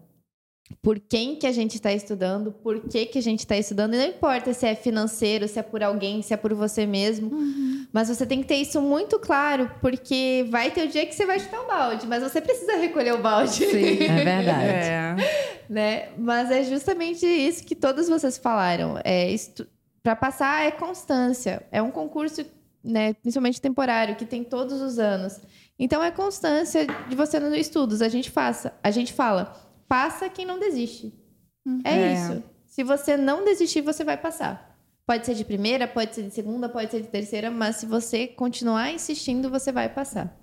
por 0.82 0.98
quem 0.98 1.36
que 1.36 1.46
a 1.46 1.52
gente 1.52 1.76
está 1.76 1.92
estudando, 1.92 2.50
por 2.50 2.80
que, 2.80 3.06
que 3.06 3.18
a 3.18 3.22
gente 3.22 3.40
está 3.40 3.56
estudando. 3.56 3.94
E 3.94 3.98
não 3.98 4.06
importa 4.06 4.52
se 4.52 4.66
é 4.66 4.74
financeiro, 4.74 5.46
se 5.46 5.58
é 5.58 5.62
por 5.62 5.82
alguém, 5.82 6.22
se 6.22 6.34
é 6.34 6.36
por 6.36 6.52
você 6.54 6.86
mesmo. 6.86 7.34
Uhum. 7.34 7.86
Mas 7.92 8.08
você 8.08 8.26
tem 8.26 8.40
que 8.42 8.48
ter 8.48 8.56
isso 8.56 8.80
muito 8.80 9.18
claro, 9.18 9.70
porque 9.80 10.46
vai 10.50 10.70
ter 10.70 10.86
o 10.86 10.88
dia 10.88 11.06
que 11.06 11.14
você 11.14 11.24
vai 11.24 11.38
chutar 11.38 11.60
o 11.60 11.66
balde, 11.66 12.06
mas 12.06 12.22
você 12.22 12.40
precisa 12.40 12.76
recolher 12.76 13.14
o 13.14 13.18
balde. 13.18 13.64
Sim, 13.64 14.04
é 14.04 14.24
verdade. 14.24 14.50
é. 14.50 15.16
Né? 15.68 16.10
Mas 16.16 16.48
é 16.52 16.62
justamente 16.62 17.26
isso 17.26 17.64
que 17.64 17.74
todos 17.74 18.08
vocês 18.08 18.38
falaram. 18.38 19.00
É. 19.04 19.34
Para 20.00 20.14
passar 20.14 20.64
é 20.64 20.70
constância. 20.70 21.66
É 21.72 21.82
um 21.82 21.90
concurso, 21.90 22.46
né, 22.84 23.14
principalmente 23.14 23.60
temporário, 23.60 24.14
que 24.14 24.24
tem 24.24 24.44
todos 24.44 24.80
os 24.80 25.00
anos. 25.00 25.40
Então 25.76 26.02
é 26.04 26.12
constância 26.12 26.86
de 27.08 27.16
você 27.16 27.40
nos 27.40 27.52
estudos. 27.52 28.00
A 28.00 28.08
gente 28.08 28.30
faça, 28.30 28.72
a 28.80 28.92
gente 28.92 29.12
fala 29.12 29.65
passa 29.88 30.28
quem 30.28 30.44
não 30.44 30.58
desiste. 30.58 31.12
Uhum. 31.64 31.80
É, 31.84 31.98
é, 31.98 32.12
isso. 32.14 32.42
Se 32.66 32.82
você 32.82 33.16
não 33.16 33.44
desistir, 33.44 33.80
você 33.80 34.04
vai 34.04 34.16
passar. 34.16 34.76
Pode 35.06 35.24
ser 35.24 35.34
de 35.34 35.44
primeira, 35.44 35.86
pode 35.86 36.14
ser 36.14 36.22
de 36.22 36.34
segunda, 36.34 36.68
pode 36.68 36.90
ser 36.90 37.00
de 37.00 37.08
terceira, 37.08 37.50
mas 37.50 37.76
se 37.76 37.86
você 37.86 38.26
continuar 38.26 38.92
insistindo, 38.92 39.48
você 39.48 39.70
vai 39.70 39.88
passar. 39.88 40.36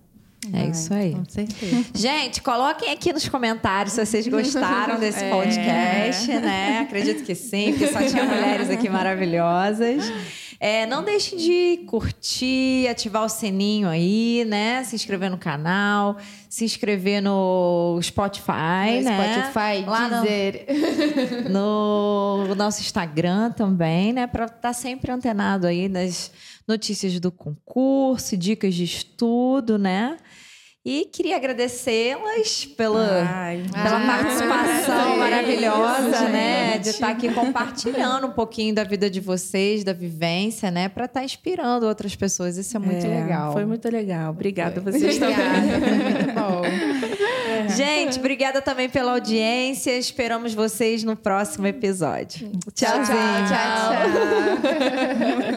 É 0.51 0.65
isso 0.67 0.93
aí. 0.93 1.13
Com 1.13 1.25
certeza. 1.25 1.85
Gente, 1.95 2.41
coloquem 2.41 2.91
aqui 2.91 3.13
nos 3.13 3.27
comentários 3.29 3.93
se 3.93 4.05
vocês 4.05 4.27
gostaram 4.27 4.99
desse 4.99 5.23
é. 5.23 5.29
podcast, 5.29 6.27
né? 6.27 6.79
Acredito 6.79 7.23
que 7.23 7.35
sim, 7.35 7.71
porque 7.71 7.87
só 7.87 8.01
tinha 8.03 8.25
mulheres 8.25 8.69
aqui 8.69 8.89
maravilhosas. 8.89 10.03
É, 10.65 10.85
não 10.85 11.03
deixem 11.03 11.37
de 11.37 11.83
curtir, 11.87 12.87
ativar 12.87 13.25
o 13.25 13.27
sininho 13.27 13.89
aí, 13.89 14.45
né? 14.47 14.81
Se 14.85 14.95
inscrever 14.95 15.29
no 15.29 15.37
canal, 15.37 16.15
se 16.49 16.63
inscrever 16.63 17.21
no 17.21 17.99
Spotify, 18.01 18.99
no 18.99 19.03
né? 19.03 19.43
Spotify, 19.43 19.85
Lá. 19.85 20.21
No, 21.49 22.45
no 22.47 22.55
nosso 22.55 22.79
Instagram 22.79 23.51
também, 23.51 24.13
né? 24.13 24.25
Para 24.25 24.45
estar 24.45 24.57
tá 24.57 24.71
sempre 24.71 25.11
antenado 25.11 25.67
aí 25.67 25.89
nas 25.89 26.31
notícias 26.65 27.19
do 27.19 27.29
concurso, 27.29 28.37
dicas 28.37 28.73
de 28.73 28.85
estudo, 28.85 29.77
né? 29.77 30.15
E 30.85 31.05
queria 31.05 31.37
agradecê-las 31.37 32.65
pela, 32.65 33.25
Ai, 33.25 33.63
pela 33.71 33.97
ai, 33.99 34.05
participação 34.05 35.13
ai, 35.13 35.17
maravilhosa, 35.17 36.27
né? 36.27 36.77
De 36.77 36.89
estar 36.89 37.07
aqui 37.07 37.33
compartilhando 37.33 38.27
um 38.27 38.31
pouquinho 38.31 38.75
da 38.75 38.83
vida 38.83 39.09
de 39.09 39.21
vocês, 39.21 39.85
da 39.85 39.93
vivência, 39.93 40.69
né? 40.69 40.89
Para 40.89 41.05
estar 41.05 41.23
inspirando 41.23 41.85
outras 41.85 42.17
pessoas. 42.17 42.57
Isso 42.57 42.75
é 42.75 42.81
muito 42.81 43.05
é, 43.05 43.21
legal. 43.21 43.53
Foi 43.53 43.63
muito 43.65 43.89
legal. 43.89 44.31
Obrigada 44.31 44.81
foi. 44.81 44.91
vocês 44.91 45.17
também. 45.17 45.35
Foi 45.79 45.89
muito 45.89 46.33
bom. 46.35 46.63
É. 46.65 47.69
Gente, 47.69 48.19
obrigada 48.19 48.61
também 48.61 48.89
pela 48.89 49.13
audiência. 49.13 49.97
Esperamos 49.97 50.53
vocês 50.53 51.01
no 51.01 51.15
próximo 51.15 51.65
episódio. 51.65 52.51
Tchau, 52.75 53.03
tchau. 53.03 53.05
tchau, 53.05 53.47
tchau. 53.47 54.03
tchau. 55.47 55.53